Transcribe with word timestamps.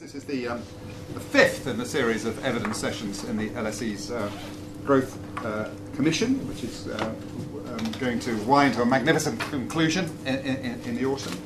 This 0.00 0.14
is 0.14 0.24
the, 0.24 0.48
um, 0.48 0.62
the 1.12 1.20
fifth 1.20 1.66
in 1.66 1.76
the 1.76 1.84
series 1.84 2.24
of 2.24 2.42
evidence 2.42 2.78
sessions 2.78 3.24
in 3.24 3.36
the 3.36 3.50
LSE's 3.50 4.10
uh, 4.10 4.30
Growth 4.86 5.18
uh, 5.44 5.68
Commission, 5.94 6.48
which 6.48 6.64
is 6.64 6.88
uh, 6.88 7.14
um, 7.66 7.92
going 8.00 8.18
to 8.20 8.34
wind 8.44 8.72
to 8.74 8.80
a 8.80 8.86
magnificent 8.86 9.38
conclusion 9.38 10.10
in, 10.24 10.36
in, 10.36 10.80
in 10.86 10.94
the 10.94 11.04
autumn. 11.04 11.38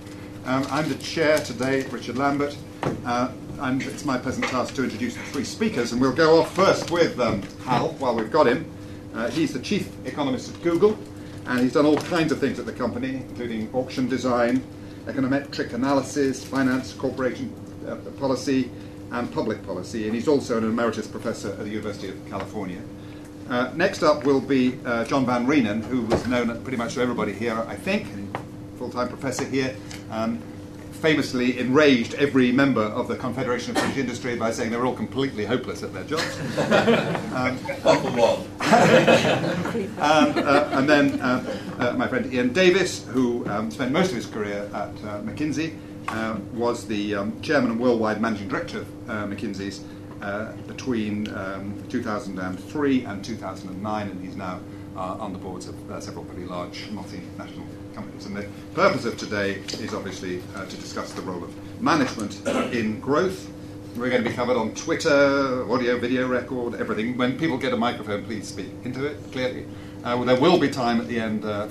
Um, 0.45 0.65
I'm 0.71 0.89
the 0.89 0.95
chair 0.95 1.39
today, 1.39 1.83
Richard 1.89 2.17
Lambert, 2.17 2.57
uh, 3.05 3.33
and 3.59 3.83
it's 3.83 4.05
my 4.05 4.19
pleasant 4.19 4.47
task 4.47 4.77
to 4.77 4.85
introduce 4.85 5.15
the 5.15 5.23
three 5.25 5.43
speakers. 5.43 5.91
And 5.91 6.01
we'll 6.01 6.15
go 6.15 6.41
off 6.41 6.55
first 6.55 6.93
with 6.93 7.19
um, 7.19 7.43
Hal 7.65 7.89
while 7.95 8.15
we've 8.15 8.31
got 8.31 8.47
him. 8.47 8.71
Uh, 9.15 9.31
he's 9.31 9.53
the 9.53 9.59
chief 9.59 9.91
economist 10.07 10.55
at 10.55 10.63
Google, 10.63 10.97
and 11.47 11.59
he's 11.59 11.73
done 11.73 11.87
all 11.87 11.97
kinds 11.97 12.31
of 12.31 12.39
things 12.39 12.61
at 12.61 12.67
the 12.67 12.73
company, 12.73 13.17
including 13.17 13.69
auction 13.75 14.09
design, 14.09 14.63
econometric 15.07 15.73
analysis, 15.73 16.45
finance, 16.45 16.93
corporation 16.93 17.53
policy 18.19 18.71
and 19.13 19.33
public 19.33 19.65
policy, 19.65 20.07
and 20.07 20.15
he's 20.15 20.29
also 20.29 20.59
an 20.59 20.65
emeritus 20.65 21.07
professor 21.07 21.51
at 21.51 21.61
the 21.61 21.69
University 21.69 22.09
of 22.09 22.27
California. 22.29 22.81
Uh, 23.49 23.71
next 23.75 24.03
up 24.03 24.25
will 24.25 24.41
be 24.41 24.79
uh, 24.85 25.05
John 25.05 25.27
Van 25.27 25.47
Reenen, 25.47 25.85
who 25.85 26.03
was 26.03 26.27
known 26.27 26.63
pretty 26.63 26.79
much 26.79 26.95
to 26.95 27.01
everybody 27.01 27.33
here, 27.33 27.55
I 27.69 27.77
think, 27.77 28.07
full 28.79 28.91
time 28.91 29.09
professor 29.09 29.45
here. 29.45 29.77
Um, 30.11 30.43
famously 31.05 31.59
enraged 31.59 32.15
every 32.15 32.51
member 32.51 32.81
of 32.81 33.09
the 33.09 33.17
Confederation 33.17 33.73
of 33.73 33.83
British 33.83 33.99
Industry 33.99 34.37
by 34.37 34.51
saying 34.51 34.71
they 34.71 34.77
were 34.79 34.87
all 34.87 34.97
completely 34.97 35.45
hopeless 35.45 35.83
at 35.83 35.93
their 35.93 36.05
jobs. 36.05 36.39
um, 37.35 37.59
one. 38.17 38.47
and, 39.99 39.99
uh, 39.99 40.69
and 40.73 40.89
then 40.89 41.21
uh, 41.21 41.61
uh, 41.79 41.93
my 41.93 42.09
friend 42.09 42.33
Ian 42.33 42.55
Davis, 42.55 43.05
who 43.09 43.47
um, 43.51 43.71
spent 43.71 43.93
most 43.93 44.09
of 44.11 44.17
his 44.17 44.25
career 44.25 44.63
at 44.73 44.89
uh, 45.05 45.21
McKinsey, 45.21 45.77
um, 46.09 46.59
was 46.59 46.87
the 46.87 47.15
um, 47.15 47.41
chairman 47.41 47.73
and 47.73 47.81
worldwide 47.81 48.21
managing 48.21 48.49
director 48.49 48.79
of 48.79 49.11
uh, 49.11 49.27
McKinsey's 49.27 49.83
uh, 50.23 50.53
between 50.67 51.29
um, 51.35 51.83
2003 51.89 53.05
and 53.05 53.25
2009, 53.25 54.09
and 54.09 54.25
he's 54.25 54.37
now 54.37 54.61
uh, 54.97 55.17
on 55.19 55.33
the 55.33 55.39
boards 55.39 55.69
of 55.69 55.91
uh, 55.91 56.01
several 56.01 56.25
pretty 56.25 56.47
large 56.47 56.89
multinational 56.91 57.67
companies. 57.95 58.27
And 58.27 58.37
the 58.37 58.47
purpose 58.75 59.05
of 59.05 59.17
today 59.17 59.63
is 59.81 59.93
obviously 59.93 60.43
uh, 60.55 60.67
to 60.67 60.77
discuss 60.77 61.13
the 61.13 61.23
role 61.23 61.45
of 61.45 61.83
management 61.83 62.47
in 62.73 63.01
growth. 63.01 63.51
We're 63.97 64.11
going 64.11 64.25
to 64.25 64.29
be 64.29 64.35
covered 64.35 64.57
on 64.57 64.75
Twitter, 64.75 65.71
audio, 65.71 65.99
video 65.99 66.27
record, 66.27 66.75
everything. 66.75 67.17
When 67.17 67.39
people 67.39 67.59
get 67.59 67.73
a 67.73 67.77
microphone, 67.77 68.25
please 68.25 68.49
speak 68.49 68.71
into 68.83 69.05
it 69.07 69.19
clearly. 69.31 69.67
Uh, 69.99 70.17
well, 70.17 70.25
there 70.25 70.41
will 70.41 70.59
be 70.59 70.69
time 70.69 71.01
at 71.01 71.07
the 71.07 71.19
end 71.19 71.45
uh, 71.45 71.69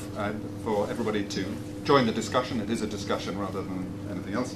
for 0.63 0.89
everybody 0.89 1.23
to 1.25 1.45
join 1.83 2.05
the 2.05 2.11
discussion. 2.11 2.61
It 2.61 2.69
is 2.69 2.81
a 2.81 2.87
discussion 2.87 3.37
rather 3.37 3.61
than 3.61 3.92
else. 4.33 4.55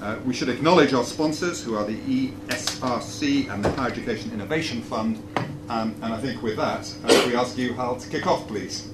Uh, 0.00 0.18
we 0.24 0.34
should 0.34 0.48
acknowledge 0.48 0.92
our 0.92 1.04
sponsors, 1.04 1.62
who 1.62 1.76
are 1.76 1.84
the 1.84 1.96
ESRC 1.96 3.52
and 3.52 3.64
the 3.64 3.70
Higher 3.70 3.90
Education 3.90 4.32
Innovation 4.32 4.82
Fund. 4.82 5.22
Um, 5.68 5.94
and 6.02 6.12
I 6.12 6.18
think 6.18 6.42
with 6.42 6.56
that, 6.56 6.92
uh, 7.04 7.24
we 7.26 7.36
ask 7.36 7.56
you, 7.56 7.72
Hal, 7.74 7.96
to 7.96 8.08
kick 8.08 8.26
off, 8.26 8.48
please. 8.48 8.88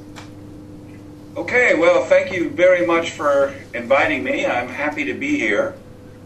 Okay, 1.36 1.78
well, 1.78 2.04
thank 2.04 2.32
you 2.32 2.50
very 2.50 2.84
much 2.86 3.12
for 3.12 3.54
inviting 3.72 4.22
me. 4.22 4.44
I'm 4.44 4.68
happy 4.68 5.04
to 5.04 5.14
be 5.14 5.38
here. 5.38 5.76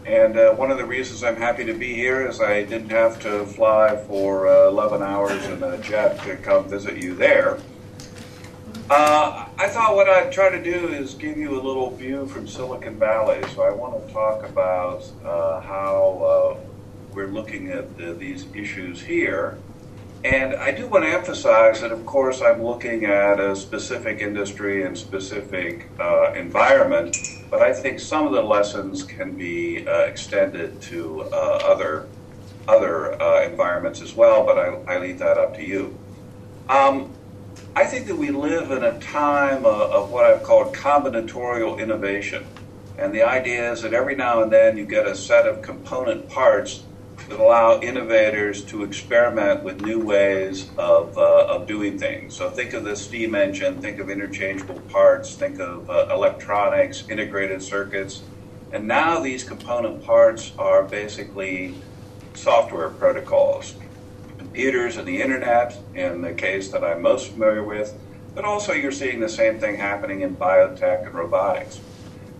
And 0.05 0.37
uh, 0.37 0.53
one 0.55 0.69
of 0.69 0.77
the 0.77 0.85
reasons 0.85 1.23
I'm 1.23 1.37
happy 1.37 1.63
to 1.65 1.73
be 1.73 1.93
here 1.93 2.27
is 2.27 2.41
I 2.41 2.63
didn't 2.63 2.89
have 2.89 3.21
to 3.21 3.45
fly 3.45 3.95
for 4.07 4.47
uh, 4.47 4.67
11 4.67 5.01
hours 5.01 5.45
in 5.45 5.63
a 5.63 5.77
jet 5.77 6.21
to 6.23 6.35
come 6.35 6.67
visit 6.67 6.97
you 6.97 7.15
there. 7.15 7.57
Uh, 8.89 9.47
I 9.57 9.69
thought 9.69 9.95
what 9.95 10.09
I'd 10.09 10.31
try 10.31 10.49
to 10.49 10.61
do 10.61 10.89
is 10.89 11.13
give 11.13 11.37
you 11.37 11.57
a 11.59 11.61
little 11.61 11.89
view 11.95 12.25
from 12.27 12.47
Silicon 12.47 12.99
Valley. 12.99 13.41
So 13.55 13.63
I 13.63 13.71
want 13.71 14.05
to 14.05 14.13
talk 14.13 14.47
about 14.47 15.09
uh, 15.23 15.61
how 15.61 16.57
uh, 16.59 16.67
we're 17.13 17.29
looking 17.29 17.69
at 17.69 17.97
the, 17.97 18.13
these 18.13 18.45
issues 18.53 19.01
here. 19.01 19.57
And 20.25 20.55
I 20.55 20.71
do 20.71 20.87
want 20.87 21.05
to 21.05 21.11
emphasize 21.11 21.81
that, 21.81 21.91
of 21.91 22.05
course, 22.05 22.41
I'm 22.41 22.63
looking 22.63 23.05
at 23.05 23.39
a 23.39 23.55
specific 23.55 24.19
industry 24.19 24.85
and 24.85 24.97
specific 24.97 25.89
uh, 25.99 26.33
environment, 26.33 27.17
but 27.49 27.61
I 27.61 27.73
think 27.73 27.99
some 27.99 28.27
of 28.27 28.33
the 28.33 28.41
lessons 28.41 29.03
can 29.03 29.37
be 29.37 29.87
uh, 29.87 29.99
extended 30.01 30.81
to 30.83 31.23
uh, 31.23 31.59
other 31.63 32.07
other 32.65 33.11
environments 33.43 34.01
as 34.01 34.13
well. 34.13 34.45
But 34.45 34.57
I, 34.57 34.95
I 34.95 34.99
leave 34.99 35.19
that 35.19 35.37
up 35.37 35.55
to 35.55 35.65
you. 35.65 35.97
Um, 36.69 37.13
I 37.75 37.85
think 37.85 38.05
that 38.05 38.17
we 38.17 38.29
live 38.29 38.69
in 38.69 38.83
a 38.83 38.99
time 38.99 39.65
of, 39.65 39.91
of 39.91 40.11
what 40.11 40.25
I've 40.25 40.43
called 40.43 40.75
combinatorial 40.75 41.79
innovation. 41.79 42.45
And 42.99 43.11
the 43.15 43.23
idea 43.23 43.71
is 43.71 43.81
that 43.81 43.95
every 43.95 44.15
now 44.15 44.43
and 44.43 44.51
then 44.51 44.77
you 44.77 44.85
get 44.85 45.07
a 45.07 45.15
set 45.15 45.47
of 45.47 45.63
component 45.63 46.29
parts 46.29 46.83
that 47.27 47.39
allow 47.39 47.79
innovators 47.81 48.63
to 48.65 48.83
experiment 48.83 49.63
with 49.63 49.81
new 49.81 49.99
ways 49.99 50.69
of, 50.77 51.17
uh, 51.17 51.47
of 51.47 51.65
doing 51.65 51.97
things. 51.97 52.35
So 52.35 52.51
think 52.51 52.73
of 52.73 52.83
the 52.83 52.95
steam 52.95 53.33
engine, 53.33 53.81
think 53.81 53.99
of 53.99 54.07
interchangeable 54.07 54.81
parts, 54.81 55.35
think 55.35 55.59
of 55.59 55.89
uh, 55.89 56.09
electronics, 56.11 57.09
integrated 57.09 57.63
circuits. 57.63 58.21
And 58.71 58.87
now 58.87 59.19
these 59.19 59.43
component 59.43 60.05
parts 60.05 60.53
are 60.59 60.83
basically 60.83 61.81
software 62.35 62.89
protocols 62.89 63.73
computers 64.53 64.97
and 64.97 65.07
the 65.07 65.19
internet, 65.19 65.75
in 65.95 66.21
the 66.21 66.31
case 66.31 66.69
that 66.69 66.83
I'm 66.83 67.01
most 67.01 67.31
familiar 67.31 67.63
with, 67.63 67.91
but 68.35 68.45
also 68.45 68.71
you're 68.71 68.91
seeing 68.91 69.19
the 69.19 69.27
same 69.27 69.59
thing 69.59 69.77
happening 69.77 70.21
in 70.21 70.35
biotech 70.35 71.07
and 71.07 71.15
robotics. 71.15 71.79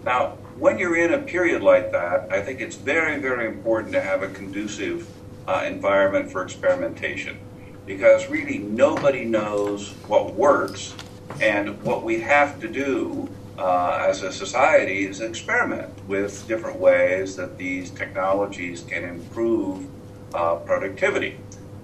Now, 0.06 0.38
when 0.60 0.78
you're 0.78 0.96
in 0.96 1.12
a 1.12 1.18
period 1.18 1.64
like 1.64 1.92
that, 1.92 2.32
I 2.32 2.42
think 2.42 2.62
it's 2.62 2.76
very, 2.76 3.20
very 3.20 3.48
important 3.48 3.94
to 3.94 4.02
have 4.02 4.22
a 4.22 4.28
conducive 4.28 5.10
uh, 5.48 5.64
environment 5.66 6.32
for 6.32 6.44
experimentation 6.44 7.40
because 7.88 8.30
really 8.30 8.60
nobody 8.60 9.26
knows 9.26 9.90
what 10.06 10.36
works, 10.36 10.94
and 11.42 11.82
what 11.82 12.04
we 12.04 12.20
have 12.20 12.62
to 12.62 12.68
do 12.68 13.28
uh, 13.58 14.06
as 14.08 14.22
a 14.22 14.32
society 14.32 15.08
is 15.08 15.20
experiment 15.20 15.92
with 16.08 16.48
different 16.48 16.80
ways 16.80 17.36
that 17.38 17.58
these 17.58 17.90
technologies 17.90 18.84
can 18.84 19.04
improve 19.04 19.88
uh, 20.36 20.58
productivity. 20.58 21.40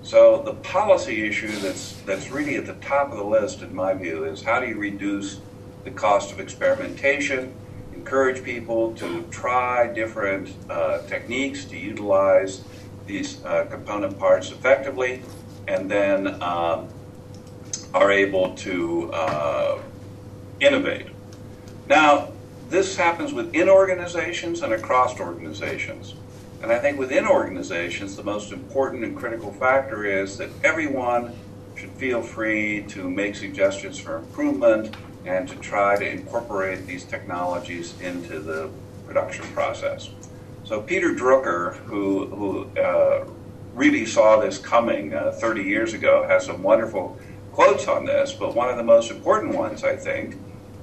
So 0.09 0.42
the 0.42 0.56
policy 0.56 1.28
issue 1.28 1.56
that's 1.59 2.02
that's 2.02 2.31
really 2.31 2.56
at 2.56 2.66
the 2.66 2.74
top 2.74 3.12
of 3.12 3.18
the 3.20 3.24
list, 3.24 3.62
in 3.62 3.75
my 3.75 3.94
view, 3.94 4.24
is 4.24 4.42
how 4.42 4.59
do 4.59 4.66
you 4.66 4.75
reduce 4.75 5.40
the 5.84 5.92
cost 5.92 6.31
of 6.31 6.40
experimentation, 6.40 7.53
encourage 7.94 8.44
people 8.44 8.96
to 8.96 9.22
try 9.30 9.86
different 9.86 10.52
uh, 10.68 11.03
techniques 11.03 11.64
to 11.66 11.78
utilize 11.78 12.64
these 13.06 13.46
uh, 13.46 13.66
component 13.66 14.18
parts 14.18 14.50
effectively, 14.50 15.22
and 15.68 15.92
then 15.92 16.42
um, 16.42 16.88
are 17.94 18.12
able 18.12 18.56
to 18.56 19.14
uh, 19.14 19.80
innovate. 20.59 21.06
Now, 21.88 22.31
this 22.68 22.96
happens 22.96 23.31
within 23.31 23.69
organizations 23.69 24.64
and 24.64 24.74
across 24.74 25.19
organizations. 25.19 26.16
And 26.62 26.72
I 26.72 26.80
think 26.80 27.00
within 27.00 27.25
organizations, 27.25 28.16
the 28.16 28.24
most 28.24 28.52
important 28.52 29.03
and 29.03 29.16
critical 29.16 29.52
factor 29.53 30.06
is 30.06 30.38
that 30.38 30.50
everyone 30.64 31.34
should 31.75 31.92
feel 31.92 32.22
free 32.22 32.84
to 32.90 33.09
make 33.09 33.36
suggestions 33.36 33.97
for 33.97 34.18
improvement 34.18 34.96
and 35.25 35.48
to 35.48 35.56
try 35.58 35.98
to 35.98 36.09
incorporate 36.09 36.86
these 36.86 37.06
technologies 37.06 38.00
into 38.02 38.40
the 38.40 38.69
production 39.08 39.46
process. 39.53 40.09
So 40.66 40.81
Peter 40.81 41.16
Drucker, 41.16 41.78
who, 41.86 42.25
who 42.28 42.80
uh, 42.80 43.25
really 43.74 44.06
saw 44.06 44.40
this 44.40 44.58
coming 44.58 45.14
uh, 45.14 45.31
30 45.31 45.64
years 45.64 45.94
ago, 45.94 46.25
has 46.28 46.46
some 46.46 46.62
wonderful 46.62 47.18
quotes 47.53 47.88
on 47.88 48.06
this, 48.06 48.34
but 48.34 48.53
one 48.53 48.69
of 48.69 48.78
the 48.78 48.84
most 48.84 49.12
important 49.12 49.56
ones, 49.56 49.84
I 49.84 49.96
think, 49.96 50.38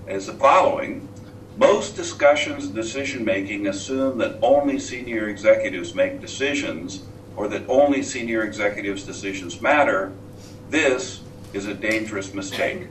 is 0.09 0.27
the 0.27 0.33
following 0.33 1.09
most 1.57 1.97
discussions 1.97 2.67
and 2.67 2.75
decision 2.75 3.25
making 3.25 3.67
assume 3.67 4.19
that 4.19 4.39
only 4.43 4.79
senior 4.79 5.29
executives 5.29 5.95
make 5.95 6.21
decisions 6.21 7.03
or 7.35 7.49
that 7.49 7.69
only 7.69 8.03
senior 8.03 8.43
executives' 8.43 9.05
decisions 9.05 9.61
matter. 9.61 10.13
This 10.71 11.21
is 11.53 11.67
a 11.67 11.75
dangerous 11.75 12.35
mistake. 12.35 12.89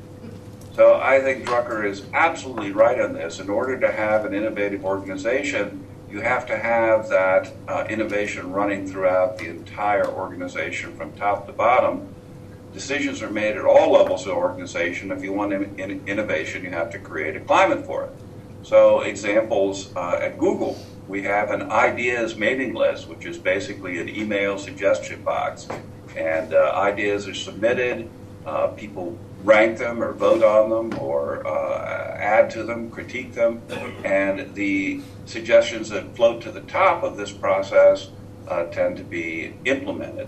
So 0.74 1.00
I 1.00 1.22
think 1.22 1.46
Drucker 1.46 1.86
is 1.86 2.04
absolutely 2.14 2.72
right 2.72 3.00
on 3.00 3.14
this. 3.14 3.40
In 3.40 3.50
order 3.50 3.80
to 3.80 3.92
have 3.92 4.26
an 4.26 4.34
innovative 4.34 4.84
organization, 4.84 5.86
you 6.10 6.22
have 6.22 6.46
to 6.48 6.58
have 6.58 7.10
that 7.10 7.54
uh, 7.68 7.86
innovation 7.90 8.52
running 8.52 8.88
throughout 8.88 9.38
the 9.38 9.46
entire 9.48 10.08
organization 10.08 10.96
from 10.96 11.12
top 11.14 11.48
to 11.48 11.54
bottom. 11.54 12.14
Decisions 12.74 13.22
are 13.22 13.30
made 13.30 13.56
at 13.56 13.64
all 13.64 13.92
levels 13.94 14.22
of 14.22 14.28
the 14.28 14.34
organization. 14.34 15.12
If 15.12 15.24
you 15.24 15.34
want 15.34 15.54
in- 15.54 15.80
in- 15.80 16.02
innovation, 16.08 16.64
you 16.64 16.72
have 16.72 16.90
to 16.92 17.00
create 17.00 17.36
a 17.36 17.40
climate 17.40 17.86
for 17.86 18.06
it. 18.06 18.12
So, 18.66 19.02
examples 19.02 19.96
uh, 19.96 20.18
at 20.20 20.40
Google, 20.40 20.76
we 21.08 21.22
have 21.22 21.52
an 21.52 21.72
ideas 21.72 22.36
mailing 22.36 22.74
list, 22.74 23.08
which 23.08 23.28
is 23.28 23.38
basically 23.38 24.00
an 24.00 24.10
email 24.10 24.58
suggestion 24.58 25.22
box. 25.22 25.68
And 26.18 26.52
uh, 26.52 26.72
ideas 26.74 27.28
are 27.28 27.36
submitted, 27.36 28.10
uh, 28.44 28.70
people 28.70 29.20
rank 29.44 29.78
them 29.78 30.02
or 30.02 30.14
vote 30.14 30.42
on 30.42 30.72
them 30.72 31.00
or 31.00 31.46
uh, 31.46 32.18
add 32.18 32.50
to 32.52 32.64
them, 32.64 32.90
critique 32.90 33.34
them, 33.34 33.62
and 34.04 34.56
the 34.56 35.00
suggestions 35.28 35.90
that 35.90 36.16
float 36.16 36.42
to 36.42 36.52
the 36.52 36.62
top 36.62 37.04
of 37.04 37.18
this 37.18 37.32
process 37.32 38.10
uh, 38.48 38.64
tend 38.66 38.98
to 38.98 39.04
be 39.04 39.54
implemented. 39.66 40.28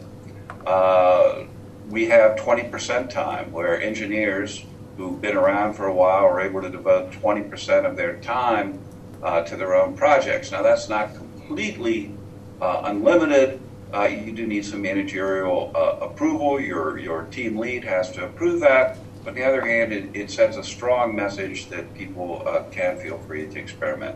Uh, 0.68 1.46
we 1.90 2.06
have 2.06 2.36
20% 2.36 3.10
time 3.10 3.52
where 3.52 3.82
engineers 3.82 4.64
who've 4.98 5.22
been 5.22 5.38
around 5.38 5.74
for 5.76 5.86
a 5.86 5.94
while 5.94 6.26
are 6.26 6.42
able 6.42 6.62
to 6.62 6.70
devote 6.70 7.12
20% 7.12 7.86
of 7.86 7.96
their 7.96 8.18
time 8.18 8.80
uh, 9.24 9.44
to 9.44 9.56
their 9.56 9.76
own 9.76 9.96
projects. 9.96 10.52
Now, 10.52 10.64
that's 10.64 10.90
not 10.90 11.16
completely 11.16 12.12
uh, 12.60 12.82
unlimited. 12.86 13.62
Uh, 13.94 14.04
you 14.04 14.34
do 14.34 14.46
need 14.46 14.66
some 14.66 14.82
managerial 14.82 15.72
uh, 15.76 16.06
approval. 16.06 16.60
Your, 16.60 16.98
your 16.98 17.24
team 17.26 17.58
lead 17.58 17.84
has 17.84 18.12
to 18.14 18.26
approve 18.26 18.60
that. 18.62 18.98
But 19.24 19.32
on 19.32 19.36
the 19.36 19.44
other 19.44 19.66
hand, 19.66 19.94
it, 19.94 20.10
it 20.14 20.32
sends 20.32 20.58
a 20.58 20.64
strong 20.64 21.16
message 21.16 21.68
that 21.70 21.94
people 21.94 22.44
uh, 22.48 22.64
can 22.72 22.98
feel 22.98 23.18
free 23.20 23.48
to 23.48 23.60
experiment. 23.60 24.16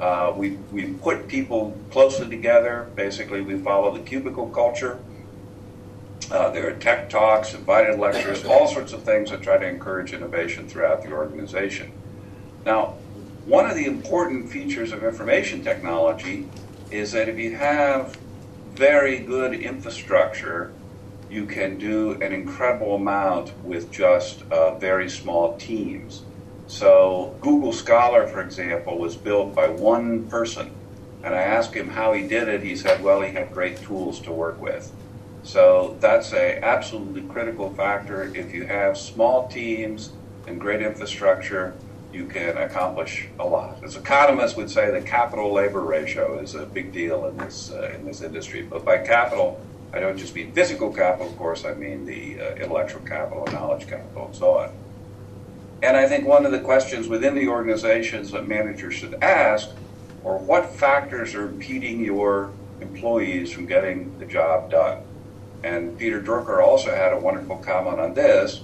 Uh, 0.00 0.32
we, 0.34 0.52
we 0.72 0.94
put 0.94 1.28
people 1.28 1.78
closely 1.90 2.28
together. 2.28 2.90
Basically, 2.96 3.42
we 3.42 3.58
follow 3.58 3.96
the 3.96 4.02
cubicle 4.02 4.48
culture. 4.48 4.98
Uh, 6.32 6.48
there 6.48 6.66
are 6.66 6.72
tech 6.72 7.10
talks, 7.10 7.52
invited 7.52 7.98
lectures, 7.98 8.42
all 8.46 8.66
sorts 8.66 8.94
of 8.94 9.02
things 9.02 9.30
that 9.30 9.42
try 9.42 9.58
to 9.58 9.68
encourage 9.68 10.14
innovation 10.14 10.66
throughout 10.66 11.02
the 11.02 11.12
organization. 11.12 11.92
Now, 12.64 12.94
one 13.44 13.68
of 13.68 13.76
the 13.76 13.84
important 13.84 14.48
features 14.48 14.92
of 14.92 15.04
information 15.04 15.62
technology 15.62 16.48
is 16.90 17.12
that 17.12 17.28
if 17.28 17.38
you 17.38 17.54
have 17.56 18.16
very 18.70 19.18
good 19.18 19.52
infrastructure, 19.52 20.72
you 21.28 21.44
can 21.44 21.76
do 21.76 22.12
an 22.22 22.32
incredible 22.32 22.94
amount 22.94 23.52
with 23.62 23.92
just 23.92 24.40
uh, 24.50 24.78
very 24.78 25.10
small 25.10 25.58
teams. 25.58 26.22
So, 26.66 27.36
Google 27.42 27.74
Scholar, 27.74 28.26
for 28.26 28.40
example, 28.40 28.96
was 28.96 29.16
built 29.16 29.54
by 29.54 29.68
one 29.68 30.30
person. 30.30 30.70
And 31.22 31.34
I 31.34 31.42
asked 31.42 31.74
him 31.74 31.90
how 31.90 32.14
he 32.14 32.26
did 32.26 32.48
it. 32.48 32.62
He 32.62 32.74
said, 32.74 33.02
well, 33.04 33.20
he 33.20 33.34
had 33.34 33.52
great 33.52 33.82
tools 33.82 34.18
to 34.20 34.32
work 34.32 34.58
with. 34.62 34.90
So 35.42 35.98
that's 36.00 36.32
a 36.32 36.64
absolutely 36.64 37.22
critical 37.22 37.74
factor. 37.74 38.32
If 38.34 38.54
you 38.54 38.66
have 38.66 38.96
small 38.96 39.48
teams 39.48 40.18
and 40.46 40.60
great 40.60 40.82
infrastructure, 40.82 41.82
you 42.12 42.26
can 42.26 42.56
accomplish 42.56 43.30
a 43.38 43.46
lot. 43.46 43.80
As 43.82 43.96
economists 43.96 44.56
would 44.56 44.70
say, 44.70 44.90
the 44.90 45.02
capital 45.02 45.52
labor 45.52 45.84
ratio 45.84 46.38
is 46.40 46.54
a 46.54 46.66
big 46.66 46.92
deal 46.92 47.26
in 47.26 47.38
this 47.38 47.70
uh, 47.72 47.90
in 47.92 48.04
this 48.04 48.22
industry. 48.22 48.62
But 48.62 48.84
by 48.84 48.98
capital, 48.98 49.66
I 49.92 50.00
don't 50.00 50.16
just 50.18 50.34
mean 50.34 50.52
physical 50.52 50.92
capital, 50.92 51.30
of 51.32 51.36
course. 51.36 51.64
I 51.64 51.74
mean 51.74 52.04
the 52.04 52.38
uh, 52.40 52.54
intellectual 52.62 53.02
capital, 53.02 53.48
knowledge 53.50 53.88
capital, 53.88 54.26
and 54.26 54.36
so 54.36 54.58
on. 54.58 54.70
And 55.82 55.96
I 55.96 56.06
think 56.08 56.26
one 56.26 56.46
of 56.46 56.52
the 56.52 56.60
questions 56.60 57.08
within 57.08 57.34
the 57.34 57.48
organizations 57.48 58.30
that 58.30 58.46
managers 58.46 58.94
should 58.94 59.16
ask 59.22 59.70
are 60.24 60.38
what 60.38 60.76
factors 60.76 61.34
are 61.34 61.48
impeding 61.48 62.00
your 62.04 62.58
employees 62.80 63.52
from 63.52 63.66
getting 63.66 64.16
the 64.18 64.26
job 64.26 64.70
done. 64.70 65.11
And 65.64 65.96
Peter 65.98 66.20
Drucker 66.20 66.62
also 66.62 66.94
had 66.94 67.12
a 67.12 67.18
wonderful 67.18 67.56
comment 67.58 68.00
on 68.00 68.14
this. 68.14 68.62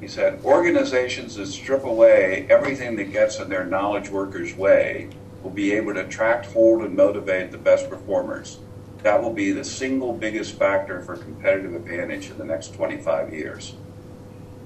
He 0.00 0.08
said, 0.08 0.40
organizations 0.44 1.36
that 1.36 1.46
strip 1.46 1.84
away 1.84 2.46
everything 2.50 2.96
that 2.96 3.12
gets 3.12 3.38
in 3.38 3.48
their 3.48 3.64
knowledge 3.64 4.10
workers' 4.10 4.54
way 4.54 5.08
will 5.42 5.50
be 5.50 5.72
able 5.72 5.94
to 5.94 6.04
attract, 6.04 6.46
hold, 6.46 6.82
and 6.82 6.94
motivate 6.94 7.50
the 7.50 7.58
best 7.58 7.88
performers. 7.88 8.58
That 9.02 9.22
will 9.22 9.32
be 9.32 9.52
the 9.52 9.64
single 9.64 10.12
biggest 10.12 10.58
factor 10.58 11.00
for 11.00 11.16
competitive 11.16 11.74
advantage 11.74 12.30
in 12.30 12.38
the 12.38 12.44
next 12.44 12.74
25 12.74 13.32
years. 13.32 13.74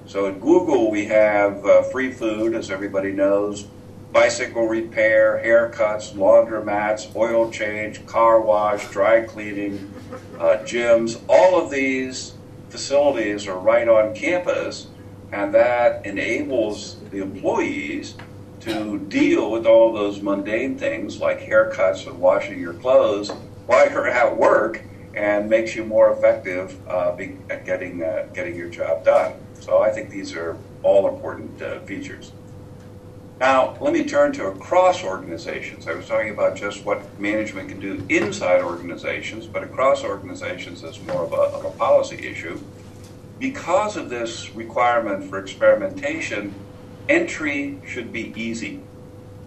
So 0.05 0.25
at 0.25 0.41
Google, 0.41 0.91
we 0.91 1.05
have 1.05 1.65
uh, 1.65 1.83
free 1.83 2.11
food, 2.11 2.55
as 2.55 2.71
everybody 2.71 3.11
knows, 3.11 3.67
bicycle 4.11 4.67
repair, 4.67 5.41
haircuts, 5.43 6.13
laundromats, 6.13 7.15
oil 7.15 7.49
change, 7.49 8.05
car 8.05 8.41
wash, 8.41 8.89
dry 8.89 9.21
cleaning, 9.21 9.93
uh, 10.39 10.57
gyms. 10.63 11.21
All 11.29 11.61
of 11.61 11.71
these 11.71 12.33
facilities 12.69 13.47
are 13.47 13.57
right 13.57 13.87
on 13.87 14.13
campus, 14.13 14.87
and 15.31 15.53
that 15.53 16.05
enables 16.05 16.99
the 17.11 17.21
employees 17.21 18.15
to 18.61 18.99
deal 18.99 19.49
with 19.49 19.65
all 19.65 19.91
those 19.93 20.21
mundane 20.21 20.77
things 20.77 21.19
like 21.19 21.39
haircuts 21.39 22.05
and 22.05 22.19
washing 22.19 22.59
your 22.59 22.73
clothes 22.73 23.31
while 23.65 23.89
you're 23.89 24.07
at 24.07 24.37
work 24.37 24.81
and 25.15 25.49
makes 25.49 25.75
you 25.75 25.83
more 25.83 26.13
effective 26.13 26.77
uh, 26.87 27.15
at 27.49 27.65
getting, 27.65 28.03
uh, 28.03 28.27
getting 28.33 28.55
your 28.55 28.69
job 28.69 29.03
done. 29.03 29.33
So 29.59 29.81
I 29.81 29.89
think 29.89 30.09
these 30.09 30.33
are 30.33 30.57
all 30.83 31.07
important 31.07 31.61
uh, 31.61 31.79
features. 31.81 32.31
Now, 33.41 33.75
let 33.81 33.91
me 33.91 34.03
turn 34.03 34.33
to 34.33 34.49
across 34.49 35.03
organizations. 35.03 35.87
I 35.87 35.93
was 35.93 36.07
talking 36.07 36.29
about 36.29 36.55
just 36.55 36.85
what 36.85 37.19
management 37.19 37.69
can 37.69 37.79
do 37.79 38.05
inside 38.07 38.61
organizations, 38.61 39.47
but 39.47 39.63
across 39.63 40.03
organizations 40.03 40.83
is 40.83 41.01
more 41.01 41.23
of 41.23 41.33
a, 41.33 41.57
of 41.57 41.65
a 41.65 41.71
policy 41.71 42.17
issue. 42.17 42.61
Because 43.39 43.97
of 43.97 44.11
this 44.11 44.53
requirement 44.53 45.27
for 45.27 45.39
experimentation, 45.39 46.53
entry 47.09 47.81
should 47.83 48.13
be 48.13 48.31
easy. 48.39 48.79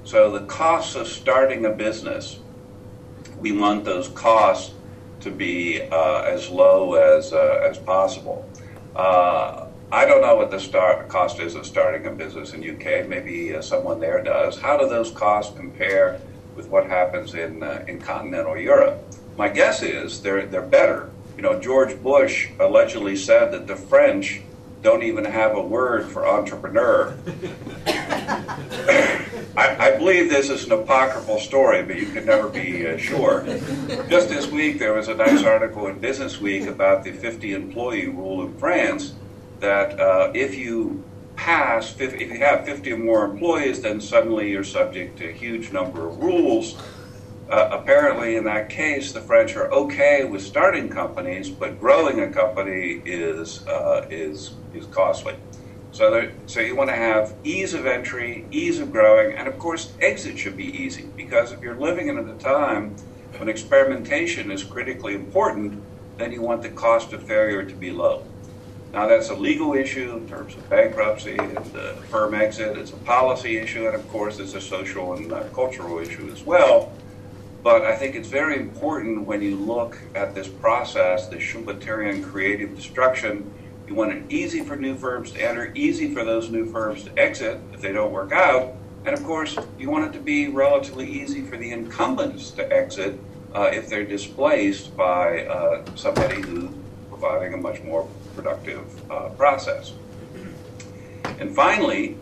So 0.02 0.32
the 0.32 0.44
costs 0.46 0.96
of 0.96 1.06
starting 1.06 1.64
a 1.64 1.70
business, 1.70 2.40
we 3.38 3.52
want 3.52 3.84
those 3.84 4.08
costs 4.08 4.74
to 5.20 5.30
be 5.30 5.82
uh, 5.82 6.22
as 6.22 6.48
low 6.48 6.94
as, 6.94 7.32
uh, 7.32 7.62
as 7.62 7.78
possible. 7.78 8.50
Uh, 8.96 9.63
I 9.94 10.06
don't 10.06 10.22
know 10.22 10.34
what 10.34 10.50
the 10.50 10.58
start 10.58 11.08
cost 11.08 11.38
is 11.38 11.54
of 11.54 11.64
starting 11.64 12.04
a 12.06 12.10
business 12.10 12.52
in 12.52 12.68
UK. 12.68 13.08
Maybe 13.08 13.54
uh, 13.54 13.62
someone 13.62 14.00
there 14.00 14.24
does. 14.24 14.60
How 14.60 14.76
do 14.76 14.88
those 14.88 15.12
costs 15.12 15.56
compare 15.56 16.20
with 16.56 16.66
what 16.66 16.88
happens 16.88 17.34
in 17.34 17.62
uh, 17.62 17.84
in 17.86 18.00
continental 18.00 18.58
Europe? 18.58 19.00
My 19.38 19.48
guess 19.48 19.82
is 19.82 20.20
they're 20.20 20.46
they're 20.46 20.62
better. 20.62 21.12
You 21.36 21.44
know, 21.44 21.60
George 21.60 22.02
Bush 22.02 22.48
allegedly 22.58 23.14
said 23.14 23.52
that 23.52 23.68
the 23.68 23.76
French 23.76 24.42
don't 24.82 25.04
even 25.04 25.24
have 25.24 25.54
a 25.54 25.62
word 25.62 26.10
for 26.10 26.26
entrepreneur. 26.26 27.16
I, 29.56 29.76
I, 29.78 29.96
believe 29.96 30.28
this 30.28 30.50
is 30.50 30.64
an 30.64 30.72
apocryphal 30.72 31.38
story, 31.38 31.84
but 31.84 31.96
you 31.96 32.06
can 32.06 32.26
never 32.26 32.48
be 32.48 32.84
uh, 32.88 32.96
sure. 32.98 33.44
Just 34.10 34.28
this 34.28 34.48
week, 34.48 34.80
there 34.80 34.92
was 34.92 35.06
a 35.06 35.14
nice 35.14 35.44
article 35.44 35.86
in 35.86 36.00
Business 36.00 36.40
Week 36.40 36.66
about 36.66 37.04
the 37.04 37.12
50 37.12 37.54
employee 37.54 38.08
rule 38.08 38.42
in 38.44 38.58
France 38.58 39.14
that 39.60 39.98
uh, 39.98 40.30
if 40.34 40.56
you 40.56 41.02
pass, 41.36 41.90
50, 41.90 42.24
if 42.24 42.30
you 42.30 42.38
have 42.38 42.64
50 42.64 42.92
or 42.92 42.98
more 42.98 43.24
employees, 43.24 43.82
then 43.82 44.00
suddenly 44.00 44.50
you're 44.50 44.64
subject 44.64 45.18
to 45.18 45.28
a 45.28 45.32
huge 45.32 45.72
number 45.72 46.08
of 46.08 46.18
rules. 46.18 46.76
Uh, 47.50 47.68
apparently, 47.72 48.36
in 48.36 48.44
that 48.44 48.70
case, 48.70 49.12
the 49.12 49.20
French 49.20 49.54
are 49.54 49.70
okay 49.70 50.24
with 50.24 50.42
starting 50.42 50.88
companies, 50.88 51.50
but 51.50 51.78
growing 51.78 52.20
a 52.20 52.28
company 52.30 53.02
is 53.04 53.66
uh, 53.66 54.06
is 54.10 54.52
is 54.72 54.86
costly. 54.86 55.36
So, 55.92 56.10
there, 56.10 56.32
so 56.46 56.60
you 56.60 56.74
want 56.74 56.90
to 56.90 56.96
have 56.96 57.34
ease 57.44 57.74
of 57.74 57.86
entry, 57.86 58.46
ease 58.50 58.80
of 58.80 58.90
growing, 58.90 59.36
and 59.36 59.46
of 59.46 59.58
course, 59.58 59.92
exit 60.00 60.38
should 60.38 60.56
be 60.56 60.64
easy 60.64 61.08
because 61.16 61.52
if 61.52 61.60
you're 61.60 61.78
living 61.78 62.08
in 62.08 62.18
a 62.18 62.34
time 62.38 62.96
when 63.36 63.48
experimentation 63.48 64.50
is 64.50 64.64
critically 64.64 65.14
important, 65.14 65.82
then 66.16 66.32
you 66.32 66.40
want 66.40 66.62
the 66.62 66.70
cost 66.70 67.12
of 67.12 67.22
failure 67.22 67.62
to 67.62 67.74
be 67.74 67.90
low. 67.90 68.24
Now, 68.94 69.08
that's 69.08 69.30
a 69.30 69.34
legal 69.34 69.74
issue 69.74 70.16
in 70.16 70.28
terms 70.28 70.54
of 70.54 70.70
bankruptcy 70.70 71.36
and 71.36 71.58
uh, 71.58 71.94
firm 72.12 72.32
exit. 72.32 72.78
It's 72.78 72.92
a 72.92 72.96
policy 72.98 73.58
issue, 73.58 73.86
and 73.86 73.96
of 73.96 74.08
course, 74.08 74.38
it's 74.38 74.54
a 74.54 74.60
social 74.60 75.14
and 75.14 75.32
uh, 75.32 75.42
cultural 75.52 75.98
issue 75.98 76.30
as 76.30 76.44
well. 76.44 76.92
But 77.64 77.82
I 77.82 77.96
think 77.96 78.14
it's 78.14 78.28
very 78.28 78.56
important 78.56 79.26
when 79.26 79.42
you 79.42 79.56
look 79.56 79.98
at 80.14 80.32
this 80.36 80.46
process, 80.46 81.26
the 81.26 81.38
Schumpeterian 81.38 82.22
creative 82.22 82.76
destruction. 82.76 83.52
You 83.88 83.96
want 83.96 84.12
it 84.12 84.22
easy 84.28 84.62
for 84.62 84.76
new 84.76 84.96
firms 84.96 85.32
to 85.32 85.42
enter, 85.42 85.72
easy 85.74 86.14
for 86.14 86.24
those 86.24 86.48
new 86.48 86.70
firms 86.70 87.02
to 87.02 87.18
exit 87.18 87.60
if 87.72 87.80
they 87.80 87.90
don't 87.90 88.12
work 88.12 88.30
out. 88.30 88.76
And 89.04 89.12
of 89.12 89.24
course, 89.24 89.58
you 89.76 89.90
want 89.90 90.04
it 90.04 90.16
to 90.16 90.22
be 90.22 90.46
relatively 90.46 91.10
easy 91.10 91.42
for 91.42 91.56
the 91.56 91.72
incumbents 91.72 92.52
to 92.52 92.72
exit 92.72 93.18
uh, 93.56 93.70
if 93.72 93.88
they're 93.88 94.04
displaced 94.04 94.96
by 94.96 95.46
uh, 95.46 95.84
somebody 95.96 96.40
who's 96.42 96.70
providing 97.10 97.54
a 97.54 97.56
much 97.56 97.82
more 97.82 98.08
productive 98.34 99.10
uh, 99.10 99.28
process. 99.30 99.92
And 101.38 101.54
finally, 101.54 102.16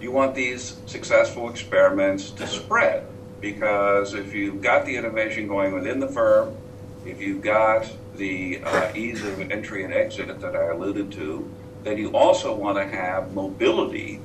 you 0.00 0.12
want 0.12 0.34
these 0.34 0.76
successful 0.86 1.48
experiments 1.48 2.30
to 2.32 2.46
spread 2.46 3.06
because 3.40 4.14
if 4.14 4.34
you've 4.34 4.60
got 4.62 4.84
the 4.84 4.96
innovation 4.96 5.46
going 5.46 5.72
within 5.72 6.00
the 6.00 6.08
firm, 6.08 6.56
if 7.04 7.20
you've 7.20 7.42
got 7.42 7.90
the 8.16 8.60
uh, 8.64 8.92
ease 8.94 9.24
of 9.24 9.50
entry 9.50 9.84
and 9.84 9.94
exit 9.94 10.40
that 10.40 10.56
I 10.56 10.70
alluded 10.70 11.12
to, 11.12 11.48
then 11.84 11.98
you 11.98 12.10
also 12.10 12.54
want 12.54 12.76
to 12.78 12.86
have 12.86 13.32
mobility 13.32 14.20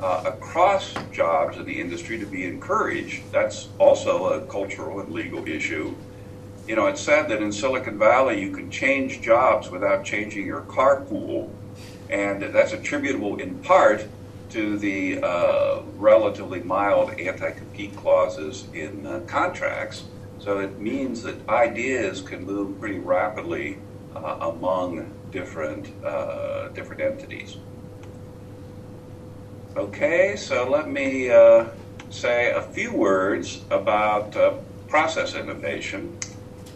uh, 0.00 0.22
across 0.26 0.94
jobs 1.10 1.56
in 1.56 1.64
the 1.64 1.80
industry 1.80 2.18
to 2.18 2.26
be 2.26 2.44
encouraged. 2.44 3.22
That's 3.32 3.68
also 3.78 4.26
a 4.26 4.46
cultural 4.46 5.00
and 5.00 5.12
legal 5.12 5.46
issue 5.48 5.94
you 6.68 6.76
know, 6.76 6.86
it's 6.86 7.00
said 7.00 7.28
that 7.30 7.40
in 7.40 7.50
Silicon 7.50 7.98
Valley 7.98 8.40
you 8.40 8.52
can 8.52 8.70
change 8.70 9.22
jobs 9.22 9.70
without 9.70 10.04
changing 10.04 10.46
your 10.46 10.62
carpool, 10.62 11.48
and 12.10 12.42
that's 12.42 12.72
attributable 12.72 13.36
in 13.40 13.60
part 13.62 14.06
to 14.50 14.78
the 14.78 15.20
uh, 15.22 15.82
relatively 15.96 16.60
mild 16.60 17.10
anti-compete 17.18 17.96
clauses 17.96 18.68
in 18.74 19.06
uh, 19.06 19.20
contracts. 19.26 20.04
So 20.38 20.48
So 20.48 20.60
it 20.60 20.80
means 20.80 21.24
that 21.24 21.46
ideas 21.46 22.22
can 22.22 22.46
move 22.46 22.80
pretty 22.80 23.00
rapidly 23.00 23.76
uh, 24.16 24.38
among 24.40 25.12
different 25.30 25.88
uh, 26.02 26.68
different 26.68 27.02
entities. 27.02 27.58
Okay, 29.76 30.36
so 30.36 30.66
let 30.70 30.90
me 30.90 31.28
uh, 31.28 31.66
say 32.08 32.50
a 32.50 32.62
few 32.62 32.94
words 32.94 33.66
about 33.70 34.34
uh, 34.36 34.54
process 34.88 35.34
innovation. 35.34 36.18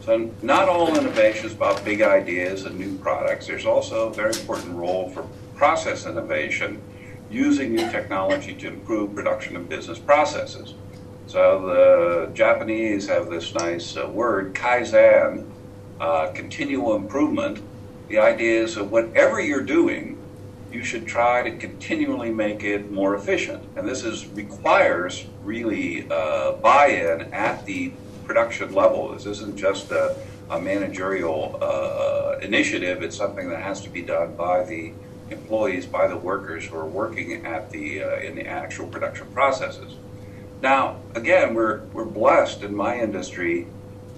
So 0.05 0.29
not 0.43 0.69
all 0.69 0.99
innovation 0.99 1.47
is 1.47 1.53
about 1.53 1.85
big 1.85 2.03
ideas 2.03 2.65
and 2.65 2.77
new 2.77 2.99
products. 2.99 3.47
There's 3.47 3.67
also 3.67 4.09
a 4.09 4.13
very 4.13 4.35
important 4.35 4.75
role 4.75 5.09
for 5.11 5.29
process 5.55 6.07
innovation 6.07 6.83
using 7.31 7.73
new 7.73 7.89
technology 7.89 8.53
to 8.55 8.67
improve 8.67 9.15
production 9.15 9.55
and 9.55 9.69
business 9.69 10.01
processes. 10.01 10.75
So 11.29 11.67
the 11.67 12.35
Japanese 12.35 13.07
have 13.07 13.31
this 13.31 13.55
nice 13.55 13.97
uh, 13.97 14.09
word, 14.09 14.55
kaizen, 14.55 15.49
uh, 16.01 16.33
continual 16.35 16.97
improvement. 16.97 17.63
The 18.09 18.19
idea 18.19 18.65
is 18.65 18.75
that 18.75 18.85
whatever 18.85 19.41
you're 19.41 19.63
doing, 19.63 20.19
you 20.73 20.83
should 20.83 21.07
try 21.07 21.49
to 21.49 21.57
continually 21.57 22.33
make 22.33 22.65
it 22.65 22.91
more 22.91 23.15
efficient. 23.15 23.63
And 23.77 23.89
this 23.89 24.03
is 24.03 24.27
requires 24.27 25.27
really 25.45 26.09
uh, 26.11 26.53
buy-in 26.55 27.33
at 27.33 27.65
the 27.67 27.93
production 28.25 28.75
level. 28.75 29.13
This 29.13 29.27
isn't 29.27 29.57
just 29.57 29.91
a, 29.91 30.17
a 30.51 30.61
managerial 30.61 31.59
uh, 31.61 32.39
initiative. 32.43 33.03
It's 33.03 33.17
something 33.17 33.49
that 33.51 33.63
has 33.63 33.81
to 33.83 33.91
be 33.91 34.03
done 34.03 34.35
by 34.37 34.65
the 34.65 34.93
employees, 35.31 35.87
by 35.87 36.07
the 36.09 36.17
workers 36.17 36.67
who 36.67 36.77
are 36.77 36.87
working 36.87 37.47
at 37.47 37.71
the 37.71 38.03
uh, 38.03 38.17
in 38.17 38.35
the 38.35 38.47
actual 38.47 38.87
production 38.87 39.27
processes. 39.33 39.97
Now, 40.61 41.01
again, 41.15 41.55
we're 41.55 41.85
we're 41.93 42.05
blessed 42.05 42.63
in 42.63 42.75
my 42.75 42.99
industry 42.99 43.67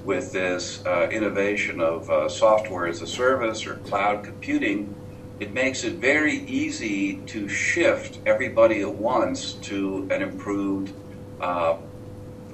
with 0.04 0.32
this 0.32 0.84
uh, 0.84 1.08
innovation 1.10 1.80
of 1.80 2.10
uh, 2.10 2.28
software 2.28 2.86
as 2.86 3.00
a 3.00 3.06
service 3.06 3.66
or 3.66 3.76
cloud 3.76 4.22
computing 4.22 4.94
it 5.40 5.52
makes 5.52 5.82
it 5.82 5.94
very 5.94 6.44
easy 6.44 7.16
to 7.26 7.48
shift 7.48 8.20
everybody 8.24 8.82
at 8.82 8.94
once 8.94 9.54
to 9.54 10.06
an 10.10 10.22
improved 10.22 10.94
uh, 11.40 11.76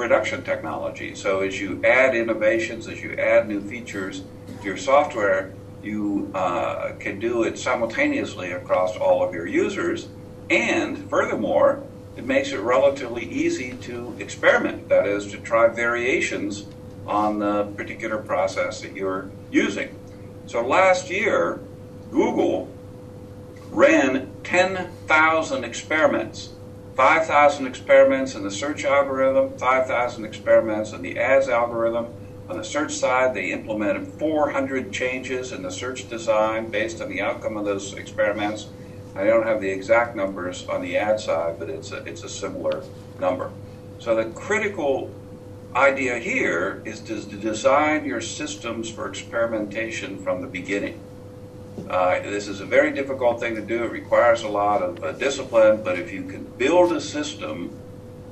production 0.01 0.43
technology. 0.43 1.15
So 1.15 1.41
as 1.41 1.61
you 1.61 1.79
add 1.85 2.17
innovations, 2.17 2.89
as 2.89 3.03
you 3.03 3.13
add 3.17 3.47
new 3.47 3.61
features 3.61 4.23
to 4.61 4.65
your 4.65 4.79
software, 4.79 5.53
you 5.83 6.31
uh, 6.35 6.93
can 6.99 7.21
do 7.21 7.43
it 7.43 7.59
simultaneously 7.59 8.53
across 8.53 8.97
all 8.97 9.23
of 9.23 9.35
your 9.35 9.47
users. 9.47 10.09
And 10.49 10.97
furthermore, 11.11 11.83
it 12.17 12.25
makes 12.25 12.51
it 12.53 12.61
relatively 12.61 13.27
easy 13.27 13.75
to 13.83 14.17
experiment, 14.19 14.89
that 14.89 15.07
is, 15.07 15.27
to 15.33 15.37
try 15.37 15.69
variations 15.69 16.65
on 17.07 17.39
the 17.39 17.65
particular 17.77 18.17
process 18.17 18.81
that 18.81 18.95
you're 18.95 19.31
using. 19.51 19.95
So 20.47 20.67
last 20.67 21.11
year, 21.11 21.61
Google 22.11 22.73
ran 23.71 24.31
10,000 24.45 25.63
experiments 25.63 26.55
5,000 27.01 27.67
experiments 27.67 28.35
in 28.35 28.43
the 28.43 28.51
search 28.51 28.85
algorithm, 28.85 29.57
5,000 29.57 30.23
experiments 30.23 30.93
in 30.93 31.01
the 31.01 31.19
ads 31.19 31.49
algorithm. 31.49 32.09
On 32.51 32.59
the 32.59 32.63
search 32.63 32.93
side, 32.93 33.33
they 33.33 33.53
implemented 33.53 34.07
400 34.07 34.93
changes 34.93 35.51
in 35.51 35.63
the 35.63 35.71
search 35.71 36.11
design 36.11 36.69
based 36.69 37.01
on 37.01 37.09
the 37.09 37.23
outcome 37.23 37.57
of 37.57 37.65
those 37.65 37.95
experiments. 37.95 38.69
I 39.17 39.25
don't 39.25 39.47
have 39.47 39.63
the 39.63 39.71
exact 39.71 40.15
numbers 40.15 40.69
on 40.69 40.83
the 40.83 40.99
ad 40.99 41.19
side, 41.19 41.59
but 41.59 41.71
it's 41.71 41.91
a, 41.91 42.05
it's 42.05 42.23
a 42.23 42.29
similar 42.29 42.85
number. 43.19 43.51
So 43.99 44.15
the 44.15 44.27
critical 44.33 45.11
idea 45.75 46.19
here 46.19 46.83
is 46.85 47.01
to 47.01 47.23
design 47.23 48.05
your 48.05 48.21
systems 48.21 48.91
for 48.91 49.09
experimentation 49.09 50.23
from 50.23 50.43
the 50.43 50.49
beginning. 50.49 51.01
Uh, 51.89 52.21
this 52.23 52.49
is 52.49 52.61
a 52.61 52.67
very 52.67 52.93
difficult 52.93 53.41
thing 53.41 53.55
to 53.55 53.61
do. 53.61 53.85
It 53.85 53.93
requires 53.93 54.43
a 54.43 54.49
lot 54.49 54.83
of 54.83 55.03
uh, 55.03 55.13
discipline, 55.13 55.83
but 55.83 55.99
if 55.99 56.13
you 56.13 56.25
can 56.25 56.45
build 56.45 56.93
a 56.93 57.01
system, 57.01 57.79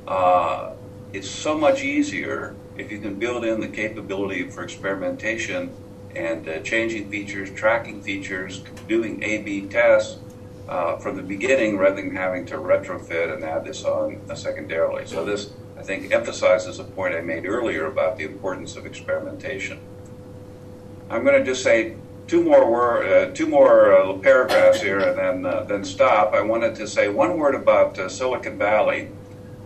uh, 0.07 0.75
it's 1.13 1.29
so 1.29 1.57
much 1.57 1.83
easier 1.83 2.55
if 2.77 2.93
you 2.93 2.99
can 2.99 3.15
build 3.15 3.45
in 3.45 3.61
the 3.61 3.69
capability 3.69 4.49
for 4.49 4.63
experimentation 4.63 5.73
and 6.15 6.49
uh, 6.49 6.61
changing 6.61 7.11
features, 7.11 7.51
tracking 7.53 8.03
features, 8.03 8.63
doing 8.87 9.23
A 9.23 9.43
B 9.43 9.67
tests 9.67 10.19
uh, 10.69 10.97
from 10.97 11.17
the 11.17 11.23
beginning 11.23 11.79
rather 11.79 11.97
than 11.97 12.15
having 12.15 12.47
to 12.47 12.57
retrofit 12.57 13.35
and 13.35 13.45
add 13.45 13.65
this 13.65 13.85
on 13.85 14.21
uh, 14.31 14.35
secondarily. 14.35 15.07
So, 15.07 15.25
this 15.25 15.51
I 15.77 15.83
think 15.83 16.13
emphasizes 16.13 16.79
a 16.81 16.85
point 16.85 17.15
I 17.15 17.21
made 17.21 17.47
earlier 17.47 17.87
about 17.87 18.19
the 18.19 18.25
importance 18.25 18.77
of 18.77 18.85
experimentation. 18.85 19.79
I'm 21.09 21.25
going 21.25 21.39
to 21.39 21.45
just 21.45 21.63
say 21.63 21.97
two 22.29 22.45
more 22.45 23.05
uh, 23.05 23.31
two 23.33 23.47
more 23.47 23.93
uh, 23.93 24.13
paragraphs 24.19 24.81
here, 24.81 25.01
and 25.01 25.19
then 25.19 25.47
uh, 25.47 25.65
then 25.65 25.83
stop. 25.83 26.35
I 26.35 26.43
wanted 26.43 26.77
to 26.77 26.87
say 26.87 27.09
one 27.09 27.39
word 27.39 27.55
about 27.55 27.99
uh, 27.99 28.09
Silicon 28.09 28.59
Valley. 28.59 29.11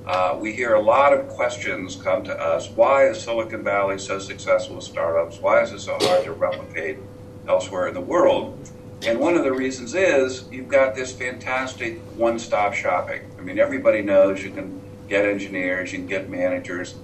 Uh, 0.07 0.37
we 0.40 0.52
hear 0.52 0.75
a 0.75 0.81
lot 0.81 1.12
of 1.12 1.28
questions 1.28 1.95
come 1.97 2.25
to 2.25 2.33
us. 2.33 2.71
Why 2.71 3.09
is 3.09 3.23
Silicon 3.23 3.62
Valley 3.62 3.99
so 3.99 4.19
successful 4.19 4.76
with 4.76 4.85
startups? 4.85 5.38
Why 5.38 5.62
is 5.62 5.73
it 5.73 5.81
so 5.81 5.97
hard 6.00 6.25
to 6.25 6.33
replicate 6.33 6.99
elsewhere 7.47 7.88
in 7.88 7.95
the 7.95 8.00
world? 8.00 8.59
And 9.04 9.19
one 9.19 9.37
of 9.37 9.45
the 9.45 9.52
reasons 9.52 9.95
is 9.95 10.45
you've 10.50 10.69
got 10.69 10.95
this 10.95 11.12
fantastic 11.12 12.00
one-stop 12.16 12.75
shopping. 12.75 13.23
I 13.38 13.42
mean, 13.42 13.59
everybody 13.59 14.02
knows 14.02 14.42
you 14.42 14.50
can 14.50 14.81
get 15.09 15.25
engineers, 15.25 15.92
you 15.92 15.99
can 15.99 16.09
get 16.09 16.28
managers 16.28 16.95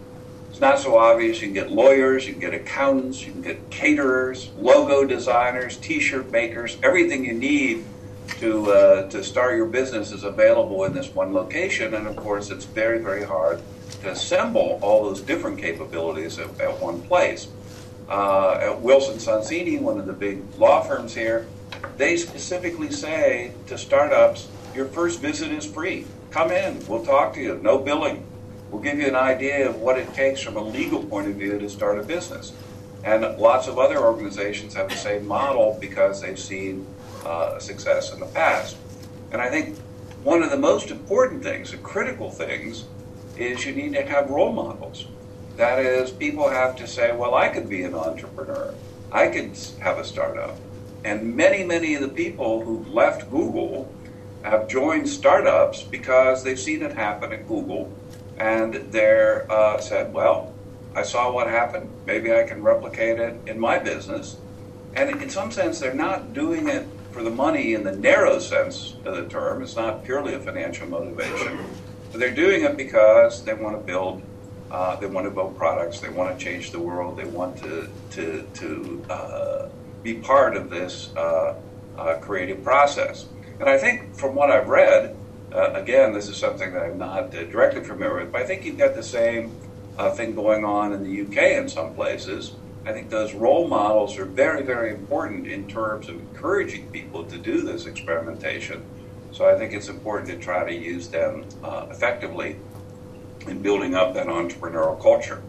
it's 0.58 0.62
not 0.62 0.80
so 0.80 0.98
obvious. 0.98 1.40
You 1.40 1.46
can 1.46 1.54
get 1.54 1.70
lawyers, 1.70 2.26
you 2.26 2.32
can 2.32 2.40
get 2.40 2.52
accountants, 2.52 3.24
you 3.24 3.30
can 3.30 3.42
get 3.42 3.70
caterers, 3.70 4.50
logo 4.58 5.04
designers, 5.04 5.76
T-shirt 5.76 6.32
makers. 6.32 6.76
Everything 6.82 7.24
you 7.24 7.32
need 7.32 7.84
to 8.40 8.72
uh, 8.72 9.08
to 9.08 9.22
start 9.22 9.54
your 9.54 9.66
business 9.66 10.10
is 10.10 10.24
available 10.24 10.82
in 10.82 10.92
this 10.92 11.14
one 11.14 11.32
location. 11.32 11.94
And 11.94 12.08
of 12.08 12.16
course, 12.16 12.50
it's 12.50 12.64
very 12.64 12.98
very 12.98 13.22
hard 13.22 13.62
to 14.02 14.10
assemble 14.10 14.80
all 14.82 15.04
those 15.04 15.20
different 15.20 15.60
capabilities 15.60 16.40
at, 16.40 16.60
at 16.60 16.80
one 16.80 17.02
place. 17.02 17.46
Uh, 18.08 18.54
at 18.54 18.80
Wilson 18.80 19.18
Sonsini, 19.18 19.80
one 19.80 20.00
of 20.00 20.06
the 20.06 20.12
big 20.12 20.42
law 20.58 20.80
firms 20.82 21.14
here, 21.14 21.46
they 21.98 22.16
specifically 22.16 22.90
say 22.90 23.52
to 23.68 23.78
startups, 23.78 24.48
your 24.74 24.86
first 24.86 25.20
visit 25.20 25.52
is 25.52 25.64
free. 25.64 26.04
Come 26.32 26.50
in, 26.50 26.84
we'll 26.88 27.04
talk 27.04 27.34
to 27.34 27.40
you, 27.40 27.60
no 27.62 27.78
billing 27.78 28.26
will 28.70 28.80
give 28.80 28.98
you 28.98 29.06
an 29.06 29.16
idea 29.16 29.68
of 29.68 29.76
what 29.76 29.98
it 29.98 30.12
takes 30.14 30.40
from 30.40 30.56
a 30.56 30.62
legal 30.62 31.02
point 31.02 31.28
of 31.28 31.36
view 31.36 31.58
to 31.58 31.68
start 31.68 31.98
a 31.98 32.02
business. 32.02 32.52
And 33.04 33.22
lots 33.38 33.68
of 33.68 33.78
other 33.78 33.98
organizations 33.98 34.74
have 34.74 34.88
the 34.88 34.96
same 34.96 35.26
model 35.26 35.78
because 35.80 36.20
they've 36.20 36.38
seen 36.38 36.86
uh, 37.24 37.58
success 37.58 38.12
in 38.12 38.20
the 38.20 38.26
past. 38.26 38.76
And 39.32 39.40
I 39.40 39.48
think 39.48 39.78
one 40.22 40.42
of 40.42 40.50
the 40.50 40.58
most 40.58 40.90
important 40.90 41.42
things, 41.42 41.70
the 41.70 41.78
critical 41.78 42.30
things, 42.30 42.84
is 43.36 43.64
you 43.64 43.72
need 43.72 43.94
to 43.94 44.02
have 44.04 44.30
role 44.30 44.52
models. 44.52 45.06
That 45.56 45.78
is, 45.78 46.10
people 46.10 46.48
have 46.48 46.76
to 46.76 46.86
say, 46.86 47.14
well, 47.16 47.34
I 47.34 47.48
could 47.48 47.68
be 47.68 47.82
an 47.84 47.94
entrepreneur. 47.94 48.74
I 49.10 49.28
could 49.28 49.56
have 49.80 49.98
a 49.98 50.04
startup. 50.04 50.56
And 51.04 51.34
many, 51.36 51.64
many 51.64 51.94
of 51.94 52.02
the 52.02 52.08
people 52.08 52.64
who 52.64 52.84
left 52.92 53.30
Google 53.30 53.92
have 54.42 54.68
joined 54.68 55.08
startups 55.08 55.82
because 55.82 56.42
they've 56.42 56.58
seen 56.58 56.82
it 56.82 56.92
happen 56.92 57.32
at 57.32 57.46
Google 57.48 57.92
and 58.38 58.74
they 58.92 59.40
uh, 59.48 59.78
said, 59.80 60.12
well, 60.12 60.54
I 60.94 61.02
saw 61.02 61.32
what 61.32 61.48
happened. 61.48 61.90
Maybe 62.06 62.32
I 62.32 62.44
can 62.44 62.62
replicate 62.62 63.18
it 63.18 63.40
in 63.46 63.58
my 63.58 63.78
business. 63.78 64.36
And 64.94 65.22
in 65.22 65.30
some 65.30 65.52
sense, 65.52 65.78
they're 65.78 65.94
not 65.94 66.32
doing 66.32 66.68
it 66.68 66.86
for 67.12 67.22
the 67.22 67.30
money 67.30 67.74
in 67.74 67.84
the 67.84 67.92
narrow 67.92 68.38
sense 68.38 68.96
of 69.04 69.16
the 69.16 69.28
term. 69.28 69.62
It's 69.62 69.76
not 69.76 70.04
purely 70.04 70.34
a 70.34 70.40
financial 70.40 70.88
motivation. 70.88 71.58
But 72.10 72.20
they're 72.20 72.34
doing 72.34 72.64
it 72.64 72.78
because 72.78 73.44
they 73.44 73.52
want 73.52 73.76
to 73.76 73.82
build, 73.82 74.22
uh, 74.70 74.96
they 74.96 75.06
want 75.06 75.26
to 75.26 75.30
build 75.30 75.58
products, 75.58 76.00
they 76.00 76.08
want 76.08 76.38
to 76.38 76.42
change 76.42 76.70
the 76.70 76.78
world, 76.78 77.18
they 77.18 77.26
want 77.26 77.58
to, 77.58 77.86
to, 78.12 78.48
to 78.54 79.04
uh, 79.10 79.68
be 80.02 80.14
part 80.14 80.56
of 80.56 80.70
this 80.70 81.14
uh, 81.18 81.56
uh, 81.98 82.14
creative 82.22 82.64
process. 82.64 83.26
And 83.60 83.68
I 83.68 83.76
think 83.76 84.14
from 84.16 84.34
what 84.34 84.50
I've 84.50 84.70
read, 84.70 85.17
uh, 85.52 85.72
again, 85.72 86.12
this 86.12 86.28
is 86.28 86.36
something 86.36 86.72
that 86.72 86.82
I'm 86.82 86.98
not 86.98 87.34
uh, 87.34 87.44
directly 87.44 87.82
familiar 87.82 88.16
with, 88.16 88.32
but 88.32 88.42
I 88.42 88.46
think 88.46 88.64
you've 88.64 88.78
got 88.78 88.94
the 88.94 89.02
same 89.02 89.52
uh, 89.96 90.10
thing 90.10 90.34
going 90.34 90.64
on 90.64 90.92
in 90.92 91.02
the 91.02 91.22
UK 91.22 91.58
in 91.58 91.68
some 91.68 91.94
places. 91.94 92.52
I 92.84 92.92
think 92.92 93.10
those 93.10 93.34
role 93.34 93.66
models 93.66 94.18
are 94.18 94.24
very, 94.24 94.62
very 94.62 94.90
important 94.90 95.46
in 95.46 95.66
terms 95.66 96.08
of 96.08 96.16
encouraging 96.16 96.90
people 96.90 97.24
to 97.24 97.38
do 97.38 97.62
this 97.62 97.86
experimentation. 97.86 98.84
So 99.32 99.48
I 99.48 99.58
think 99.58 99.72
it's 99.72 99.88
important 99.88 100.28
to 100.30 100.38
try 100.38 100.64
to 100.64 100.74
use 100.74 101.08
them 101.08 101.44
uh, 101.62 101.86
effectively 101.90 102.56
in 103.46 103.62
building 103.62 103.94
up 103.94 104.14
that 104.14 104.26
entrepreneurial 104.26 105.00
culture. 105.00 105.42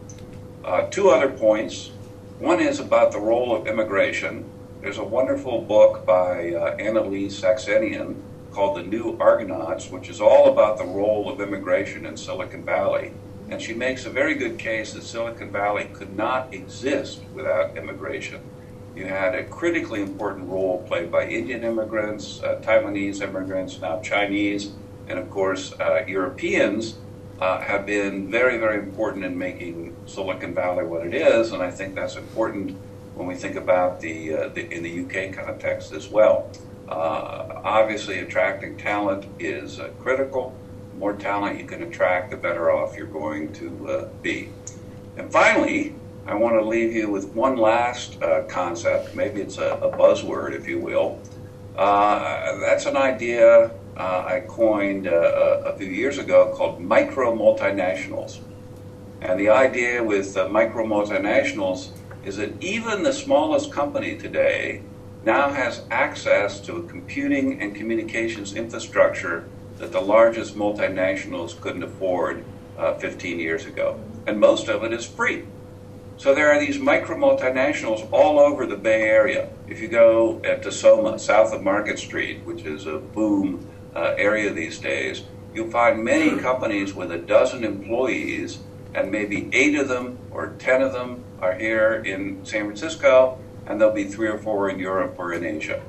Uh, 0.64 0.82
two 0.88 1.10
other 1.10 1.30
points. 1.30 1.90
One 2.38 2.60
is 2.60 2.80
about 2.80 3.12
the 3.12 3.18
role 3.18 3.54
of 3.54 3.66
immigration. 3.66 4.44
There's 4.80 4.98
a 4.98 5.04
wonderful 5.04 5.62
book 5.62 6.06
by 6.06 6.54
uh, 6.54 6.76
AnnaLee 6.76 7.26
Saxenian 7.26 8.16
called 8.52 8.76
The 8.76 8.82
New 8.82 9.16
Argonauts, 9.20 9.90
which 9.90 10.08
is 10.08 10.20
all 10.20 10.52
about 10.52 10.78
the 10.78 10.84
role 10.84 11.30
of 11.30 11.40
immigration 11.40 12.06
in 12.06 12.16
Silicon 12.16 12.64
Valley 12.64 13.12
And 13.50 13.60
she 13.60 13.74
makes 13.74 14.06
a 14.06 14.10
very 14.10 14.34
good 14.36 14.58
case 14.58 14.92
that 14.92 15.02
Silicon 15.02 15.50
Valley 15.50 15.90
could 15.92 16.16
not 16.16 16.54
exist 16.54 17.20
without 17.34 17.76
immigration. 17.76 18.40
You 18.94 19.06
had 19.06 19.34
a 19.34 19.44
critically 19.44 20.02
important 20.02 20.48
role 20.48 20.82
played 20.86 21.10
by 21.10 21.26
Indian 21.26 21.64
immigrants, 21.64 22.42
uh, 22.42 22.60
Taiwanese 22.62 23.20
immigrants, 23.22 23.80
now 23.80 24.00
Chinese, 24.00 24.72
and 25.08 25.18
of 25.18 25.30
course, 25.30 25.72
uh, 25.80 26.04
Europeans 26.06 26.98
uh, 27.40 27.60
have 27.60 27.86
been 27.86 28.30
very, 28.30 28.58
very 28.58 28.78
important 28.78 29.24
in 29.24 29.36
making 29.36 29.96
Silicon 30.06 30.54
Valley 30.54 30.84
what 30.84 31.06
it 31.06 31.14
is, 31.14 31.52
and 31.52 31.62
I 31.62 31.70
think 31.70 31.96
that's 31.96 32.16
important 32.16 32.76
when 33.14 33.26
we 33.26 33.34
think 33.34 33.56
about 33.56 34.00
the, 34.00 34.34
uh, 34.34 34.48
the 34.48 34.72
in 34.72 34.82
the 34.82 35.00
UK 35.04 35.32
context 35.34 35.92
as 35.92 36.08
well. 36.08 36.50
Uh, 36.90 37.60
obviously, 37.62 38.18
attracting 38.18 38.76
talent 38.76 39.24
is 39.38 39.78
uh, 39.78 39.90
critical. 40.00 40.52
The 40.92 40.98
more 40.98 41.12
talent 41.14 41.60
you 41.60 41.64
can 41.64 41.84
attract, 41.84 42.32
the 42.32 42.36
better 42.36 42.72
off 42.72 42.96
you're 42.96 43.06
going 43.06 43.52
to 43.54 43.88
uh, 43.88 44.08
be. 44.22 44.48
And 45.16 45.30
finally, 45.30 45.94
I 46.26 46.34
want 46.34 46.56
to 46.56 46.64
leave 46.64 46.92
you 46.92 47.08
with 47.08 47.28
one 47.28 47.56
last 47.56 48.20
uh, 48.20 48.42
concept. 48.48 49.14
Maybe 49.14 49.40
it's 49.40 49.58
a, 49.58 49.76
a, 49.76 49.96
buzzword, 49.96 50.52
if 50.52 50.66
you 50.66 50.80
will. 50.80 51.20
Uh, 51.76 52.58
that's 52.58 52.86
an 52.86 52.96
idea 52.96 53.70
uh, 53.96 54.24
I 54.26 54.40
coined 54.48 55.06
a 55.06 55.74
few 55.78 55.86
years 55.86 56.18
ago 56.18 56.52
called 56.56 56.80
micro 56.80 57.36
multinationals. 57.36 58.40
And 59.20 59.38
the 59.38 59.50
idea 59.50 60.02
with 60.02 60.36
micro 60.50 60.84
multinationals 60.84 61.90
is 62.24 62.36
that 62.38 62.60
even 62.62 63.02
the 63.02 63.12
smallest 63.12 63.70
company 63.72 64.16
today 64.16 64.82
now 65.24 65.50
has 65.50 65.82
access 65.90 66.60
to 66.60 66.76
a 66.76 66.82
computing 66.84 67.60
and 67.60 67.74
communications 67.74 68.54
infrastructure 68.54 69.48
that 69.78 69.92
the 69.92 70.00
largest 70.00 70.54
multinationals 70.56 71.58
couldn't 71.60 71.82
afford 71.82 72.44
uh, 72.78 72.94
15 72.94 73.38
years 73.38 73.66
ago. 73.66 73.98
And 74.26 74.38
most 74.38 74.68
of 74.68 74.84
it 74.84 74.92
is 74.92 75.06
free. 75.06 75.44
So 76.16 76.34
there 76.34 76.52
are 76.52 76.60
these 76.60 76.78
micro 76.78 77.16
multinationals 77.16 78.06
all 78.12 78.38
over 78.38 78.66
the 78.66 78.76
Bay 78.76 79.02
Area. 79.02 79.48
If 79.66 79.80
you 79.80 79.88
go 79.88 80.38
to 80.40 80.70
Soma, 80.70 81.18
south 81.18 81.54
of 81.54 81.62
Market 81.62 81.98
Street, 81.98 82.44
which 82.44 82.64
is 82.64 82.86
a 82.86 82.98
boom 82.98 83.66
uh, 83.96 84.14
area 84.18 84.52
these 84.52 84.78
days, 84.78 85.22
you'll 85.54 85.70
find 85.70 86.04
many 86.04 86.38
companies 86.38 86.94
with 86.94 87.10
a 87.10 87.18
dozen 87.18 87.64
employees, 87.64 88.58
and 88.94 89.10
maybe 89.10 89.48
eight 89.52 89.74
of 89.76 89.88
them 89.88 90.18
or 90.30 90.54
ten 90.58 90.82
of 90.82 90.92
them 90.92 91.24
are 91.40 91.54
here 91.54 92.02
in 92.04 92.44
San 92.44 92.66
Francisco, 92.66 93.38
and 93.70 93.80
there'll 93.80 93.94
be 93.94 94.04
three 94.04 94.26
or 94.26 94.36
four 94.36 94.68
in 94.68 94.80
Europe 94.80 95.14
or 95.16 95.32
in 95.32 95.44
Asia. 95.44 95.80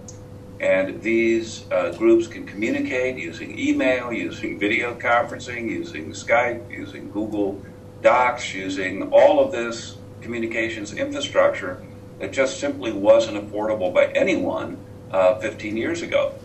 And 0.59 1.01
these 1.01 1.65
uh, 1.71 1.91
groups 1.97 2.27
can 2.27 2.45
communicate 2.45 3.17
using 3.17 3.57
email, 3.57 4.13
using 4.13 4.59
video 4.59 4.93
conferencing, 4.93 5.67
using 5.67 6.11
Skype, 6.11 6.69
using 6.71 7.09
Google 7.09 7.59
Docs, 8.03 8.53
using 8.53 9.11
all 9.11 9.43
of 9.43 9.51
this 9.51 9.97
communications 10.21 10.93
infrastructure 10.93 11.83
that 12.19 12.31
just 12.31 12.59
simply 12.59 12.91
wasn't 12.91 13.37
affordable 13.37 13.91
by 13.91 14.05
anyone 14.11 14.77
uh, 15.09 15.39
15 15.39 15.75
years 15.75 16.03
ago. 16.03 16.35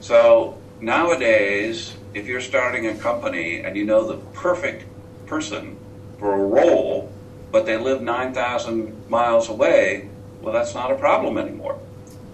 So 0.00 0.56
nowadays, 0.80 1.94
if 2.14 2.26
you're 2.26 2.40
starting 2.40 2.86
a 2.86 2.94
company 2.94 3.60
and 3.60 3.76
you 3.76 3.84
know 3.84 4.06
the 4.06 4.16
perfect 4.32 4.86
person 5.26 5.76
for 6.18 6.32
a 6.32 6.46
role, 6.46 7.12
but 7.50 7.66
they 7.66 7.76
live 7.76 8.00
9,000 8.00 9.10
miles 9.10 9.50
away, 9.50 10.08
well, 10.42 10.52
that's 10.52 10.74
not 10.74 10.90
a 10.90 10.96
problem 10.96 11.38
anymore. 11.38 11.78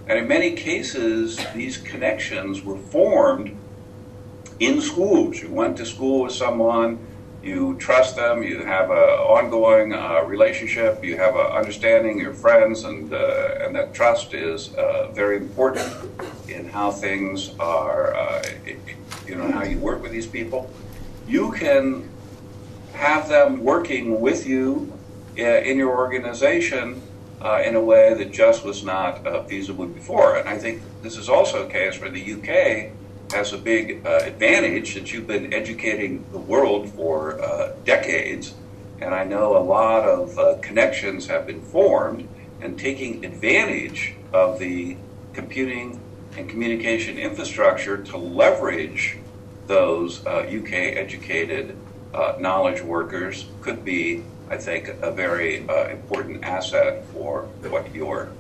And 0.09 0.19
in 0.19 0.27
many 0.27 0.53
cases, 0.53 1.39
these 1.55 1.77
connections 1.77 2.65
were 2.65 2.79
formed 2.79 3.55
in 4.59 4.81
schools. 4.81 5.43
You 5.43 5.51
went 5.51 5.77
to 5.77 5.87
school 5.87 6.23
with 6.23 6.33
someone, 6.33 6.99
you 7.43 7.77
trust 7.77 8.17
them, 8.17 8.43
you 8.43 8.65
have 8.65 8.91
an 8.91 8.97
ongoing 8.97 9.93
uh, 9.93 10.23
relationship, 10.25 11.05
you 11.05 11.17
have 11.19 11.37
an 11.37 11.47
understanding, 11.47 12.19
you're 12.19 12.33
friends, 12.33 12.85
and, 12.85 13.13
uh, 13.13 13.59
and 13.61 13.77
that 13.77 13.93
trust 13.93 14.33
is 14.33 14.75
uh, 14.75 15.11
very 15.13 15.37
important 15.37 15.87
in 16.49 16.67
how 16.67 16.91
things 16.91 17.51
are, 17.61 18.17
uh, 18.17 18.43
you 19.27 19.37
know, 19.37 19.51
how 19.53 19.63
you 19.63 19.79
work 19.79 20.03
with 20.03 20.11
these 20.11 20.27
people. 20.27 20.71
You 21.29 21.53
can 21.53 22.09
have 22.95 23.29
them 23.29 23.63
working 23.63 24.21
with 24.21 24.47
you 24.47 24.93
uh, 25.39 25.43
in 25.43 25.77
your 25.77 25.95
organization 25.97 27.03
uh, 27.41 27.63
in 27.65 27.75
a 27.75 27.81
way 27.81 28.15
that 28.15 28.33
just 28.33 28.65
was 28.65 28.85
not 28.85 29.49
feasible 29.49 29.87
before. 29.87 30.37
And 30.37 30.49
I 30.49 30.59
think 30.59 30.83
this 31.03 31.17
is 31.17 31.29
also 31.29 31.67
a 31.67 31.71
case 31.71 32.01
where 32.01 32.11
the 32.11 32.33
UK 32.35 32.93
has 33.33 33.53
a 33.53 33.59
big 33.59 34.07
uh, 34.07 34.21
advantage 34.25 34.95
that 34.95 35.13
you've 35.13 35.27
been 35.27 35.53
educating 35.53 36.25
the 36.33 36.39
world 36.39 36.89
for 36.91 37.41
uh, 37.43 37.75
decades. 37.85 38.55
And 39.01 39.15
I 39.15 39.25
know 39.25 39.57
a 39.57 39.63
lot 39.63 40.05
of 40.05 40.39
uh, 40.39 40.57
connections 40.61 41.27
have 41.27 41.47
been 41.47 41.61
formed 41.61 42.29
and 42.61 42.79
taking 42.79 43.25
advantage 43.25 44.15
of 44.33 44.59
the 44.59 44.97
computing 45.33 46.01
and 46.37 46.49
communication 46.49 47.19
infrastructure 47.19 48.03
to 48.03 48.17
leverage 48.17 49.19
those 49.67 50.25
UK 50.27 50.73
uh, 50.73 50.99
educated 50.99 51.77
uh, 52.15 52.35
knowledge 52.41 52.83
workers 52.83 53.47
could 53.61 53.85
be, 53.85 54.25
I 54.51 54.57
think, 54.57 54.89
a 55.03 55.11
very 55.11 55.69
uh, 55.69 55.89
important 55.89 56.45
asset 56.45 57.05
for 57.07 57.43
what 57.69 57.95
you're 57.95 58.31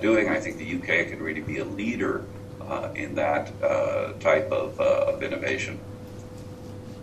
doing. 0.00 0.28
I 0.28 0.38
think 0.40 0.58
the 0.58 0.76
UK 0.76 1.08
can 1.08 1.22
really 1.22 1.40
be 1.40 1.58
a 1.58 1.64
leader 1.64 2.24
uh, 2.68 2.90
in 2.94 3.14
that 3.14 3.52
uh, 3.62 4.12
type 4.14 4.50
of, 4.50 4.80
uh, 4.80 5.12
of 5.12 5.22
innovation. 5.22 5.78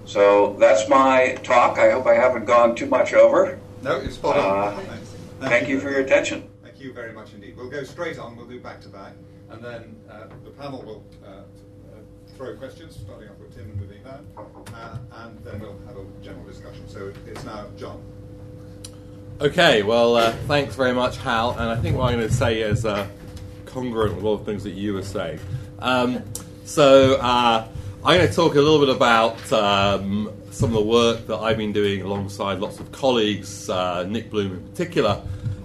So 0.06 0.56
that's 0.60 0.90
my 0.90 1.38
talk. 1.44 1.78
I 1.78 1.92
hope 1.92 2.08
I 2.08 2.16
haven't 2.16 2.46
gone 2.46 2.76
too 2.76 2.88
much 2.88 3.14
over. 3.14 3.60
No, 3.84 3.98
it's 3.98 4.16
spot 4.16 4.38
on. 4.38 4.84
Thank, 4.84 5.02
thank 5.42 5.70
you 5.70 5.80
for 5.80 5.90
your 5.92 6.02
attention. 6.02 6.50
Thank 6.64 6.80
you 6.80 6.92
very 6.94 7.14
much 7.14 7.34
indeed. 7.34 7.56
We'll 7.56 7.70
go 7.70 7.84
straight 7.84 8.18
on. 8.18 8.36
We'll 8.36 8.48
do 8.48 8.60
back 8.60 8.82
to 8.82 8.90
back, 8.90 9.14
and 9.52 9.64
then 9.64 9.96
uh, 10.10 10.28
the 10.44 10.50
panel 10.50 10.82
will 10.82 11.04
uh, 11.24 11.42
throw 12.36 12.56
questions, 12.56 12.98
starting 13.00 13.30
off 13.30 13.38
with 13.38 13.56
Tim 13.56 13.70
and 13.70 13.80
moving 13.80 14.02
down, 14.04 14.26
uh, 14.74 14.98
and 15.24 15.38
then 15.44 15.60
we'll 15.60 15.80
have 15.86 15.98
a 15.98 16.06
general 16.24 16.46
discussion. 16.46 16.88
So 16.88 17.14
it's 17.28 17.44
now 17.44 17.68
John. 17.78 18.02
Okay, 19.42 19.84
well, 19.84 20.34
thanks 20.48 20.76
very 20.76 20.94
much, 20.94 21.16
Hal. 21.18 21.52
And 21.52 21.70
I 21.70 21.78
think 21.78 21.96
what 21.96 22.12
I'm 22.12 22.18
going 22.18 22.28
to 22.28 22.34
say 22.34 22.60
is 22.60 22.86
congruent 23.66 24.16
with 24.16 24.26
all 24.26 24.36
the 24.36 24.44
things 24.44 24.66
that 24.66 24.72
you 24.72 24.94
were 24.94 25.02
saying. 25.02 25.40
Um, 25.80 26.24
so 26.66 27.16
uh, 27.16 27.66
I'm 28.04 28.18
going 28.18 28.28
to 28.28 28.34
talk 28.34 28.56
a 28.56 28.62
little 28.62 28.80
bit 28.80 28.94
about 28.94 29.54
um, 29.54 30.34
some 30.52 30.72
of 30.72 30.76
the 30.76 30.90
work 30.90 31.26
that 31.28 31.38
I've 31.38 31.56
been 31.56 31.72
doing 31.72 32.02
alongside 32.02 32.60
lots 32.60 32.82
of 32.82 32.92
colleagues, 32.92 33.70
uh, 33.70 34.04
Nick 34.04 34.30
Bloom 34.30 34.52
in 34.52 34.68
particular, 34.68 35.22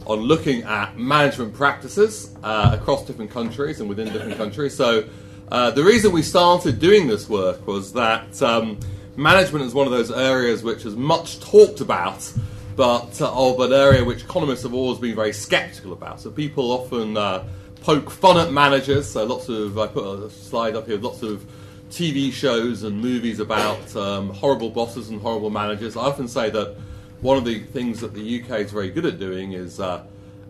on 0.07 0.21
looking 0.21 0.63
at 0.63 0.97
management 0.97 1.53
practices 1.53 2.33
uh, 2.45 2.77
across 2.81 3.05
different 3.05 3.33
countries 3.33 3.81
and 3.81 3.89
within 3.89 4.13
different 4.13 4.37
countries. 4.37 4.77
So 4.77 5.09
uh, 5.51 5.73
the 5.73 5.83
reason 5.83 6.13
we 6.13 6.23
started 6.23 6.79
doing 6.79 7.09
this 7.09 7.29
work 7.29 7.67
was 7.67 7.93
that 7.95 8.41
um, 8.41 8.79
management 9.17 9.65
is 9.65 9.75
one 9.75 9.89
of 9.89 9.93
those 9.93 10.13
areas 10.13 10.63
which 10.63 10.87
is 10.87 10.95
much 10.95 11.41
talked 11.41 11.81
about 11.81 12.33
but 12.77 13.21
uh, 13.21 13.33
of 13.33 13.61
an 13.61 13.73
area 13.73 14.05
which 14.05 14.25
economists 14.25 14.63
have 14.63 14.75
always 14.75 14.99
been 14.99 15.15
very 15.15 15.33
skeptical 15.33 15.93
about. 15.93 16.21
So 16.21 16.31
people 16.31 16.73
often 16.73 17.17
uh, 17.17 17.47
poke 17.83 18.11
fun 18.11 18.39
at 18.39 18.53
managers. 18.53 19.09
So 19.09 19.25
lots 19.25 19.49
of 19.49 19.79
I 19.79 19.87
put 19.87 20.05
a 20.05 20.31
slide 20.31 20.75
up 20.75 20.87
here. 20.87 20.99
Lots 20.99 21.23
of 21.23 21.45
TV 21.91 22.33
shows 22.33 22.83
and 22.83 23.01
movies 23.01 23.39
about 23.41 23.95
um, 23.95 24.31
horrible 24.31 24.71
bosses 24.71 25.11
and 25.11 25.21
horrible 25.21 25.51
managers. 25.51 25.97
I 25.97 26.03
often 26.03 26.27
say 26.27 26.51
that 26.51 26.77
one 27.21 27.37
of 27.39 27.45
the 27.45 27.61
things 27.61 28.01
that 28.01 28.15
the 28.15 28.43
UK 28.43 28.61
is 28.61 28.73
very 28.73 28.91
good 28.91 29.07
at 29.07 29.19
doing 29.19 29.53
is 29.53 29.81
uh, 29.81 30.05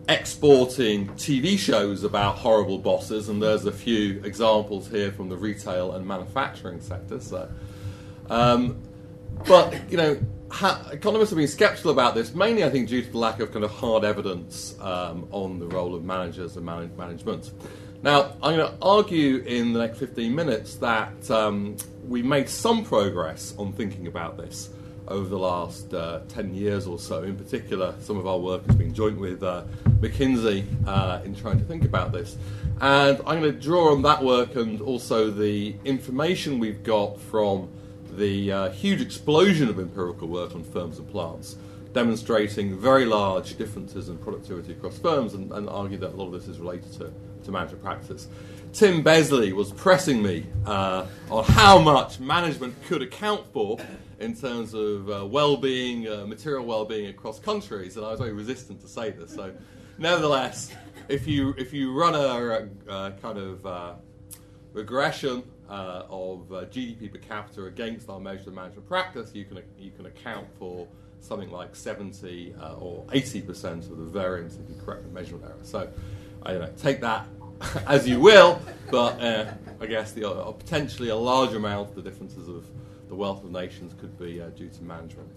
exporting 0.09 1.07
TV 1.09 1.57
shows 1.57 2.03
about 2.03 2.35
horrible 2.35 2.77
bosses, 2.77 3.29
and 3.29 3.41
there's 3.41 3.65
a 3.65 3.71
few 3.71 4.21
examples 4.23 4.87
here 4.87 5.11
from 5.11 5.29
the 5.29 5.37
retail 5.37 5.93
and 5.93 6.05
manufacturing 6.05 6.81
sectors. 6.81 7.27
So, 7.27 7.49
um, 8.29 8.81
but 9.47 9.89
you 9.91 9.97
know, 9.97 10.19
ha- 10.49 10.89
economists 10.91 11.29
have 11.31 11.37
been 11.37 11.47
skeptical 11.47 11.91
about 11.91 12.15
this, 12.15 12.33
mainly 12.33 12.63
I 12.63 12.69
think 12.69 12.89
due 12.89 13.01
to 13.01 13.11
the 13.11 13.17
lack 13.17 13.39
of 13.39 13.51
kind 13.51 13.65
of 13.65 13.71
hard 13.71 14.03
evidence 14.03 14.75
um, 14.81 15.27
on 15.31 15.59
the 15.59 15.67
role 15.67 15.95
of 15.95 16.03
managers 16.03 16.55
and 16.57 16.65
man- 16.65 16.91
management. 16.97 17.51
Now, 18.01 18.33
I'm 18.43 18.55
going 18.55 18.71
to 18.71 18.77
argue 18.81 19.37
in 19.37 19.73
the 19.73 19.79
next 19.79 19.97
15 19.97 20.33
minutes 20.33 20.75
that 20.75 21.31
um, 21.31 21.75
we 22.07 22.21
made 22.21 22.47
some 22.47 22.83
progress 22.83 23.55
on 23.57 23.73
thinking 23.73 24.07
about 24.07 24.37
this 24.37 24.69
over 25.07 25.27
the 25.27 25.39
last 25.39 25.93
uh, 25.93 26.21
10 26.27 26.53
years 26.53 26.87
or 26.87 26.99
so. 26.99 27.23
In 27.23 27.35
particular, 27.35 27.95
some 27.99 28.17
of 28.17 28.27
our 28.27 28.37
work 28.37 28.65
has 28.67 28.75
been 28.75 28.93
joint 28.93 29.19
with 29.19 29.43
uh, 29.43 29.63
McKinsey 29.99 30.65
uh, 30.87 31.21
in 31.23 31.35
trying 31.35 31.59
to 31.59 31.65
think 31.65 31.83
about 31.83 32.11
this. 32.11 32.37
And 32.81 33.19
I'm 33.25 33.41
going 33.41 33.53
to 33.53 33.59
draw 33.59 33.91
on 33.91 34.01
that 34.03 34.23
work 34.23 34.55
and 34.55 34.81
also 34.81 35.31
the 35.31 35.75
information 35.85 36.59
we've 36.59 36.83
got 36.83 37.19
from 37.19 37.69
the 38.17 38.51
uh, 38.51 38.69
huge 38.69 39.01
explosion 39.01 39.69
of 39.69 39.79
empirical 39.79 40.27
work 40.27 40.55
on 40.55 40.63
firms 40.63 40.99
and 40.99 41.09
plants, 41.09 41.57
demonstrating 41.93 42.77
very 42.77 43.05
large 43.05 43.57
differences 43.57 44.09
in 44.09 44.17
productivity 44.17 44.73
across 44.73 44.97
firms, 44.97 45.33
and, 45.33 45.51
and 45.51 45.69
argue 45.69 45.97
that 45.97 46.13
a 46.13 46.15
lot 46.15 46.27
of 46.27 46.33
this 46.33 46.47
is 46.47 46.59
related 46.59 46.91
to, 46.93 47.13
to 47.43 47.51
management 47.51 47.83
practice. 47.83 48.27
Tim 48.73 49.01
Besley 49.01 49.53
was 49.53 49.71
pressing 49.71 50.21
me 50.21 50.45
uh, 50.65 51.05
on 51.29 51.45
how 51.45 51.79
much 51.79 52.19
management 52.19 52.75
could 52.87 53.01
account 53.01 53.45
for 53.53 53.77
in 54.19 54.35
terms 54.35 54.73
of 54.73 55.09
uh, 55.09 55.25
well-being, 55.25 56.07
uh, 56.07 56.25
material 56.25 56.65
well-being 56.65 57.07
across 57.07 57.39
countries, 57.39 57.95
and 57.95 58.05
I 58.05 58.11
was 58.11 58.19
very 58.19 58.33
resistant 58.33 58.81
to 58.81 58.87
say 58.87 59.11
this. 59.11 59.33
So, 59.33 59.53
nevertheless, 59.97 60.71
if 61.07 61.27
you 61.27 61.53
if 61.57 61.71
you 61.71 61.93
run 61.93 62.15
a, 62.15 62.67
a 62.91 63.11
kind 63.21 63.37
of 63.37 63.65
uh, 63.65 63.93
regression 64.73 65.43
uh, 65.69 66.03
of 66.09 66.51
uh, 66.51 66.65
GDP 66.65 67.11
per 67.11 67.19
capita 67.19 67.65
against 67.65 68.09
our 68.09 68.19
measure 68.19 68.49
of 68.49 68.55
management 68.55 68.87
practice, 68.87 69.33
you 69.33 69.45
can 69.45 69.61
you 69.77 69.91
can 69.91 70.05
account 70.05 70.47
for 70.57 70.87
something 71.19 71.49
like 71.49 71.75
70 71.75 72.53
uh, 72.61 72.73
or 72.75 73.05
80 73.11 73.41
percent 73.41 73.83
of 73.85 73.97
the 73.97 74.05
variance 74.05 74.57
if 74.57 74.69
you 74.69 74.75
correct 74.83 75.03
the 75.03 75.09
measurement 75.09 75.45
error. 75.45 75.57
So, 75.63 75.89
I 76.43 76.51
don't 76.51 76.61
know, 76.61 76.73
take 76.77 77.01
that 77.01 77.25
as 77.87 78.07
you 78.07 78.19
will, 78.19 78.61
but 78.91 79.19
uh, 79.21 79.51
I 79.79 79.85
guess 79.85 80.11
the 80.11 80.29
uh, 80.29 80.51
potentially 80.51 81.09
a 81.09 81.15
large 81.15 81.53
amount 81.53 81.89
of 81.89 81.95
the 81.95 82.01
differences 82.01 82.47
of 82.47 82.65
the 83.07 83.15
wealth 83.15 83.43
of 83.43 83.51
nations 83.51 83.93
could 83.99 84.17
be 84.19 84.41
uh, 84.41 84.49
due 84.49 84.69
to 84.69 84.83
management. 84.83 85.29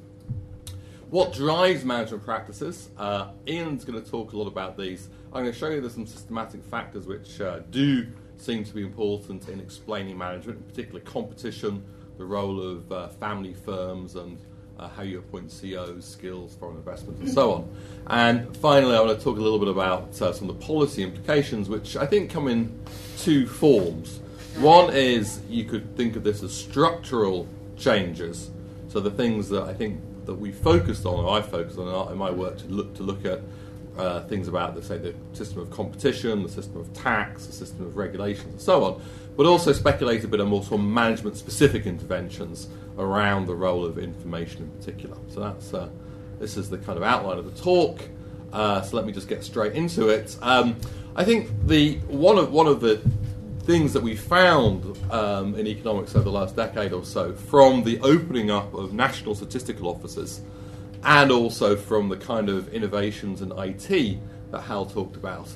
What 1.11 1.33
drives 1.33 1.85
management 1.85 2.25
practices? 2.25 2.91
Uh, 2.99 3.31
Ian's 3.47 3.85
going 3.85 4.03
to 4.03 4.11
talk 4.11 4.33
a 4.33 4.37
lot 4.37 4.47
about 4.47 4.77
these. 4.77 5.09
I'm 5.33 5.43
going 5.43 5.53
to 5.53 5.59
show 5.59 5.69
you 5.71 5.81
there's 5.81 5.95
some 5.95 6.07
systematic 6.07 6.63
factors 6.65 7.07
which 7.07 7.41
uh, 7.41 7.61
do 7.71 8.07
seem 8.41 8.65
to 8.65 8.75
be 8.75 8.83
important 8.83 9.49
in 9.49 9.61
explaining 9.61 10.19
management, 10.19 10.59
in 10.59 10.65
particular 10.65 11.01
competition, 11.01 11.85
the 12.17 12.25
role 12.25 12.61
of 12.61 12.91
uh, 12.91 13.09
family 13.09 13.55
firms, 13.55 14.17
and 14.17 14.39
uh, 14.79 14.89
how 14.89 15.03
you 15.03 15.19
appoint 15.19 15.51
CEOs, 15.51 16.05
skills, 16.05 16.55
foreign 16.55 16.77
investment, 16.77 17.19
and 17.19 17.29
so 17.29 17.53
on. 17.53 17.77
And 18.07 18.57
finally, 18.57 18.97
I 18.97 19.01
want 19.01 19.19
to 19.19 19.25
talk 19.25 19.39
a 19.39 19.41
little 19.41 19.59
bit 19.59 19.69
about 19.69 20.21
uh, 20.23 20.33
some 20.33 20.49
of 20.49 20.59
the 20.59 20.65
policy 20.65 21.03
implications, 21.03 21.69
which 21.69 21.97
I 21.97 22.07
think 22.07 22.31
come 22.31 22.49
in 22.49 22.79
two 23.19 23.47
forms. 23.47 24.21
One 24.59 24.93
is 24.93 25.41
you 25.49 25.65
could 25.65 25.97
think 25.97 26.17
of 26.17 26.25
this 26.25 26.43
as 26.43 26.55
structural 26.55 27.47
changes. 27.77 28.51
So 28.89 29.01
the 29.01 29.11
things 29.11 29.49
that 29.51 29.65
I 29.65 29.75
think 29.75 30.01
that 30.27 30.35
we 30.35 30.53
focused 30.53 31.07
on, 31.07 31.25
or 31.25 31.39
I 31.39 31.43
focused 31.43 31.79
on 31.79 32.13
in 32.13 32.19
my 32.19 32.31
work, 32.31 32.59
to 32.59 32.67
look 32.67 32.95
to 32.97 33.03
look 33.03 33.25
at 33.25 33.41
uh, 33.99 34.21
things 34.27 34.49
about, 34.49 34.75
the, 34.75 34.83
say, 34.83 34.99
the 34.99 35.15
system 35.33 35.61
of 35.61 35.71
competition, 35.71 36.43
the 36.43 36.49
system 36.49 36.81
of 36.81 36.93
tax, 36.95 37.47
the 37.47 37.53
system 37.53 37.85
of 37.85 37.97
regulations, 37.97 38.47
and 38.47 38.61
so 38.61 38.85
on, 38.85 39.03
but 39.37 39.47
also 39.47 39.73
speculate 39.73 40.25
a 40.25 40.29
bit 40.29 40.41
on 40.41 40.49
more 40.49 40.63
sort 40.63 40.81
of 40.81 40.87
management-specific 40.87 41.87
interventions 41.87 42.69
around 42.99 43.47
the 43.47 43.55
role 43.55 43.85
of 43.85 43.99
information 43.99 44.63
in 44.63 44.71
particular. 44.71 45.17
So 45.29 45.41
that's 45.41 45.75
uh, 45.75 45.89
this 46.39 46.57
is 46.57 46.71
the 46.71 46.79
kind 46.79 46.97
of 46.97 47.03
outline 47.03 47.39
of 47.39 47.45
the 47.45 47.61
talk. 47.61 48.01
Uh, 48.53 48.81
so 48.83 48.97
let 48.97 49.05
me 49.05 49.13
just 49.13 49.29
get 49.29 49.45
straight 49.45 49.75
into 49.75 50.09
it. 50.09 50.37
Um, 50.41 50.77
I 51.15 51.25
think 51.25 51.51
the 51.67 51.97
one 52.07 52.39
of 52.39 52.53
one 52.53 52.67
of 52.67 52.81
the 52.81 53.01
things 53.63 53.93
that 53.93 54.03
we 54.03 54.17
found 54.17 54.97
um, 55.13 55.55
in 55.55 55.67
economics 55.67 56.15
over 56.15 56.25
the 56.25 56.33
last 56.33 56.57
decade 56.57 56.93
or 56.95 57.05
so 57.05 57.35
from 57.35 57.85
the 57.85 58.01
opening 58.01 58.51
up 58.51 58.73
of 58.73 58.95
national 58.95 59.35
statistical 59.35 59.89
offices 59.89 60.41
and 61.05 61.31
also 61.31 61.77
from 61.77 62.09
the 62.09 62.17
kind 62.17 62.49
of 62.49 62.73
innovations 62.73 63.43
in 63.43 63.53
IT 63.53 64.19
that 64.51 64.61
Hal 64.63 64.87
talked 64.87 65.17
about 65.17 65.49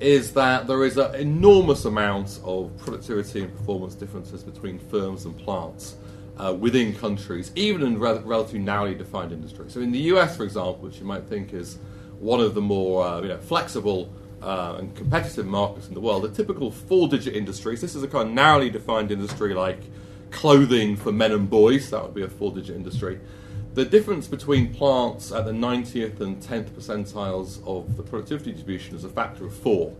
is 0.00 0.32
that 0.32 0.66
there 0.66 0.84
is 0.84 0.96
an 0.96 1.14
enormous 1.16 1.84
amount 1.84 2.40
of 2.44 2.76
productivity 2.78 3.42
and 3.42 3.56
performance 3.56 3.94
differences 3.94 4.42
between 4.42 4.78
firms 4.78 5.24
and 5.24 5.36
plants 5.38 5.96
uh, 6.38 6.54
within 6.54 6.94
countries, 6.94 7.50
even 7.56 7.82
in 7.82 7.98
re- 7.98 8.20
relatively 8.24 8.60
narrowly 8.60 8.94
defined 8.94 9.32
industries. 9.32 9.72
So 9.72 9.80
in 9.80 9.90
the 9.90 9.98
US, 10.12 10.36
for 10.36 10.44
example, 10.44 10.76
which 10.76 10.98
you 10.98 11.04
might 11.04 11.24
think 11.24 11.52
is 11.52 11.78
one 12.20 12.40
of 12.40 12.54
the 12.54 12.60
more 12.60 13.04
uh, 13.04 13.20
you 13.22 13.28
know, 13.28 13.38
flexible 13.38 14.12
uh, 14.42 14.76
and 14.78 14.94
competitive 14.94 15.46
markets 15.46 15.88
in 15.88 15.94
the 15.94 16.00
world, 16.00 16.22
the 16.22 16.28
typical 16.28 16.70
four-digit 16.70 17.34
industries. 17.34 17.80
This 17.80 17.96
is 17.96 18.02
a 18.02 18.08
kind 18.08 18.28
of 18.28 18.34
narrowly 18.34 18.70
defined 18.70 19.10
industry 19.10 19.52
like 19.52 19.80
clothing 20.30 20.94
for 20.94 21.10
men 21.10 21.32
and 21.32 21.50
boys. 21.50 21.90
That 21.90 22.02
would 22.04 22.14
be 22.14 22.22
a 22.22 22.28
four-digit 22.28 22.74
industry. 22.74 23.18
The 23.78 23.84
difference 23.84 24.26
between 24.26 24.74
plants 24.74 25.30
at 25.30 25.44
the 25.44 25.52
90th 25.52 26.18
and 26.18 26.42
10th 26.42 26.70
percentiles 26.70 27.64
of 27.64 27.96
the 27.96 28.02
productivity 28.02 28.50
distribution 28.50 28.96
is 28.96 29.04
a 29.04 29.08
factor 29.08 29.46
of 29.46 29.54
four. 29.54 29.94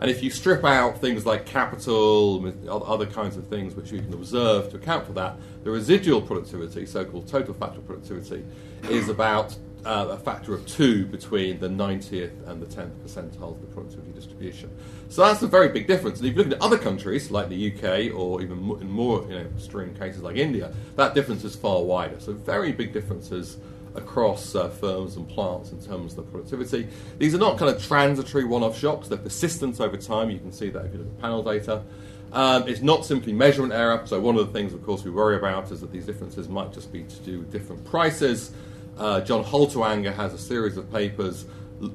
And 0.00 0.10
if 0.10 0.22
you 0.22 0.28
strip 0.28 0.66
out 0.66 1.00
things 1.00 1.24
like 1.24 1.46
capital, 1.46 2.52
other 2.68 3.06
kinds 3.06 3.38
of 3.38 3.46
things 3.46 3.74
which 3.74 3.90
you 3.90 4.02
can 4.02 4.12
observe 4.12 4.68
to 4.72 4.76
account 4.76 5.06
for 5.06 5.14
that, 5.14 5.36
the 5.64 5.70
residual 5.70 6.20
productivity, 6.20 6.84
so 6.84 7.06
called 7.06 7.26
total 7.26 7.54
factor 7.54 7.80
productivity, 7.80 8.44
is 8.90 9.08
about 9.08 9.56
uh, 9.84 10.08
a 10.10 10.16
factor 10.16 10.54
of 10.54 10.66
two 10.66 11.06
between 11.06 11.58
the 11.58 11.68
90th 11.68 12.48
and 12.48 12.62
the 12.62 12.66
10th 12.66 12.92
percentile 13.04 13.52
of 13.52 13.60
the 13.60 13.66
productivity 13.66 14.12
distribution. 14.12 14.70
So 15.08 15.22
that's 15.22 15.42
a 15.42 15.46
very 15.46 15.68
big 15.68 15.86
difference. 15.86 16.20
And 16.20 16.28
if 16.28 16.36
you 16.36 16.42
look 16.42 16.52
at 16.52 16.62
other 16.62 16.78
countries 16.78 17.30
like 17.30 17.48
the 17.48 17.72
UK 17.72 18.14
or 18.14 18.40
even 18.42 18.58
in 18.80 18.90
more 18.90 19.22
you 19.22 19.30
know, 19.30 19.46
extreme 19.56 19.94
cases 19.94 20.22
like 20.22 20.36
India, 20.36 20.72
that 20.96 21.14
difference 21.14 21.44
is 21.44 21.56
far 21.56 21.82
wider. 21.82 22.20
So 22.20 22.32
very 22.32 22.72
big 22.72 22.92
differences 22.92 23.58
across 23.94 24.54
uh, 24.54 24.68
firms 24.68 25.16
and 25.16 25.28
plants 25.28 25.72
in 25.72 25.82
terms 25.82 26.12
of 26.12 26.16
the 26.16 26.22
productivity. 26.22 26.88
These 27.18 27.34
are 27.34 27.38
not 27.38 27.58
kind 27.58 27.74
of 27.74 27.82
transitory 27.82 28.44
one-off 28.44 28.78
shocks; 28.78 29.08
they're 29.08 29.18
persistent 29.18 29.80
over 29.80 29.96
time. 29.96 30.30
You 30.30 30.38
can 30.38 30.52
see 30.52 30.70
that 30.70 30.86
if 30.86 30.92
you 30.92 30.98
look 30.98 31.08
at 31.08 31.20
panel 31.20 31.42
data. 31.42 31.82
Um, 32.32 32.66
it's 32.66 32.80
not 32.80 33.04
simply 33.04 33.34
measurement 33.34 33.74
error. 33.74 34.00
So 34.06 34.18
one 34.18 34.36
of 34.36 34.46
the 34.46 34.52
things, 34.52 34.72
of 34.72 34.82
course, 34.84 35.04
we 35.04 35.10
worry 35.10 35.36
about 35.36 35.70
is 35.70 35.82
that 35.82 35.92
these 35.92 36.06
differences 36.06 36.48
might 36.48 36.72
just 36.72 36.90
be 36.90 37.02
to 37.02 37.16
do 37.20 37.40
with 37.40 37.52
different 37.52 37.84
prices. 37.84 38.52
Uh, 39.02 39.20
John 39.20 39.42
Haltiwanger 39.42 40.14
has 40.14 40.32
a 40.32 40.38
series 40.38 40.76
of 40.76 40.88
papers 40.92 41.44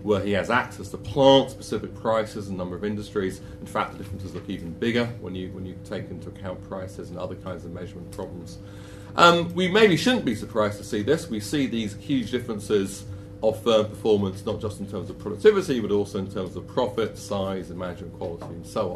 where 0.03 0.19
he 0.19 0.33
has 0.33 0.49
access 0.49 0.89
to 0.89 0.97
plant-specific 0.97 1.95
prices 1.95 2.49
in 2.49 2.55
a 2.55 2.57
number 2.57 2.75
of 2.75 2.83
industries. 2.83 3.39
In 3.61 3.65
fact, 3.65 3.93
the 3.93 3.99
differences 3.99 4.33
look 4.35 4.49
even 4.49 4.71
bigger 4.71 5.05
when 5.21 5.33
you 5.33 5.47
when 5.53 5.65
you 5.65 5.77
take 5.85 6.11
into 6.11 6.27
account 6.27 6.61
prices 6.67 7.09
and 7.09 7.17
other 7.17 7.35
kinds 7.35 7.63
of 7.63 7.71
measurement 7.71 8.11
problems. 8.11 8.57
Um, 9.15 9.55
we 9.55 9.69
maybe 9.69 9.95
shouldn't 9.95 10.25
be 10.25 10.35
surprised 10.35 10.79
to 10.79 10.83
see 10.83 11.01
this. 11.01 11.29
We 11.29 11.39
see 11.39 11.65
these 11.65 11.95
huge 11.95 12.29
differences 12.29 13.05
of 13.41 13.63
firm 13.63 13.85
performance, 13.85 14.45
not 14.45 14.59
just 14.59 14.81
in 14.81 14.91
terms 14.91 15.09
of 15.09 15.17
productivity, 15.17 15.79
but 15.79 15.91
also 15.91 16.19
in 16.19 16.29
terms 16.29 16.57
of 16.57 16.67
profit, 16.67 17.17
size, 17.17 17.69
and 17.69 17.79
management 17.79 18.17
quality, 18.17 18.47
and 18.47 18.67
so 18.67 18.91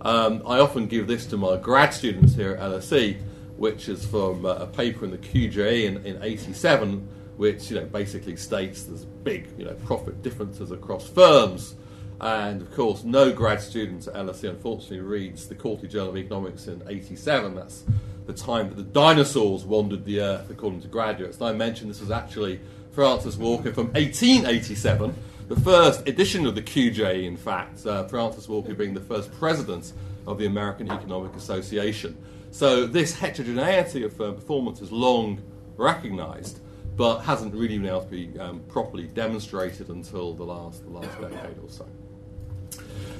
on. 0.00 0.16
Um, 0.16 0.42
I 0.46 0.58
often 0.58 0.86
give 0.86 1.06
this 1.06 1.26
to 1.26 1.36
my 1.36 1.58
grad 1.58 1.92
students 1.92 2.34
here 2.34 2.52
at 2.54 2.60
LSE, 2.60 3.20
which 3.58 3.90
is 3.90 4.06
from 4.06 4.46
uh, 4.46 4.54
a 4.54 4.66
paper 4.66 5.04
in 5.04 5.10
the 5.10 5.18
QJE 5.18 5.84
in, 5.84 6.06
in 6.06 6.22
87 6.22 7.06
which 7.36 7.70
you 7.70 7.76
know 7.78 7.86
basically 7.86 8.36
states 8.36 8.84
there's 8.84 9.04
big 9.04 9.48
you 9.58 9.64
know 9.64 9.74
profit 9.86 10.22
differences 10.22 10.70
across 10.70 11.08
firms. 11.08 11.74
And 12.20 12.62
of 12.62 12.72
course, 12.72 13.02
no 13.02 13.32
grad 13.32 13.60
student 13.60 14.06
at 14.06 14.14
LSE 14.14 14.48
unfortunately 14.48 15.00
reads 15.00 15.48
the 15.48 15.56
Quarterly 15.56 15.88
Journal 15.88 16.10
of 16.10 16.16
Economics 16.16 16.68
in 16.68 16.82
'87. 16.86 17.54
That's 17.54 17.84
the 18.26 18.32
time 18.32 18.68
that 18.68 18.76
the 18.76 18.82
dinosaurs 18.82 19.64
wandered 19.64 20.04
the 20.04 20.20
earth, 20.20 20.48
according 20.50 20.82
to 20.82 20.88
graduates. 20.88 21.38
And 21.38 21.46
I 21.46 21.52
mentioned 21.52 21.90
this 21.90 22.00
was 22.00 22.12
actually 22.12 22.60
Francis 22.92 23.36
Walker 23.36 23.72
from 23.72 23.86
1887, 23.92 25.14
the 25.48 25.60
first 25.60 26.06
edition 26.06 26.46
of 26.46 26.54
the 26.54 26.62
QJ, 26.62 27.24
in 27.24 27.36
fact, 27.36 27.84
uh, 27.86 28.04
Francis 28.04 28.48
Walker 28.48 28.74
being 28.74 28.94
the 28.94 29.00
first 29.00 29.32
president 29.32 29.92
of 30.26 30.38
the 30.38 30.46
American 30.46 30.90
Economic 30.90 31.34
Association. 31.34 32.16
So 32.50 32.86
this 32.86 33.14
heterogeneity 33.14 34.04
of 34.04 34.12
firm 34.12 34.34
performance 34.34 34.80
is 34.80 34.92
long 34.92 35.42
recognised 35.76 36.60
but 36.96 37.20
hasn't 37.20 37.54
really 37.54 37.78
been 37.78 37.88
able 37.88 38.02
to 38.02 38.06
be 38.08 38.38
um, 38.38 38.60
properly 38.68 39.04
demonstrated 39.04 39.88
until 39.88 40.34
the 40.34 40.44
last, 40.44 40.84
the 40.84 40.90
last 40.90 41.20
decade 41.20 41.58
or 41.62 41.68
so. 41.68 41.86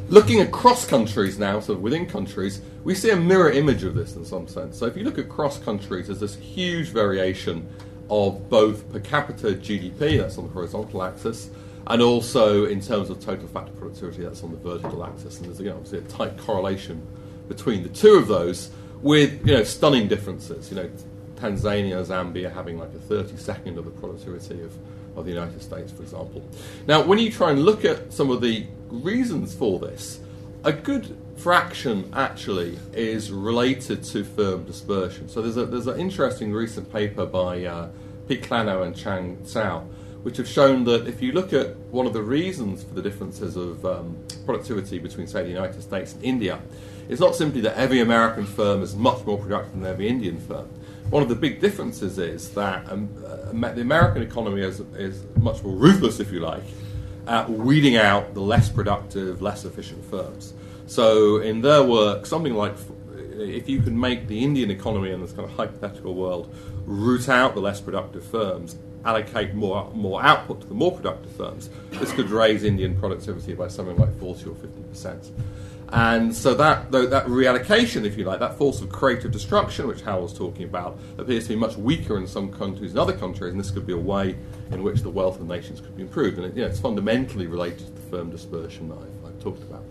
Looking 0.08 0.40
across 0.40 0.84
countries 0.84 1.38
now, 1.38 1.60
sort 1.60 1.78
of 1.78 1.82
within 1.82 2.06
countries, 2.06 2.60
we 2.84 2.94
see 2.94 3.10
a 3.10 3.16
mirror 3.16 3.50
image 3.50 3.84
of 3.84 3.94
this 3.94 4.16
in 4.16 4.24
some 4.24 4.46
sense. 4.46 4.78
So 4.78 4.86
if 4.86 4.96
you 4.96 5.04
look 5.04 5.18
across 5.18 5.58
countries, 5.58 6.08
there's 6.08 6.20
this 6.20 6.36
huge 6.36 6.88
variation 6.88 7.66
of 8.10 8.50
both 8.50 8.90
per 8.92 9.00
capita 9.00 9.54
GDP, 9.54 10.18
that's 10.18 10.36
on 10.36 10.48
the 10.48 10.52
horizontal 10.52 11.02
axis, 11.02 11.50
and 11.86 12.02
also 12.02 12.66
in 12.66 12.80
terms 12.80 13.10
of 13.10 13.20
total 13.20 13.48
factor 13.48 13.72
productivity, 13.72 14.22
that's 14.22 14.42
on 14.42 14.50
the 14.50 14.58
vertical 14.58 15.04
axis. 15.04 15.38
And 15.38 15.46
there's 15.46 15.60
you 15.60 15.66
know, 15.66 15.76
obviously 15.76 15.98
a 15.98 16.02
tight 16.02 16.36
correlation 16.36 17.06
between 17.48 17.82
the 17.82 17.88
two 17.88 18.14
of 18.14 18.28
those 18.28 18.70
with 19.00 19.46
you 19.46 19.54
know, 19.54 19.64
stunning 19.64 20.08
differences. 20.08 20.70
You 20.70 20.76
know, 20.76 20.90
Tanzania, 21.42 22.04
Zambia 22.04 22.52
having 22.52 22.78
like 22.78 22.90
a 22.94 22.98
32nd 22.98 23.76
of 23.76 23.84
the 23.84 23.90
productivity 23.90 24.62
of, 24.62 24.72
of 25.16 25.24
the 25.24 25.30
United 25.32 25.60
States, 25.60 25.90
for 25.90 26.02
example. 26.02 26.42
Now, 26.86 27.02
when 27.02 27.18
you 27.18 27.32
try 27.32 27.50
and 27.50 27.64
look 27.64 27.84
at 27.84 28.12
some 28.12 28.30
of 28.30 28.40
the 28.40 28.66
reasons 28.88 29.52
for 29.54 29.80
this, 29.80 30.20
a 30.62 30.72
good 30.72 31.16
fraction 31.36 32.08
actually 32.14 32.78
is 32.92 33.32
related 33.32 34.04
to 34.04 34.22
firm 34.22 34.64
dispersion. 34.64 35.28
So 35.28 35.42
there's, 35.42 35.56
a, 35.56 35.66
there's 35.66 35.88
an 35.88 35.98
interesting 35.98 36.52
recent 36.52 36.92
paper 36.92 37.26
by 37.26 37.64
uh, 37.64 37.88
Pete 38.28 38.44
Klenow 38.44 38.86
and 38.86 38.96
Chang 38.96 39.38
Cao, 39.38 39.84
which 40.22 40.36
have 40.36 40.46
shown 40.46 40.84
that 40.84 41.08
if 41.08 41.20
you 41.20 41.32
look 41.32 41.52
at 41.52 41.76
one 41.90 42.06
of 42.06 42.12
the 42.12 42.22
reasons 42.22 42.84
for 42.84 42.94
the 42.94 43.02
differences 43.02 43.56
of 43.56 43.84
um, 43.84 44.16
productivity 44.46 45.00
between, 45.00 45.26
say, 45.26 45.42
the 45.42 45.48
United 45.48 45.82
States 45.82 46.14
and 46.14 46.22
India, 46.22 46.60
it's 47.08 47.20
not 47.20 47.34
simply 47.34 47.60
that 47.62 47.76
every 47.76 47.98
American 47.98 48.46
firm 48.46 48.80
is 48.80 48.94
much 48.94 49.26
more 49.26 49.36
productive 49.36 49.72
than 49.72 49.84
every 49.84 50.06
Indian 50.06 50.38
firm 50.38 50.68
one 51.10 51.22
of 51.22 51.28
the 51.28 51.34
big 51.34 51.60
differences 51.60 52.18
is 52.18 52.50
that 52.54 52.90
um, 52.90 53.08
uh, 53.26 53.52
the 53.72 53.80
American 53.80 54.22
economy 54.22 54.62
is, 54.62 54.80
is 54.96 55.24
much 55.36 55.62
more 55.62 55.74
ruthless, 55.74 56.20
if 56.20 56.32
you 56.32 56.40
like, 56.40 56.64
at 57.26 57.50
weeding 57.50 57.96
out 57.96 58.34
the 58.34 58.40
less 58.40 58.68
productive, 58.68 59.42
less 59.42 59.64
efficient 59.64 60.04
firms. 60.04 60.54
So 60.86 61.38
in 61.38 61.60
their 61.60 61.82
work, 61.82 62.26
something 62.26 62.54
like 62.54 62.74
if 63.34 63.68
you 63.68 63.80
can 63.82 63.98
make 63.98 64.28
the 64.28 64.42
Indian 64.42 64.70
economy 64.70 65.10
in 65.10 65.20
this 65.20 65.32
kind 65.32 65.44
of 65.44 65.56
hypothetical 65.56 66.14
world 66.14 66.54
root 66.84 67.28
out 67.28 67.54
the 67.54 67.60
less 67.60 67.80
productive 67.80 68.24
firms, 68.24 68.76
allocate 69.04 69.54
more 69.54 69.90
more 69.94 70.22
output 70.22 70.60
to 70.60 70.66
the 70.66 70.74
more 70.74 70.92
productive 70.92 71.32
firms, 71.32 71.70
this 71.92 72.12
could 72.12 72.30
raise 72.30 72.64
Indian 72.64 72.96
productivity 72.96 73.54
by 73.54 73.68
something 73.68 73.96
like 73.96 74.16
40 74.18 74.50
or 74.50 74.54
50 74.54 74.82
percent. 74.82 75.30
And 75.92 76.34
so 76.34 76.54
that 76.54 76.90
that 76.90 77.26
reallocation, 77.26 78.06
if 78.06 78.16
you 78.16 78.24
like, 78.24 78.40
that 78.40 78.56
force 78.56 78.80
of 78.80 78.88
creative 78.88 79.30
destruction, 79.30 79.86
which 79.86 80.00
Hal 80.00 80.22
was 80.22 80.32
talking 80.32 80.64
about, 80.64 80.98
appears 81.18 81.44
to 81.44 81.50
be 81.50 81.56
much 81.56 81.76
weaker 81.76 82.16
in 82.16 82.26
some 82.26 82.50
countries 82.50 82.94
than 82.94 83.02
other 83.02 83.12
countries, 83.12 83.52
and 83.52 83.60
this 83.60 83.70
could 83.70 83.86
be 83.86 83.92
a 83.92 83.98
way 83.98 84.36
in 84.70 84.82
which 84.82 85.02
the 85.02 85.10
wealth 85.10 85.38
of 85.38 85.46
nations 85.46 85.80
could 85.80 85.94
be 85.94 86.02
improved. 86.02 86.38
And 86.38 86.46
it, 86.46 86.56
you 86.56 86.62
know, 86.62 86.68
it's 86.68 86.80
fundamentally 86.80 87.46
related 87.46 87.86
to 87.86 87.92
the 87.92 88.00
firm 88.10 88.30
dispersion 88.30 88.88
that 88.88 88.96
I've, 88.96 89.26
I've 89.26 89.42
talked 89.42 89.62
about. 89.64 89.84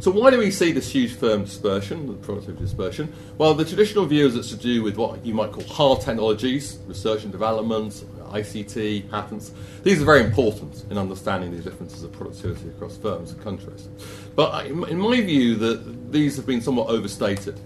So 0.00 0.12
why 0.12 0.30
do 0.30 0.38
we 0.38 0.52
see 0.52 0.70
this 0.70 0.92
huge 0.92 1.14
firm 1.16 1.42
dispersion, 1.42 2.06
the 2.06 2.12
productivity 2.12 2.62
dispersion? 2.62 3.12
Well, 3.36 3.54
the 3.54 3.64
traditional 3.64 4.06
view 4.06 4.28
is 4.28 4.36
it's 4.36 4.50
to 4.50 4.56
do 4.56 4.84
with 4.84 4.96
what 4.96 5.26
you 5.26 5.34
might 5.34 5.50
call 5.50 5.64
hard 5.64 6.02
technologies, 6.02 6.78
research 6.86 7.24
and 7.24 7.32
development, 7.32 8.04
ICT, 8.30 9.10
patents. 9.10 9.52
These 9.82 10.02
are 10.02 10.04
very 10.04 10.24
important 10.24 10.84
in 10.90 10.98
understanding 10.98 11.56
the 11.56 11.62
differences 11.62 12.02
of 12.02 12.12
productivity 12.12 12.68
across 12.68 12.96
firms 12.96 13.32
and 13.32 13.42
countries. 13.42 13.88
But 14.34 14.66
in 14.66 14.98
my 14.98 15.20
view, 15.20 15.56
that 15.56 16.12
these 16.12 16.36
have 16.36 16.46
been 16.46 16.60
somewhat 16.60 16.88
overstated 16.88 17.58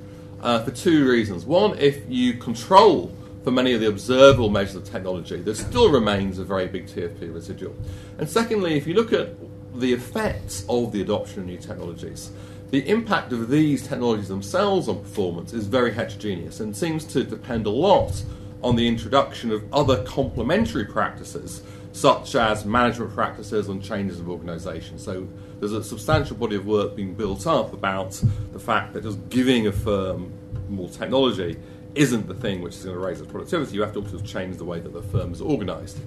uh, 0.43 0.63
for 0.65 0.71
two 0.71 1.09
reasons. 1.09 1.45
One, 1.45 1.79
if 1.79 2.03
you 2.09 2.35
control 2.35 3.15
for 3.45 3.51
many 3.51 3.73
of 3.73 3.81
the 3.81 3.89
observable 3.89 4.51
measures 4.51 4.77
of 4.77 4.85
technology, 4.85 5.37
there 5.37 5.55
still 5.55 5.91
remains 5.91 6.39
a 6.39 6.45
very 6.45 6.69
big 6.69 6.87
TFP 6.87 7.35
residual. 7.35 7.75
And 8.19 8.29
secondly, 8.29 8.77
if 8.77 8.87
you 8.87 8.95
look 8.95 9.13
at 9.13 9.35
the 9.75 9.93
effects 9.93 10.65
of 10.69 10.93
the 10.93 11.01
adoption 11.01 11.41
of 11.41 11.47
new 11.47 11.59
technologies. 11.59 12.31
The 12.71 12.89
impact 12.89 13.33
of 13.33 13.49
these 13.49 13.87
technologies 13.87 14.29
themselves 14.29 14.89
on 14.89 15.01
performance 15.01 15.53
is 15.53 15.67
very 15.67 15.93
heterogeneous 15.93 16.61
and 16.61 16.77
seems 16.77 17.05
to 17.07 17.25
depend 17.25 17.67
a 17.67 17.71
lot 17.71 18.23
on 18.63 18.77
the 18.77 18.87
introduction 18.87 19.51
of 19.51 19.63
other 19.73 20.03
complementary 20.05 20.85
practices, 20.85 21.63
such 21.93 22.35
as 22.35 22.65
management 22.65 23.13
practices 23.15 23.69
and 23.69 23.83
changes 23.83 24.21
of 24.21 24.29
organisation. 24.29 24.99
So 24.99 25.29
there's 25.61 25.73
a 25.73 25.85
substantial 25.85 26.37
body 26.37 26.57
of 26.57 26.67
work 26.67 26.97
being 26.97 27.15
built 27.15 27.47
up 27.47 27.73
about 27.73 28.21
the 28.53 28.59
fact 28.59 28.95
that 28.95 29.03
just 29.03 29.29
giving 29.29 29.67
a 29.67 29.73
firm 29.73 30.33
more 30.69 30.89
technology 30.89 31.57
isn't 31.95 32.27
the 32.27 32.35
thing 32.35 32.63
which 32.63 32.75
is 32.75 32.85
going 32.85 32.97
to 32.97 33.05
raise 33.05 33.21
its 33.21 33.31
productivity. 33.31 33.75
You 33.75 33.83
have 33.83 33.93
to 33.93 34.01
also 34.01 34.19
change 34.21 34.57
the 34.57 34.65
way 34.65 34.81
that 34.81 34.93
the 34.93 35.03
firm 35.03 35.33
is 35.33 35.43
organised. 35.43 35.99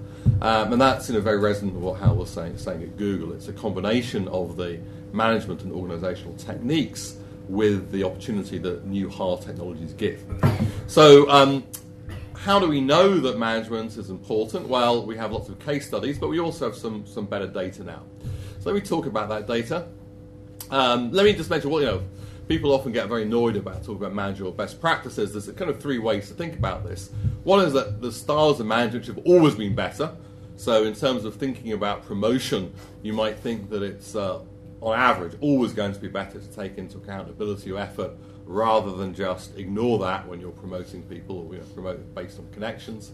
Um, 0.41 0.73
and 0.73 0.81
that's 0.81 1.09
you 1.09 1.15
know, 1.15 1.21
very 1.21 1.37
resonant 1.37 1.75
with 1.75 1.83
what 1.83 1.99
Hal 1.99 2.15
was 2.15 2.29
saying, 2.29 2.57
saying 2.57 2.81
at 2.81 2.97
Google. 2.97 3.33
It's 3.33 3.47
a 3.47 3.53
combination 3.53 4.27
of 4.29 4.57
the 4.57 4.79
management 5.13 5.61
and 5.61 5.71
organisational 5.71 6.43
techniques 6.43 7.17
with 7.47 7.91
the 7.91 8.03
opportunity 8.03 8.57
that 8.57 8.85
new 8.85 9.09
hard 9.09 9.41
technologies 9.41 9.93
give. 9.93 10.23
So, 10.87 11.29
um, 11.29 11.63
how 12.45 12.59
do 12.59 12.67
we 12.67 12.79
know 12.79 13.19
that 13.19 13.39
management 13.39 13.97
is 13.97 14.11
important? 14.11 14.67
Well, 14.67 15.03
we 15.03 15.17
have 15.17 15.31
lots 15.31 15.49
of 15.49 15.57
case 15.57 15.87
studies, 15.87 16.19
but 16.19 16.29
we 16.29 16.39
also 16.39 16.65
have 16.65 16.77
some, 16.77 17.03
some 17.07 17.25
better 17.25 17.47
data 17.47 17.83
now. 17.83 18.03
So 18.59 18.69
let 18.69 18.75
me 18.75 18.81
talk 18.81 19.07
about 19.07 19.29
that 19.29 19.47
data. 19.47 19.87
Um, 20.69 21.11
let 21.11 21.25
me 21.25 21.33
just 21.33 21.49
mention 21.49 21.71
what, 21.71 21.79
you 21.79 21.87
know, 21.87 22.03
people 22.47 22.71
often 22.71 22.91
get 22.91 23.07
very 23.07 23.23
annoyed 23.23 23.55
about 23.55 23.77
talking 23.77 23.95
about 23.95 24.13
managerial 24.13 24.53
best 24.53 24.79
practices. 24.79 25.33
There's 25.33 25.47
kind 25.57 25.71
of 25.71 25.81
three 25.81 25.97
ways 25.97 26.27
to 26.27 26.35
think 26.35 26.55
about 26.55 26.85
this. 26.85 27.09
One 27.45 27.65
is 27.65 27.73
that 27.73 27.99
the 27.99 28.11
styles 28.11 28.59
of 28.59 28.67
management 28.67 29.07
have 29.07 29.17
always 29.25 29.55
been 29.55 29.73
better. 29.73 30.15
So, 30.55 30.83
in 30.83 30.93
terms 30.93 31.25
of 31.25 31.35
thinking 31.35 31.71
about 31.71 32.05
promotion, 32.05 32.71
you 33.01 33.11
might 33.11 33.39
think 33.39 33.71
that 33.71 33.81
it's, 33.81 34.15
uh, 34.15 34.41
on 34.81 34.97
average, 34.97 35.33
always 35.41 35.73
going 35.73 35.93
to 35.93 35.99
be 35.99 36.07
better 36.09 36.39
to 36.39 36.47
take 36.55 36.77
into 36.77 36.99
account 36.99 37.27
ability 37.27 37.71
or 37.71 37.79
effort 37.79 38.11
rather 38.45 38.91
than 38.91 39.13
just 39.13 39.57
ignore 39.57 39.99
that 39.99 40.27
when 40.27 40.39
you're 40.39 40.51
promoting 40.51 41.01
people 41.03 41.39
or 41.39 41.53
you 41.53 41.59
know, 41.59 41.65
promote 41.73 42.15
based 42.15 42.39
on 42.39 42.47
connections. 42.51 43.11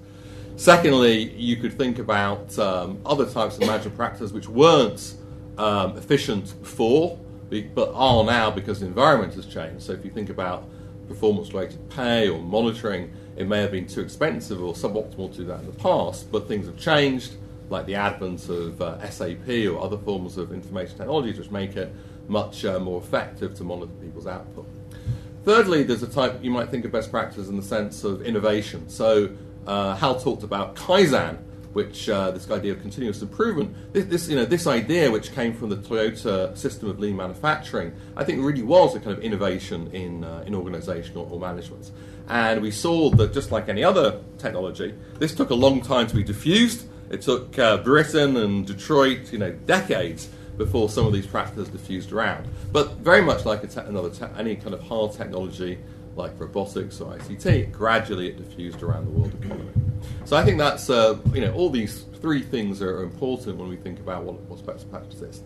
Secondly, 0.57 1.31
you 1.31 1.55
could 1.55 1.77
think 1.77 1.99
about 1.99 2.57
um, 2.59 2.99
other 3.05 3.25
types 3.25 3.55
of 3.55 3.61
management 3.61 3.95
practices 3.95 4.33
which 4.33 4.49
weren't 4.49 5.15
um, 5.57 5.97
efficient 5.97 6.59
before 6.61 7.17
but 7.73 7.91
are 7.93 8.23
now 8.23 8.49
because 8.49 8.79
the 8.79 8.85
environment 8.85 9.33
has 9.33 9.45
changed. 9.45 9.83
So 9.83 9.91
if 9.93 10.05
you 10.05 10.11
think 10.11 10.29
about 10.29 10.69
performance 11.07 11.53
related 11.53 11.89
pay 11.89 12.29
or 12.29 12.39
monitoring, 12.39 13.11
it 13.35 13.47
may 13.47 13.59
have 13.61 13.71
been 13.71 13.87
too 13.87 14.01
expensive 14.01 14.63
or 14.63 14.73
suboptimal 14.73 15.31
to 15.31 15.37
do 15.39 15.45
that 15.45 15.59
in 15.59 15.65
the 15.65 15.73
past, 15.73 16.31
but 16.31 16.47
things 16.47 16.65
have 16.65 16.77
changed, 16.77 17.33
like 17.69 17.85
the 17.85 17.95
advent 17.95 18.47
of 18.47 18.81
uh, 18.81 19.09
SAP 19.09 19.49
or 19.69 19.81
other 19.81 19.97
forms 19.97 20.37
of 20.37 20.53
information 20.53 20.97
technologies, 20.97 21.37
which 21.37 21.51
make 21.51 21.75
it 21.75 21.93
much 22.27 22.63
uh, 22.63 22.79
more 22.79 23.01
effective 23.01 23.53
to 23.55 23.63
monitor 23.63 23.91
people's 24.01 24.27
output. 24.27 24.65
Thirdly, 25.43 25.83
there's 25.83 26.03
a 26.03 26.07
type 26.07 26.43
you 26.43 26.51
might 26.51 26.69
think 26.69 26.85
of 26.85 26.91
best 26.91 27.09
practices 27.09 27.49
in 27.49 27.57
the 27.57 27.63
sense 27.63 28.03
of 28.03 28.21
innovation. 28.21 28.87
So 28.89 29.31
uh, 29.65 29.95
Hal 29.95 30.19
talked 30.19 30.43
about 30.43 30.75
Kaizen, 30.75 31.39
which 31.73 32.09
uh, 32.09 32.31
this 32.31 32.49
idea 32.51 32.73
of 32.73 32.81
continuous 32.81 33.21
improvement, 33.21 33.75
this, 33.93 34.05
this, 34.05 34.29
you 34.29 34.35
know, 34.35 34.45
this 34.45 34.67
idea 34.67 35.09
which 35.09 35.33
came 35.33 35.53
from 35.53 35.69
the 35.69 35.77
Toyota 35.77 36.55
system 36.57 36.89
of 36.89 36.99
lean 36.99 37.15
manufacturing, 37.15 37.93
I 38.15 38.23
think 38.23 38.43
really 38.43 38.61
was 38.61 38.95
a 38.95 38.99
kind 38.99 39.17
of 39.17 39.23
innovation 39.23 39.89
in, 39.91 40.23
uh, 40.23 40.43
in 40.45 40.53
organization 40.53 41.17
or, 41.17 41.27
or, 41.31 41.39
management. 41.39 41.91
And 42.27 42.61
we 42.61 42.71
saw 42.71 43.09
that 43.11 43.33
just 43.33 43.51
like 43.51 43.69
any 43.69 43.83
other 43.83 44.19
technology, 44.37 44.93
this 45.17 45.33
took 45.33 45.49
a 45.49 45.55
long 45.55 45.81
time 45.81 46.07
to 46.07 46.15
be 46.15 46.23
diffused. 46.23 46.87
It 47.09 47.21
took 47.21 47.57
uh, 47.57 47.77
Britain 47.77 48.37
and 48.37 48.65
Detroit, 48.67 49.31
you 49.31 49.39
know, 49.39 49.51
decades 49.51 50.29
before 50.57 50.89
some 50.89 51.05
of 51.05 51.13
these 51.13 51.25
practices 51.25 51.69
diffused 51.69 52.11
around. 52.11 52.47
But 52.71 52.97
very 52.97 53.21
much 53.21 53.45
like 53.45 53.61
te- 53.69 53.79
another 53.81 54.09
te- 54.09 54.25
any 54.37 54.55
kind 54.55 54.73
of 54.73 54.81
hard 54.81 55.13
technology 55.13 55.79
like 56.15 56.37
robotics 56.39 56.99
or 57.01 57.13
ICT, 57.15 57.71
gradually 57.71 58.27
it 58.29 58.37
diffused 58.37 58.83
around 58.83 59.05
the 59.05 59.11
world 59.11 59.33
economy. 59.43 59.69
So 60.25 60.35
I 60.35 60.43
think 60.43 60.57
that's, 60.57 60.89
uh, 60.89 61.17
you 61.33 61.41
know, 61.41 61.53
all 61.53 61.69
these 61.69 62.05
three 62.21 62.41
things 62.41 62.81
are 62.81 63.03
important 63.03 63.57
when 63.57 63.69
we 63.69 63.77
think 63.77 63.99
about 63.99 64.23
what, 64.23 64.65
best 64.65 64.89
practice 64.91 65.21
is. 65.21 65.41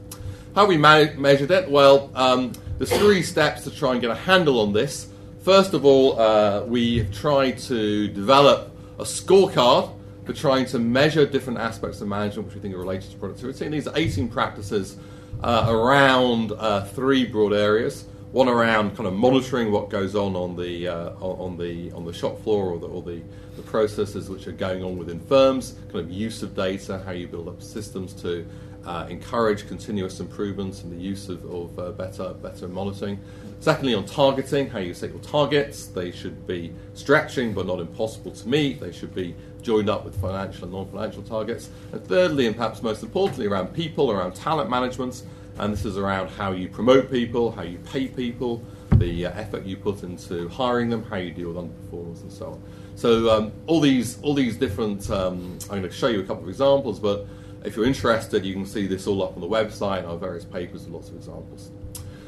How 0.55 0.65
we 0.65 0.77
ma- 0.77 1.13
measured 1.17 1.51
it? 1.51 1.69
Well, 1.69 2.09
um, 2.15 2.53
there's 2.77 2.91
three 2.97 3.21
steps 3.21 3.63
to 3.63 3.71
try 3.71 3.93
and 3.93 4.01
get 4.01 4.09
a 4.09 4.15
handle 4.15 4.59
on 4.59 4.73
this. 4.73 5.07
First 5.41 5.73
of 5.73 5.85
all, 5.85 6.19
uh, 6.19 6.63
we 6.65 7.05
tried 7.05 7.59
to 7.59 8.07
develop 8.07 8.71
a 8.97 9.03
scorecard 9.03 9.91
for 10.25 10.33
trying 10.33 10.65
to 10.65 10.79
measure 10.79 11.25
different 11.25 11.59
aspects 11.59 12.01
of 12.01 12.07
management 12.07 12.47
which 12.47 12.55
we 12.55 12.61
think 12.61 12.75
are 12.75 12.79
related 12.79 13.11
to 13.11 13.17
productivity. 13.17 13.65
And 13.65 13.73
these 13.73 13.87
are 13.87 13.97
18 13.97 14.27
practices 14.27 14.97
uh, 15.43 15.67
around 15.69 16.51
uh, 16.53 16.85
three 16.85 17.25
broad 17.25 17.53
areas 17.53 18.05
one 18.35 18.49
around 18.49 18.93
kind 18.97 19.07
of 19.07 19.13
monitoring 19.13 19.71
what 19.71 19.89
goes 19.89 20.13
on 20.13 20.35
on 20.35 20.57
the 20.57 20.85
uh, 20.89 21.11
on 21.21 21.57
the 21.57 21.89
on 21.93 22.03
the 22.03 22.11
shop 22.11 22.37
floor 22.43 22.71
or 22.71 22.79
the, 22.79 22.87
or 22.87 23.01
the, 23.01 23.21
the 23.55 23.61
processes 23.61 24.29
which 24.29 24.45
are 24.45 24.51
going 24.51 24.83
on 24.83 24.97
within 24.97 25.21
firms, 25.21 25.75
kind 25.89 26.03
of 26.03 26.11
use 26.11 26.43
of 26.43 26.53
data, 26.53 27.01
how 27.05 27.11
you 27.11 27.29
build 27.29 27.47
up 27.47 27.61
systems 27.61 28.11
to 28.11 28.45
uh, 28.85 29.07
encourage 29.09 29.69
continuous 29.69 30.19
improvements 30.19 30.83
and 30.83 30.91
the 30.91 31.01
use 31.01 31.29
of, 31.29 31.45
of 31.45 31.79
uh, 31.79 31.91
better 31.91 32.33
better 32.33 32.67
monitoring. 32.67 33.17
Secondly, 33.61 33.93
on 33.93 34.03
targeting, 34.03 34.69
how 34.69 34.79
you 34.79 34.93
set 34.93 35.11
your 35.11 35.19
targets. 35.19 35.87
They 35.87 36.11
should 36.11 36.45
be 36.45 36.73
stretching 36.93 37.53
but 37.53 37.65
not 37.65 37.79
impossible 37.79 38.31
to 38.31 38.47
meet. 38.49 38.81
They 38.81 38.91
should 38.91 39.15
be 39.15 39.33
joined 39.65 39.89
up 39.89 40.05
with 40.05 40.19
financial 40.21 40.63
and 40.63 40.73
non-financial 40.73 41.23
targets. 41.23 41.69
And 41.91 42.05
thirdly, 42.05 42.47
and 42.47 42.55
perhaps 42.55 42.81
most 42.81 43.03
importantly, 43.03 43.47
around 43.47 43.73
people, 43.73 44.11
around 44.11 44.35
talent 44.35 44.69
management 44.69 45.23
and 45.57 45.71
this 45.71 45.85
is 45.85 45.97
around 45.97 46.29
how 46.29 46.51
you 46.51 46.67
promote 46.67 47.09
people, 47.09 47.51
how 47.51 47.61
you 47.61 47.77
pay 47.79 48.07
people, 48.07 48.61
the 48.97 49.25
uh, 49.25 49.31
effort 49.31 49.65
you 49.65 49.77
put 49.77 50.03
into 50.03 50.47
hiring 50.49 50.89
them, 50.89 51.03
how 51.03 51.15
you 51.17 51.31
deal 51.31 51.51
with 51.51 51.57
underperformers, 51.57 52.21
and 52.21 52.31
so 52.31 52.51
on. 52.51 52.63
So 52.95 53.29
um, 53.29 53.51
all 53.67 53.79
these 53.79 54.21
all 54.21 54.33
these 54.33 54.57
different. 54.57 55.09
Um, 55.09 55.57
I'm 55.63 55.79
going 55.79 55.83
to 55.83 55.91
show 55.91 56.07
you 56.07 56.19
a 56.19 56.23
couple 56.23 56.43
of 56.43 56.49
examples, 56.49 56.99
but 56.99 57.27
if 57.63 57.75
you're 57.75 57.85
interested, 57.85 58.45
you 58.45 58.53
can 58.53 58.65
see 58.65 58.85
this 58.87 59.07
all 59.07 59.23
up 59.23 59.35
on 59.35 59.41
the 59.41 59.47
website 59.47 60.07
our 60.07 60.17
various 60.17 60.45
papers 60.45 60.85
and 60.85 60.93
lots 60.93 61.09
of 61.09 61.15
examples. 61.15 61.71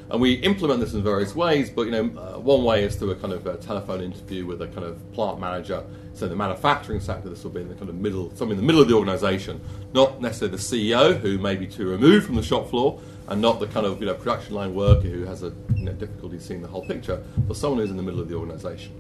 And 0.10 0.22
we 0.22 0.34
implement 0.36 0.80
this 0.80 0.94
in 0.94 1.04
various 1.04 1.36
ways, 1.36 1.70
but 1.70 1.84
you 1.84 1.92
know, 1.92 2.06
uh, 2.20 2.40
one 2.40 2.64
way 2.64 2.84
is 2.84 2.96
through 2.96 3.12
a 3.12 3.16
kind 3.16 3.34
of 3.34 3.46
a 3.46 3.58
telephone 3.58 4.02
interview 4.02 4.46
with 4.46 4.62
a 4.62 4.68
kind 4.68 4.86
of 4.86 5.12
plant 5.12 5.40
manager. 5.40 5.84
So 6.14 6.26
in 6.26 6.30
the 6.30 6.36
manufacturing 6.36 7.02
sector, 7.02 7.30
this 7.30 7.44
will 7.44 7.52
be 7.52 7.62
in 7.62 7.68
the 7.68 7.76
kind 7.76 7.90
of 7.90 7.96
middle, 7.96 8.30
something 8.30 8.52
in 8.52 8.58
the 8.58 8.64
middle 8.64 8.82
of 8.82 8.88
the 8.88 8.96
organisation, 8.96 9.60
not 9.94 10.22
necessarily 10.22 10.58
the 10.58 10.64
CEO 10.64 11.20
who 11.20 11.38
may 11.38 11.56
be 11.56 11.68
too 11.68 11.90
removed 11.90 12.26
from 12.26 12.36
the 12.36 12.44
shop 12.44 12.70
floor, 12.70 13.00
and 13.28 13.42
not 13.42 13.60
the 13.60 13.68
kind 13.68 13.86
of 13.86 14.00
you 14.00 14.06
know 14.06 14.14
production 14.14 14.56
line 14.56 14.74
worker 14.74 15.08
who 15.08 15.26
has 15.26 15.44
a 15.44 15.52
you 15.76 15.84
know, 15.84 15.92
difficulty 15.94 16.40
seeing 16.40 16.62
the 16.62 16.68
whole 16.68 16.86
picture, 16.86 17.22
but 17.48 17.58
someone 17.58 17.80
who's 17.80 17.92
in 17.92 17.98
the 17.98 18.04
middle 18.04 18.22
of 18.22 18.30
the 18.30 18.36
organisation. 18.36 18.94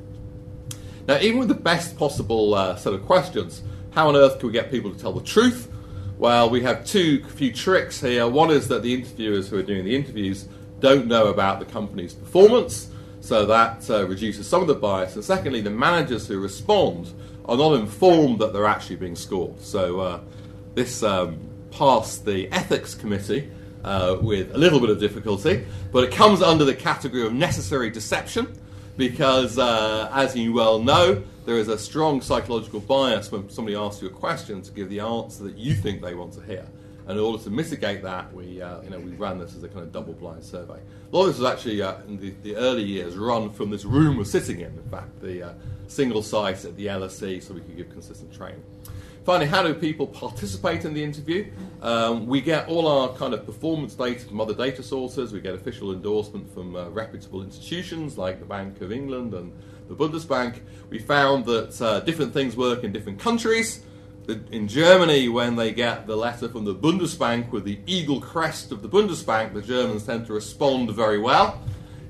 Now, 1.07 1.19
even 1.19 1.39
with 1.39 1.47
the 1.47 1.55
best 1.55 1.97
possible 1.97 2.53
uh, 2.53 2.75
set 2.75 2.93
of 2.93 3.05
questions, 3.05 3.63
how 3.91 4.09
on 4.09 4.17
earth 4.17 4.39
can 4.39 4.47
we 4.47 4.53
get 4.53 4.69
people 4.69 4.91
to 4.93 4.99
tell 4.99 5.13
the 5.13 5.23
truth? 5.23 5.71
Well, 6.17 6.49
we 6.49 6.63
have 6.63 6.85
two 6.85 7.23
few 7.23 7.53
tricks 7.53 8.01
here. 8.01 8.27
One 8.27 8.51
is 8.51 8.67
that 8.67 8.83
the 8.83 8.93
interviewers 8.93 9.47
who 9.47 9.57
are 9.57 9.63
doing 9.63 9.85
the 9.85 9.95
interviews 9.95 10.47
don't 10.79 11.07
know 11.07 11.27
about 11.27 11.59
the 11.59 11.65
company's 11.65 12.13
performance, 12.13 12.89
so 13.21 13.45
that 13.45 13.89
uh, 13.89 14.07
reduces 14.07 14.47
some 14.47 14.61
of 14.61 14.67
the 14.67 14.75
bias. 14.75 15.15
And 15.15 15.23
secondly, 15.23 15.61
the 15.61 15.69
managers 15.69 16.27
who 16.27 16.39
respond 16.39 17.11
are 17.45 17.57
not 17.57 17.73
informed 17.73 18.39
that 18.39 18.53
they're 18.53 18.65
actually 18.65 18.97
being 18.97 19.15
scored. 19.15 19.59
So 19.61 19.99
uh, 19.99 20.19
this 20.75 21.03
um, 21.03 21.39
passed 21.71 22.25
the 22.25 22.51
ethics 22.51 22.93
committee 22.93 23.49
uh, 23.83 24.17
with 24.21 24.53
a 24.53 24.57
little 24.57 24.79
bit 24.79 24.89
of 24.89 24.99
difficulty, 24.99 25.65
but 25.91 26.03
it 26.03 26.11
comes 26.11 26.41
under 26.41 26.65
the 26.65 26.75
category 26.75 27.25
of 27.25 27.33
necessary 27.33 27.89
deception 27.89 28.47
because, 28.97 29.57
uh, 29.57 30.09
as 30.13 30.35
you 30.35 30.53
well 30.53 30.79
know, 30.79 31.23
there 31.45 31.57
is 31.57 31.69
a 31.69 31.77
strong 31.77 32.21
psychological 32.21 32.79
bias 32.79 33.31
when 33.31 33.49
somebody 33.49 33.75
asks 33.75 34.01
you 34.01 34.09
a 34.09 34.11
question 34.11 34.61
to 34.61 34.71
give 34.71 34.89
the 34.89 34.99
answer 34.99 35.43
that 35.43 35.57
you 35.57 35.73
think 35.73 36.01
they 36.01 36.13
want 36.13 36.33
to 36.33 36.41
hear. 36.41 36.67
And 37.07 37.17
in 37.17 37.23
order 37.23 37.41
to 37.43 37.49
mitigate 37.49 38.03
that, 38.03 38.33
we, 38.33 38.61
uh, 38.61 38.81
you 38.81 38.89
know, 38.89 38.99
we 38.99 39.11
ran 39.11 39.39
this 39.39 39.55
as 39.55 39.63
a 39.63 39.69
kind 39.69 39.81
of 39.81 39.93
double-blind 39.93 40.43
survey. 40.43 40.73
A 40.73 41.15
lot 41.15 41.21
of 41.21 41.27
this 41.27 41.39
was 41.39 41.49
actually, 41.49 41.81
uh, 41.81 41.95
in 42.05 42.19
the, 42.19 42.33
the, 42.43 42.57
early 42.57 42.83
years, 42.83 43.15
run 43.15 43.49
from 43.49 43.69
this 43.69 43.85
room 43.85 44.17
we're 44.17 44.25
sitting 44.25 44.59
in, 44.59 44.73
in 44.73 44.89
fact, 44.91 45.21
the 45.21 45.47
uh, 45.47 45.53
single 45.87 46.21
site 46.21 46.65
at 46.65 46.75
the 46.75 46.87
LSE, 46.87 47.41
so 47.41 47.53
we 47.53 47.61
could 47.61 47.77
give 47.77 47.89
consistent 47.89 48.33
training. 48.33 48.61
Finally, 49.23 49.47
how 49.47 49.63
do 49.63 49.73
people 49.73 50.07
participate 50.07 50.85
in 50.85 50.93
the 50.93 51.03
interview? 51.03 51.49
Um, 51.81 52.27
we 52.27 52.41
get 52.41 52.67
all 52.67 52.87
our 52.87 53.09
kind 53.15 53.33
of 53.33 53.45
performance 53.45 53.93
data 53.93 54.25
from 54.25 54.39
other 54.39 54.53
data 54.53 54.83
sources. 54.83 55.33
We 55.33 55.41
get 55.41 55.53
official 55.53 55.91
endorsement 55.91 56.53
from 56.53 56.75
uh, 56.75 56.89
reputable 56.89 57.41
institutions 57.41 58.17
like 58.17 58.39
the 58.39 58.45
Bank 58.45 58.79
of 58.81 58.91
England 58.91 59.33
and 59.33 59.51
the 59.89 59.95
Bundesbank. 59.95 60.59
We 60.89 60.99
found 60.99 61.45
that 61.45 61.81
uh, 61.81 61.99
different 62.01 62.33
things 62.33 62.55
work 62.55 62.83
in 62.85 62.91
different 62.91 63.19
countries. 63.19 63.81
In 64.27 64.67
Germany, 64.67 65.29
when 65.29 65.55
they 65.55 65.71
get 65.71 66.05
the 66.05 66.17
letter 66.17 66.49
from 66.49 66.65
the 66.65 66.75
Bundesbank 66.75 67.49
with 67.51 67.63
the 67.63 67.79
eagle 67.85 68.19
crest 68.19 68.73
of 68.73 68.81
the 68.81 68.89
Bundesbank, 68.89 69.53
the 69.53 69.61
Germans 69.61 70.03
tend 70.05 70.27
to 70.27 70.33
respond 70.33 70.91
very 70.91 71.17
well. 71.17 71.61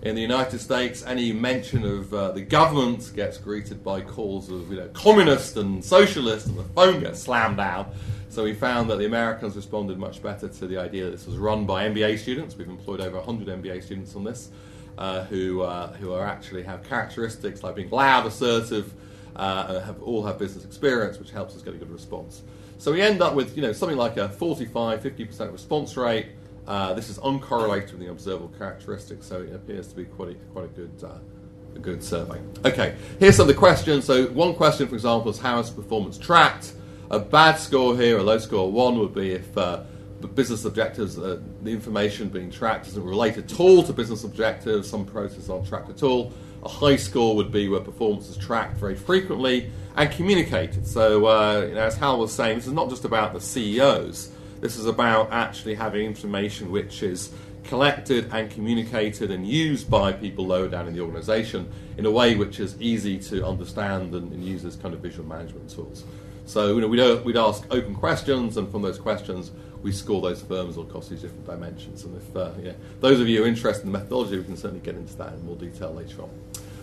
In 0.02 0.16
the 0.16 0.22
United 0.22 0.58
States, 0.58 1.06
any 1.06 1.32
mention 1.32 1.86
of 1.86 2.12
uh, 2.12 2.32
the 2.32 2.42
government 2.42 3.12
gets 3.16 3.38
greeted 3.38 3.84
by 3.84 4.02
calls 4.02 4.50
of 4.50 4.72
you 4.72 4.78
know, 4.78 4.88
communist 4.94 5.58
and 5.58 5.86
socialist, 5.86 6.48
and 6.48 6.58
the 6.58 6.64
phone 6.64 7.02
gets 7.02 7.22
slammed 7.22 7.58
down. 7.58 7.92
So 8.30 8.44
we 8.44 8.56
found 8.56 8.90
that 8.90 8.98
the 8.98 9.06
Americans 9.06 9.56
responded 9.56 10.00
much 10.00 10.24
better 10.24 10.48
to 10.48 10.68
the 10.68 10.78
idea 10.80 11.06
that 11.06 11.12
this 11.12 11.28
was 11.28 11.38
run 11.38 11.68
by 11.68 11.88
MBA 11.88 12.18
students. 12.18 12.56
We've 12.56 12.68
employed 12.68 13.00
over 13.00 13.18
100 13.18 13.62
MBA 13.62 13.84
students 13.84 14.16
on 14.16 14.24
this, 14.24 14.50
uh, 14.98 15.26
who 15.26 15.62
uh, 15.62 15.94
who 15.94 16.14
are 16.14 16.26
actually 16.26 16.64
have 16.64 16.82
characteristics 16.82 17.62
like 17.62 17.76
being 17.76 17.92
loud, 17.92 18.26
assertive, 18.26 18.92
uh, 19.38 19.80
have 19.82 20.02
all 20.02 20.24
have 20.26 20.38
business 20.38 20.66
experience, 20.66 21.20
which 21.20 21.32
helps 21.32 21.56
us 21.56 21.62
get 21.62 21.74
a 21.74 21.78
good 21.78 21.92
response. 21.92 22.44
So 22.80 22.92
we 22.92 23.02
end 23.02 23.22
up 23.22 23.34
with 23.36 23.56
you 23.56 23.62
know 23.62 23.74
something 23.74 23.98
like 23.98 24.18
a 24.18 24.30
45, 24.30 25.02
50% 25.02 25.52
response 25.52 25.96
rate. 25.96 26.28
Uh, 26.68 26.94
this 26.94 27.10
is 27.10 27.18
uncorrelated 27.20 27.92
with 27.92 28.00
the 28.00 28.12
observable 28.12 28.52
characteristics, 28.58 29.26
so 29.26 29.42
it 29.42 29.54
appears 29.54 29.88
to 29.88 29.96
be 29.96 30.04
quite 30.04 30.32
a, 30.32 30.36
quite 30.52 30.66
a 30.66 30.68
good 30.70 31.04
uh, 31.04 31.20
a 31.76 31.80
good 31.80 32.04
survey. 32.04 32.40
Okay, 32.66 32.96
here's 33.20 33.36
some 33.36 33.44
of 33.44 33.56
the 33.56 33.60
questions. 33.60 34.06
So 34.06 34.28
one 34.28 34.54
question, 34.54 34.88
for 34.88 34.96
example, 34.96 35.32
is 35.32 35.40
how 35.40 35.60
is 35.60 35.70
performance 35.70 36.18
tracked? 36.18 36.74
A 37.10 37.20
bad 37.20 37.56
score 37.56 37.96
here, 37.96 38.18
a 38.18 38.24
low 38.24 38.38
score 38.38 38.70
one, 38.70 39.00
would 39.00 39.14
be 39.14 39.32
if 39.32 39.58
uh, 39.58 39.84
the 40.20 40.28
business 40.28 40.66
objectives, 40.66 41.18
uh, 41.18 41.40
the 41.64 41.72
information 41.72 42.28
being 42.28 42.52
tracked 42.52 42.88
isn't 42.88 43.04
related 43.04 43.52
at 43.52 43.60
all 43.60 43.84
to 43.84 43.94
business 43.94 44.24
objectives. 44.24 44.90
Some 44.90 45.06
processes 45.06 45.50
aren't 45.50 45.68
tracked 45.68 45.90
at 45.90 46.04
all. 46.04 46.34
A 46.68 46.70
high 46.70 46.98
score 46.98 47.36
would 47.36 47.52
be 47.52 47.70
where 47.70 47.80
performance 47.80 48.30
is 48.30 48.38
tracked 48.38 48.78
very 48.78 48.96
frequently 48.96 49.72
and 49.96 50.12
communicated. 50.12 50.86
So, 50.86 51.26
uh, 51.26 51.66
you 51.68 51.76
know, 51.76 51.82
as 51.82 51.96
Hal 51.96 52.20
was 52.20 52.34
saying, 52.34 52.58
this 52.58 52.68
is 52.68 52.74
not 52.74 52.90
just 52.90 53.06
about 53.06 53.34
the 53.34 53.40
CEOs 53.42 54.32
this 54.60 54.78
is 54.78 54.86
about 54.86 55.32
actually 55.32 55.76
having 55.76 56.06
information 56.06 56.72
which 56.72 57.04
is 57.04 57.32
collected 57.64 58.30
and 58.32 58.50
communicated 58.50 59.30
and 59.30 59.46
used 59.46 59.90
by 59.90 60.12
people 60.12 60.46
lower 60.46 60.68
down 60.68 60.88
in 60.88 60.94
the 60.94 61.02
organization 61.02 61.70
in 61.98 62.06
a 62.06 62.12
way 62.12 62.36
which 62.36 62.60
is 62.60 62.80
easy 62.82 63.20
to 63.20 63.46
understand 63.46 64.14
and, 64.14 64.32
and 64.32 64.44
use 64.44 64.64
as 64.64 64.76
kind 64.76 64.94
of 64.94 65.02
visual 65.02 65.28
management 65.28 65.70
tools. 65.70 66.06
So 66.46 66.76
you 66.76 66.82
know, 66.82 66.88
we'd, 66.88 67.26
we'd 67.26 67.38
ask 67.38 67.66
open 67.72 67.94
questions, 67.94 68.56
and 68.56 68.72
from 68.72 68.82
those 68.82 68.98
questions, 68.98 69.52
we 69.84 69.92
score 69.92 70.22
those 70.22 70.42
firms 70.42 70.78
across 70.78 71.10
these 71.10 71.22
different 71.22 71.46
dimensions. 71.46 72.06
And 72.06 72.16
if 72.16 72.36
uh, 72.36 72.52
yeah, 72.62 72.72
those 73.02 73.20
of 73.20 73.28
you 73.28 73.44
are 73.44 73.48
interested 73.48 73.86
in 73.86 73.92
the 73.92 73.98
methodology, 74.00 74.38
we 74.38 74.46
can 74.46 74.56
certainly 74.56 74.84
get 74.84 74.96
into 74.96 75.14
that 75.18 75.34
in 75.34 75.46
more 75.46 75.58
detail 75.58 75.94
later 75.94 76.22
on. 76.22 76.30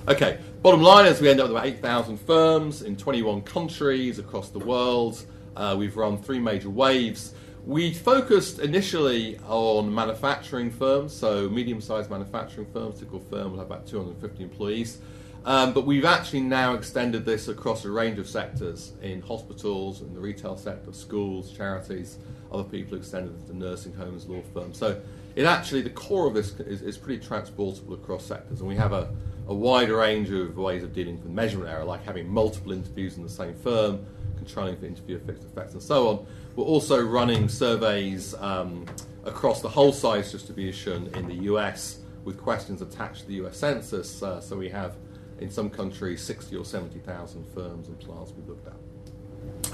Okay, 0.07 0.37
bottom 0.61 0.83
line 0.83 1.07
is 1.07 1.19
we 1.23 1.31
end 1.31 1.41
up 1.41 1.45
with 1.45 1.53
about 1.53 1.65
8,000 1.65 2.19
firms 2.19 2.83
in 2.83 2.95
21 2.95 3.41
countries 3.41 4.19
across 4.19 4.51
the 4.51 4.59
world. 4.59 5.25
Uh, 5.57 5.75
we've 5.79 5.97
run 5.97 6.19
three 6.19 6.39
major 6.39 6.69
waves. 6.69 7.33
We 7.65 7.95
focused 7.95 8.59
initially 8.59 9.39
on 9.49 9.95
manufacturing 9.95 10.71
firms, 10.71 11.15
so 11.15 11.49
medium 11.49 11.81
sized 11.81 12.11
manufacturing 12.11 12.67
firms. 12.71 12.99
Typical 12.99 13.21
firm 13.21 13.53
will 13.53 13.59
have 13.61 13.69
about 13.69 13.87
250 13.87 14.43
employees. 14.43 14.99
Um, 15.47 15.73
but 15.73 15.87
we've 15.87 16.05
actually 16.05 16.41
now 16.41 16.75
extended 16.75 17.25
this 17.25 17.49
across 17.49 17.87
a 17.87 17.91
range 17.91 18.19
of 18.19 18.29
sectors 18.29 18.93
in 19.01 19.23
hospitals, 19.23 20.03
in 20.03 20.13
the 20.13 20.21
retail 20.21 20.59
sector, 20.59 20.93
schools, 20.93 21.51
charities, 21.51 22.19
other 22.53 22.65
people 22.65 22.99
extended 22.99 23.35
it 23.35 23.47
to 23.47 23.57
nursing 23.57 23.95
homes, 23.95 24.27
law 24.27 24.43
firms. 24.53 24.77
So 24.77 25.01
it 25.35 25.47
actually, 25.47 25.81
the 25.81 25.91
core 25.91 26.27
of 26.27 26.35
this 26.35 26.61
is, 26.61 26.83
is 26.83 26.99
pretty 26.99 27.25
transportable 27.25 27.95
across 27.95 28.27
sectors. 28.27 28.61
And 28.61 28.69
we 28.69 28.77
have 28.77 28.93
a, 28.93 29.09
a 29.47 29.55
wide 29.55 29.91
range 29.91 30.31
of 30.31 30.57
ways 30.57 30.83
of 30.83 30.93
dealing 30.93 31.23
with 31.23 31.31
measurement 31.31 31.71
error, 31.71 31.85
like 31.85 32.05
having 32.05 32.29
multiple 32.29 32.73
interviews 32.73 33.17
in 33.17 33.23
the 33.23 33.29
same 33.29 33.55
firm, 33.55 34.05
controlling 34.37 34.77
for 34.77 34.87
interview 34.87 35.19
fixed 35.19 35.45
effects, 35.45 35.75
and 35.75 35.83
so 35.83 36.09
on. 36.09 36.27
We're 36.57 36.65
also 36.65 37.03
running 37.03 37.49
surveys 37.49 38.35
um, 38.35 38.87
across 39.25 39.61
the 39.61 39.69
whole 39.69 39.93
size 39.93 40.33
distribution 40.33 41.11
in 41.15 41.27
the 41.27 41.45
US 41.53 41.99
with 42.25 42.39
questions 42.39 42.81
attached 42.81 43.23
to 43.23 43.27
the 43.27 43.35
US 43.45 43.57
Census. 43.57 44.23
Uh, 44.23 44.41
so 44.41 44.57
we 44.57 44.69
have, 44.71 44.97
in 45.41 45.51
some 45.51 45.69
countries, 45.69 46.23
60 46.23 46.57
or 46.57 46.65
70,000 46.65 47.45
firms 47.55 47.89
and 47.89 47.99
plants 48.01 48.33
we've 48.37 48.49
looked 48.49 48.67
at. 48.67 48.75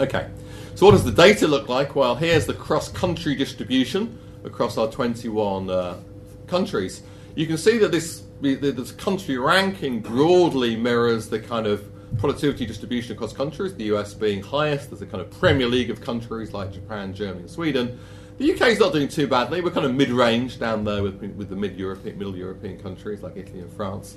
Okay, 0.01 0.29
so 0.75 0.87
what 0.87 0.93
does 0.93 1.05
the 1.05 1.13
data 1.13 1.47
look 1.47 1.69
like? 1.69 1.95
Well, 1.95 2.17
here's 2.17 2.47
the 2.47 2.55
cross 2.55 2.89
country 2.89 3.35
distribution 3.35 4.19
across 4.45 4.79
our 4.79 4.91
21 4.91 5.69
uh, 5.69 6.01
countries. 6.47 7.03
You 7.35 7.47
can 7.47 7.59
see 7.59 7.79
that 7.79 7.93
this, 7.93 8.23
this 8.41 8.93
country 8.93 9.39
ranking 9.39 10.01
broadly 10.01 10.77
mirrors 10.77 11.29
the 11.29 11.41
kind 11.41 11.67
of 11.67 11.85
productivity 12.19 12.67
distribution 12.67 13.13
across 13.13 13.33
countries, 13.33 13.75
the 13.75 13.85
US 13.95 14.15
being 14.15 14.43
highest. 14.43 14.91
There's 14.91 15.03
a 15.03 15.07
kind 15.07 15.21
of 15.21 15.31
Premier 15.31 15.67
League 15.67 15.91
of 15.91 16.01
countries 16.01 16.53
like 16.53 16.73
Japan, 16.73 17.15
Germany, 17.15 17.41
and 17.41 17.51
Sweden. 17.51 17.99
The 18.39 18.53
UK 18.53 18.69
is 18.69 18.81
not 18.81 18.93
doing 18.93 19.09
too 19.09 19.27
badly. 19.27 19.61
We're 19.61 19.71
kind 19.71 19.85
of 19.85 19.95
mid-range 19.95 20.59
down 20.59 20.85
there 20.85 21.03
with, 21.03 21.21
with 21.37 21.51
the 21.51 21.57
mid-European, 21.57 22.19
middle 22.19 22.37
European 22.37 22.81
countries 22.81 23.23
like 23.23 23.37
Italy 23.37 23.61
and 23.61 23.71
France. 23.73 24.17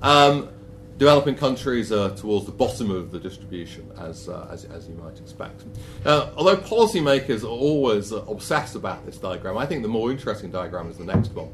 Um, 0.00 0.48
developing 0.96 1.34
countries 1.34 1.90
are 1.90 2.10
towards 2.10 2.46
the 2.46 2.52
bottom 2.52 2.90
of 2.90 3.10
the 3.10 3.18
distribution, 3.18 3.90
as, 3.98 4.28
uh, 4.28 4.48
as, 4.50 4.64
as, 4.66 4.88
you 4.88 4.94
might 4.94 5.18
expect. 5.18 5.64
Uh, 6.04 6.30
although 6.36 6.56
policymakers 6.56 7.42
are 7.42 7.48
always 7.48 8.12
obsessed 8.12 8.76
about 8.76 9.04
this 9.04 9.18
diagram, 9.18 9.58
I 9.58 9.66
think 9.66 9.82
the 9.82 9.88
more 9.88 10.10
interesting 10.12 10.52
diagram 10.52 10.88
is 10.88 10.96
the 10.96 11.04
next 11.04 11.34
one. 11.34 11.50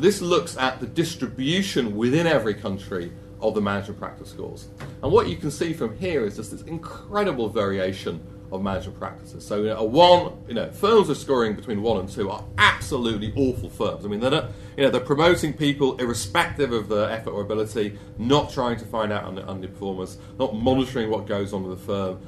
So 0.00 0.04
this 0.04 0.22
looks 0.22 0.56
at 0.56 0.80
the 0.80 0.86
distribution 0.86 1.94
within 1.94 2.26
every 2.26 2.54
country 2.54 3.12
of 3.42 3.54
the 3.54 3.60
management 3.60 4.00
practice 4.00 4.30
scores. 4.30 4.68
And 5.02 5.12
what 5.12 5.28
you 5.28 5.36
can 5.36 5.50
see 5.50 5.74
from 5.74 5.94
here 5.98 6.24
is 6.24 6.36
just 6.36 6.52
this 6.52 6.62
incredible 6.62 7.50
variation 7.50 8.18
of 8.50 8.62
management 8.62 8.98
practices. 8.98 9.44
So, 9.44 9.56
you 9.58 9.64
know, 9.66 9.76
a 9.76 9.84
one, 9.84 10.42
you 10.48 10.54
know, 10.54 10.70
firms 10.70 11.10
are 11.10 11.14
scoring 11.14 11.54
between 11.54 11.82
one 11.82 12.00
and 12.00 12.08
two 12.08 12.30
are 12.30 12.42
absolutely 12.56 13.34
awful 13.36 13.68
firms. 13.68 14.06
I 14.06 14.08
mean, 14.08 14.20
they're 14.20 14.30
not, 14.30 14.52
you 14.74 14.84
know, 14.84 14.90
they're 14.90 15.02
promoting 15.02 15.52
people 15.52 15.98
irrespective 15.98 16.72
of 16.72 16.88
their 16.88 17.10
effort 17.10 17.32
or 17.32 17.42
ability, 17.42 17.98
not 18.16 18.50
trying 18.50 18.78
to 18.78 18.86
find 18.86 19.12
out 19.12 19.24
under, 19.24 19.42
underperformers, 19.42 20.16
not 20.38 20.54
monitoring 20.54 21.10
what 21.10 21.26
goes 21.26 21.52
on 21.52 21.62
with 21.62 21.78
the 21.78 21.84
firm, 21.84 22.26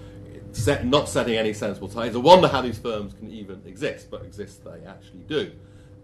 set, 0.53 0.85
not 0.85 1.09
setting 1.09 1.39
any 1.39 1.55
sensible 1.55 1.89
targets. 1.89 2.09
It's 2.15 2.17
a 2.17 2.21
wonder 2.21 2.49
how 2.49 2.61
these 2.61 2.79
firms 2.79 3.15
can 3.15 3.31
even 3.31 3.63
exist, 3.65 4.11
but 4.11 4.27
exist 4.27 4.63
they 4.63 4.87
actually 4.87 5.21
do. 5.21 5.53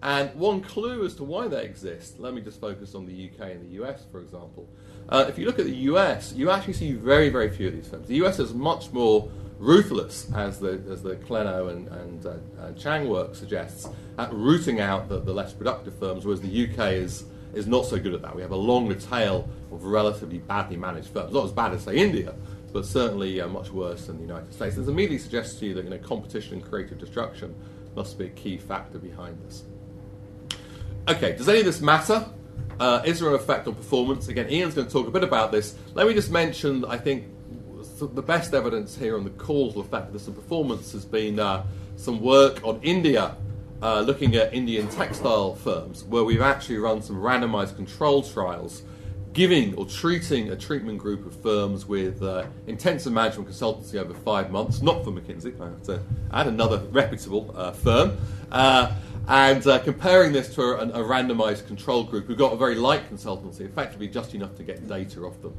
And 0.02 0.32
one 0.34 0.60
clue 0.60 1.04
as 1.04 1.14
to 1.16 1.24
why 1.24 1.48
they 1.48 1.64
exist, 1.64 2.20
let 2.20 2.32
me 2.32 2.40
just 2.40 2.60
focus 2.60 2.94
on 2.94 3.04
the 3.04 3.30
UK 3.30 3.50
and 3.50 3.62
the 3.62 3.82
US, 3.82 4.04
for 4.12 4.20
example. 4.20 4.68
Uh, 5.08 5.24
if 5.28 5.38
you 5.38 5.46
look 5.46 5.58
at 5.58 5.64
the 5.64 5.74
US, 5.74 6.32
you 6.34 6.50
actually 6.50 6.74
see 6.74 6.92
very, 6.92 7.30
very 7.30 7.50
few 7.50 7.68
of 7.68 7.74
these 7.74 7.88
firms. 7.88 8.06
The 8.06 8.22
US 8.24 8.38
is 8.38 8.54
much 8.54 8.92
more 8.92 9.28
ruthless, 9.58 10.30
as 10.34 10.60
the, 10.60 10.80
as 10.88 11.02
the 11.02 11.16
Klenow 11.16 11.70
and, 11.70 11.88
and 11.88 12.26
uh, 12.26 12.72
Chang 12.74 13.08
work 13.08 13.34
suggests, 13.34 13.88
at 14.18 14.32
rooting 14.32 14.80
out 14.80 15.08
the, 15.08 15.18
the 15.18 15.32
less 15.32 15.52
productive 15.52 15.98
firms, 15.98 16.24
whereas 16.24 16.40
the 16.40 16.68
UK 16.70 16.92
is, 16.92 17.24
is 17.54 17.66
not 17.66 17.84
so 17.84 17.98
good 17.98 18.14
at 18.14 18.22
that. 18.22 18.36
We 18.36 18.42
have 18.42 18.52
a 18.52 18.56
longer 18.56 18.94
tail 18.94 19.48
of 19.72 19.84
relatively 19.84 20.38
badly 20.38 20.76
managed 20.76 21.08
firms. 21.08 21.32
Not 21.32 21.44
as 21.44 21.52
bad 21.52 21.72
as, 21.72 21.82
say, 21.82 21.96
India, 21.96 22.36
but 22.72 22.86
certainly 22.86 23.40
uh, 23.40 23.48
much 23.48 23.70
worse 23.70 24.06
than 24.06 24.16
the 24.16 24.22
United 24.22 24.54
States. 24.54 24.76
This 24.76 24.86
immediately 24.86 25.18
suggests 25.18 25.58
to 25.58 25.66
you 25.66 25.74
that 25.74 25.84
you 25.84 25.90
know, 25.90 25.98
competition 25.98 26.54
and 26.54 26.64
creative 26.64 26.98
destruction 26.98 27.54
must 27.96 28.16
be 28.16 28.26
a 28.26 28.30
key 28.30 28.58
factor 28.58 28.98
behind 28.98 29.38
this. 29.44 29.64
Okay, 31.08 31.34
does 31.34 31.48
any 31.48 31.60
of 31.60 31.64
this 31.64 31.80
matter? 31.80 32.22
Uh, 32.78 33.00
is 33.02 33.20
there 33.20 33.30
an 33.30 33.34
effect 33.34 33.66
on 33.66 33.74
performance? 33.74 34.28
Again, 34.28 34.50
Ian's 34.50 34.74
going 34.74 34.86
to 34.86 34.92
talk 34.92 35.08
a 35.08 35.10
bit 35.10 35.24
about 35.24 35.50
this. 35.50 35.74
Let 35.94 36.06
me 36.06 36.12
just 36.12 36.30
mention, 36.30 36.84
I 36.84 36.98
think, 36.98 37.24
the 37.98 38.22
best 38.22 38.52
evidence 38.52 38.94
here 38.94 39.16
on 39.16 39.24
the 39.24 39.30
causal 39.30 39.80
effect 39.80 40.08
of 40.08 40.12
this 40.12 40.28
on 40.28 40.34
performance 40.34 40.92
has 40.92 41.06
been 41.06 41.40
uh, 41.40 41.64
some 41.96 42.20
work 42.20 42.62
on 42.62 42.78
India, 42.82 43.36
uh, 43.80 44.00
looking 44.00 44.36
at 44.36 44.52
Indian 44.52 44.86
textile 44.88 45.54
firms, 45.54 46.04
where 46.04 46.24
we've 46.24 46.42
actually 46.42 46.76
run 46.76 47.00
some 47.00 47.16
randomized 47.16 47.74
control 47.74 48.22
trials 48.22 48.82
giving 49.32 49.74
or 49.76 49.86
treating 49.86 50.50
a 50.50 50.56
treatment 50.56 50.98
group 50.98 51.24
of 51.24 51.34
firms 51.42 51.86
with 51.86 52.22
uh, 52.22 52.44
intensive 52.66 53.12
management 53.12 53.48
consultancy 53.48 53.94
over 53.94 54.12
five 54.12 54.50
months, 54.50 54.82
not 54.82 55.04
for 55.04 55.10
McKinsey, 55.10 55.58
I 55.60 55.66
have 55.66 55.82
to 55.84 56.02
add 56.32 56.48
another 56.48 56.78
reputable 56.90 57.54
uh, 57.54 57.72
firm. 57.72 58.18
Uh, 58.50 58.94
and 59.28 59.66
uh, 59.66 59.78
comparing 59.80 60.32
this 60.32 60.54
to 60.54 60.62
a, 60.62 60.88
a, 60.88 61.04
randomized 61.04 61.66
control 61.66 62.02
group 62.02 62.26
who 62.26 62.34
got 62.34 62.54
a 62.54 62.56
very 62.56 62.74
light 62.74 63.08
consultancy, 63.10 63.60
effectively 63.60 64.08
just 64.08 64.34
enough 64.34 64.56
to 64.56 64.62
get 64.62 64.88
data 64.88 65.20
off 65.20 65.40
them. 65.42 65.54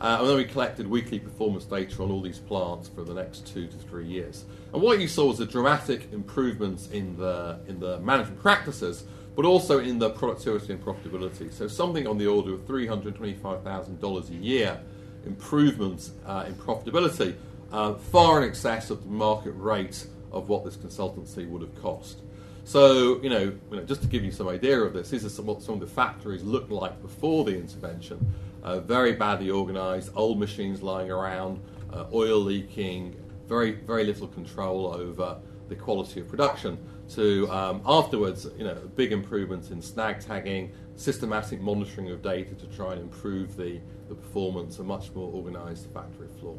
Uh, 0.00 0.16
and 0.20 0.28
then 0.28 0.36
we 0.36 0.44
collected 0.44 0.88
weekly 0.88 1.18
performance 1.18 1.64
data 1.66 2.02
on 2.02 2.10
all 2.10 2.22
these 2.22 2.38
plants 2.38 2.88
for 2.88 3.04
the 3.04 3.12
next 3.12 3.46
two 3.46 3.66
to 3.66 3.76
three 3.76 4.06
years. 4.06 4.46
And 4.72 4.80
what 4.80 4.98
you 4.98 5.08
saw 5.08 5.26
was 5.26 5.40
a 5.40 5.46
dramatic 5.46 6.10
improvements 6.12 6.90
in 6.90 7.14
the, 7.18 7.60
in 7.68 7.78
the 7.78 8.00
management 8.00 8.40
practices, 8.40 9.04
but 9.36 9.44
also 9.44 9.78
in 9.78 9.98
the 9.98 10.08
productivity 10.08 10.72
and 10.72 10.82
profitability. 10.82 11.52
So 11.52 11.68
something 11.68 12.06
on 12.06 12.16
the 12.16 12.26
order 12.26 12.54
of 12.54 12.60
$325,000 12.66 14.30
a 14.30 14.34
year 14.34 14.80
improvements 15.26 16.12
uh, 16.26 16.44
in 16.46 16.54
profitability, 16.54 17.36
uh, 17.70 17.94
far 17.94 18.42
in 18.42 18.48
excess 18.48 18.88
of 18.88 19.04
the 19.04 19.10
market 19.10 19.52
rate 19.52 20.06
of 20.32 20.48
what 20.48 20.64
this 20.64 20.76
consultancy 20.76 21.46
would 21.48 21.60
have 21.60 21.80
cost. 21.82 22.22
So, 22.64 23.20
you 23.22 23.28
know, 23.28 23.52
you 23.70 23.76
know, 23.76 23.82
just 23.84 24.02
to 24.02 24.08
give 24.08 24.24
you 24.24 24.30
some 24.30 24.48
idea 24.48 24.80
of 24.80 24.92
this, 24.92 25.10
these 25.10 25.24
are 25.24 25.42
what 25.42 25.62
some 25.62 25.74
of 25.74 25.80
the 25.80 25.86
factories 25.86 26.42
looked 26.42 26.70
like 26.70 27.00
before 27.02 27.44
the 27.44 27.56
intervention 27.56 28.32
uh, 28.62 28.80
very 28.80 29.12
badly 29.12 29.50
organised, 29.50 30.10
old 30.14 30.38
machines 30.38 30.82
lying 30.82 31.10
around, 31.10 31.60
uh, 31.92 32.06
oil 32.12 32.38
leaking, 32.38 33.16
very 33.46 33.72
very 33.72 34.04
little 34.04 34.28
control 34.28 34.94
over 34.94 35.38
the 35.68 35.74
quality 35.74 36.20
of 36.20 36.28
production. 36.28 36.78
To 37.10 37.50
um, 37.50 37.82
afterwards, 37.84 38.46
you 38.56 38.64
know, 38.64 38.74
big 38.96 39.12
improvements 39.12 39.70
in 39.70 39.82
snag 39.82 40.20
tagging, 40.20 40.72
systematic 40.96 41.60
monitoring 41.60 42.10
of 42.10 42.22
data 42.22 42.54
to 42.54 42.66
try 42.68 42.92
and 42.92 43.02
improve 43.02 43.56
the, 43.56 43.80
the 44.08 44.14
performance, 44.14 44.78
a 44.78 44.84
much 44.84 45.12
more 45.12 45.30
organised 45.34 45.92
factory 45.92 46.28
floor. 46.40 46.56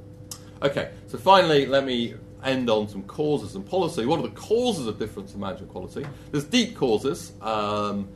Okay, 0.61 0.91
so 1.07 1.17
finally, 1.17 1.65
let 1.65 1.85
me 1.85 2.15
end 2.43 2.69
on 2.69 2.87
some 2.87 3.03
causes 3.03 3.55
and 3.55 3.65
policy. 3.65 4.05
What 4.05 4.19
are 4.19 4.23
the 4.23 4.35
causes 4.35 4.87
of 4.87 4.99
difference 4.99 5.33
in 5.33 5.39
management 5.39 5.71
quality? 5.71 6.05
There's 6.31 6.45
deep 6.45 6.75
causes. 6.75 7.33
Um, 7.41 8.09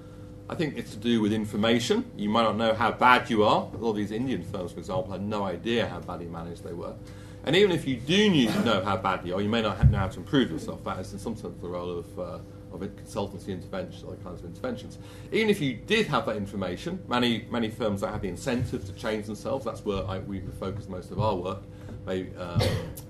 I 0.50 0.56
think 0.56 0.78
it's 0.78 0.92
to 0.92 0.98
do 0.98 1.20
with 1.22 1.34
information. 1.34 2.10
You 2.16 2.30
might 2.30 2.44
not 2.44 2.56
know 2.56 2.74
how 2.74 2.92
bad 2.92 3.30
you 3.30 3.44
are. 3.44 3.70
A 3.74 3.78
lot 3.78 3.92
of 3.92 3.96
these 3.98 4.12
Indian 4.12 4.44
firms, 4.44 4.72
for 4.72 4.80
example, 4.80 5.12
had 5.12 5.22
no 5.22 5.44
idea 5.44 5.88
how 5.88 6.00
badly 6.00 6.28
managed 6.28 6.64
they 6.64 6.74
were. 6.74 6.96
And 7.44 7.56
even 7.56 7.72
if 7.72 7.88
you 7.88 7.98
do 7.98 8.30
know 8.64 8.84
how 8.84 8.98
bad 8.98 9.26
you 9.26 9.36
are, 9.36 9.42
you 9.42 9.50
may 9.50 9.62
not 9.62 9.90
know 9.90 9.98
how 9.98 10.08
to 10.08 10.20
improve 10.20 10.52
yourself. 10.52 10.84
That 10.84 11.00
is, 11.00 11.14
in 11.14 11.20
some 11.20 11.36
sense, 11.36 11.60
the 11.62 11.68
role 11.68 12.00
of, 12.00 12.20
uh, 12.20 12.40
of 12.74 12.82
consultancy 12.82 13.50
interventions, 13.50 14.04
other 14.04 14.18
kinds 14.18 14.42
of 14.42 14.46
interventions. 14.46 14.98
Even 15.32 15.50
if 15.50 15.62
you 15.62 15.74
did 15.74 16.08
have 16.08 16.26
that 16.26 16.36
information, 16.36 17.02
many, 17.08 17.46
many 17.50 17.70
firms 17.70 18.02
that 18.02 18.12
have 18.12 18.22
the 18.22 18.28
incentive 18.28 18.86
to 18.86 18.94
change 18.94 19.28
themselves, 19.28 19.64
that's 19.64 19.86
where 19.86 20.06
I, 20.06 20.20
we 20.20 20.42
focus 20.60 20.90
most 20.90 21.12
of 21.12 21.20
our 21.20 21.36
work. 21.36 21.62
Maybe, 22.08 22.34
um, 22.38 22.62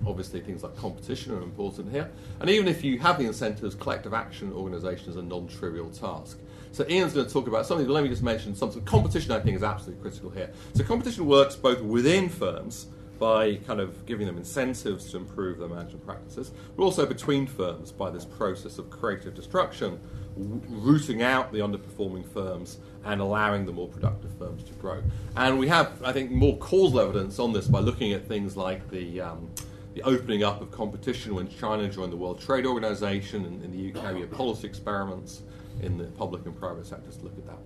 obviously, 0.07 0.41
things 0.41 0.63
like 0.63 0.75
competition 0.75 1.33
are 1.33 1.41
important 1.43 1.91
here. 1.91 2.09
And 2.39 2.49
even 2.49 2.67
if 2.67 2.83
you 2.83 2.97
have 2.97 3.19
the 3.19 3.25
incentives, 3.25 3.75
collective 3.75 4.13
action 4.13 4.51
organisation 4.51 5.11
is 5.11 5.17
a 5.17 5.21
non 5.21 5.47
trivial 5.47 5.91
task. 5.91 6.39
So 6.71 6.83
Ian's 6.89 7.13
going 7.13 7.27
to 7.27 7.31
talk 7.31 7.47
about 7.47 7.67
something, 7.67 7.85
but 7.85 7.93
let 7.93 8.03
me 8.03 8.09
just 8.09 8.23
mention 8.23 8.55
something. 8.55 8.83
Competition, 8.85 9.31
I 9.31 9.39
think, 9.39 9.55
is 9.55 9.63
absolutely 9.63 10.01
critical 10.01 10.31
here. 10.31 10.51
So 10.73 10.83
competition 10.83 11.27
works 11.27 11.55
both 11.55 11.81
within 11.81 12.27
firms 12.27 12.87
by 13.19 13.55
kind 13.55 13.79
of 13.79 14.05
giving 14.05 14.27
them 14.27 14.37
incentives 14.37 15.11
to 15.11 15.17
improve 15.17 15.59
their 15.59 15.69
management 15.69 16.05
practices, 16.05 16.51
but 16.75 16.83
also 16.83 17.05
between 17.05 17.47
firms 17.47 17.91
by 17.91 18.09
this 18.09 18.25
process 18.25 18.77
of 18.77 18.89
creative 18.89 19.33
destruction, 19.33 19.99
rooting 20.35 21.23
out 21.23 21.51
the 21.51 21.59
underperforming 21.59 22.27
firms 22.31 22.77
and 23.05 23.21
allowing 23.21 23.65
the 23.65 23.71
more 23.71 23.87
productive 23.87 24.31
firms 24.37 24.63
to 24.63 24.73
grow. 24.73 25.01
And 25.35 25.57
we 25.59 25.67
have, 25.67 26.01
I 26.03 26.13
think, 26.13 26.31
more 26.31 26.57
causal 26.57 26.99
evidence 26.99 27.39
on 27.39 27.53
this 27.53 27.67
by 27.67 27.79
looking 27.79 28.13
at 28.13 28.27
things 28.27 28.57
like 28.57 28.89
the 28.89 29.21
um, 29.21 29.49
the 29.93 30.03
opening 30.03 30.43
up 30.43 30.61
of 30.61 30.69
competition 30.69 31.33
when 31.33 31.49
China 31.49 31.89
joined 31.89 32.11
the 32.11 32.17
World 32.17 32.39
Trade 32.39 32.67
Organization, 32.67 33.45
and 33.45 33.63
in 33.63 33.71
the 33.71 33.99
UK 33.99 34.13
we 34.13 34.21
have 34.21 34.29
policy 34.29 34.67
experiments 34.67 35.41
in 35.81 35.97
the 35.97 36.05
public 36.05 36.45
and 36.45 36.55
private 36.55 36.85
sectors 36.85 37.17
to 37.17 37.23
look 37.23 37.37
at 37.37 37.47
that. 37.47 37.57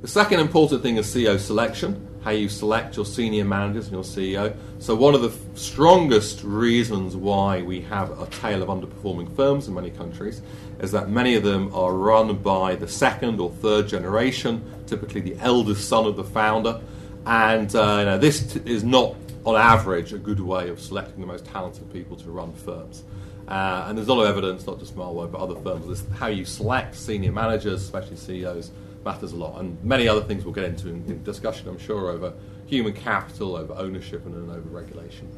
The 0.00 0.08
second 0.08 0.40
important 0.40 0.82
thing 0.82 0.96
is 0.96 1.06
CEO 1.06 1.38
selection, 1.38 2.08
how 2.24 2.30
you 2.30 2.48
select 2.48 2.96
your 2.96 3.04
senior 3.04 3.44
managers 3.44 3.88
and 3.88 3.92
your 3.92 4.02
CEO. 4.02 4.56
So, 4.78 4.94
one 4.94 5.14
of 5.14 5.20
the 5.20 5.28
f- 5.28 5.38
strongest 5.54 6.42
reasons 6.42 7.14
why 7.14 7.60
we 7.60 7.82
have 7.82 8.18
a 8.18 8.26
tail 8.26 8.62
of 8.62 8.68
underperforming 8.70 9.36
firms 9.36 9.68
in 9.68 9.74
many 9.74 9.90
countries 9.90 10.40
is 10.80 10.90
that 10.92 11.10
many 11.10 11.34
of 11.34 11.42
them 11.42 11.72
are 11.74 11.92
run 11.92 12.34
by 12.38 12.76
the 12.76 12.88
second 12.88 13.40
or 13.40 13.50
third 13.50 13.88
generation, 13.88 14.64
typically 14.86 15.20
the 15.20 15.36
eldest 15.40 15.86
son 15.86 16.06
of 16.06 16.16
the 16.16 16.24
founder. 16.24 16.80
And 17.26 17.74
uh, 17.76 17.96
you 17.98 18.04
know, 18.06 18.18
this 18.18 18.54
t- 18.54 18.62
is 18.64 18.84
not, 18.84 19.14
on 19.44 19.56
average, 19.56 20.14
a 20.14 20.18
good 20.18 20.40
way 20.40 20.70
of 20.70 20.80
selecting 20.80 21.20
the 21.20 21.26
most 21.26 21.44
talented 21.44 21.92
people 21.92 22.16
to 22.16 22.30
run 22.30 22.54
firms. 22.54 23.04
Uh, 23.46 23.84
and 23.86 23.98
there's 23.98 24.08
a 24.08 24.14
lot 24.14 24.22
of 24.22 24.28
evidence, 24.28 24.66
not 24.66 24.78
just 24.78 24.96
Marlowe, 24.96 25.26
but 25.26 25.38
other 25.38 25.56
firms, 25.56 26.04
how 26.14 26.28
you 26.28 26.46
select 26.46 26.94
senior 26.94 27.32
managers, 27.32 27.82
especially 27.82 28.16
CEOs, 28.16 28.70
matters 29.04 29.32
a 29.32 29.36
lot. 29.36 29.60
And 29.60 29.82
many 29.84 30.08
other 30.08 30.22
things 30.22 30.44
we'll 30.44 30.54
get 30.54 30.64
into 30.64 30.88
in, 30.88 31.04
in 31.06 31.22
discussion, 31.22 31.68
I'm 31.68 31.78
sure, 31.78 32.10
over 32.10 32.32
human 32.66 32.92
capital, 32.92 33.56
over 33.56 33.74
ownership, 33.74 34.24
and, 34.26 34.34
and 34.34 34.50
over 34.50 34.68
regulation. 34.68 35.30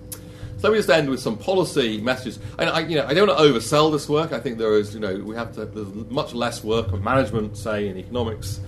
So 0.59 0.69
let 0.69 0.73
me 0.73 0.79
just 0.79 0.89
end 0.89 1.11
with 1.11 1.21
some 1.21 1.37
policy 1.37 2.01
messages. 2.01 2.39
And 2.59 2.71
I, 2.71 2.81
you 2.81 2.97
know, 2.97 3.07
I 3.07 3.13
don't 3.13 3.29
want 3.29 3.39
to 3.39 3.45
oversell 3.45 3.93
this 3.93 4.09
work. 4.09 4.33
I 4.33 4.41
think 4.41 4.59
there 4.59 4.79
is, 4.79 4.95
you 4.95 5.01
know, 5.01 5.17
we 5.17 5.35
have 5.37 5.55
to. 5.57 5.67
There's 5.67 5.89
much 6.11 6.33
less 6.33 6.65
work 6.65 6.93
on 6.93 7.05
management, 7.05 7.59
say, 7.59 7.89
in 7.89 7.99
economics, 7.99 8.61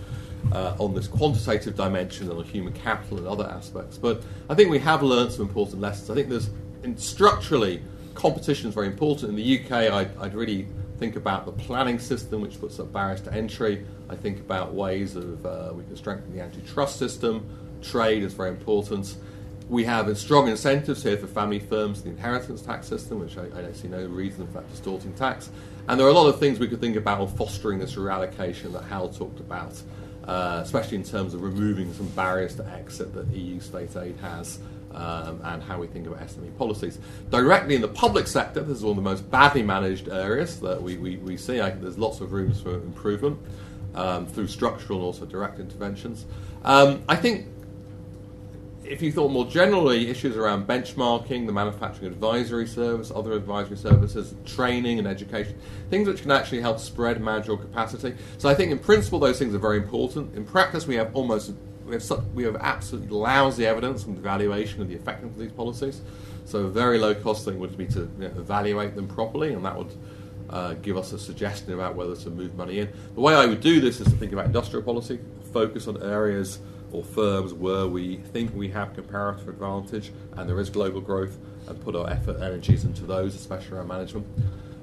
uh, 0.53 0.77
on 0.79 0.95
this 0.95 1.09
quantitative 1.09 1.77
dimension, 1.77 2.29
and 2.29 2.39
on 2.39 2.45
human 2.45 2.75
capital 2.75 3.19
and 3.19 3.27
other 3.27 3.47
aspects. 3.47 3.97
But 3.97 4.23
I 4.51 4.55
think 4.55 4.71
we 4.71 4.79
have 4.81 5.03
learned 5.03 5.33
some 5.33 5.47
important 5.47 5.81
lessons. 5.81 6.11
I 6.11 6.15
think 6.15 6.29
there's 6.29 6.51
structurally 6.97 7.83
competition 8.19 8.69
is 8.69 8.75
very 8.75 8.89
important. 8.89 9.31
In 9.31 9.37
the 9.37 9.59
UK, 9.59 9.93
I'd, 9.93 10.17
I'd, 10.19 10.35
really 10.35 10.67
think 10.99 11.17
about 11.17 11.47
the 11.47 11.53
planning 11.53 11.99
system, 11.99 12.41
which 12.41 12.61
puts 12.61 12.79
up 12.81 12.93
barriers 12.93 13.21
to 13.23 13.33
entry. 13.33 13.85
I 14.09 14.17
think 14.17 14.41
about 14.41 14.75
ways 14.75 15.17
of 15.17 15.45
uh, 15.47 15.73
we 15.75 15.85
can 15.85 15.97
strengthen 15.97 16.35
the 16.35 16.43
antitrust 16.43 16.99
system. 16.99 17.49
Trade 17.83 18.23
is 18.23 18.35
very 18.35 18.51
important. 18.51 19.17
We 19.69 19.85
have 19.85 20.17
strong 20.17 20.49
incentives 20.49 21.03
here 21.03 21.19
for 21.19 21.27
family 21.27 21.59
firms, 21.59 22.03
the 22.03 22.09
inheritance 22.09 22.63
tax 22.63 22.87
system, 22.87 23.21
which 23.21 23.37
I, 23.37 23.45
I 23.69 23.73
see 23.73 23.89
no 23.89 24.05
reason 24.07 24.47
for 24.47 24.55
that 24.55 24.71
distorting 24.71 25.13
tax. 25.13 25.51
And 25.89 26.01
there 26.01 26.07
are 26.07 26.11
a 26.11 26.15
lot 26.15 26.27
of 26.27 26.39
things 26.39 26.59
we 26.59 26.69
could 26.69 26.81
think 26.81 26.97
about 26.97 27.25
fostering 27.37 27.79
this 27.79 27.95
reallocation 27.95 28.73
that 28.73 28.85
Hal 28.85 29.11
talked 29.11 29.41
about, 29.41 29.81
uh, 30.25 30.61
especially 30.65 30.97
in 30.97 31.05
terms 31.05 31.35
of 31.35 31.43
removing 31.43 31.93
some 31.93 32.09
barriers 32.09 32.55
to 32.57 32.67
exit 32.67 33.15
that 33.15 33.27
EU 33.29 33.61
state 33.61 33.95
aid 33.97 34.17
has 34.17 34.59
um, 34.99 35.41
and 35.45 35.63
how 35.63 35.79
we 35.79 35.87
think 35.87 36.07
about 36.07 36.21
SME 36.21 36.57
policies. 36.59 36.99
Directly 37.31 37.77
in 37.77 37.81
the 37.81 37.89
public 37.89 38.27
sector, 38.27 38.61
this 38.61 38.79
is 38.79 38.83
one 38.83 38.91
of 38.91 38.97
the 38.97 39.03
most 39.03 39.31
badly 39.31 39.63
managed 39.63 40.09
areas 40.09 40.61
that 40.61 40.83
we, 40.83 40.99
we, 40.99 41.17
we 41.19 41.37
see. 41.37 41.61
I, 41.61 41.71
there's 41.71 41.99
lots 41.99 42.21
of 42.21 42.33
rooms 42.33 42.61
for 42.61 42.75
improvement 42.75 43.39
um, 43.95 44.27
through 44.27 44.49
structural 44.49 44.99
and 44.99 45.07
also 45.07 45.25
direct 45.25 45.61
interventions. 45.61 46.27
Um, 46.65 47.03
I 47.09 47.17
think 47.17 47.47
if 48.85 49.03
you 49.03 49.13
thought 49.13 49.31
more 49.31 49.45
generally, 49.47 50.09
issues 50.09 50.37
around 50.37 50.67
benchmarking, 50.67 51.47
the 51.47 51.53
manufacturing 51.53 52.11
advisory 52.11 52.67
service, 52.67 53.13
other 53.15 53.33
advisory 53.33 53.77
services, 53.77 54.35
training 54.47 54.99
and 54.99 55.07
education, 55.07 55.55
things 55.91 56.09
which 56.09 56.23
can 56.23 56.31
actually 56.31 56.61
help 56.61 56.81
spread 56.81 57.21
managerial 57.21 57.59
capacity. 57.59 58.15
So 58.39 58.49
I 58.49 58.55
think 58.55 58.73
in 58.73 58.79
principle 58.79 59.19
those 59.19 59.39
things 59.39 59.55
are 59.55 59.59
very 59.59 59.77
important. 59.77 60.35
In 60.35 60.45
practice, 60.45 60.87
we 60.87 60.95
have 60.97 61.15
almost 61.15 61.53
we 61.89 61.95
have, 61.95 62.03
such, 62.03 62.21
we 62.35 62.45
have 62.45 62.57
absolutely 62.57 63.09
lousy 63.09 63.67
evidence 63.67 64.05
from 64.05 64.15
the 64.15 64.21
evaluation 64.21 64.83
of 64.83 64.89
the 64.89 64.95
effectiveness 64.95 65.35
of 65.35 65.41
these 65.41 65.53
policies. 65.53 66.03
So 66.45 66.61
a 66.61 66.69
very 66.69 66.99
low 66.99 67.15
cost 67.15 67.45
thing 67.45 67.59
would 67.59 67.77
be 67.77 67.87
to 67.89 68.01
you 68.01 68.09
know, 68.19 68.27
evaluate 68.27 68.95
them 68.95 69.09
properly, 69.09 69.53
and 69.53 69.65
that 69.65 69.77
would 69.77 69.93
uh, 70.51 70.75
give 70.75 70.97
us 70.97 71.13
a 71.13 71.19
suggestion 71.19 71.73
about 71.73 71.95
whether 71.95 72.17
to 72.17 72.31
move 72.31 72.55
money 72.55 72.79
in. 72.79 72.89
The 73.15 73.21
way 73.21 73.35
I 73.35 73.47
would 73.47 73.61
do 73.61 73.81
this 73.81 74.01
is 74.01 74.09
to 74.09 74.17
think 74.17 74.33
about 74.33 74.47
industrial 74.47 74.83
policy, 74.85 75.19
focus 75.53 75.89
on 75.89 76.03
areas 76.03 76.61
or 76.93 77.05
firms 77.05 77.53
where 77.53 77.87
we 77.87 78.17
think 78.17 78.55
we 78.55 78.69
have 78.69 78.95
comparative 78.95 79.49
advantage 79.49 80.11
and 80.37 80.49
there 80.49 80.59
is 80.59 80.71
global 80.71 81.01
growth, 81.01 81.37
and 81.67 81.79
put 81.83 81.95
our 81.95 82.09
effort 82.09 82.41
energies 82.41 82.85
into 82.85 83.05
those, 83.05 83.35
especially 83.35 83.77
around 83.77 83.89
management. 83.89 84.27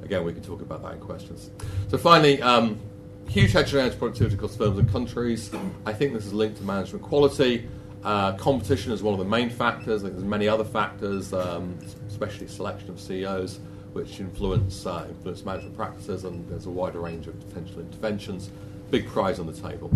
Again, 0.04 0.24
we 0.24 0.34
can 0.34 0.44
talk 0.44 0.62
about 0.62 0.84
that 0.84 0.94
in 0.94 1.00
questions. 1.00 1.50
So 1.88 1.98
finally. 1.98 2.42
Um, 2.42 2.80
huge 3.28 3.52
heterogeneous 3.52 3.96
productivity 3.96 4.36
across 4.36 4.56
firms 4.56 4.78
and 4.78 4.90
countries. 4.92 5.52
I 5.86 5.94
think 5.94 6.14
this 6.14 6.26
is 6.26 6.34
linked 6.34 6.58
to 6.58 6.64
management 6.64 7.04
quality. 7.04 7.68
Uh, 8.04 8.34
competition 8.34 8.92
is 8.92 9.02
one 9.02 9.14
of 9.14 9.20
the 9.20 9.26
main 9.26 9.50
factors. 9.50 10.04
There's 10.04 10.24
many 10.24 10.48
other 10.48 10.64
factors, 10.64 11.34
um, 11.34 11.78
especially 12.08 12.48
selection 12.48 12.92
of 12.92 13.00
CEOs, 13.00 13.60
which 13.94 14.20
influence 14.20 14.86
uh, 14.86 15.08
influence 15.10 15.44
management 15.44 15.76
practices, 15.76 16.24
and 16.24 16.48
there's 16.48 16.68
a 16.68 16.70
wider 16.70 17.00
range 17.00 17.28
of 17.28 17.40
potential 17.48 17.80
interventions. 17.80 18.52
Big 18.92 19.08
prize 19.08 19.40
on 19.40 19.48
the 19.48 19.54
table. 19.54 19.92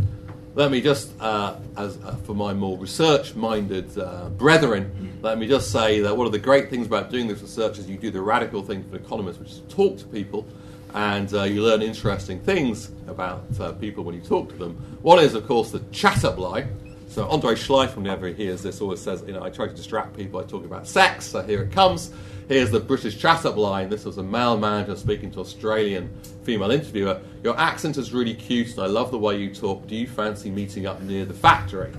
Let 0.55 0.71
me 0.71 0.82
just, 0.82 1.11
uh, 1.21 1.57
as 1.77 1.97
uh, 2.03 2.15
for 2.23 2.34
my 2.34 2.53
more 2.53 2.77
research-minded 2.80 3.97
uh, 3.99 4.30
brethren, 4.30 5.19
let 5.21 5.38
me 5.38 5.47
just 5.47 5.71
say 5.71 5.99
that 6.01 6.17
one 6.17 6.25
of 6.25 6.32
the 6.32 6.39
great 6.39 6.71
things 6.71 6.88
about 6.88 7.11
doing 7.11 7.27
this 7.27 7.41
research 7.41 7.77
is 7.77 7.88
you 7.88 7.97
do 7.97 8.09
the 8.09 8.21
radical 8.21 8.63
thing 8.63 8.84
for 8.89 8.95
economists, 8.95 9.38
which 9.38 9.51
is 9.51 9.61
talk 9.69 9.99
to 9.99 10.05
people 10.05 10.47
and 10.93 11.33
uh, 11.33 11.43
you 11.43 11.63
learn 11.63 11.81
interesting 11.81 12.39
things 12.39 12.91
about 13.07 13.45
uh, 13.59 13.71
people 13.73 14.03
when 14.03 14.15
you 14.15 14.21
talk 14.21 14.49
to 14.49 14.55
them. 14.55 14.75
One 15.01 15.19
is, 15.19 15.35
of 15.35 15.47
course, 15.47 15.71
the 15.71 15.79
chat 15.91 16.25
up 16.25 16.37
lie. 16.37 16.67
So 17.07 17.27
Andrei 17.29 17.55
Shleifer, 17.55 17.97
whenever 17.97 18.27
he 18.27 18.33
hears 18.33 18.61
this, 18.61 18.81
always 18.81 19.01
says, 19.01 19.23
you 19.25 19.33
know, 19.33 19.43
I 19.43 19.49
try 19.49 19.67
to 19.67 19.73
distract 19.73 20.15
people 20.15 20.39
by 20.41 20.47
talking 20.47 20.67
about 20.67 20.87
sex. 20.87 21.25
So 21.25 21.41
here 21.41 21.63
it 21.63 21.71
comes. 21.71 22.11
Here's 22.47 22.71
the 22.71 22.79
British 22.79 23.17
chat-up 23.17 23.57
line. 23.57 23.89
This 23.89 24.05
was 24.05 24.17
a 24.17 24.23
male 24.23 24.57
manager 24.57 24.95
speaking 24.95 25.31
to 25.31 25.39
Australian 25.39 26.09
female 26.43 26.71
interviewer. 26.71 27.21
Your 27.43 27.59
accent 27.59 27.97
is 27.97 28.11
really 28.13 28.33
cute, 28.33 28.71
and 28.71 28.79
I 28.79 28.87
love 28.87 29.11
the 29.11 29.19
way 29.19 29.37
you 29.37 29.53
talk. 29.53 29.85
Do 29.87 29.95
you 29.95 30.07
fancy 30.07 30.49
meeting 30.49 30.85
up 30.85 31.01
near 31.01 31.25
the 31.25 31.33
factory? 31.33 31.91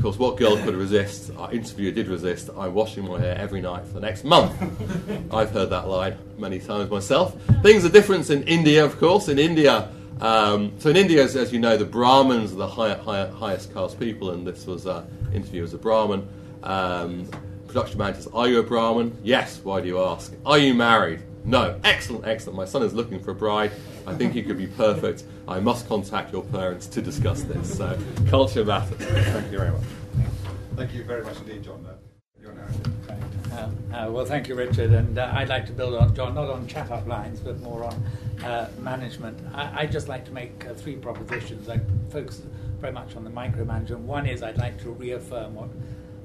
Of 0.00 0.04
course, 0.04 0.18
what 0.18 0.38
girl 0.38 0.56
could 0.56 0.76
resist? 0.76 1.30
Our 1.36 1.52
interviewer 1.52 1.92
did 1.92 2.08
resist. 2.08 2.48
I'm 2.56 2.72
washing 2.72 3.06
my 3.06 3.20
hair 3.20 3.36
every 3.36 3.60
night 3.60 3.84
for 3.84 3.92
the 3.92 4.00
next 4.00 4.24
month. 4.24 4.50
I've 5.30 5.50
heard 5.50 5.68
that 5.68 5.88
line 5.88 6.16
many 6.38 6.58
times 6.58 6.90
myself. 6.90 7.36
Things 7.62 7.84
are 7.84 7.90
different 7.90 8.30
in 8.30 8.42
India, 8.44 8.82
of 8.82 8.98
course. 8.98 9.28
In 9.28 9.38
India, 9.38 9.90
um, 10.22 10.72
so 10.78 10.88
in 10.88 10.96
India, 10.96 11.22
as, 11.22 11.36
as, 11.36 11.52
you 11.52 11.58
know, 11.58 11.76
the 11.76 11.84
Brahmins 11.84 12.54
are 12.54 12.56
the 12.56 12.66
high, 12.66 12.94
high, 12.94 13.28
highest 13.28 13.74
caste 13.74 14.00
people, 14.00 14.30
and 14.30 14.46
this 14.46 14.64
was 14.64 14.86
an 14.86 15.04
interview 15.34 15.64
as 15.64 15.74
a 15.74 15.78
Brahmin. 15.78 16.26
Um, 16.62 17.28
production 17.66 17.98
manager 17.98 18.22
says, 18.22 18.32
Are 18.32 18.48
you 18.48 18.60
a 18.60 18.62
Brahmin? 18.62 19.18
Yes. 19.22 19.60
Why 19.62 19.82
do 19.82 19.86
you 19.86 20.02
ask? 20.02 20.32
Are 20.46 20.56
you 20.56 20.72
married? 20.72 21.20
No. 21.44 21.80
Excellent, 21.84 22.26
excellent. 22.26 22.56
My 22.56 22.64
son 22.64 22.82
is 22.82 22.92
looking 22.92 23.20
for 23.20 23.30
a 23.30 23.34
bride. 23.34 23.72
I 24.06 24.14
think 24.14 24.32
he 24.34 24.42
could 24.42 24.58
be 24.58 24.66
perfect. 24.66 25.24
I 25.48 25.60
must 25.60 25.88
contact 25.88 26.32
your 26.32 26.42
parents 26.44 26.86
to 26.88 27.02
discuss 27.02 27.42
this. 27.42 27.76
So, 27.76 27.98
culture 28.28 28.64
matters. 28.64 28.96
Thank 28.98 29.52
you 29.52 29.58
very 29.58 29.70
much. 29.70 29.82
Thank 30.76 30.94
you 30.94 31.04
very 31.04 31.24
much 31.24 31.38
indeed, 31.38 31.62
John. 31.62 31.86
Uh, 31.86 31.94
your 32.40 32.52
Uh, 33.52 33.68
uh, 33.94 34.10
well, 34.10 34.24
thank 34.24 34.48
you, 34.48 34.54
Richard. 34.54 34.92
And 34.92 35.18
uh, 35.18 35.30
I'd 35.34 35.48
like 35.48 35.66
to 35.66 35.72
build 35.72 35.94
on 35.94 36.14
John, 36.14 36.34
not 36.34 36.48
on 36.48 36.66
chat 36.66 36.90
up 36.90 37.06
lines, 37.06 37.40
but 37.40 37.60
more 37.60 37.84
on 37.84 38.02
uh, 38.44 38.70
management. 38.78 39.38
I, 39.54 39.82
would 39.82 39.92
just 39.92 40.08
like 40.08 40.24
to 40.26 40.32
make 40.32 40.66
uh, 40.66 40.74
three 40.74 40.96
propositions. 40.96 41.68
I 41.68 41.80
focus 42.10 42.42
very 42.78 42.92
much 42.92 43.16
on 43.16 43.24
the 43.24 43.30
micromanagement. 43.30 43.98
One 43.98 44.26
is 44.26 44.42
I'd 44.42 44.56
like 44.56 44.80
to 44.82 44.90
reaffirm 44.90 45.54
what 45.54 45.68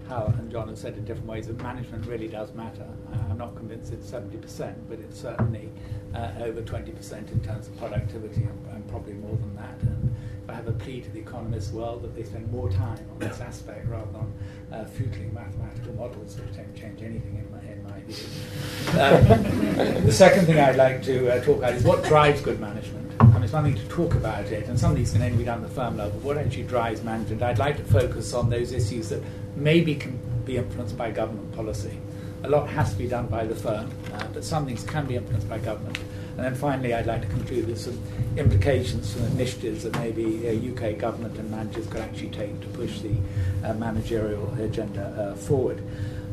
Hal 0.07 0.33
and 0.37 0.51
John 0.51 0.67
have 0.67 0.77
said 0.77 0.95
in 0.97 1.05
different 1.05 1.27
ways 1.27 1.47
that 1.47 1.61
management 1.61 2.05
really 2.05 2.27
does 2.27 2.53
matter. 2.53 2.87
Uh, 3.11 3.17
I'm 3.29 3.37
not 3.37 3.55
convinced 3.55 3.91
it's 3.91 4.09
70%, 4.09 4.75
but 4.87 4.99
it's 4.99 5.19
certainly 5.19 5.69
uh, 6.13 6.31
over 6.41 6.61
20% 6.61 7.31
in 7.31 7.41
terms 7.41 7.67
of 7.67 7.77
productivity 7.77 8.43
and, 8.43 8.67
and, 8.71 8.87
probably 8.87 9.13
more 9.13 9.35
than 9.35 9.55
that. 9.55 9.81
And 9.81 10.15
if 10.43 10.49
I 10.49 10.53
have 10.53 10.67
a 10.67 10.71
plea 10.71 11.01
to 11.01 11.09
the 11.09 11.19
economist 11.19 11.73
world 11.73 12.03
that 12.03 12.15
they 12.15 12.23
spend 12.23 12.51
more 12.51 12.69
time 12.69 12.99
on 13.11 13.19
this 13.19 13.41
aspect 13.41 13.87
rather 13.89 14.11
than 14.11 14.33
uh, 14.71 14.87
mathematical 15.33 15.93
models 15.93 16.39
which 16.39 16.55
don't 16.55 16.75
change 16.75 17.01
anything 17.01 17.35
in 17.35 17.51
my, 17.51 17.59
in 17.71 17.83
my 17.83 17.99
view. 18.07 19.99
Um, 19.99 20.05
the 20.05 20.11
second 20.11 20.45
thing 20.45 20.59
I'd 20.59 20.75
like 20.75 21.01
to 21.03 21.33
uh, 21.33 21.43
talk 21.43 21.57
about 21.57 21.73
is 21.73 21.83
what 21.83 22.03
drives 22.03 22.41
good 22.41 22.59
management. 22.59 23.11
I 23.19 23.25
mean, 23.25 23.43
it's 23.43 23.53
one 23.53 23.63
thing 23.63 23.75
to 23.75 23.87
talk 23.87 24.13
about 24.13 24.45
it, 24.45 24.67
and 24.67 24.79
some 24.79 24.91
of 24.91 24.97
these 24.97 25.11
can 25.11 25.21
only 25.21 25.37
be 25.37 25.43
done 25.45 25.63
at 25.63 25.69
the 25.69 25.73
firm 25.73 25.97
level. 25.97 26.19
But 26.19 26.23
what 26.23 26.37
actually 26.37 26.63
drives 26.63 27.01
management? 27.03 27.41
I'd 27.41 27.59
like 27.59 27.77
to 27.77 27.83
focus 27.83 28.33
on 28.33 28.49
those 28.49 28.71
issues 28.71 29.09
that 29.09 29.23
maybe 29.55 29.95
can 29.95 30.19
be 30.45 30.57
influenced 30.57 30.97
by 30.97 31.11
government 31.11 31.51
policy. 31.53 31.97
A 32.43 32.49
lot 32.49 32.69
has 32.69 32.91
to 32.91 32.97
be 32.97 33.07
done 33.07 33.27
by 33.27 33.45
the 33.45 33.55
firm, 33.55 33.89
uh, 34.13 34.27
but 34.33 34.43
some 34.43 34.65
things 34.65 34.83
can 34.83 35.05
be 35.05 35.15
influenced 35.15 35.49
by 35.49 35.57
government. 35.57 35.97
And 36.37 36.45
then 36.45 36.55
finally, 36.55 36.93
I'd 36.93 37.05
like 37.05 37.21
to 37.21 37.27
conclude 37.27 37.67
with 37.67 37.79
some 37.79 37.97
implications 38.35 39.13
from 39.13 39.25
initiatives 39.27 39.83
that 39.83 39.93
maybe 39.93 40.47
uh, 40.47 40.73
UK 40.73 40.97
government 40.97 41.37
and 41.37 41.49
managers 41.49 41.87
could 41.87 42.01
actually 42.01 42.29
take 42.29 42.59
to 42.59 42.67
push 42.67 42.99
the 42.99 43.15
uh, 43.63 43.73
managerial 43.73 44.53
agenda 44.59 45.31
uh, 45.31 45.35
forward. 45.35 45.81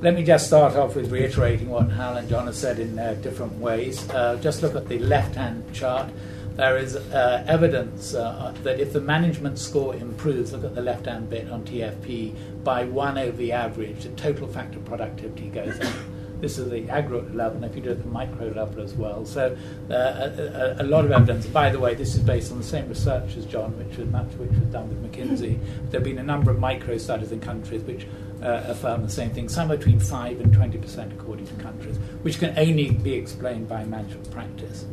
Let 0.01 0.15
me 0.15 0.25
just 0.25 0.49
start 0.49 0.75
off 0.75 0.97
with 0.97 1.13
reiterating 1.13 1.69
what 1.69 1.89
Hal 1.91 2.17
and 2.17 2.29
John 2.29 2.47
have 2.47 2.57
said 2.57 2.81
in 2.81 2.99
uh, 2.99 3.15
different 3.23 3.55
ways. 3.59 4.11
Uh, 4.11 4.37
just 4.43 4.61
look 4.61 4.75
at 4.75 4.89
the 4.89 4.99
left 4.99 5.37
hand 5.37 5.63
chart 5.73 6.11
there 6.57 6.77
is 6.77 6.97
uh, 6.97 7.45
evidence 7.47 8.15
uh, 8.15 8.55
that 8.63 8.79
if 8.81 8.93
the 8.93 9.01
management 9.01 9.59
score 9.59 9.95
improves, 9.95 10.53
look 10.53 10.65
at 10.65 10.75
the 10.75 10.83
left 10.83 11.07
hand 11.07 11.31
bit 11.31 11.51
on 11.51 11.65
TFP, 11.65 12.35
by 12.63 12.85
one 12.85 13.19
over 13.19 13.37
the 13.37 13.53
average, 13.53 14.05
the 14.05 14.11
total 14.11 14.47
factor 14.47 14.79
productivity 14.81 15.49
goes 15.49 15.81
up. 15.81 15.93
This 16.43 16.59
is 16.59 16.69
the 16.71 16.91
aggregate 16.91 17.37
level, 17.37 17.63
and 17.63 17.65
if 17.65 17.77
you 17.77 17.83
do 17.83 17.91
it 17.91 17.99
at 17.99 18.03
the 18.03 18.09
micro 18.09 18.49
level 18.49 18.83
as 18.83 18.95
well. 18.95 19.25
So, 19.25 19.57
uh, 19.89 19.95
a, 19.95 20.75
a, 20.81 20.83
lot 20.83 21.05
of 21.05 21.13
evidence. 21.13 21.47
By 21.47 21.71
the 21.71 21.79
way, 21.79 21.95
this 21.95 22.17
is 22.17 22.21
based 22.21 22.51
on 22.51 22.59
the 22.59 22.65
same 22.65 22.89
research 22.89 23.37
as 23.37 23.47
John, 23.47 23.79
which 23.79 23.97
was, 23.97 24.09
which 24.09 24.51
was 24.51 24.69
done 24.73 24.89
with 24.89 25.01
McKinsey. 25.05 25.57
There 25.91 26.01
have 26.01 26.03
been 26.03 26.19
a 26.19 26.23
number 26.25 26.51
of 26.51 26.59
micro 26.59 26.99
studies 26.99 27.31
in 27.31 27.39
countries 27.39 27.85
which 27.85 28.09
uh, 28.43 28.65
affirm 28.67 29.05
the 29.05 29.09
same 29.09 29.31
thing, 29.31 29.49
somewhere 29.49 29.79
between 29.79 30.01
5 30.01 30.41
and 30.41 30.53
20% 30.53 31.13
according 31.13 31.47
to 31.47 31.55
countries, 31.63 31.97
which 32.23 32.41
can 32.41 32.59
only 32.59 32.91
be 32.91 33.15
explained 33.15 33.69
by 33.69 33.85
management 33.85 34.29
practice. 34.33 34.85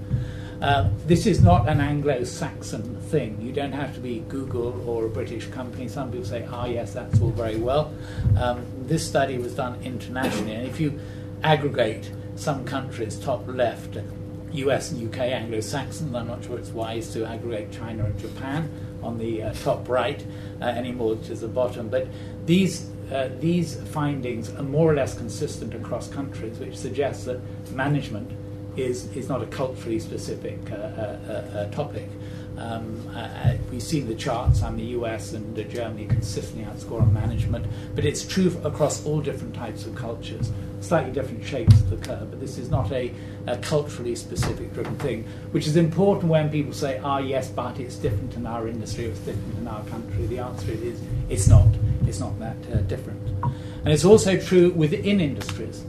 Uh, 0.62 0.89
this 1.05 1.26
is 1.26 1.41
not 1.41 1.70
an 1.70 1.80
Anglo 1.80 2.24
Saxon 2.26 2.99
thing. 3.03 3.39
You 3.41 3.53
don't 3.53 3.72
have 3.72 3.93
to 3.93 4.01
be 4.01 4.20
Google 4.28 4.84
or 4.88 5.05
a 5.05 5.10
British 5.10 5.47
company. 5.47 5.88
Some 5.88 6.12
people 6.12 6.26
say, 6.26 6.45
ah, 6.51 6.66
yes, 6.66 6.93
that's 6.93 7.22
all 7.22 7.30
very 7.30 7.55
well. 7.55 7.93
Um, 8.38 8.66
this 8.82 9.07
study 9.07 9.38
was 9.38 9.55
done 9.55 9.80
internationally, 9.84 10.55
and 10.55 10.68
if 10.68 10.80
you 10.80 10.99
aggregate 11.43 12.12
some 12.36 12.66
countries, 12.66 13.18
top 13.18 13.47
left, 13.47 13.97
US 14.51 14.91
and 14.91 15.07
UK 15.07 15.20
Anglo 15.20 15.62
Saxon, 15.62 16.14
I'm 16.14 16.28
not 16.28 16.43
sure 16.43 16.57
it's 16.57 16.72
wise 16.72 17.14
to 17.14 17.26
aggregate 17.26 17.72
China 17.72 18.05
and 18.05 18.20
Japan 18.20 18.70
on 19.01 19.18
the 19.18 19.43
uh, 19.43 19.53
top 19.53 19.88
right 19.88 20.22
uh, 20.62 20.66
anymore 20.66 21.16
to 21.16 21.36
the 21.36 21.47
bottom, 21.47 21.88
but 21.88 22.07
these 22.45 22.89
uh, 23.14 23.30
these 23.39 23.82
findings 23.89 24.49
are 24.53 24.62
more 24.62 24.91
or 24.91 24.93
less 24.93 25.18
consistent 25.18 25.74
across 25.74 26.07
countries, 26.10 26.60
which 26.60 26.78
suggests 26.78 27.26
that 27.26 27.39
management 27.72 28.32
is, 28.82 29.15
is 29.15 29.30
not 29.30 29.41
a 29.41 29.47
culturally 29.47 29.99
specific 29.99 30.59
uh, 30.71 30.75
uh, 30.75 31.49
uh 31.53 31.71
topic. 31.71 32.07
Um, 32.59 33.09
uh, 33.15 33.53
we 33.71 33.80
see 33.80 34.01
the 34.01 34.15
charts 34.15 34.63
on 34.63 34.75
the 34.75 34.84
US 34.97 35.32
and 35.32 35.55
Germany 35.69 36.07
consistently 36.07 36.65
outscore 36.65 37.01
on 37.01 37.13
management, 37.13 37.65
but 37.95 38.03
it's 38.03 38.25
true 38.27 38.55
across 38.65 39.05
all 39.05 39.21
different 39.21 39.55
types 39.55 39.86
of 39.86 39.95
cultures. 39.95 40.51
Slightly 40.82 41.11
different 41.11 41.45
shapes 41.45 41.73
of 41.75 41.89
the 41.89 41.97
curve, 41.97 42.30
but 42.30 42.39
this 42.41 42.57
is 42.57 42.69
not 42.69 42.91
a, 42.91 43.13
a 43.47 43.57
culturally 43.57 44.15
specific 44.15 44.73
driven 44.73 44.97
thing, 44.97 45.23
which 45.51 45.67
is 45.67 45.77
important 45.77 46.30
when 46.30 46.49
people 46.49 46.73
say, 46.73 46.99
ah, 47.01 47.19
yes, 47.19 47.49
but 47.49 47.80
it's 47.80 47.95
different 47.95 48.36
in 48.36 48.45
our 48.45 48.67
industry 48.67 49.07
or 49.07 49.11
it's 49.11 49.19
different 49.19 49.57
in 49.57 49.67
our 49.67 49.84
country. 49.86 50.25
The 50.25 50.39
answer 50.39 50.71
is, 50.71 50.99
it's 51.30 51.47
not. 51.47 51.67
It's 52.07 52.19
not 52.19 52.38
that 52.39 52.57
uh, 52.73 52.77
different. 52.82 53.21
And 53.43 53.93
it's 53.93 54.05
also 54.05 54.38
true 54.38 54.71
within 54.71 55.21
industries 55.21 55.86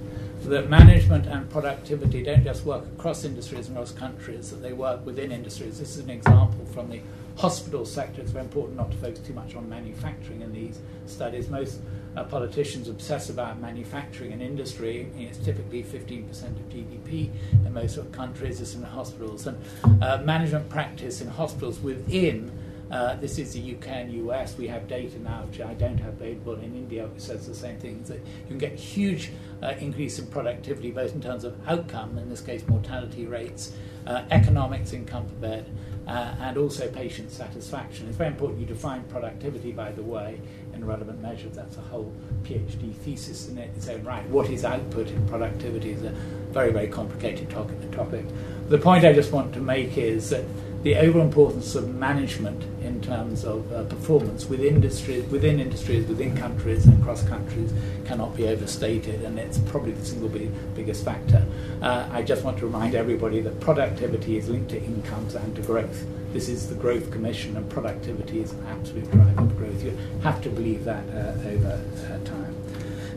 that 0.50 0.68
management 0.68 1.26
and 1.26 1.48
productivity 1.48 2.22
don't 2.24 2.42
just 2.42 2.64
work 2.64 2.84
across 2.98 3.24
industries 3.24 3.68
and 3.68 3.76
across 3.76 3.92
countries, 3.92 4.50
that 4.50 4.56
they 4.56 4.72
work 4.72 5.04
within 5.06 5.30
industries. 5.30 5.78
This 5.78 5.96
is 5.96 6.04
an 6.04 6.10
example 6.10 6.64
from 6.66 6.90
the 6.90 7.00
hospital 7.36 7.86
sector. 7.86 8.20
It's 8.20 8.32
very 8.32 8.44
important 8.44 8.76
not 8.76 8.90
to 8.90 8.96
focus 8.96 9.20
too 9.20 9.32
much 9.32 9.54
on 9.54 9.68
manufacturing 9.68 10.42
in 10.42 10.52
these 10.52 10.80
studies. 11.06 11.48
Most 11.48 11.78
uh, 12.16 12.24
politicians 12.24 12.88
obsess 12.88 13.30
about 13.30 13.60
manufacturing 13.60 14.32
and 14.32 14.42
industry. 14.42 15.08
It's 15.16 15.38
typically 15.38 15.84
15% 15.84 16.28
of 16.28 16.68
GDP 16.68 17.30
in 17.52 17.72
most 17.72 17.98
countries, 18.12 18.60
it's 18.60 18.74
in 18.74 18.82
hospitals. 18.82 19.46
And 19.46 19.56
uh, 20.02 20.18
management 20.24 20.68
practice 20.68 21.20
in 21.20 21.28
hospitals 21.28 21.78
within 21.78 22.50
uh, 22.90 23.14
this 23.16 23.38
is 23.38 23.52
the 23.52 23.74
UK 23.74 23.88
and 23.88 24.12
US. 24.28 24.56
We 24.58 24.66
have 24.66 24.88
data 24.88 25.18
now, 25.18 25.44
which 25.44 25.60
I 25.60 25.74
don't 25.74 25.98
have 25.98 26.14
available 26.14 26.54
in 26.54 26.74
India, 26.74 27.06
which 27.06 27.22
says 27.22 27.46
the 27.46 27.54
same 27.54 27.78
thing. 27.78 28.02
That 28.04 28.18
you 28.18 28.46
can 28.48 28.58
get 28.58 28.74
huge 28.74 29.30
uh, 29.62 29.74
increase 29.78 30.18
in 30.18 30.26
productivity, 30.26 30.90
both 30.90 31.14
in 31.14 31.20
terms 31.20 31.44
of 31.44 31.56
outcome, 31.68 32.18
in 32.18 32.28
this 32.28 32.40
case 32.40 32.66
mortality 32.66 33.26
rates, 33.26 33.72
uh, 34.06 34.22
economics, 34.30 34.92
income 34.92 35.26
per 35.26 35.34
bed, 35.34 35.70
uh, 36.08 36.34
and 36.40 36.58
also 36.58 36.90
patient 36.90 37.30
satisfaction. 37.30 38.08
It's 38.08 38.16
very 38.16 38.30
important 38.30 38.60
you 38.60 38.66
define 38.66 39.04
productivity, 39.04 39.70
by 39.70 39.92
the 39.92 40.02
way, 40.02 40.40
in 40.74 40.84
relevant 40.84 41.20
measures. 41.22 41.54
That's 41.54 41.76
a 41.76 41.82
whole 41.82 42.12
PhD 42.42 42.94
thesis 42.96 43.48
in 43.48 43.58
its 43.58 43.88
own 43.88 44.02
right. 44.02 44.28
What 44.28 44.50
is 44.50 44.64
output 44.64 45.08
in 45.08 45.28
productivity 45.28 45.92
is 45.92 46.02
a 46.02 46.10
very, 46.50 46.72
very 46.72 46.88
complicated 46.88 47.50
topic. 47.50 48.24
The 48.68 48.78
point 48.78 49.04
I 49.04 49.12
just 49.12 49.30
want 49.30 49.52
to 49.54 49.60
make 49.60 49.96
is 49.96 50.30
that 50.30 50.44
the 50.82 50.96
over 50.96 51.20
importance 51.20 51.74
of 51.74 51.94
management 51.94 52.62
in 52.82 53.02
terms 53.02 53.44
of 53.44 53.70
uh, 53.70 53.84
performance 53.84 54.46
within 54.46 54.76
industries, 54.76 55.24
within 55.24 55.60
industries, 55.60 56.06
within 56.08 56.34
countries, 56.34 56.86
and 56.86 56.98
across 57.02 57.22
countries 57.28 57.70
cannot 58.06 58.34
be 58.34 58.48
overstated, 58.48 59.22
and 59.22 59.38
it's 59.38 59.58
probably 59.58 59.92
the 59.92 60.04
single 60.04 60.28
big, 60.28 60.50
biggest 60.74 61.04
factor. 61.04 61.44
Uh, 61.82 62.08
I 62.10 62.22
just 62.22 62.44
want 62.44 62.58
to 62.58 62.66
remind 62.66 62.94
everybody 62.94 63.40
that 63.42 63.60
productivity 63.60 64.38
is 64.38 64.48
linked 64.48 64.70
to 64.70 64.82
incomes 64.82 65.34
and 65.34 65.54
to 65.56 65.62
growth. 65.62 66.06
This 66.32 66.48
is 66.48 66.68
the 66.68 66.76
Growth 66.76 67.10
Commission, 67.10 67.56
and 67.56 67.68
productivity 67.68 68.40
is 68.40 68.52
an 68.52 68.66
absolute 68.68 69.10
driver 69.10 69.42
of 69.42 69.58
growth. 69.58 69.82
You 69.82 69.96
have 70.22 70.40
to 70.42 70.48
believe 70.48 70.84
that 70.84 71.04
uh, 71.08 71.48
over 71.48 71.82
uh, 72.06 72.24
time. 72.24 72.56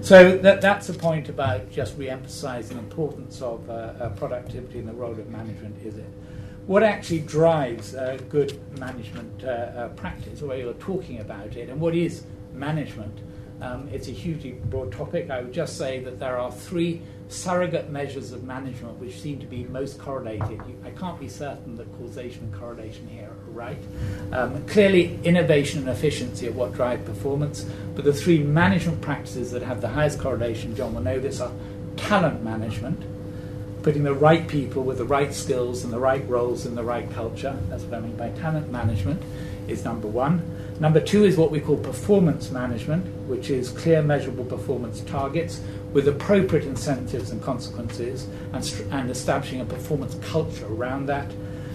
So 0.02 0.38
that, 0.40 0.60
that's 0.60 0.90
a 0.90 0.94
point 0.94 1.30
about 1.30 1.72
just 1.72 1.98
re-emphasising 1.98 2.76
the 2.76 2.84
importance 2.84 3.42
of 3.42 3.70
uh, 3.70 3.74
uh, 3.74 4.10
productivity 4.10 4.80
and 4.80 4.88
the 4.90 4.94
role 4.94 5.12
of 5.12 5.30
management, 5.30 5.78
is 5.86 5.96
it? 5.96 6.06
What 6.66 6.84
actually 6.84 7.20
drives 7.20 7.94
uh, 7.94 8.18
good 8.30 8.60
management 8.80 9.44
uh, 9.44 9.48
uh, 9.48 9.88
practice, 9.90 10.40
the 10.40 10.46
way 10.46 10.62
you're 10.62 10.74
talking 10.74 11.20
about 11.20 11.56
it, 11.56 11.70
and 11.70 11.80
what 11.80 11.96
is 11.96 12.24
management. 12.54 13.20
Um, 13.62 13.88
it's 13.92 14.08
a 14.08 14.12
hugely 14.12 14.52
broad 14.52 14.92
topic. 14.92 15.30
I 15.30 15.42
would 15.42 15.54
just 15.54 15.78
say 15.78 16.00
that 16.00 16.20
there 16.20 16.38
are 16.38 16.52
three 16.52 17.02
surrogate 17.30 17.90
measures 17.90 18.32
of 18.32 18.44
management 18.44 19.00
which 19.00 19.20
seem 19.20 19.40
to 19.40 19.46
be 19.46 19.64
most 19.66 20.00
correlated. 20.00 20.62
I 20.86 20.90
can't 20.92 21.20
be 21.20 21.30
certain 21.30 21.76
that 21.78 21.92
causation 21.98 22.44
and 22.44 22.54
correlation 22.54 23.08
here 23.08 23.30
are 23.30 23.52
right. 23.52 23.78
Um, 24.32 24.66
clearly, 24.68 25.20
innovation 25.24 25.80
and 25.82 25.90
efficiency 25.90 26.48
are 26.48 26.52
what 26.52 26.74
drive 26.74 27.06
performance, 27.06 27.66
but 27.96 28.04
the 28.04 28.14
three 28.14 28.40
management 28.40 29.02
practices 29.02 29.52
that 29.52 29.62
have 29.62 29.82
the 29.82 29.88
highest 29.88 30.20
correlation, 30.20 30.76
John 30.76 30.94
will 30.94 31.02
know 31.02 31.20
this, 31.20 31.40
are 31.40 31.52
talent 31.96 32.44
management, 32.44 33.02
putting 33.84 34.04
the 34.04 34.14
right 34.14 34.48
people 34.48 34.82
with 34.82 34.98
the 34.98 35.06
right 35.06 35.34
skills 35.34 35.84
and 35.84 35.92
the 35.92 36.00
right 36.00 36.28
roles 36.30 36.66
in 36.66 36.74
the 36.74 36.84
right 36.84 37.10
culture. 37.12 37.56
That's 37.70 37.84
what 37.84 37.96
I 37.96 38.00
mean 38.00 38.16
by 38.16 38.30
talent 38.30 38.72
management, 38.72 39.22
is 39.68 39.84
number 39.84 40.08
one. 40.08 40.42
Number 40.80 41.02
two 41.02 41.26
is 41.26 41.38
what 41.38 41.52
we 41.52 41.60
call 41.60 41.78
performance 41.78 42.50
management, 42.50 43.06
which 43.28 43.50
is 43.50 43.70
clear, 43.70 44.02
measurable 44.02 44.46
performance 44.46 45.02
targets 45.02 45.60
with 45.92 46.08
appropriate 46.08 46.66
incentives 46.66 47.32
and 47.32 47.44
consequences 47.44 48.28
and, 48.54 48.86
and 48.92 49.12
establishing 49.12 49.60
a 49.60 49.66
performance 49.66 50.16
culture 50.22 50.66
around 50.66 51.06
that. 51.08 51.30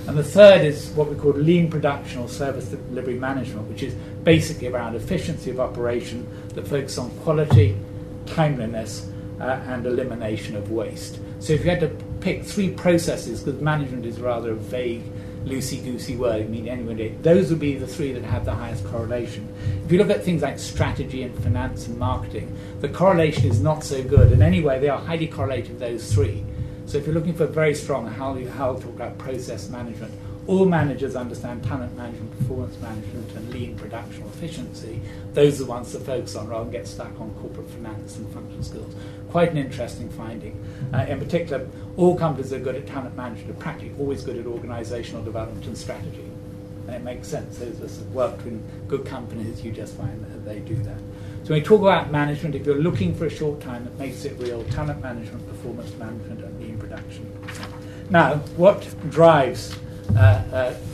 And 0.07 0.17
the 0.17 0.25
third 0.25 0.63
is 0.63 0.89
what 0.93 1.09
we 1.09 1.15
call 1.15 1.33
lean 1.33 1.71
production 1.71 2.23
or 2.23 2.29
service 2.29 2.69
delivery 2.69 3.19
management, 3.19 3.69
which 3.69 3.83
is 3.83 3.95
basically 4.25 4.69
around 4.69 4.97
efficiency 4.97 5.51
of 5.51 5.61
operation 5.61 6.27
that 6.55 6.67
focuses 6.67 6.99
on 6.99 7.11
quality, 7.19 7.77
timeliness, 8.25 9.11
uh, 9.39 9.61
and 9.67 9.85
elimination 9.87 10.57
of 10.57 10.73
waste. 10.73 11.21
So 11.41 11.53
if 11.53 11.65
you 11.65 11.71
had 11.71 11.81
to 11.81 11.91
pick 12.21 12.45
three 12.45 12.71
processes, 12.71 13.43
because 13.43 13.61
management 13.61 14.05
is 14.05 14.21
rather 14.21 14.53
a 14.53 14.57
vague, 14.57 15.03
loosey 15.45 15.83
goosey 15.83 16.17
word, 16.17 16.43
I 16.43 16.45
mean 16.45 16.69
anyway, 16.69 17.17
those 17.23 17.51
would 17.51 17.61
be 17.61 17.77
the 17.77 17.87
three 17.87 18.13
that 18.13 18.25
have 18.25 18.45
the 18.45 18.55
highest 18.55 18.85
correlation. 18.85 19.49
If 19.85 19.93
you 19.93 19.99
look 19.99 20.11
at 20.11 20.25
things 20.25 20.43
like 20.43 20.59
strategy 20.59 21.23
and 21.23 21.43
finance 21.43 21.87
and 21.87 21.97
marketing, 21.97 22.55
the 22.81 22.89
correlation 22.89 23.49
is 23.49 23.61
not 23.61 23.85
so 23.85 24.03
good. 24.03 24.33
And 24.33 24.43
anyway, 24.43 24.81
they 24.81 24.89
are 24.89 24.99
highly 24.99 25.29
correlated, 25.29 25.79
those 25.79 26.13
three. 26.13 26.45
So 26.87 26.99
if 26.99 27.07
you're 27.07 27.15
looking 27.15 27.35
for 27.35 27.47
very 27.47 27.75
strong, 27.75 28.07
how 28.07 28.35
you 28.35 28.49
how 28.49 28.75
talk 28.75 28.85
about 28.85 29.19
process 29.19 29.69
management, 29.69 30.13
all 30.49 30.65
managers 30.65 31.15
understand 31.15 31.63
talent 31.63 31.95
management, 31.95 32.37
performance 32.39 32.81
management, 32.81 33.31
and 33.37 33.53
lean 33.53 33.77
production 33.77 34.25
efficiency. 34.25 34.99
Those 35.35 35.61
are 35.61 35.65
the 35.65 35.71
ones 35.71 35.93
to 35.93 36.01
focus 36.01 36.35
on 36.37 36.49
rather 36.49 36.65
than 36.65 36.73
get 36.73 36.89
stuck 36.89 37.21
on 37.21 37.35
corporate 37.43 37.69
finance 37.69 38.17
and 38.17 38.27
functional 38.33 38.65
skills. 38.65 38.95
Quite 39.31 39.51
an 39.51 39.59
interesting 39.59 40.09
finding. 40.09 40.59
Uh, 40.95 41.05
in 41.07 41.19
particular, 41.19 41.69
all 41.99 42.17
companies 42.17 42.49
that 42.49 42.63
are 42.63 42.65
good 42.65 42.77
at 42.77 42.87
talent 42.87 43.15
management 43.15 43.51
are 43.51 43.61
practically 43.61 43.95
always 43.99 44.25
good 44.25 44.39
at 44.39 44.47
organizational 44.47 45.23
development 45.23 45.67
and 45.67 45.77
strategy. 45.77 46.25
And 46.87 46.97
it 46.97 47.03
makes 47.03 47.29
sense. 47.29 47.59
Those 47.59 47.77
of 47.77 47.83
us 47.83 47.99
have 47.99 48.11
worked 48.15 48.47
in 48.47 48.65
good 48.89 49.05
companies, 49.05 49.63
you 49.63 49.71
just 49.71 49.97
find 49.97 50.25
that 50.25 50.47
they 50.47 50.61
do 50.61 50.77
that. 50.77 50.99
So 51.43 51.51
when 51.51 51.61
we 51.61 51.63
talk 51.63 51.83
about 51.83 52.11
management, 52.11 52.55
if 52.55 52.65
you're 52.65 52.81
looking 52.81 53.15
for 53.15 53.27
a 53.27 53.31
short 53.31 53.61
time 53.61 53.85
that 53.85 53.99
makes 53.99 54.25
it 54.25 54.33
real, 54.39 54.65
talent 54.65 55.03
management, 55.03 55.47
performance 55.47 55.95
management, 55.97 56.43
and 56.43 56.59
lean 56.59 56.79
production. 56.79 57.31
Now, 58.09 58.37
what 58.57 58.89
drives 59.11 59.77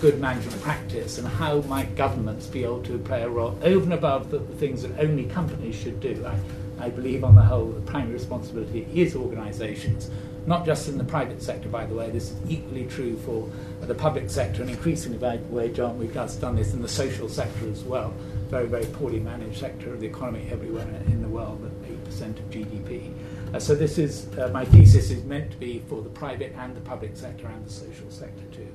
good 0.01 0.21
management 0.21 0.61
practice 0.63 1.19
and 1.19 1.27
how 1.27 1.61
might 1.63 1.95
governments 1.97 2.47
be 2.47 2.65
able 2.65 2.83
to 2.83 2.99
play 2.99 3.23
a 3.23 3.29
role 3.29 3.59
over 3.63 3.85
and 3.85 3.93
above 3.93 4.31
the, 4.31 4.39
the 4.39 4.55
things 4.57 4.83
that 4.83 4.99
only 4.99 5.25
companies 5.25 5.75
should 5.75 6.01
do? 6.01 6.25
I, 6.27 6.39
I 6.85 6.91
believe, 6.91 7.25
on 7.25 7.35
the 7.35 7.43
whole, 7.43 7.67
the 7.67 7.81
primary 7.83 8.15
responsibility 8.15 8.87
is 8.93 9.15
organisations, 9.15 10.11
not 10.47 10.67
just 10.67 10.89
in 10.89 10.99
the 10.99 11.05
private 11.05 11.43
sector, 11.43 11.69
by 11.69 11.87
the 11.87 11.95
way. 11.95 12.11
This 12.11 12.33
is 12.33 12.37
equally 12.51 12.87
true 12.87 13.17
for 13.19 13.49
the 13.87 13.95
public 13.95 14.29
sector, 14.29 14.63
and 14.63 14.71
increasingly, 14.71 15.19
by 15.19 15.37
the 15.37 15.45
way, 15.45 15.73
John, 15.73 15.99
we've 15.99 16.13
just 16.13 16.41
done 16.41 16.57
this 16.57 16.75
in 16.75 16.83
the 16.83 16.89
social 16.89 17.29
sector 17.29 17.71
as 17.71 17.83
well. 17.85 18.13
Very, 18.49 18.67
very 18.67 18.87
poorly 18.87 19.21
managed 19.21 19.59
sector 19.59 19.95
of 19.95 20.01
the 20.01 20.07
economy 20.07 20.49
everywhere 20.51 20.87
in 21.07 21.23
the 21.23 21.29
world, 21.29 21.65
at 21.65 22.11
8% 22.11 22.39
of 22.39 22.51
GDP. 22.51 23.13
Uh, 23.55 23.61
so 23.61 23.75
this 23.75 23.99
is 23.99 24.27
uh, 24.37 24.51
my 24.53 24.65
thesis 24.65 25.11
is 25.11 25.23
meant 25.25 25.51
to 25.53 25.57
be 25.57 25.83
for 25.89 26.03
the 26.03 26.11
private 26.11 26.53
and 26.59 26.77
the 26.77 26.81
public 26.81 27.17
sector 27.17 27.47
and 27.47 27.65
the 27.65 27.71
social 27.71 28.11
sector 28.11 28.43
too. 28.51 28.74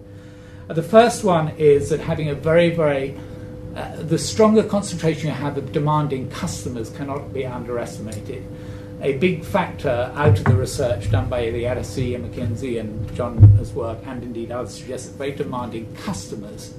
The 0.69 0.83
first 0.83 1.23
one 1.23 1.49
is 1.57 1.89
that 1.89 1.99
having 1.99 2.29
a 2.29 2.35
very, 2.35 2.69
very 2.69 3.17
uh, 3.75 3.95
the 4.03 4.19
stronger 4.19 4.63
concentration 4.63 5.29
you 5.29 5.33
have 5.33 5.57
of 5.57 5.71
demanding 5.71 6.29
customers 6.29 6.91
cannot 6.91 7.33
be 7.33 7.43
underestimated. 7.43 8.45
A 9.01 9.17
big 9.17 9.43
factor 9.43 10.11
out 10.15 10.37
of 10.37 10.43
the 10.43 10.55
research 10.55 11.09
done 11.09 11.27
by 11.27 11.49
the 11.49 11.63
LSE 11.63 12.13
and 12.13 12.31
McKinsey 12.31 12.79
and 12.79 13.15
John's 13.15 13.73
work, 13.73 13.97
and 14.05 14.21
indeed 14.21 14.51
others, 14.51 14.75
suggests 14.75 15.07
that 15.07 15.17
very 15.17 15.31
demanding 15.31 15.91
customers 15.95 16.75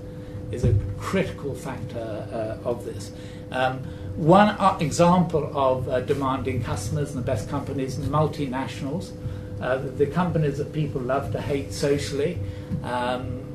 is 0.52 0.64
a 0.64 0.74
critical 0.98 1.54
factor 1.54 2.26
uh, 2.32 2.68
of 2.68 2.84
this. 2.84 3.10
Um, 3.50 3.78
one 4.14 4.50
uh, 4.50 4.78
example 4.80 5.50
of 5.52 5.88
uh, 5.88 6.00
demanding 6.00 6.62
customers 6.62 7.10
and 7.10 7.18
the 7.18 7.26
best 7.26 7.48
companies, 7.48 7.96
multinationals, 7.96 9.10
uh, 9.60 9.78
the 9.78 10.06
companies 10.06 10.58
that 10.58 10.72
people 10.72 11.00
love 11.00 11.32
to 11.32 11.40
hate 11.40 11.72
socially. 11.72 12.38
Um, 12.84 13.49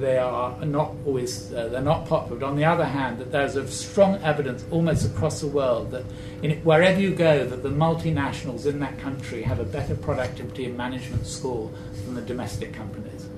they 0.00 0.18
are 0.18 0.64
not 0.64 0.94
always 1.06 1.52
uh, 1.52 1.68
they're 1.68 1.80
not 1.80 2.06
popular. 2.06 2.38
But 2.38 2.46
on 2.46 2.56
the 2.56 2.64
other 2.64 2.84
hand, 2.84 3.18
that 3.18 3.32
there's 3.32 3.56
a 3.56 3.66
strong 3.68 4.16
evidence 4.22 4.64
almost 4.70 5.06
across 5.06 5.40
the 5.40 5.48
world 5.48 5.90
that 5.90 6.04
in, 6.42 6.58
wherever 6.62 7.00
you 7.00 7.14
go, 7.14 7.46
that 7.46 7.62
the 7.62 7.70
multinationals 7.70 8.66
in 8.66 8.80
that 8.80 8.98
country 8.98 9.42
have 9.42 9.58
a 9.58 9.64
better 9.64 9.94
productivity 9.94 10.64
and 10.66 10.76
management 10.76 11.26
score 11.26 11.70
than 12.04 12.14
the 12.14 12.22
domestic 12.22 12.72
companies. 12.72 13.28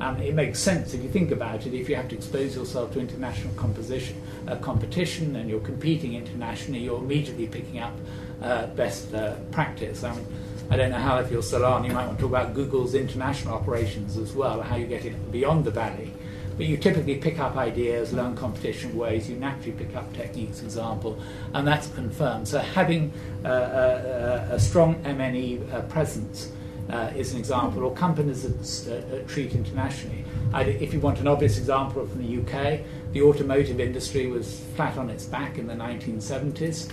And 0.00 0.20
it 0.20 0.34
makes 0.34 0.58
sense 0.58 0.94
if 0.94 1.02
you 1.02 1.08
think 1.08 1.30
about 1.30 1.64
it. 1.64 1.74
If 1.74 1.88
you 1.88 1.94
have 1.94 2.08
to 2.08 2.16
expose 2.16 2.56
yourself 2.56 2.92
to 2.94 3.00
international 3.00 3.54
composition, 3.54 4.20
uh, 4.48 4.56
competition 4.56 5.36
and 5.36 5.48
you're 5.48 5.60
competing 5.60 6.14
internationally, 6.14 6.80
you're 6.80 6.98
immediately 6.98 7.46
picking 7.46 7.78
up 7.78 7.94
uh, 8.42 8.66
best 8.66 9.14
uh, 9.14 9.36
practice. 9.52 10.02
I 10.02 10.14
mean, 10.14 10.26
I 10.70 10.76
don't 10.76 10.90
know 10.90 10.98
how, 10.98 11.18
if 11.18 11.30
you're 11.30 11.42
you 11.42 11.58
might 11.92 12.06
want 12.06 12.18
to 12.18 12.22
talk 12.22 12.30
about 12.30 12.54
Google's 12.54 12.94
international 12.94 13.54
operations 13.54 14.16
as 14.16 14.32
well, 14.32 14.62
how 14.62 14.76
you 14.76 14.86
get 14.86 15.04
it 15.04 15.32
beyond 15.32 15.64
the 15.64 15.70
valley. 15.70 16.12
But 16.56 16.66
you 16.66 16.76
typically 16.76 17.16
pick 17.16 17.38
up 17.38 17.56
ideas, 17.56 18.12
learn 18.12 18.36
competition 18.36 18.96
ways, 18.96 19.28
you 19.28 19.36
naturally 19.36 19.72
pick 19.72 19.94
up 19.96 20.12
techniques, 20.14 20.62
example, 20.62 21.18
and 21.54 21.66
that's 21.66 21.88
confirmed. 21.88 22.46
So 22.48 22.58
having 22.58 23.12
uh, 23.44 23.48
a, 23.48 23.52
uh, 23.52 24.54
a, 24.54 24.60
strong 24.60 24.96
MNE 25.02 25.72
uh, 25.72 25.82
presence 25.82 26.52
uh, 26.90 27.10
is 27.16 27.32
an 27.32 27.38
example, 27.38 27.84
or 27.84 27.94
companies 27.94 28.42
that 28.42 28.92
uh, 28.92 29.16
uh, 29.16 29.22
treat 29.26 29.54
internationally. 29.54 30.24
I'd, 30.52 30.68
if 30.68 30.92
you 30.92 31.00
want 31.00 31.20
an 31.20 31.28
obvious 31.28 31.56
example 31.56 32.06
from 32.06 32.26
the 32.26 32.42
UK, 32.42 32.80
the 33.12 33.22
automotive 33.22 33.80
industry 33.80 34.26
was 34.26 34.60
flat 34.76 34.98
on 34.98 35.08
its 35.08 35.24
back 35.24 35.58
in 35.58 35.66
the 35.66 35.74
1970s 35.74 36.90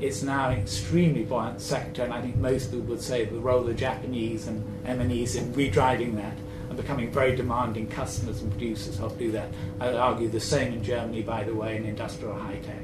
it's 0.00 0.22
now 0.22 0.50
an 0.50 0.58
extremely 0.58 1.24
buoyant 1.24 1.60
sector, 1.60 2.02
and 2.02 2.12
I 2.12 2.20
think 2.20 2.36
most 2.36 2.70
people 2.70 2.86
would 2.86 3.02
say 3.02 3.24
the 3.24 3.38
role 3.38 3.60
of 3.60 3.66
the 3.66 3.74
Japanese 3.74 4.46
and 4.46 4.64
MNEs 4.84 5.36
in 5.36 5.52
redriving 5.52 6.16
that 6.16 6.36
and 6.68 6.76
becoming 6.76 7.10
very 7.10 7.36
demanding 7.36 7.88
customers 7.88 8.42
and 8.42 8.50
producers 8.52 8.96
help 8.96 9.18
do 9.18 9.30
that. 9.32 9.48
I 9.80 9.86
would 9.86 9.96
argue 9.96 10.28
the 10.28 10.40
same 10.40 10.72
in 10.72 10.82
Germany, 10.82 11.22
by 11.22 11.44
the 11.44 11.54
way, 11.54 11.76
in 11.76 11.84
industrial 11.84 12.34
high 12.34 12.56
tech. 12.56 12.80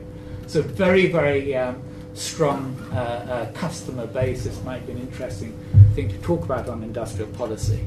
So, 0.47 0.63
very, 0.63 1.07
very 1.07 1.57
um, 1.57 1.83
strong 2.15 2.77
uh, 2.93 2.97
uh, 2.97 3.53
customer 3.53 4.07
base. 4.07 4.45
This 4.45 4.63
might 4.65 4.87
be 4.87 4.93
an 4.93 4.99
interesting 4.99 5.59
thing 5.95 6.09
to 6.09 6.19
talk 6.19 6.45
about 6.45 6.69
on 6.69 6.83
industrial 6.83 7.31
policy. 7.33 7.85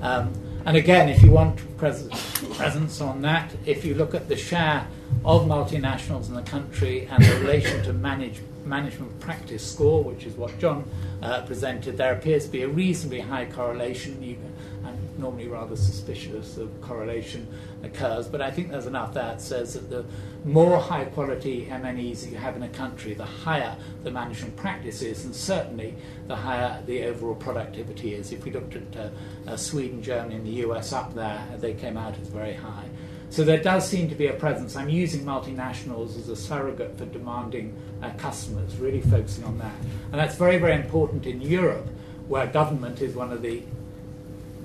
Um, 0.00 0.32
and 0.66 0.76
again, 0.76 1.08
if 1.08 1.22
you 1.22 1.30
want 1.30 1.58
pres- 1.78 2.08
presence 2.56 3.00
on 3.00 3.22
that, 3.22 3.50
if 3.66 3.84
you 3.84 3.94
look 3.94 4.14
at 4.14 4.28
the 4.28 4.36
share 4.36 4.86
of 5.24 5.46
multinationals 5.46 6.28
in 6.28 6.34
the 6.34 6.42
country 6.42 7.06
and 7.10 7.24
the 7.24 7.34
relation 7.40 7.82
to 7.84 7.92
manage, 7.92 8.40
management 8.64 9.18
practice 9.20 9.68
score, 9.68 10.02
which 10.02 10.24
is 10.26 10.34
what 10.34 10.56
John 10.58 10.84
uh, 11.22 11.42
presented, 11.42 11.96
there 11.96 12.12
appears 12.12 12.46
to 12.46 12.50
be 12.50 12.62
a 12.62 12.68
reasonably 12.68 13.20
high 13.20 13.46
correlation. 13.46 14.22
You, 14.22 14.36
I'm 14.84 14.96
normally 15.18 15.48
rather 15.48 15.76
suspicious 15.76 16.56
of 16.56 16.80
correlation 16.80 17.46
occurs, 17.82 18.28
but 18.28 18.40
I 18.40 18.50
think 18.50 18.70
there's 18.70 18.86
enough 18.86 19.14
there 19.14 19.24
that 19.24 19.40
says 19.40 19.74
that 19.74 19.90
the 19.90 20.04
more 20.44 20.78
high 20.78 21.04
quality 21.04 21.66
MNEs 21.70 22.30
you 22.30 22.38
have 22.38 22.56
in 22.56 22.62
a 22.62 22.68
country, 22.68 23.14
the 23.14 23.24
higher 23.24 23.76
the 24.02 24.10
management 24.10 24.56
practice 24.56 25.02
is, 25.02 25.24
and 25.24 25.34
certainly 25.34 25.94
the 26.26 26.36
higher 26.36 26.82
the 26.86 27.04
overall 27.04 27.34
productivity 27.34 28.14
is. 28.14 28.32
If 28.32 28.44
we 28.44 28.50
looked 28.50 28.76
at 28.76 28.96
uh, 28.96 29.10
uh, 29.46 29.56
Sweden, 29.56 30.02
Germany, 30.02 30.36
and 30.36 30.46
the 30.46 30.66
US 30.68 30.92
up 30.92 31.14
there, 31.14 31.46
they 31.58 31.74
came 31.74 31.96
out 31.96 32.18
as 32.18 32.28
very 32.28 32.54
high. 32.54 32.88
So 33.30 33.44
there 33.44 33.62
does 33.62 33.88
seem 33.88 34.08
to 34.08 34.16
be 34.16 34.26
a 34.26 34.32
presence. 34.32 34.74
I'm 34.74 34.88
using 34.88 35.24
multinationals 35.24 36.18
as 36.18 36.28
a 36.28 36.34
surrogate 36.34 36.98
for 36.98 37.04
demanding 37.06 37.76
uh, 38.02 38.10
customers, 38.18 38.76
really 38.76 39.00
focusing 39.00 39.44
on 39.44 39.56
that. 39.58 39.74
And 40.10 40.20
that's 40.20 40.34
very, 40.34 40.58
very 40.58 40.74
important 40.74 41.26
in 41.26 41.40
Europe, 41.40 41.86
where 42.26 42.48
government 42.48 43.00
is 43.00 43.14
one 43.14 43.30
of 43.30 43.40
the 43.40 43.62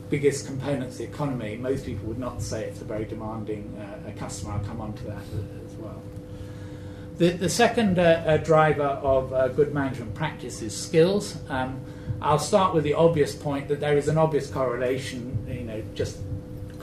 biggest 0.09 0.47
components 0.47 0.95
of 0.95 0.97
the 0.99 1.03
economy. 1.05 1.57
Most 1.57 1.85
people 1.85 2.07
would 2.07 2.17
not 2.17 2.41
say 2.41 2.63
it's 2.65 2.81
a 2.81 2.85
very 2.85 3.05
demanding 3.05 3.75
uh, 3.79 4.11
customer. 4.17 4.53
I'll 4.53 4.65
come 4.65 4.81
on 4.81 4.93
to 4.93 5.03
that 5.05 5.23
as 5.63 5.75
well. 5.77 6.01
The, 7.17 7.29
the 7.29 7.49
second 7.49 7.97
uh, 7.97 8.23
uh 8.25 8.37
driver 8.37 8.83
of 8.83 9.31
uh, 9.31 9.47
good 9.49 9.73
management 9.73 10.15
practice 10.15 10.61
is 10.61 10.75
skills. 10.75 11.37
Um, 11.49 11.79
I'll 12.21 12.39
start 12.39 12.73
with 12.73 12.83
the 12.83 12.93
obvious 12.95 13.35
point 13.35 13.67
that 13.67 13.79
there 13.79 13.97
is 13.97 14.07
an 14.07 14.17
obvious 14.17 14.49
correlation, 14.49 15.45
you 15.47 15.63
know, 15.63 15.83
just 15.93 16.17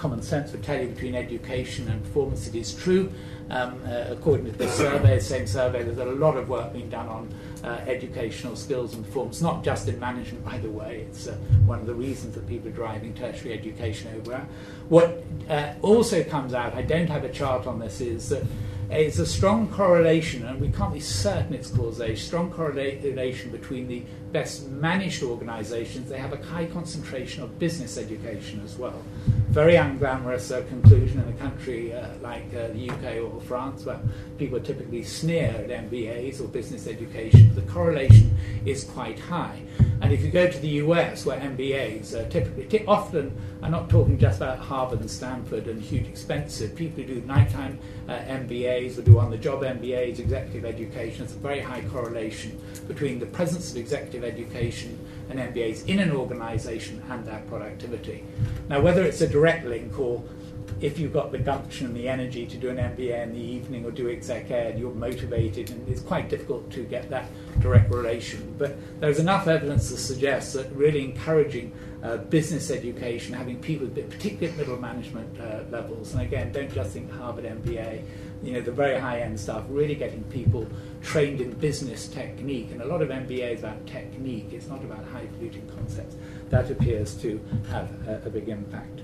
common 0.02 0.20
sense 0.20 0.50
would 0.50 0.64
tell 0.64 0.80
you 0.80 0.88
between 0.88 1.14
education 1.14 1.88
and 1.88 2.02
performance, 2.02 2.48
it 2.48 2.56
is 2.56 2.74
true. 2.74 3.12
Um, 3.50 3.80
uh, 3.86 4.06
according 4.10 4.46
to 4.46 4.52
this 4.52 4.74
survey, 4.74 5.20
same 5.20 5.46
survey, 5.46 5.84
there's 5.84 5.98
a 5.98 6.04
lot 6.04 6.36
of 6.36 6.48
work 6.48 6.72
being 6.72 6.90
done 6.90 7.08
on 7.08 7.34
uh, 7.62 7.84
educational 7.86 8.56
skills 8.56 8.94
and 8.94 9.04
performance, 9.04 9.40
not 9.40 9.62
just 9.62 9.86
in 9.86 10.00
management, 10.00 10.44
by 10.44 10.58
the 10.58 10.70
way. 10.70 11.06
It's 11.08 11.28
uh, 11.28 11.36
one 11.66 11.78
of 11.78 11.86
the 11.86 11.94
reasons 11.94 12.34
that 12.34 12.48
people 12.48 12.68
are 12.68 12.72
driving 12.72 13.14
tertiary 13.14 13.54
education 13.54 14.12
over. 14.16 14.44
What 14.88 15.22
uh, 15.48 15.74
also 15.82 16.24
comes 16.24 16.52
out, 16.52 16.74
I 16.74 16.82
don't 16.82 17.08
have 17.08 17.22
a 17.22 17.32
chart 17.32 17.68
on 17.68 17.78
this, 17.78 18.00
is 18.00 18.28
that 18.30 18.42
it's 18.90 19.20
a 19.20 19.26
strong 19.26 19.68
correlation, 19.68 20.44
and 20.44 20.60
we 20.60 20.70
can't 20.70 20.92
be 20.92 21.00
certain 21.00 21.54
it's 21.54 21.70
causation, 21.70 22.16
strong 22.16 22.50
correlation 22.50 23.52
between 23.52 23.86
the 23.86 24.02
best 24.32 24.68
managed 24.68 25.22
organizations. 25.22 26.08
They 26.08 26.18
have 26.18 26.32
a 26.32 26.42
high 26.42 26.66
concentration 26.66 27.42
of 27.42 27.58
business 27.58 27.98
education 27.98 28.62
as 28.64 28.76
well. 28.76 29.02
Very 29.50 29.74
unglamorous 29.74 30.50
uh, 30.50 30.66
conclusion 30.68 31.20
in 31.20 31.28
a 31.28 31.36
country 31.36 31.92
uh, 31.92 32.08
like 32.22 32.46
uh, 32.54 32.68
the 32.68 32.90
UK 32.90 33.16
or 33.22 33.40
France, 33.42 33.84
where 33.84 34.00
people 34.38 34.58
typically 34.58 35.02
sneer 35.02 35.50
at 35.50 35.68
MBAs 35.68 36.40
or 36.40 36.48
business 36.48 36.86
education. 36.86 37.54
The 37.54 37.62
correlation 37.62 38.36
is 38.64 38.84
quite 38.84 39.18
high. 39.18 39.60
And 40.00 40.12
if 40.12 40.22
you 40.22 40.30
go 40.30 40.50
to 40.50 40.58
the 40.58 40.68
US, 40.68 41.24
where 41.26 41.38
MBAs 41.38 42.14
are 42.14 42.28
typically, 42.28 42.64
t- 42.64 42.84
often, 42.86 43.36
I'm 43.62 43.70
not 43.70 43.88
talking 43.88 44.18
just 44.18 44.38
about 44.38 44.58
Harvard 44.58 45.00
and 45.00 45.10
Stanford 45.10 45.68
and 45.68 45.80
huge 45.80 46.08
expensive, 46.08 46.74
people 46.74 47.04
who 47.04 47.20
do 47.20 47.26
nighttime 47.26 47.78
uh, 48.08 48.14
MBAs 48.14 48.98
or 48.98 49.02
do 49.02 49.20
on 49.20 49.30
the 49.30 49.36
job 49.36 49.62
MBAs, 49.62 50.18
executive 50.18 50.64
education, 50.64 51.18
there's 51.18 51.36
a 51.36 51.38
very 51.38 51.60
high 51.60 51.82
correlation 51.82 52.58
between 52.88 53.20
the 53.20 53.26
presence 53.26 53.70
of 53.70 53.76
executive 53.76 54.21
education 54.22 54.98
and 55.30 55.38
MBAs 55.38 55.86
in 55.88 55.98
an 55.98 56.12
organization 56.12 57.02
and 57.10 57.24
their 57.24 57.42
productivity. 57.48 58.24
Now, 58.68 58.80
whether 58.80 59.02
it's 59.02 59.20
a 59.20 59.28
direct 59.28 59.64
link 59.66 59.98
or 59.98 60.22
if 60.82 60.98
you've 60.98 61.12
got 61.12 61.30
the 61.30 61.38
gumption 61.38 61.86
and 61.86 61.96
the 61.96 62.08
energy 62.08 62.44
to 62.44 62.56
do 62.56 62.68
an 62.68 62.76
MBA 62.76 63.22
in 63.22 63.32
the 63.32 63.40
evening 63.40 63.84
or 63.84 63.92
do 63.92 64.10
exec 64.10 64.50
ed, 64.50 64.78
you're 64.78 64.92
motivated, 64.92 65.70
and 65.70 65.88
it's 65.88 66.02
quite 66.02 66.28
difficult 66.28 66.70
to 66.72 66.82
get 66.82 67.08
that 67.08 67.26
direct 67.60 67.88
relation. 67.94 68.54
But 68.58 68.76
there's 69.00 69.20
enough 69.20 69.46
evidence 69.46 69.90
to 69.90 69.96
suggest 69.96 70.54
that 70.54 70.70
really 70.72 71.04
encouraging 71.04 71.72
uh, 72.02 72.16
business 72.16 72.68
education, 72.70 73.32
having 73.32 73.60
people, 73.60 73.86
particularly 73.86 74.48
at 74.48 74.56
middle 74.56 74.76
management 74.76 75.40
uh, 75.40 75.60
levels, 75.70 76.14
and 76.14 76.22
again, 76.22 76.50
don't 76.50 76.72
just 76.74 76.90
think 76.90 77.12
Harvard 77.12 77.44
MBA, 77.44 78.02
you 78.42 78.52
know, 78.54 78.60
the 78.60 78.72
very 78.72 78.98
high 78.98 79.20
end 79.20 79.38
stuff, 79.38 79.62
really 79.68 79.94
getting 79.94 80.24
people 80.24 80.66
trained 81.00 81.40
in 81.40 81.52
business 81.52 82.08
technique. 82.08 82.72
And 82.72 82.82
a 82.82 82.86
lot 82.86 83.02
of 83.02 83.08
MBA 83.08 83.54
is 83.54 83.60
about 83.60 83.86
technique, 83.86 84.48
it's 84.50 84.66
not 84.66 84.82
about 84.82 85.04
high 85.04 85.26
polluting 85.26 85.68
concepts. 85.76 86.16
That 86.50 86.68
appears 86.72 87.14
to 87.22 87.40
have 87.70 87.88
a, 88.08 88.22
a 88.26 88.30
big 88.30 88.48
impact. 88.48 89.02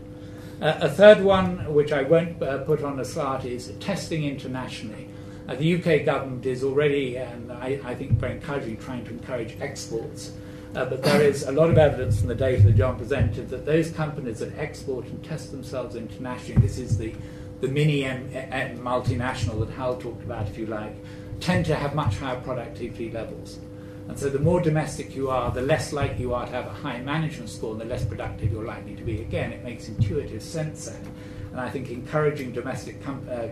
Uh, 0.61 0.77
a 0.81 0.89
third 0.89 1.23
one, 1.23 1.73
which 1.73 1.93
I 1.93 2.03
won't 2.03 2.43
uh, 2.43 2.59
put 2.59 2.83
on 2.83 2.97
the 2.97 3.05
slide, 3.05 3.45
is 3.45 3.73
testing 3.79 4.25
internationally. 4.25 5.09
Uh, 5.49 5.55
the 5.55 5.77
UK 5.77 6.05
government 6.05 6.45
is 6.47 6.65
already, 6.65 7.17
and 7.17 7.53
I, 7.53 7.81
I, 7.85 7.95
think 7.95 8.13
very 8.13 8.33
encouraging, 8.33 8.77
trying 8.79 9.05
to 9.05 9.13
encourage 9.13 9.57
exports. 9.61 10.33
Uh, 10.75 10.85
but 10.85 11.03
there 11.03 11.23
is 11.23 11.45
a 11.45 11.53
lot 11.53 11.71
of 11.71 11.79
evidence 11.79 12.19
from 12.19 12.29
the 12.29 12.35
data 12.35 12.63
that 12.65 12.77
John 12.77 12.99
presented 12.99 13.49
that 13.51 13.67
those 13.67 13.93
companies 13.93 14.41
that 14.41 14.59
export 14.59 15.07
and 15.07 15.25
test 15.25 15.53
themselves 15.53 15.95
internationally, 15.95 16.61
this 16.61 16.79
is 16.79 16.99
the, 16.99 17.15
the 17.61 17.69
mini 17.69 18.05
M- 18.05 18.29
M- 18.35 18.79
multinational 18.79 19.61
that 19.61 19.71
Hal 19.71 19.97
talked 19.97 20.25
about, 20.25 20.49
if 20.49 20.59
you 20.59 20.67
like, 20.67 20.95
tend 21.39 21.67
to 21.67 21.77
have 21.77 21.95
much 21.95 22.17
higher 22.17 22.41
productivity 22.41 23.13
levels. 23.13 23.61
And 24.09 24.19
so 24.19 24.31
the 24.31 24.39
more 24.39 24.61
domestic 24.61 25.15
you 25.15 25.31
are, 25.31 25.51
the 25.51 25.63
less 25.63 25.93
likely 25.93 26.23
you 26.23 26.35
are 26.35 26.47
to 26.47 26.53
have 26.53 26.67
a 26.67 26.71
high 26.71 26.99
management 27.01 27.51
score 27.51 27.73
and 27.73 27.81
the 27.81 27.85
less 27.85 28.05
productive 28.05 28.51
you're 28.51 28.65
likely 28.65 28.97
to 28.97 29.03
be. 29.03 29.21
Again, 29.21 29.53
it 29.53 29.63
makes 29.63 29.89
intuitive 29.89 30.43
sense. 30.43 30.89
And 30.89 31.61
I 31.61 31.69
think 31.69 31.91
encouraging 31.91 32.53
domestic 32.53 33.03
com- 33.05 33.29
uh, 33.31 33.49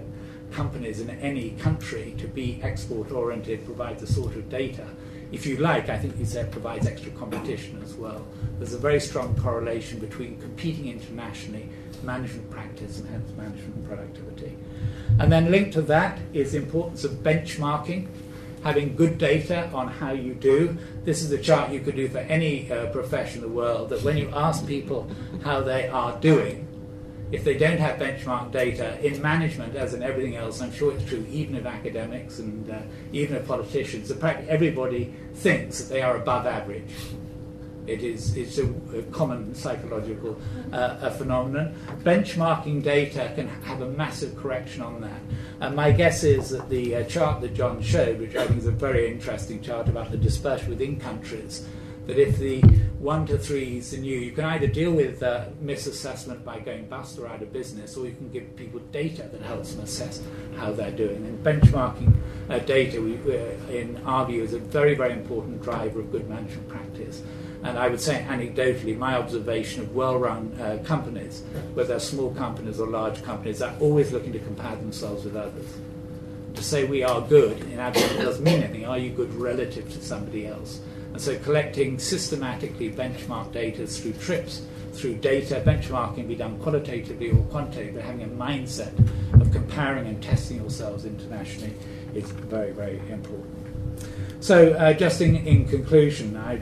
companies 0.52 1.00
in 1.00 1.11
any 1.11 1.50
country 1.52 2.14
to 2.18 2.26
be 2.26 2.61
export 2.62 3.12
oriented 3.12 3.64
provides 3.66 4.02
a 4.02 4.07
sort 4.07 4.34
of 4.34 4.48
data. 4.48 4.86
If 5.32 5.44
you 5.44 5.57
like, 5.57 5.88
I 5.88 5.98
think 5.98 6.16
you 6.18 6.24
said 6.24 6.52
provides 6.52 6.86
extra 6.86 7.11
competition 7.12 7.80
as 7.84 7.94
well. 7.94 8.24
There's 8.59 8.74
a 8.74 8.78
very 8.78 9.00
strong 9.00 9.34
correlation 9.36 9.98
between 9.98 10.40
competing 10.40 10.88
internationally, 10.88 11.68
management 12.02 12.48
practice, 12.50 13.00
and 13.00 13.09
hence 13.11 13.30
management 13.36 13.86
productivity. 13.88 14.57
And 15.18 15.30
then 15.30 15.50
linked 15.50 15.72
to 15.74 15.82
that 15.82 16.18
is 16.32 16.52
the 16.52 16.59
importance 16.59 17.04
of 17.04 17.12
benchmarking 17.24 18.09
having 18.67 18.97
good 18.97 19.17
data 19.17 19.71
on 19.73 19.87
how 19.87 20.11
you 20.11 20.35
do. 20.35 20.77
This 21.05 21.23
is 21.23 21.31
a 21.31 21.39
chart 21.39 21.71
you 21.71 21.79
could 21.79 21.95
do 21.95 22.09
for 22.09 22.19
any 22.19 22.69
uh, 22.69 22.87
profession 22.87 23.41
in 23.41 23.49
the 23.49 23.55
world 23.55 23.91
that 23.91 24.03
when 24.03 24.17
you 24.17 24.29
ask 24.35 24.67
people 24.67 25.09
how 25.45 25.61
they 25.61 25.87
are 25.87 26.19
doing, 26.19 26.67
if 27.31 27.45
they 27.45 27.57
don't 27.57 27.79
have 27.79 28.01
benchmark 28.01 28.51
data 28.51 28.99
in 29.07 29.23
management, 29.23 29.77
as 29.77 29.95
in 29.95 30.03
everything 30.03 30.35
else, 30.35 30.61
I'm 30.61 30.73
sure 30.73 30.93
it's 30.93 31.05
true 31.05 31.25
even 31.31 31.55
of 31.55 31.64
academics 31.64 32.41
and 32.41 32.69
uh, 32.69 32.81
even 33.12 33.37
of 33.37 33.47
politicians, 33.47 34.11
everybody 34.11 35.14
thinks 35.35 35.79
that 35.79 35.89
they 35.89 36.03
are 36.03 36.17
above 36.17 36.47
average. 36.47 36.91
It 37.87 38.03
is 38.03 38.37
it's 38.37 38.59
a, 38.59 38.66
a 38.97 39.03
common 39.12 39.55
psychological 39.55 40.41
uh, 40.72 41.11
phenomenon. 41.11 41.74
Benchmarking 42.03 42.82
data 42.82 43.32
can 43.34 43.49
have 43.49 43.80
a 43.80 43.91
massive 43.91 44.37
correction 44.37 44.82
on 44.82 45.01
that. 45.01 45.20
And 45.61 45.76
my 45.76 45.93
guess 45.93 46.24
is 46.24 46.51
that 46.51 46.68
the 46.68 46.97
uh, 46.97 47.05
chart 47.05 47.41
that 47.41 47.55
John 47.55 47.80
showed, 47.80 48.18
which 48.18 48.37
I 48.37 48.47
think 48.47 48.59
is 48.59 48.66
a 48.66 48.72
very 48.72 49.11
interesting 49.11 49.62
chart 49.62 49.89
about 49.89 50.11
the 50.11 50.16
dispersion 50.16 50.70
within 50.70 50.99
countries, 50.99 51.66
that 52.07 52.18
if 52.18 52.39
the 52.39 52.61
one 52.99 53.26
to 53.26 53.39
three 53.39 53.78
is 53.78 53.91
the 53.91 53.99
new, 53.99 54.18
you 54.18 54.32
can 54.32 54.45
either 54.45 54.66
deal 54.66 54.93
with 54.93 55.22
uh, 55.22 55.47
misassessment 55.62 56.45
by 56.45 56.59
going 56.61 56.89
bust 56.89 57.18
or 57.18 57.26
out 57.26 57.43
of 57.43 57.53
business, 57.53 57.97
or 57.97 58.07
you 58.07 58.14
can 58.14 58.30
give 58.30 58.57
people 58.57 58.80
data 58.93 59.28
that 59.32 59.43
helps 59.43 59.74
them 59.74 59.84
assess 59.84 60.22
how 60.57 60.72
they're 60.72 60.91
doing. 60.93 61.16
And 61.16 61.45
benchmarking 61.45 62.14
uh, 62.49 62.59
data, 62.61 63.01
we, 63.01 63.14
uh, 63.14 63.37
in 63.70 64.01
our 64.05 64.26
view, 64.26 64.43
is 64.43 64.55
a 64.55 64.59
very, 64.59 64.95
very 64.95 65.12
important 65.12 65.62
driver 65.62 66.01
of 66.01 66.11
good 66.12 66.28
management 66.28 66.68
practice. 66.68 67.22
And 67.67 67.77
I 67.77 67.89
would 67.89 68.01
say, 68.01 68.25
anecdotally, 68.29 68.97
my 68.97 69.17
observation 69.17 69.83
of 69.83 69.93
well 69.93 70.17
run 70.17 70.57
uh, 70.61 70.79
companies, 70.85 71.43
whether 71.75 71.99
small 71.99 72.33
companies 72.33 72.79
or 72.79 72.87
large 72.87 73.25
companies, 73.25 73.61
are 73.61 73.75
always 73.81 74.12
looking 74.12 74.33
to 74.35 74.39
compare 74.39 74.77
themselves 74.77 75.25
with 75.25 75.35
others. 75.35 75.67
To 76.55 76.62
say 76.62 76.85
we 76.85 77.03
are 77.03 77.21
good 77.21 77.59
in 77.59 77.81
absolute 77.81 78.23
doesn't 78.23 78.45
mean 78.45 78.62
anything. 78.62 78.87
Are 78.87 78.99
you 78.99 79.11
good 79.11 79.35
relative 79.35 79.93
to 79.93 80.01
somebody 80.01 80.47
else? 80.47 80.81
And 81.12 81.21
so 81.21 81.37
collecting 81.41 81.99
systematically 81.99 82.89
benchmark 82.93 83.53
data 83.53 83.85
through 83.89 84.12
trips, 84.12 84.62
through 84.93 85.17
data, 85.17 85.61
benchmarking 85.67 86.29
be 86.29 86.37
done 86.37 86.61
qualitatively 86.61 87.33
or 87.33 87.43
quantitatively, 87.51 88.01
but 88.01 88.05
having 88.05 88.23
a 88.23 88.29
mindset 88.29 88.97
of 89.41 89.51
comparing 89.51 90.07
and 90.07 90.23
testing 90.23 90.59
yourselves 90.59 91.05
internationally 91.05 91.75
is 92.14 92.31
very, 92.31 92.71
very 92.71 93.01
important. 93.11 93.57
So, 94.39 94.73
uh, 94.75 94.93
just 94.93 95.21
in, 95.21 95.35
in 95.35 95.67
conclusion, 95.67 96.37
I 96.37 96.61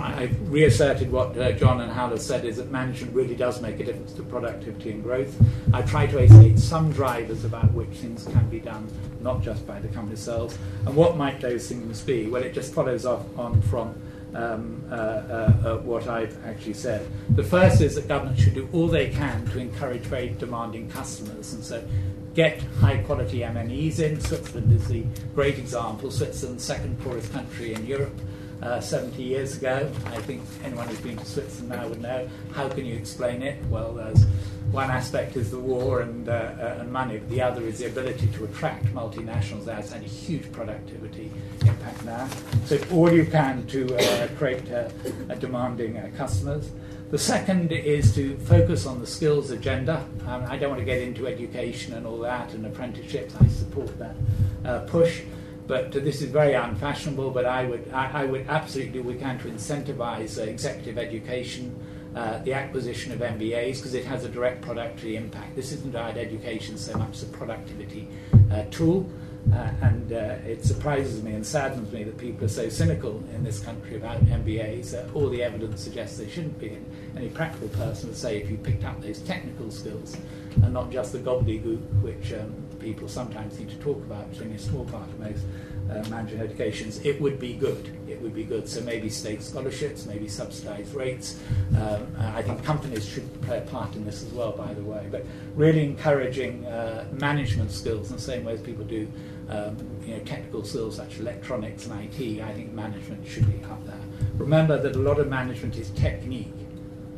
try, 0.00 0.22
I 0.22 0.24
reasserted 0.44 1.12
what 1.12 1.36
uh, 1.36 1.52
John 1.52 1.80
and 1.80 1.92
Hal 1.92 2.10
have 2.10 2.20
said 2.20 2.44
is 2.44 2.56
that 2.56 2.70
management 2.70 3.14
really 3.14 3.34
does 3.34 3.60
make 3.60 3.80
a 3.80 3.84
difference 3.84 4.12
to 4.14 4.22
productivity 4.22 4.90
and 4.90 5.02
growth. 5.02 5.36
I 5.72 5.82
try 5.82 6.06
to 6.06 6.20
isolate 6.20 6.58
some 6.58 6.92
drivers 6.92 7.44
about 7.44 7.72
which 7.72 7.90
things 7.90 8.24
can 8.24 8.48
be 8.48 8.60
done, 8.60 8.88
not 9.20 9.42
just 9.42 9.66
by 9.66 9.80
the 9.80 9.88
company 9.88 10.14
themselves. 10.14 10.58
And 10.86 10.96
what 10.96 11.16
might 11.16 11.40
those 11.40 11.68
things 11.68 12.00
be? 12.02 12.28
Well, 12.28 12.42
it 12.42 12.54
just 12.54 12.74
follows 12.74 13.06
off 13.06 13.24
on 13.38 13.60
from 13.62 13.94
um, 14.34 14.82
uh, 14.90 14.94
uh, 14.94 14.96
uh, 14.96 15.76
what 15.78 16.08
I've 16.08 16.44
actually 16.46 16.74
said. 16.74 17.06
The 17.30 17.44
first 17.44 17.80
is 17.80 17.94
that 17.96 18.08
governments 18.08 18.42
should 18.42 18.54
do 18.54 18.68
all 18.72 18.88
they 18.88 19.10
can 19.10 19.46
to 19.48 19.58
encourage 19.58 20.02
very 20.02 20.30
demanding 20.30 20.88
customers. 20.90 21.52
And 21.52 21.64
so 21.64 21.86
get 22.34 22.60
high 22.80 22.98
quality 22.98 23.40
MNEs 23.40 23.98
in. 23.98 24.20
Switzerland 24.20 24.72
is 24.72 24.86
the 24.88 25.04
great 25.34 25.58
example. 25.58 26.10
Switzerland's 26.10 26.64
second 26.64 26.98
poorest 27.00 27.32
country 27.32 27.74
in 27.74 27.84
Europe 27.86 28.14
uh, 28.62 28.80
70 28.80 29.22
years 29.22 29.56
ago. 29.56 29.90
I 30.06 30.20
think 30.22 30.42
anyone 30.64 30.86
who's 30.88 31.00
been 31.00 31.16
to 31.16 31.24
Switzerland 31.24 31.70
now 31.70 31.88
would 31.88 32.00
know. 32.00 32.28
How 32.52 32.68
can 32.68 32.84
you 32.84 32.94
explain 32.94 33.42
it? 33.42 33.62
Well, 33.66 33.94
there's 33.94 34.24
one 34.70 34.90
aspect 34.90 35.36
is 35.36 35.50
the 35.50 35.58
war 35.58 36.00
and, 36.00 36.28
uh, 36.28 36.32
uh, 36.32 36.76
and 36.80 36.92
money, 36.92 37.18
but 37.18 37.28
the 37.28 37.42
other 37.42 37.62
is 37.62 37.78
the 37.78 37.86
ability 37.86 38.28
to 38.28 38.44
attract 38.44 38.84
multinationals. 38.86 39.64
That's 39.64 39.92
had 39.92 40.02
a 40.02 40.06
huge 40.06 40.50
productivity 40.52 41.30
impact 41.62 42.04
now. 42.04 42.28
So 42.66 42.78
all 42.92 43.12
you 43.12 43.24
can 43.24 43.66
to 43.68 43.96
uh, 43.96 44.28
create 44.36 44.70
uh, 44.70 44.88
demanding 45.36 45.96
uh, 45.96 46.10
customers. 46.16 46.70
The 47.10 47.18
second 47.18 47.72
is 47.72 48.14
to 48.14 48.36
focus 48.36 48.86
on 48.86 49.00
the 49.00 49.06
skills 49.06 49.50
agenda. 49.50 50.06
Um, 50.28 50.44
I 50.48 50.56
don't 50.56 50.70
want 50.70 50.80
to 50.80 50.84
get 50.84 51.02
into 51.02 51.26
education 51.26 51.94
and 51.94 52.06
all 52.06 52.18
that 52.20 52.54
and 52.54 52.64
apprenticeships. 52.64 53.34
I 53.40 53.48
support 53.48 53.90
that 53.98 54.86
push. 54.86 55.22
But 55.70 55.92
this 55.92 56.20
is 56.20 56.30
very 56.30 56.54
unfashionable. 56.54 57.30
But 57.30 57.46
I 57.46 57.64
would, 57.64 57.88
I, 57.92 58.22
I 58.22 58.24
would 58.24 58.44
absolutely 58.48 58.92
do 58.92 59.02
what 59.04 59.14
we 59.14 59.20
can 59.20 59.38
to 59.38 59.48
incentivize 59.48 60.36
uh, 60.36 60.42
executive 60.42 60.98
education, 60.98 61.78
uh, 62.16 62.38
the 62.38 62.54
acquisition 62.54 63.12
of 63.12 63.20
MBAs, 63.20 63.76
because 63.76 63.94
it 63.94 64.04
has 64.04 64.24
a 64.24 64.28
direct 64.28 64.62
productivity 64.62 65.14
impact. 65.14 65.54
This 65.54 65.70
isn't 65.70 65.90
about 65.90 66.16
education 66.16 66.76
so 66.76 66.98
much 66.98 67.12
as 67.18 67.22
a 67.22 67.26
productivity 67.26 68.08
uh, 68.50 68.64
tool. 68.72 69.08
Uh, 69.54 69.70
and 69.82 70.12
uh, 70.12 70.36
it 70.44 70.64
surprises 70.64 71.22
me 71.22 71.32
and 71.32 71.46
saddens 71.46 71.90
me 71.92 72.02
that 72.02 72.18
people 72.18 72.44
are 72.44 72.48
so 72.48 72.68
cynical 72.68 73.22
in 73.32 73.42
this 73.42 73.60
country 73.60 73.96
about 73.96 74.20
MBAs 74.26 75.14
all 75.14 75.30
the 75.30 75.42
evidence 75.42 75.82
suggests 75.82 76.18
they 76.18 76.28
shouldn't 76.28 76.58
be. 76.58 76.70
And 76.70 76.84
any 77.16 77.28
practical 77.28 77.68
person 77.68 78.08
would 78.08 78.18
say 78.18 78.38
if 78.38 78.50
you 78.50 78.58
picked 78.58 78.84
up 78.84 79.00
those 79.00 79.20
technical 79.20 79.70
skills 79.70 80.16
and 80.62 80.74
not 80.74 80.90
just 80.90 81.12
the 81.12 81.20
gobbledygook 81.20 82.02
which 82.02 82.32
um, 82.34 82.52
people 82.80 83.08
sometimes 83.08 83.58
need 83.58 83.70
to 83.70 83.76
talk 83.76 83.98
about, 83.98 84.26
only 84.40 84.56
a 84.56 84.58
small 84.58 84.84
part 84.86 85.08
of 85.08 85.20
most 85.20 85.44
uh, 85.90 86.08
management 86.08 86.42
educations, 86.42 87.04
it 87.04 87.20
would 87.20 87.38
be 87.38 87.54
good. 87.54 87.90
It 88.08 88.20
would 88.22 88.34
be 88.34 88.44
good. 88.44 88.68
So 88.68 88.80
maybe 88.80 89.08
state 89.08 89.42
scholarships, 89.42 90.06
maybe 90.06 90.28
subsidised 90.28 90.94
rates. 90.94 91.38
Um, 91.76 92.06
I 92.18 92.42
think 92.42 92.64
companies 92.64 93.08
should 93.08 93.28
play 93.42 93.58
a 93.58 93.62
part 93.62 93.94
in 93.96 94.04
this 94.04 94.22
as 94.22 94.32
well, 94.32 94.52
by 94.52 94.72
the 94.74 94.82
way. 94.82 95.08
But 95.10 95.24
really 95.54 95.84
encouraging 95.84 96.66
uh, 96.66 97.06
management 97.12 97.72
skills 97.72 98.10
in 98.10 98.16
the 98.16 98.22
same 98.22 98.44
way 98.44 98.54
as 98.54 98.60
people 98.60 98.84
do 98.84 99.08
um, 99.48 99.76
you 100.06 100.14
know, 100.14 100.20
technical 100.20 100.64
skills 100.64 100.96
such 100.96 101.14
as 101.14 101.20
electronics 101.20 101.86
and 101.86 102.04
IT, 102.04 102.40
I 102.40 102.52
think 102.52 102.72
management 102.72 103.26
should 103.26 103.46
be 103.46 103.64
up 103.64 103.84
there. 103.86 104.00
Remember 104.36 104.80
that 104.80 104.94
a 104.94 104.98
lot 104.98 105.18
of 105.18 105.28
management 105.28 105.76
is 105.76 105.90
technique. 105.90 106.54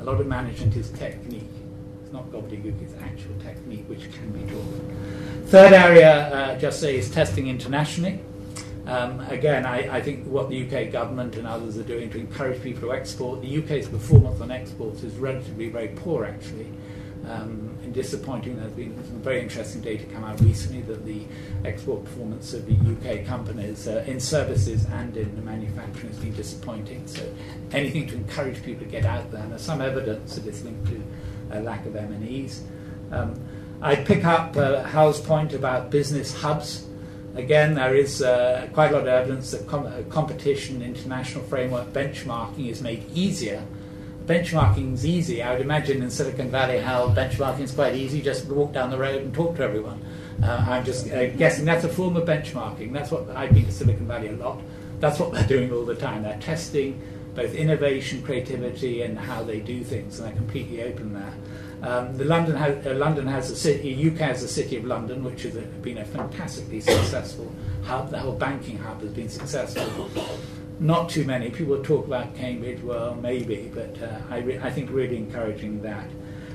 A 0.01 0.05
lot 0.05 0.21
of 0.21 0.27
management 0.27 0.77
is 0.77 0.91
technique. 0.91 1.52
Not 2.13 2.31
gobbledygook, 2.31 2.83
it's 2.83 2.95
actual 3.03 3.35
technique 3.43 3.85
which 3.89 4.13
can 4.13 4.31
be 4.33 4.53
taught. 4.53 5.49
Third 5.49 5.73
area, 5.73 6.29
uh, 6.29 6.59
just 6.59 6.81
say, 6.81 6.97
is 6.97 7.11
testing 7.11 7.49
internationally. 7.49 8.21
Um, 8.87 9.21
again, 9.31 9.65
I, 9.65 9.97
I, 9.97 10.03
think 10.03 10.27
what 10.27 10.51
the 10.51 10.67
UK 10.67 10.91
government 10.91 11.37
and 11.37 11.47
others 11.47 11.79
are 11.79 11.85
doing 11.85 12.11
to 12.11 12.19
encourage 12.19 12.61
people 12.63 12.83
to 12.83 12.93
export, 12.93 13.41
the 13.41 13.59
UK's 13.59 13.89
performance 13.89 14.41
on 14.41 14.51
exports 14.51 15.05
is 15.05 15.15
relatively 15.15 15.69
very 15.69 15.89
poor 15.89 16.25
actually 16.25 16.67
um, 17.29 17.79
and 17.83 17.95
disappointing. 17.95 18.57
There's 18.57 18.73
been 18.73 18.95
some 19.07 19.21
very 19.23 19.41
interesting 19.41 19.81
data 19.81 20.05
come 20.07 20.25
out 20.25 20.41
recently 20.41 20.83
that 20.83 21.05
the 21.05 21.25
export 21.65 22.05
performance 22.05 22.53
of 22.55 22.67
the 22.67 22.75
UK 22.75 23.25
companies 23.25 23.87
uh, 23.87 24.05
in 24.07 24.19
services 24.19 24.85
and 24.87 25.17
in 25.17 25.45
manufacturing 25.45 26.09
has 26.13 26.19
been 26.19 26.35
disappointing. 26.35 27.07
So 27.07 27.23
anything 27.73 28.09
to 28.09 28.17
encourage 28.17 28.63
people 28.65 28.85
to 28.85 28.91
get 28.91 29.05
out 29.05 29.31
there. 29.31 29.43
And 29.43 29.53
there's 29.53 29.63
some 29.63 29.81
evidence 29.81 30.35
that 30.35 30.47
it's 30.47 30.63
linked 30.63 30.87
to 30.89 31.03
a 31.53 31.61
lack 31.61 31.87
of 31.87 31.95
MNEs. 31.95 32.61
Um, 33.11 33.39
I 33.81 33.97
pick 33.97 34.25
up 34.25 34.57
uh, 34.57 34.83
Hal's 34.85 35.21
point 35.21 35.55
about 35.55 35.91
business 35.91 36.35
hubs. 36.35 36.87
Again, 37.35 37.75
there 37.75 37.95
is 37.95 38.23
uh, 38.23 38.69
quite 38.73 38.91
a 38.91 38.95
lot 38.95 39.03
of 39.03 39.09
evidence 39.09 39.51
that 39.53 39.67
com- 39.67 39.87
uh, 39.87 40.03
competition, 40.11 40.83
international 40.83 41.45
framework, 41.45 41.93
benchmarking 41.93 42.69
is 42.69 42.83
made 42.83 43.05
easier 43.15 43.63
benchmarking 44.27 44.95
is 44.95 45.05
easy. 45.05 45.43
I 45.43 45.53
would 45.53 45.61
imagine 45.61 46.03
in 46.03 46.11
Silicon 46.11 46.51
Valley 46.51 46.79
how 46.79 47.09
benchmarking 47.09 47.61
is 47.61 47.73
quite 47.73 47.95
easy, 47.95 48.23
just 48.23 48.47
walk 48.47 48.73
down 48.73 48.91
the 48.91 48.99
road 48.99 49.23
and 49.23 49.35
talk 49.35 49.57
to 49.57 49.63
everyone. 49.63 50.05
Uh, 50.43 50.65
I'm 50.69 50.85
just 50.85 51.11
uh, 51.11 51.31
guessing 51.31 51.65
that's 51.65 51.85
a 51.85 51.89
form 51.89 52.17
of 52.17 52.27
benchmarking. 52.27 52.93
That's 52.93 53.11
what 53.11 53.29
I've 53.31 53.53
been 53.53 53.67
to 53.67 53.73
Silicon 53.73 54.07
Valley 54.07 54.29
a 54.29 54.33
lot. 54.33 54.61
That's 55.01 55.19
what 55.19 55.33
they're 55.33 55.47
doing 55.47 55.73
all 55.73 55.85
the 55.85 55.95
time. 55.95 56.23
They're 56.23 56.39
testing 56.39 57.01
both 57.35 57.55
innovation, 57.55 58.23
creativity, 58.23 59.03
and 59.03 59.19
how 59.19 59.43
they 59.43 59.61
do 59.61 59.83
things, 59.85 60.19
and 60.19 60.29
they're 60.29 60.37
completely 60.37 60.83
open 60.83 61.15
there. 61.15 61.35
Um, 61.83 62.17
the 62.17 62.25
London, 62.25 62.57
ha- 62.57 62.91
uh, 62.91 62.95
London 62.95 63.27
has 63.27 63.51
a 63.51 63.57
city, 63.57 63.93
UK 64.09 64.19
has 64.19 64.43
the 64.43 64.49
City 64.49 64.77
of 64.77 64.85
London, 64.85 65.25
which 65.25 65.43
has 65.43 65.55
been 65.55 65.99
a 65.99 66.05
fantastically 66.05 66.81
successful 66.81 67.53
hub. 67.83 68.11
The 68.11 68.19
whole 68.19 68.37
banking 68.37 68.79
hub 68.79 69.01
has 69.01 69.11
been 69.11 69.29
successful 69.29 70.09
not 70.83 71.09
too 71.09 71.25
many. 71.25 71.49
People 71.51 71.83
talk 71.83 72.07
about 72.07 72.35
Cambridge, 72.35 72.83
well, 72.83 73.15
maybe, 73.15 73.71
but 73.73 74.03
uh, 74.03 74.19
I, 74.31 74.39
re- 74.39 74.59
I 74.59 74.71
think 74.71 74.91
really 74.91 75.17
encouraging 75.17 75.81
that. 75.83 76.11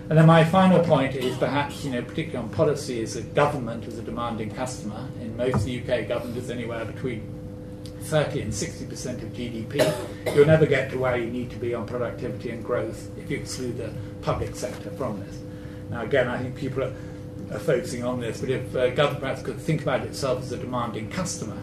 And 0.09 0.17
then 0.17 0.25
my 0.25 0.43
final 0.43 0.84
point 0.84 1.15
is 1.15 1.38
perhaps, 1.38 1.84
you 1.84 1.91
know, 1.91 2.01
particularly 2.01 2.38
on 2.38 2.49
policy, 2.49 3.01
is 3.01 3.15
that 3.15 3.34
government 3.34 3.86
is 3.86 3.97
a 3.97 4.01
demanding 4.01 4.51
customer. 4.51 5.07
In 5.21 5.36
most 5.36 5.55
of 5.55 5.65
the 5.65 5.80
UK, 5.80 6.07
government 6.07 6.38
is 6.38 6.49
anywhere 6.49 6.86
between 6.86 7.21
30 8.08 8.41
and 8.41 8.53
60% 8.53 9.22
of 9.22 9.34
GDP. 9.34 10.36
You'll 10.36 10.45
never 10.45 10.66
get 10.66 10.89
to 10.91 10.97
where 10.97 11.18
you 11.18 11.28
need 11.30 11.49
to 11.51 11.58
be 11.58 11.74
on 11.74 11.86
productivity 11.86 12.51
and 12.51 12.64
growth 12.64 13.10
if 13.18 13.30
you 13.30 13.38
exclude 13.38 13.78
the 13.78 13.91
public 14.22 14.55
sector 14.55 14.89
from 14.91 15.20
this. 15.20 15.38
Now, 15.89 16.03
again, 16.03 16.30
I 16.30 16.38
think 16.38 16.55
people 16.55 16.84
are, 16.84 16.93
are 17.51 17.60
focusing 17.60 18.05
on 18.05 18.22
this, 18.22 18.39
but 18.39 18.49
if 18.49 18.76
uh, 18.76 18.89
government 18.91 19.43
could 19.43 19.60
think 19.60 19.82
about 19.82 20.01
itself 20.01 20.41
as 20.41 20.53
a 20.53 20.58
demanding 20.58 21.10
customer, 21.10 21.58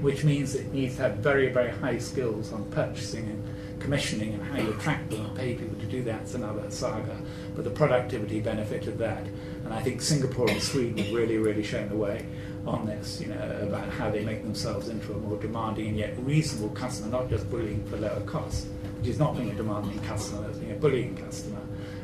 which 0.00 0.22
means 0.22 0.54
it 0.54 0.72
needs 0.72 0.96
to 0.96 1.02
have 1.02 1.16
very, 1.16 1.48
very 1.48 1.70
high 1.70 1.98
skills 1.98 2.52
on 2.52 2.64
purchasing 2.70 3.24
and 3.24 3.80
commissioning 3.80 4.34
and 4.34 4.42
how 4.42 4.58
you 4.58 4.70
attract 4.72 5.10
them 5.10 5.24
and 5.26 5.36
pay 5.36 5.54
people 5.54 5.78
to 5.78 5.86
do 5.86 6.02
that 6.04 6.22
is 6.22 6.34
another 6.34 6.70
saga. 6.70 7.16
But 7.54 7.64
the 7.64 7.70
productivity 7.70 8.40
benefit 8.40 8.86
of 8.86 8.98
that. 8.98 9.26
And 9.64 9.72
I 9.72 9.82
think 9.82 10.00
Singapore 10.00 10.48
and 10.48 10.62
Sweden 10.62 10.98
have 10.98 11.12
really, 11.12 11.38
really 11.38 11.62
shown 11.62 11.88
the 11.88 11.96
way 11.96 12.24
on 12.66 12.86
this, 12.86 13.20
you 13.20 13.28
know, 13.28 13.58
about 13.62 13.88
how 13.88 14.10
they 14.10 14.24
make 14.24 14.42
themselves 14.42 14.88
into 14.88 15.12
a 15.12 15.18
more 15.18 15.36
demanding 15.36 15.88
and 15.88 15.96
yet 15.98 16.14
reasonable 16.18 16.74
customer, 16.74 17.10
not 17.10 17.28
just 17.28 17.50
bullying 17.50 17.84
for 17.86 17.96
lower 17.96 18.20
costs, 18.22 18.66
which 18.98 19.08
is 19.08 19.18
not 19.18 19.36
being 19.36 19.50
a 19.50 19.54
demanding 19.54 19.98
customer, 20.00 20.48
as 20.48 20.58
being 20.58 20.72
a 20.72 20.76
bullying 20.76 21.16
customer, 21.16 21.60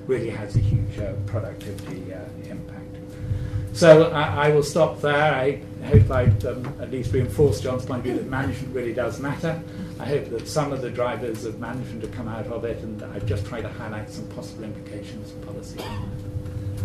really 0.07 0.31
has 0.31 0.57
a 0.57 0.61
huge 0.61 0.99
uh, 0.99 1.15
productivity 1.27 2.13
uh, 2.13 2.19
impact. 2.49 2.97
So 3.73 4.11
I, 4.11 4.47
I, 4.47 4.51
will 4.51 4.65
stop 4.65 5.01
there. 5.01 5.33
I 5.35 5.63
hope 5.85 6.11
I've 6.11 6.45
um, 6.45 6.75
at 6.81 6.91
least 6.91 7.13
reinforced 7.13 7.63
John's 7.63 7.87
point 7.87 8.01
of 8.01 8.05
view 8.05 8.15
that 8.15 8.27
management 8.27 8.75
really 8.75 8.93
does 8.93 9.21
matter. 9.21 9.63
I 10.01 10.07
hope 10.07 10.29
that 10.31 10.49
some 10.49 10.73
of 10.73 10.83
the 10.83 10.91
drivers 10.91 11.45
of 11.45 11.61
management 11.61 12.03
have 12.03 12.13
come 12.13 12.27
out 12.27 12.47
of 12.47 12.65
it, 12.65 12.83
and 12.83 13.03
I've 13.03 13.27
just 13.27 13.47
tried 13.47 13.63
to 13.63 13.69
highlight 13.69 14.11
some 14.11 14.27
possible 14.29 14.65
implications 14.65 15.31
for 15.31 15.47
policy. 15.47 15.79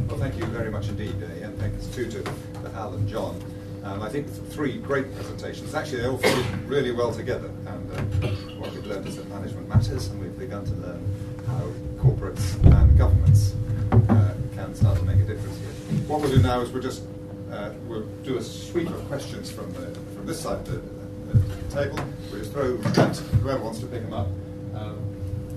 Well, 0.07 0.19
thank 0.19 0.38
you 0.38 0.45
very 0.45 0.69
much 0.69 0.89
indeed, 0.89 1.15
uh, 1.23 1.45
and 1.45 1.57
thanks 1.57 1.88
too 1.88 2.09
to, 2.11 2.21
to 2.21 2.69
Hal 2.73 2.93
and 2.93 3.07
John. 3.07 3.41
Um, 3.86 4.02
I 4.02 4.10
think 4.10 4.28
three 4.50 4.80
great 4.80 5.14
presentations. 5.16 5.76
Actually, 5.76 6.02
they 6.02 6.08
all 6.08 6.18
fit 6.18 6.46
really 6.66 6.92
well 6.92 7.14
together. 7.14 7.52
And 7.68 7.92
uh, 7.92 8.28
what 8.58 8.74
we've 8.74 8.86
learned 8.86 9.08
is 9.08 9.18
that 9.18 9.30
management 9.30 9.70
matters, 9.70 10.08
and 10.08 10.20
we've 10.20 10.38
begun 10.40 10.66
to 10.66 10.74
learn 10.74 11.06
how 11.46 11.68
corporates 12.02 12.56
and 12.64 12.98
governments 12.98 13.54
uh, 13.92 14.34
can 14.56 14.74
start 14.74 14.98
to 14.98 15.04
make 15.06 15.18
a 15.18 15.26
difference 15.26 15.60
here. 15.60 16.00
What 16.08 16.22
we'll 16.22 16.32
do 16.32 16.42
now 16.42 16.62
is 16.62 16.72
we'll 16.72 16.82
just 16.82 17.04
uh, 17.52 17.74
we'll 17.88 18.08
do 18.24 18.38
a 18.38 18.42
sweep 18.42 18.90
of 18.90 19.06
questions 19.08 19.52
from 19.52 19.72
the, 19.74 19.94
from 20.16 20.26
this 20.26 20.40
side 20.40 20.58
of 20.58 20.66
the, 20.66 21.38
the 21.38 21.76
table. 21.76 22.00
We'll 22.32 22.40
just 22.40 22.54
throw 22.54 22.80
at 22.80 23.18
whoever 23.18 23.64
wants 23.64 23.80
to 23.82 23.86
pick 23.86 24.02
them 24.02 24.14
up. 24.14 24.28
Um, 24.74 24.98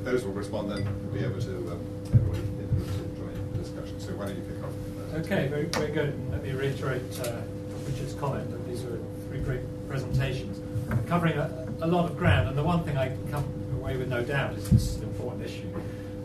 those 0.04 0.22
will 0.24 0.34
respond 0.34 0.70
then. 0.70 0.86
We'll 1.02 1.14
be 1.14 1.24
able 1.24 1.40
to 1.40 1.56
um, 1.72 1.80
everybody 2.12 2.42
to 2.42 3.16
join 3.16 3.52
the 3.52 3.58
discussion. 3.58 3.98
So 3.98 4.12
why 4.12 4.26
don't 4.26 4.36
you 4.36 4.42
pick 4.42 4.62
off? 4.62 5.24
Okay, 5.24 5.48
very, 5.48 5.64
very 5.64 5.92
good. 5.92 6.30
Let 6.30 6.42
me 6.42 6.52
reiterate 6.52 7.02
uh, 7.20 7.40
Richard's 7.88 8.14
comment 8.14 8.50
that 8.50 8.68
these 8.68 8.84
are 8.84 8.98
three 9.28 9.40
great 9.40 9.60
presentations 9.88 10.60
covering 11.08 11.38
a, 11.38 11.66
a 11.80 11.86
lot 11.86 12.04
of 12.10 12.18
ground. 12.18 12.48
And 12.48 12.56
the 12.56 12.62
one 12.62 12.84
thing 12.84 12.98
I 12.98 13.16
come 13.30 13.44
away 13.80 13.96
with 13.96 14.08
no 14.08 14.22
doubt 14.22 14.54
is 14.54 14.68
this 14.68 14.88
is 14.88 14.96
an 14.98 15.04
important 15.04 15.44
issue. 15.44 15.68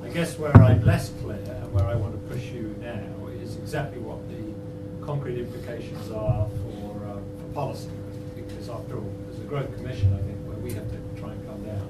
I 0.03 0.09
guess 0.09 0.37
where 0.37 0.55
I'm 0.57 0.83
less 0.83 1.11
clear 1.21 1.37
and 1.37 1.73
where 1.73 1.85
I 1.85 1.95
want 1.95 2.13
to 2.13 2.35
push 2.35 2.43
you 2.47 2.75
now 2.81 3.27
is 3.41 3.55
exactly 3.55 3.99
what 3.99 4.19
the 4.29 5.05
concrete 5.05 5.39
implications 5.39 6.11
are 6.11 6.47
for, 6.49 7.05
uh, 7.05 7.15
for 7.15 7.53
policy. 7.53 7.89
Because 8.35 8.69
after 8.69 8.97
all, 8.97 9.13
there's 9.27 9.39
a 9.39 9.47
growth 9.47 9.73
commission, 9.75 10.13
I 10.13 10.21
think, 10.21 10.37
where 10.45 10.57
we 10.57 10.73
have 10.73 10.89
to 10.91 11.21
try 11.21 11.31
and 11.31 11.47
come 11.47 11.63
down. 11.63 11.87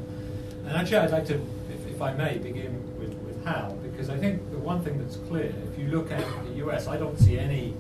And 0.68 0.78
actually, 0.78 0.98
I'd 0.98 1.12
like 1.12 1.26
to, 1.28 1.36
if, 1.72 1.88
if 1.88 2.02
I 2.02 2.14
may, 2.14 2.38
begin 2.38 2.74
with, 3.00 3.14
with 3.26 3.44
Hal, 3.44 3.76
because 3.82 4.10
I 4.10 4.18
think 4.18 4.52
the 4.52 4.60
one 4.60 4.84
thing 4.84 5.00
that's 5.00 5.18
clear, 5.28 5.52
if 5.72 5.80
you 5.80 5.88
look 5.88 6.12
at 6.12 6.24
the 6.46 6.66
US, 6.66 6.88
I 6.88 6.98
don't 6.98 7.18
see 7.18 7.40
any 7.40 7.74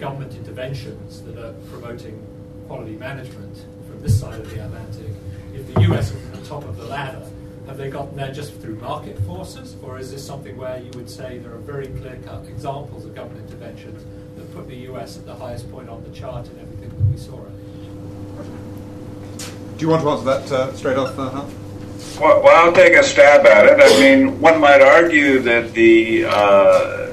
government 0.00 0.34
interventions 0.34 1.20
that 1.22 1.36
are 1.36 1.52
promoting 1.70 2.26
quality 2.66 2.96
management 2.96 3.54
from 3.86 4.00
this 4.00 4.18
side 4.18 4.40
of 4.40 4.50
the 4.50 4.64
Atlantic. 4.64 5.12
If 5.54 5.74
the 5.74 5.82
US 5.92 6.10
is 6.10 6.16
at 6.26 6.40
the 6.40 6.46
top 6.46 6.64
of 6.64 6.78
the 6.78 6.86
ladder, 6.86 7.22
have 7.66 7.76
they 7.76 7.90
gotten 7.90 8.16
there 8.16 8.32
just 8.32 8.54
through 8.54 8.76
market 8.76 9.18
forces, 9.20 9.76
or 9.82 9.98
is 9.98 10.10
this 10.10 10.26
something 10.26 10.56
where 10.56 10.78
you 10.78 10.90
would 10.94 11.10
say 11.10 11.38
there 11.38 11.52
are 11.52 11.58
very 11.58 11.88
clear-cut 11.88 12.46
examples 12.48 13.04
of 13.04 13.14
government 13.14 13.48
interventions 13.48 14.02
that 14.36 14.54
put 14.54 14.66
the 14.68 14.76
US 14.90 15.18
at 15.18 15.26
the 15.26 15.34
highest 15.34 15.70
point 15.70 15.90
on 15.90 16.02
the 16.02 16.10
chart 16.10 16.48
in 16.48 16.58
everything 16.58 16.88
that 16.88 17.06
we 17.12 17.18
saw 17.18 17.36
it? 17.44 18.48
Do 19.76 19.84
you 19.84 19.90
want 19.90 20.02
to 20.02 20.10
answer 20.10 20.24
that 20.24 20.52
uh, 20.52 20.72
straight 20.74 20.96
off, 20.96 21.18
uh, 21.18 21.30
Hal? 21.30 21.50
Well, 22.18 22.42
well, 22.42 22.66
I'll 22.66 22.72
take 22.72 22.94
a 22.94 23.02
stab 23.02 23.46
at 23.46 23.66
it. 23.66 23.78
I 23.80 24.00
mean, 24.00 24.40
one 24.40 24.60
might 24.60 24.80
argue 24.80 25.40
that 25.40 25.74
the 25.74 26.24
uh, 26.26 27.09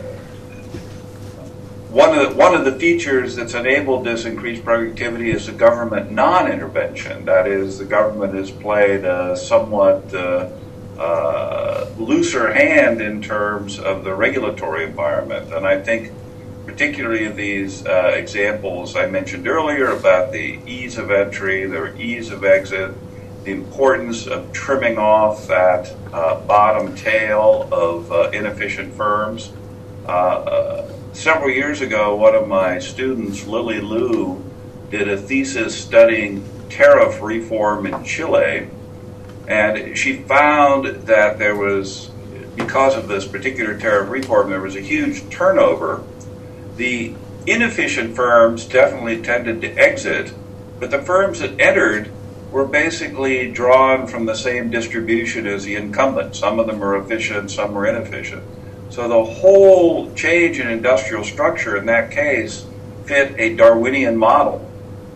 one 1.90 2.18
of 2.18 2.30
the, 2.30 2.36
one 2.36 2.54
of 2.54 2.66
the 2.66 2.74
features 2.74 3.36
that's 3.36 3.54
enabled 3.54 4.06
this 4.06 4.26
increased 4.26 4.64
productivity 4.66 5.32
is 5.32 5.46
the 5.46 5.54
government 5.54 6.12
non-intervention. 6.12 7.26
That 7.26 7.48
is, 7.48 7.80
the 7.80 7.86
government 7.86 8.34
has 8.34 8.52
played 8.52 9.06
a 9.06 9.38
somewhat 9.38 10.14
uh, 10.14 10.50
uh, 11.00 11.88
looser 11.98 12.52
hand 12.52 13.02
in 13.02 13.22
terms 13.22 13.80
of 13.80 14.04
the 14.04 14.14
regulatory 14.14 14.84
environment, 14.84 15.54
and 15.54 15.66
I 15.66 15.82
think 15.82 16.12
particularly 16.66 17.30
these 17.30 17.86
uh, 17.86 18.12
examples 18.14 18.96
I 18.96 19.08
mentioned 19.08 19.48
earlier 19.48 19.92
about 19.92 20.34
the 20.34 20.60
ease 20.66 20.98
of 20.98 21.10
entry, 21.10 21.66
the 21.66 21.96
ease 21.98 22.30
of 22.30 22.44
exit, 22.44 22.94
the 23.46 23.52
importance 23.52 24.28
of 24.28 24.52
trimming 24.52 24.98
off 24.98 25.48
that 25.48 25.96
uh, 26.12 26.42
bottom 26.42 26.94
tail 26.96 27.70
of 27.72 28.12
uh, 28.12 28.30
inefficient 28.32 28.94
firms. 28.94 29.54
Uh, 30.06 30.12
uh, 30.12 30.97
several 31.18 31.50
years 31.50 31.82
ago, 31.82 32.16
one 32.16 32.36
of 32.36 32.48
my 32.48 32.78
students, 32.78 33.48
Lily 33.48 33.82
Liu, 33.82 34.44
did 34.92 35.10
a 35.10 35.18
thesis 35.18 35.76
studying 35.76 36.48
tariff 36.70 37.22
reform 37.22 37.88
in 37.88 38.04
Chile, 38.04 38.70
and 39.48 39.98
she 39.98 40.22
found 40.22 40.86
that 41.08 41.40
there 41.40 41.56
was, 41.56 42.12
because 42.56 42.96
of 42.96 43.08
this 43.08 43.26
particular 43.26 43.78
tariff 43.78 44.12
reform, 44.12 44.52
there 44.52 44.62
was 44.62 44.76
a 44.76 44.82
huge 44.82 45.28
turnover. 45.32 46.04
The 46.76 47.16
inefficient 47.48 48.16
firms 48.16 48.66
definitely 48.66 49.22
tended 49.24 49.62
to 49.62 49.74
exit, 49.74 50.34
but 50.80 50.92
the 50.92 51.02
firms 51.02 51.40
that 51.40 51.60
entered 51.60 52.12
were 52.52 52.66
basically 52.66 53.52
drawn 53.52 54.06
from 54.06 54.28
the 54.28 54.36
same 54.36 54.70
distribution 54.70 55.48
as 55.48 55.64
the 55.64 55.76
incumbents. 55.76 56.38
Some 56.38 56.60
of 56.60 56.68
them 56.68 56.80
were 56.80 56.96
efficient, 56.96 57.50
some 57.50 57.74
were 57.74 57.88
inefficient. 57.88 58.44
So 58.90 59.08
the 59.08 59.24
whole 59.24 60.14
change 60.14 60.60
in 60.60 60.68
industrial 60.70 61.24
structure 61.24 61.78
in 61.78 61.86
that 61.88 62.12
case 62.12 62.66
fit 63.06 63.36
a 63.38 63.56
Darwinian 63.56 64.18
model. 64.18 64.64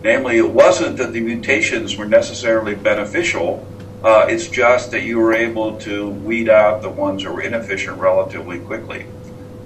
Namely, 0.04 0.38
it 0.38 0.50
wasn't 0.50 0.98
that 0.98 1.14
the 1.14 1.20
mutations 1.20 1.96
were 1.96 2.06
necessarily 2.06 2.74
beneficial, 2.74 3.66
uh, 4.04 4.26
it's 4.28 4.48
just 4.48 4.92
that 4.92 5.04
you 5.04 5.20
were 5.20 5.34
able 5.34 5.78
to 5.80 6.10
weed 6.10 6.50
out 6.50 6.82
the 6.82 6.90
ones 6.90 7.24
that 7.24 7.32
were 7.32 7.42
inefficient 7.42 8.00
relatively 8.00 8.60
quickly. 8.60 9.06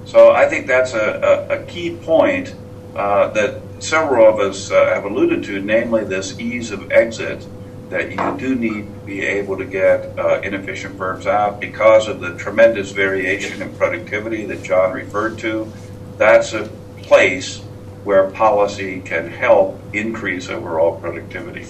So 0.04 0.32
I 0.32 0.48
think 0.50 0.68
that's 0.68 0.94
a, 0.94 1.48
a, 1.50 1.62
a 1.62 1.66
key 1.66 1.96
point 1.96 2.54
uh, 2.96 3.30
that 3.30 3.62
several 3.80 4.28
of 4.28 4.40
us 4.40 4.72
uh, 4.72 4.94
have 4.94 5.06
alluded 5.06 5.44
to, 5.46 5.62
namely 5.62 6.04
this 6.04 6.38
ease 6.38 6.72
of 6.72 6.92
exit, 6.92 7.46
that 7.90 8.12
you 8.12 8.38
do 8.38 8.56
need 8.56 8.86
to 8.86 9.06
be 9.06 9.22
able 9.22 9.58
to 9.58 9.66
get 9.66 10.18
uh, 10.18 10.42
inefficient 10.42 10.98
firms 10.98 11.28
out 11.28 11.60
because 11.60 12.08
of 12.08 12.20
the 12.20 12.36
tremendous 12.38 12.92
variation 12.92 13.62
in 13.62 13.74
productivity 13.76 14.46
that 14.46 14.64
John 14.64 14.92
referred 14.92 15.38
to. 15.40 15.72
That's 16.18 16.54
a 16.54 16.70
place 17.04 17.60
where 18.04 18.30
policy 18.32 19.02
can 19.02 19.30
help 19.30 19.80
increase 19.94 20.50
overall 20.50 21.00
productivity. 21.00 21.66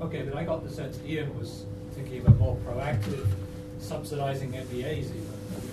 Okay, 0.00 0.22
but 0.22 0.36
I 0.36 0.44
got 0.44 0.64
the 0.64 0.70
sense 0.70 0.98
Ian 1.06 1.36
was 1.38 1.64
thinking 1.92 2.20
of 2.20 2.26
a 2.28 2.30
more 2.32 2.56
proactive 2.66 3.26
subsidizing 3.78 4.52
MBAs, 4.52 5.06
even, 5.06 5.22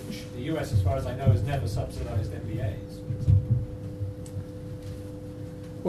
which 0.06 0.22
the 0.34 0.42
US, 0.54 0.72
as 0.72 0.82
far 0.82 0.96
as 0.96 1.06
I 1.06 1.14
know, 1.14 1.26
has 1.26 1.42
never 1.42 1.68
subsidized 1.68 2.32
MBAs. 2.32 3.00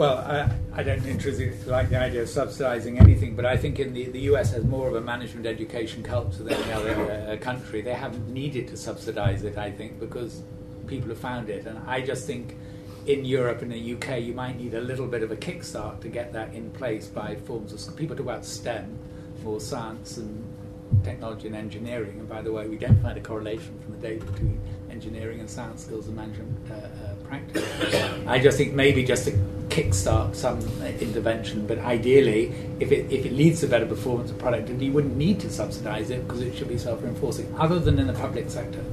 Well, 0.00 0.16
I, 0.16 0.50
I 0.80 0.82
don't 0.82 1.04
intrinsically 1.04 1.70
like 1.70 1.90
the 1.90 1.98
idea 1.98 2.22
of 2.22 2.30
subsidizing 2.30 2.98
anything, 2.98 3.36
but 3.36 3.44
I 3.44 3.58
think 3.58 3.78
in 3.78 3.92
the, 3.92 4.04
the 4.06 4.20
US 4.30 4.50
has 4.52 4.64
more 4.64 4.88
of 4.88 4.94
a 4.94 5.00
management 5.02 5.44
education 5.44 6.02
culture 6.02 6.42
than 6.42 6.54
any 6.54 6.72
other 6.72 6.94
uh, 7.12 7.36
country. 7.36 7.82
They 7.82 7.92
haven't 7.92 8.26
needed 8.26 8.66
to 8.68 8.78
subsidize 8.78 9.44
it, 9.44 9.58
I 9.58 9.70
think, 9.70 10.00
because 10.00 10.40
people 10.86 11.10
have 11.10 11.18
found 11.18 11.50
it. 11.50 11.66
And 11.66 11.78
I 11.86 12.00
just 12.00 12.26
think 12.26 12.56
in 13.04 13.26
Europe 13.26 13.60
and 13.60 13.70
the 13.70 13.94
UK, 13.94 14.22
you 14.22 14.32
might 14.32 14.58
need 14.58 14.72
a 14.72 14.80
little 14.80 15.06
bit 15.06 15.22
of 15.22 15.32
a 15.32 15.36
kickstart 15.36 16.00
to 16.00 16.08
get 16.08 16.32
that 16.32 16.54
in 16.54 16.70
place 16.70 17.06
by 17.06 17.36
forms 17.36 17.74
of 17.74 17.94
people 17.94 18.16
talk 18.16 18.24
about 18.24 18.46
STEM, 18.46 18.98
more 19.44 19.60
science 19.60 20.16
and 20.16 20.42
technology 21.04 21.48
and 21.48 21.56
engineering. 21.56 22.20
And 22.20 22.26
by 22.26 22.40
the 22.40 22.50
way, 22.50 22.66
we 22.68 22.78
don't 22.78 23.02
find 23.02 23.18
a 23.18 23.20
correlation 23.20 23.78
from 23.84 24.00
the 24.00 24.08
data 24.08 24.24
between 24.24 24.62
engineering 24.90 25.40
and 25.40 25.50
science 25.50 25.84
skills 25.84 26.06
and 26.06 26.16
management 26.16 26.56
uh, 26.70 26.74
uh, 26.74 27.14
practice. 27.28 28.26
I 28.26 28.38
just 28.38 28.56
think 28.56 28.72
maybe 28.72 29.04
just 29.04 29.26
to 29.26 29.59
kickstart 29.70 30.34
some 30.34 30.58
intervention, 31.00 31.66
but 31.66 31.78
ideally, 31.78 32.52
if 32.80 32.90
it, 32.92 33.10
if 33.10 33.24
it 33.24 33.32
leads 33.32 33.60
to 33.60 33.68
better 33.68 33.86
performance 33.86 34.30
of 34.30 34.38
productivity, 34.38 34.86
you 34.86 34.92
wouldn't 34.92 35.16
need 35.16 35.40
to 35.40 35.50
subsidize 35.50 36.10
it 36.10 36.26
because 36.26 36.42
it 36.42 36.54
should 36.56 36.68
be 36.68 36.76
self 36.76 37.02
reinforcing, 37.02 37.54
other 37.58 37.78
than 37.78 37.98
in 37.98 38.06
the 38.06 38.12
public 38.12 38.50
sector. 38.50 38.84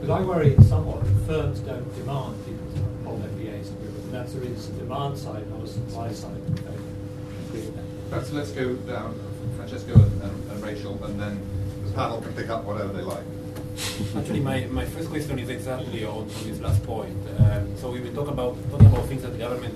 But 0.00 0.10
I 0.10 0.20
worry 0.22 0.56
somewhat 0.68 1.04
that 1.04 1.26
firms 1.26 1.60
don't 1.60 1.94
demand 1.96 2.44
people 2.44 2.66
to 2.74 3.08
hold 3.08 3.22
MBAs 3.22 3.68
in 3.68 3.90
and 4.10 4.12
that's 4.12 4.34
a, 4.34 4.42
it's 4.42 4.68
a 4.68 4.72
demand 4.72 5.16
side, 5.16 5.48
not 5.50 5.62
a 5.62 5.66
supply 5.68 6.12
side. 6.12 6.40
Perhaps 8.08 8.32
let's 8.32 8.50
go 8.50 8.74
down, 8.74 9.14
Francesco 9.56 9.94
and, 9.94 10.22
and, 10.22 10.50
and 10.50 10.62
Rachel, 10.62 11.02
and 11.04 11.20
then 11.20 11.40
the 11.84 11.92
panel 11.92 12.20
can 12.20 12.32
pick 12.32 12.48
up 12.48 12.64
whatever 12.64 12.92
they 12.92 13.02
like. 13.02 13.22
Actually, 14.16 14.40
my, 14.40 14.66
my 14.66 14.84
first 14.84 15.08
question 15.08 15.38
is 15.38 15.48
exactly 15.48 16.04
on, 16.04 16.28
on 16.28 16.44
this 16.44 16.60
last 16.60 16.82
point. 16.84 17.16
Um, 17.38 17.74
so 17.78 17.90
we've 17.90 18.02
been 18.02 18.14
talking 18.14 18.34
about 18.34 18.56
talking 18.70 18.86
about 18.86 19.06
things 19.06 19.22
that 19.22 19.32
the 19.32 19.38
government 19.38 19.74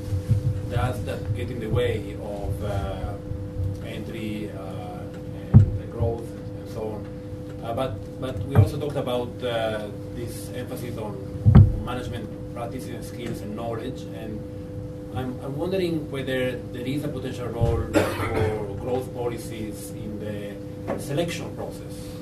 does 0.71 1.03
that 1.05 1.35
get 1.35 1.51
in 1.51 1.59
the 1.59 1.71
way 1.71 2.15
of 2.23 2.65
uh, 2.65 3.15
entry 3.87 4.51
uh, 4.51 5.55
and 5.55 5.93
growth 5.93 6.29
and 6.59 6.69
so 6.69 6.83
on. 6.93 7.07
Uh, 7.65 7.73
but 7.73 7.95
but 8.21 8.39
we 8.45 8.57
also 8.57 8.79
talked 8.79 8.97
about 8.97 9.31
uh, 9.43 9.89
this 10.15 10.51
emphasis 10.55 10.99
on, 10.99 11.17
management 11.83 12.29
practices 12.55 12.91
and 12.91 13.05
skills 13.05 13.41
and 13.41 13.57
knowledge. 13.57 14.03
And 14.21 14.41
I'm, 15.15 15.39
I'm 15.43 15.57
wondering 15.57 16.11
whether 16.11 16.59
there 16.73 16.87
is 16.87 17.05
a 17.05 17.09
potential 17.09 17.49
role 17.49 17.87
for 17.93 18.77
growth 18.81 19.15
policies 19.15 19.93
in 19.93 20.19
the 20.21 21.01
selection 21.01 21.55
process 21.57 22.14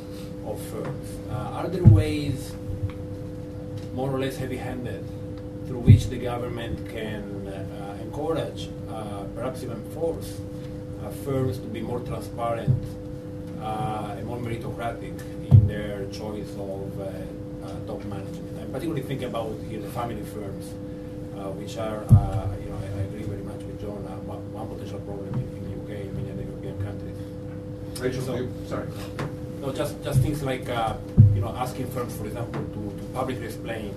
of 0.47 0.61
firms. 0.67 1.09
Uh, 1.31 1.35
are 1.35 1.69
there 1.69 1.85
ways, 1.85 2.53
more 3.95 4.11
or 4.11 4.19
less 4.19 4.37
heavy-handed, 4.37 5.05
through 5.67 5.81
which 5.81 6.09
the 6.09 6.19
government 6.19 6.79
can 6.91 7.49
uh, 7.49 7.97
encourage, 8.03 8.69
uh, 8.91 9.25
perhaps 9.35 9.63
even 9.63 9.83
force, 9.91 10.41
uh, 11.05 11.11
firms 11.25 11.59
to 11.59 11.67
be 11.67 11.81
more 11.81 12.01
transparent 12.01 12.77
uh, 13.61 14.15
and 14.17 14.27
more 14.27 14.39
meritocratic 14.39 15.15
in 15.51 15.67
their 15.67 16.07
choice 16.07 16.51
of 16.59 17.01
uh, 17.01 17.11
top 17.87 18.05
management? 18.05 18.59
I'm 18.61 18.73
particularly 18.73 19.03
thinking 19.03 19.29
about 19.29 19.55
here 19.69 19.81
the 19.81 19.91
family 19.91 20.23
firms, 20.23 20.67
which 21.59 21.77
are, 21.77 22.03
you 22.63 22.71
know, 22.71 22.79
I, 22.79 23.01
I, 23.01 23.03
agree 23.03 23.23
very 23.23 23.43
much 23.43 23.61
with 23.63 23.81
John, 23.81 24.03
one, 24.27 24.53
one, 24.53 24.69
potential 24.69 25.01
problem 25.01 25.29
in, 25.35 25.41
in, 25.41 25.63
the 25.67 25.75
UK 25.83 26.01
and 26.07 26.15
many 26.15 26.31
other 26.31 26.43
European 26.43 26.79
countries. 26.85 27.17
Rachel, 27.99 28.23
so, 28.23 28.49
sorry. 28.69 28.87
No, 29.63 29.73
just 29.73 30.03
just 30.03 30.19
things 30.23 30.43
like 30.43 30.69
uh, 30.69 30.97
you 31.37 31.41
know 31.41 31.55
asking 31.55 31.87
firms, 31.93 32.17
for 32.17 32.27
example, 32.27 32.61
to, 32.61 32.81
to 32.99 33.05
publicly 33.15 33.47
explain 33.47 33.95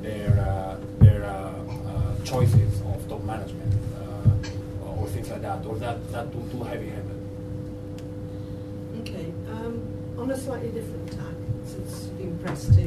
their 0.00 0.30
uh, 0.38 0.78
their 1.00 1.24
uh, 1.24 1.50
uh 1.90 2.24
choices 2.24 2.80
of 2.82 3.08
top 3.08 3.24
management 3.24 3.74
uh, 3.98 4.86
or 4.86 5.08
things 5.08 5.28
like 5.28 5.42
that, 5.42 5.66
or 5.66 5.74
that 5.78 5.98
that 6.12 6.30
too, 6.30 6.48
too 6.52 6.62
heavy-handed. 6.62 7.18
Okay, 9.00 9.26
um, 9.50 9.82
on 10.16 10.30
a 10.30 10.38
slightly 10.38 10.70
different 10.70 11.10
tack, 11.10 11.34
since 11.66 12.06
you've 12.06 12.18
been 12.18 12.38
pressed 12.38 12.72
to 12.74 12.84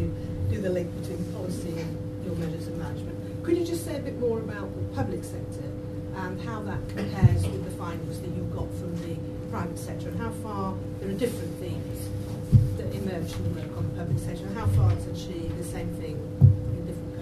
do 0.50 0.62
the 0.62 0.70
link 0.70 0.88
between 1.02 1.22
policy 1.34 1.76
and 1.76 2.24
your 2.24 2.36
measures 2.36 2.68
of 2.68 2.78
management, 2.78 3.44
could 3.44 3.58
you 3.58 3.66
just 3.66 3.84
say 3.84 3.98
a 3.98 4.00
bit 4.00 4.18
more 4.20 4.40
about 4.40 4.74
the 4.74 4.96
public 4.96 5.22
sector 5.22 5.68
and 6.16 6.40
how 6.40 6.62
that 6.62 6.80
compares 6.96 7.44
with 7.44 7.66
the 7.66 7.72
findings 7.72 8.22
that 8.22 8.30
you 8.30 8.44
got 8.56 8.72
from 8.80 8.96
the 9.04 9.35
private 9.56 9.80
sector 9.80 10.10
and 10.10 10.20
how 10.20 10.32
far 10.44 10.76
there 11.00 11.10
are 11.10 11.14
different 11.14 11.50
themes 11.62 12.10
that 12.76 12.94
emerge 12.94 13.32
from 13.32 13.54
the 13.54 13.62
work 13.62 13.78
on 13.78 13.90
the 13.90 14.00
public 14.00 14.20
sector 14.20 14.46
and 14.48 14.58
how 14.58 14.66
far 14.68 14.92
it's 14.92 15.08
actually 15.08 15.48
the 15.48 15.64
same 15.64 15.88
thing 15.94 16.20
in 16.74 16.86
different 16.86 17.16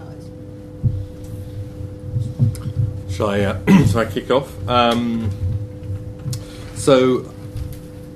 guise. 3.08 3.16
Shall 3.16 3.30
I, 3.30 3.42
uh, 3.42 3.86
shall 3.86 4.00
I 4.00 4.06
kick 4.06 4.32
off? 4.32 4.68
Um, 4.68 5.30
so, 6.74 7.32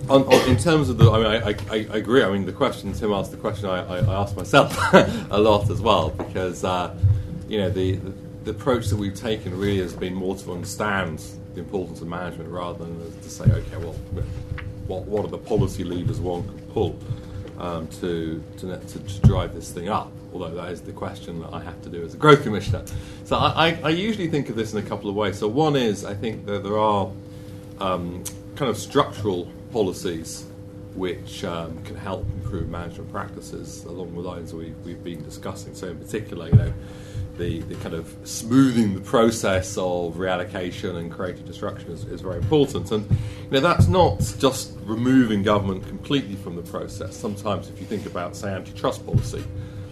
on, 0.10 0.24
on, 0.24 0.50
in 0.50 0.58
terms 0.58 0.90
of 0.90 0.98
the, 0.98 1.12
I 1.12 1.18
mean, 1.20 1.28
I, 1.28 1.50
I, 1.50 1.88
I, 1.94 1.98
agree. 1.98 2.24
I 2.24 2.32
mean, 2.32 2.48
the 2.48 2.54
question 2.54 2.94
Tim 2.94 3.14
asked, 3.14 3.30
the 3.30 3.38
question 3.38 3.70
I, 3.70 4.00
I 4.00 4.00
asked 4.00 4.36
myself 4.36 4.76
a 5.30 5.40
lot 5.40 5.70
as 5.70 5.80
well, 5.80 6.10
because 6.10 6.64
uh, 6.64 6.98
you 7.48 7.60
know 7.60 7.70
the, 7.70 8.00
the 8.46 8.50
approach 8.50 8.88
that 8.88 8.96
we've 8.96 9.14
taken 9.14 9.56
really 9.56 9.78
has 9.78 9.94
been 9.94 10.16
more 10.16 10.36
to 10.38 10.54
understand 10.54 11.24
the 11.58 11.64
importance 11.64 12.02
of 12.02 12.08
management 12.08 12.50
rather 12.52 12.86
than 12.86 13.22
to 13.22 13.30
say, 13.30 13.46
okay, 13.46 13.78
well, 13.78 13.96
what, 14.86 15.06
what 15.06 15.26
are 15.26 15.28
the 15.28 15.40
policy 15.40 15.84
levers 15.84 16.20
one 16.20 16.44
can 16.44 16.62
pull 16.72 17.00
um, 17.58 17.88
to, 18.00 18.44
to, 18.58 18.78
to, 18.78 19.00
drive 19.28 19.56
this 19.56 19.72
thing 19.72 19.90
up? 19.90 20.12
Although 20.32 20.52
that 20.52 20.72
is 20.72 20.82
the 20.82 20.92
question 20.92 21.40
that 21.40 21.52
I 21.52 21.64
have 21.64 21.82
to 21.82 21.90
do 21.90 22.04
as 22.04 22.14
a 22.14 22.18
growth 22.18 22.44
commissioner. 22.44 22.84
So 23.24 23.38
I, 23.38 23.70
I, 23.70 23.80
I 23.86 23.90
usually 23.90 24.28
think 24.28 24.50
of 24.50 24.56
this 24.56 24.74
in 24.74 24.80
a 24.80 24.88
couple 24.88 25.10
of 25.10 25.16
ways. 25.16 25.40
So 25.40 25.48
one 25.48 25.76
is 25.76 26.06
I 26.06 26.14
think 26.14 26.46
that 26.46 26.64
there 26.64 26.78
are 26.78 27.12
um, 27.80 28.24
kind 28.56 28.70
of 28.70 28.78
structural 28.78 29.52
policies 29.72 30.46
which 30.94 31.44
um, 31.44 31.82
can 31.84 31.96
help 31.96 32.24
improve 32.36 32.70
management 32.70 33.12
practices 33.12 33.84
along 33.86 34.14
the 34.14 34.20
lines 34.20 34.54
we've, 34.54 34.78
we've 34.86 35.04
been 35.04 35.24
discussing. 35.24 35.74
So 35.74 35.88
in 35.88 35.98
particular, 35.98 36.50
you 36.50 36.56
know, 36.56 36.74
the, 37.38 37.60
the 37.62 37.76
kind 37.76 37.94
of 37.94 38.16
smoothing 38.24 38.94
the 38.94 39.02
process 39.02 39.78
of 39.78 40.16
reallocation 40.16 40.98
and 40.98 41.12
creative 41.12 41.46
destruction 41.46 41.92
is, 41.92 42.04
is 42.06 42.22
very 42.22 42.38
important. 42.38 42.92
And 42.92 43.10
you 43.10 43.52
know, 43.52 43.60
that's 43.60 43.88
not 43.88 44.20
just 44.40 44.74
removing 44.84 45.44
government 45.44 45.88
completely 45.88 46.36
from 46.36 46.56
the 46.56 46.62
process. 46.62 47.16
Sometimes, 47.16 47.70
if 47.70 47.80
you 47.80 47.86
think 47.86 48.06
about, 48.06 48.36
say, 48.36 48.50
antitrust 48.50 49.06
policy, 49.06 49.44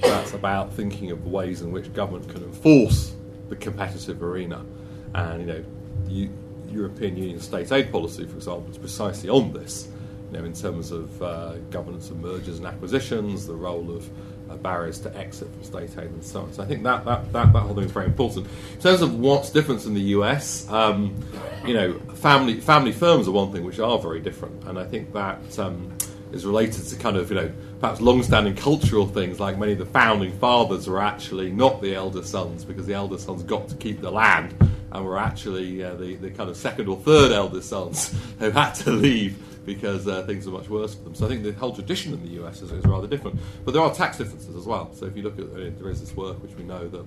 that's 0.01 0.33
about 0.33 0.73
thinking 0.73 1.11
of 1.11 1.25
ways 1.27 1.61
in 1.61 1.71
which 1.71 1.91
government 1.93 2.29
can 2.29 2.43
enforce 2.43 3.13
the 3.49 3.55
competitive 3.55 4.21
arena. 4.21 4.65
And 5.13 5.41
you 5.41 5.47
know, 5.47 5.65
the 6.05 6.29
European 6.69 7.17
Union 7.17 7.39
state 7.39 7.71
aid 7.71 7.91
policy, 7.91 8.25
for 8.25 8.35
example, 8.35 8.69
is 8.69 8.77
precisely 8.77 9.29
on 9.29 9.53
this. 9.53 9.87
You 10.31 10.39
know, 10.39 10.45
in 10.45 10.53
terms 10.53 10.91
of 10.91 11.21
uh, 11.21 11.57
governance 11.69 12.09
of 12.09 12.19
mergers 12.19 12.57
and 12.57 12.67
acquisitions, 12.67 13.45
the 13.45 13.55
role 13.55 13.95
of 13.95 14.09
uh, 14.49 14.57
barriers 14.57 14.99
to 14.99 15.15
exit 15.17 15.51
from 15.51 15.63
state 15.63 15.91
aid 15.97 16.09
and 16.09 16.23
so 16.23 16.41
on. 16.41 16.53
So 16.53 16.63
I 16.63 16.65
think 16.65 16.83
that, 16.83 17.05
that, 17.05 17.31
that, 17.33 17.53
that 17.53 17.59
whole 17.59 17.75
thing 17.75 17.85
is 17.85 17.91
very 17.91 18.05
important. 18.05 18.47
In 18.73 18.79
terms 18.79 19.01
of 19.01 19.19
what's 19.19 19.49
different 19.49 19.85
in 19.85 19.93
the 19.93 20.01
US, 20.01 20.69
um, 20.69 21.15
you 21.65 21.73
know, 21.73 21.93
family, 22.15 22.59
family 22.59 22.91
firms 22.91 23.27
are 23.27 23.31
one 23.31 23.51
thing 23.51 23.63
which 23.63 23.79
are 23.79 23.97
very 23.99 24.19
different. 24.19 24.63
And 24.65 24.77
I 24.77 24.85
think 24.85 25.13
that 25.13 25.59
um, 25.59 25.91
is 26.31 26.45
related 26.45 26.85
to 26.85 26.95
kind 26.97 27.17
of, 27.17 27.29
you 27.29 27.35
know, 27.35 27.51
perhaps 27.79 28.01
long-standing 28.01 28.55
cultural 28.55 29.07
things 29.07 29.39
like 29.39 29.57
many 29.57 29.73
of 29.73 29.79
the 29.79 29.85
founding 29.85 30.37
fathers 30.37 30.87
were 30.87 31.01
actually 31.01 31.51
not 31.51 31.81
the 31.81 31.95
elder 31.95 32.23
sons 32.23 32.63
because 32.65 32.85
the 32.85 32.93
elder 32.93 33.17
sons 33.17 33.43
got 33.43 33.67
to 33.69 33.75
keep 33.75 34.01
the 34.01 34.11
land 34.11 34.55
and 34.91 35.05
were 35.05 35.17
actually 35.17 35.83
uh, 35.83 35.93
the, 35.95 36.15
the 36.15 36.29
kind 36.31 36.49
of 36.49 36.55
second 36.55 36.87
or 36.87 36.97
third 36.97 37.31
eldest 37.31 37.69
sons 37.69 38.13
who 38.39 38.49
had 38.51 38.73
to 38.73 38.91
leave 38.91 39.37
because 39.65 40.07
uh, 40.07 40.23
things 40.23 40.47
are 40.47 40.51
much 40.51 40.69
worse 40.69 40.93
for 40.93 41.03
them. 41.03 41.15
So 41.15 41.25
I 41.25 41.29
think 41.29 41.43
the 41.43 41.53
whole 41.53 41.73
tradition 41.73 42.13
in 42.13 42.21
the 42.21 42.43
US 42.43 42.61
is, 42.61 42.71
is, 42.71 42.85
rather 42.85 43.07
different. 43.07 43.39
But 43.63 43.73
there 43.73 43.81
are 43.81 43.93
tax 43.93 44.17
differences 44.17 44.55
as 44.55 44.65
well. 44.65 44.93
So 44.93 45.05
if 45.05 45.15
you 45.17 45.23
look 45.23 45.39
at, 45.39 45.45
uh, 45.45 45.71
there 45.77 45.89
is 45.89 45.99
this 45.99 46.15
work 46.15 46.41
which 46.41 46.55
we 46.55 46.63
know 46.63 46.87
that 46.87 47.05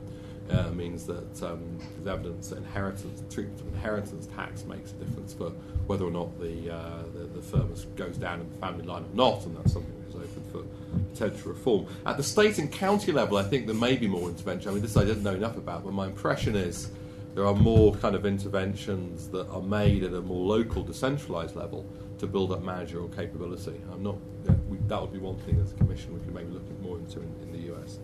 uh, 0.50 0.70
means 0.70 1.06
that 1.06 1.42
um, 1.42 1.78
there's 1.96 2.06
evidence 2.06 2.48
that 2.48 2.58
inheritance, 2.58 3.22
treatment 3.32 3.60
of 3.60 3.66
inheritance 3.68 4.26
tax 4.34 4.64
makes 4.64 4.92
a 4.92 4.94
difference 4.94 5.34
for 5.34 5.50
whether 5.86 6.04
or 6.04 6.10
not 6.10 6.38
the, 6.40 6.74
uh, 6.74 7.02
the, 7.14 7.24
the 7.24 7.42
firm 7.42 7.72
goes 7.96 8.16
down 8.16 8.40
in 8.40 8.50
the 8.50 8.56
family 8.56 8.84
line 8.84 9.04
or 9.04 9.14
not, 9.14 9.44
and 9.46 9.56
that's 9.56 9.72
something 9.72 9.92
that 10.00 10.08
is 10.08 10.14
open 10.16 10.42
for 10.50 10.98
potential 11.12 11.52
reform. 11.52 11.86
At 12.06 12.16
the 12.16 12.22
state 12.22 12.58
and 12.58 12.72
county 12.72 13.12
level, 13.12 13.36
I 13.36 13.42
think 13.42 13.66
there 13.66 13.74
may 13.74 13.96
be 13.96 14.06
more 14.06 14.28
intervention. 14.28 14.70
I 14.70 14.72
mean, 14.72 14.82
this 14.82 14.96
I 14.96 15.04
didn't 15.04 15.22
know 15.22 15.34
enough 15.34 15.56
about, 15.56 15.84
but 15.84 15.92
my 15.92 16.06
impression 16.06 16.56
is 16.56 16.90
there 17.34 17.46
are 17.46 17.54
more 17.54 17.94
kind 17.96 18.14
of 18.14 18.26
interventions 18.26 19.28
that 19.28 19.48
are 19.50 19.62
made 19.62 20.02
at 20.02 20.12
a 20.12 20.20
more 20.20 20.44
local, 20.44 20.82
decentralised 20.82 21.54
level 21.54 21.86
to 22.18 22.26
build 22.26 22.52
up 22.52 22.62
managerial 22.62 23.08
capability. 23.08 23.80
I'm 23.92 24.02
not. 24.02 24.16
Yeah, 24.44 24.54
we, 24.68 24.78
that 24.88 25.00
would 25.00 25.12
be 25.12 25.18
one 25.18 25.36
thing 25.38 25.60
as 25.60 25.72
a 25.72 25.74
commission 25.76 26.14
we 26.14 26.20
could 26.20 26.34
maybe 26.34 26.52
look 26.52 26.68
at 26.68 26.80
more 26.80 26.96
into 26.98 27.20
in, 27.20 27.34
in 27.42 27.52
the 27.52 27.74
US. 27.74 27.98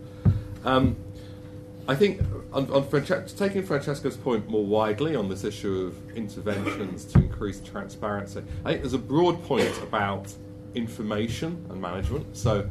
Um, 0.63 0.95
I 1.87 1.95
think 1.95 2.21
on, 2.51 2.69
on 2.71 2.87
Frances- 2.87 3.33
taking 3.33 3.63
Francesco's 3.63 4.17
point 4.17 4.49
more 4.49 4.65
widely 4.65 5.15
on 5.15 5.29
this 5.29 5.43
issue 5.43 5.85
of 5.87 6.17
interventions 6.17 7.05
to 7.05 7.19
increase 7.19 7.61
transparency, 7.61 8.41
I 8.63 8.69
think 8.71 8.81
there's 8.81 8.93
a 8.93 8.97
broad 8.97 9.43
point 9.43 9.77
about 9.83 10.33
information 10.73 11.63
and 11.69 11.79
management. 11.79 12.35
So, 12.35 12.67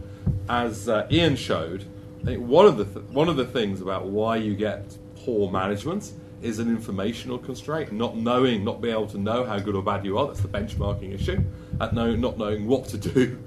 as 0.49 0.89
uh, 0.89 1.07
Ian 1.11 1.37
showed, 1.37 1.85
I 2.23 2.27
think 2.27 2.47
one 2.47 2.67
of 2.67 2.77
the 2.77 2.85
th- 2.87 3.07
one 3.07 3.29
of 3.29 3.37
the 3.37 3.45
things 3.45 3.81
about 3.81 4.07
why 4.07 4.37
you 4.37 4.57
get 4.57 4.97
poor 5.17 5.51
management 5.51 6.11
is 6.45 6.59
an 6.59 6.69
informational 6.69 7.39
constraint, 7.39 7.91
not 7.91 8.17
knowing, 8.17 8.63
not 8.63 8.83
being 8.83 8.95
able 8.95 9.07
to 9.07 9.19
know 9.19 9.45
how 9.45 9.59
good 9.59 9.75
or 9.75 9.83
bad 9.83 10.05
you 10.05 10.19
are. 10.19 10.27
That's 10.27 10.41
the 10.41 10.49
benchmarking 10.49 11.15
issue. 11.15 11.43
At 11.81 11.95
no, 11.95 12.15
not 12.15 12.37
knowing 12.37 12.67
what 12.67 12.85
to 12.89 12.99
do, 12.99 13.43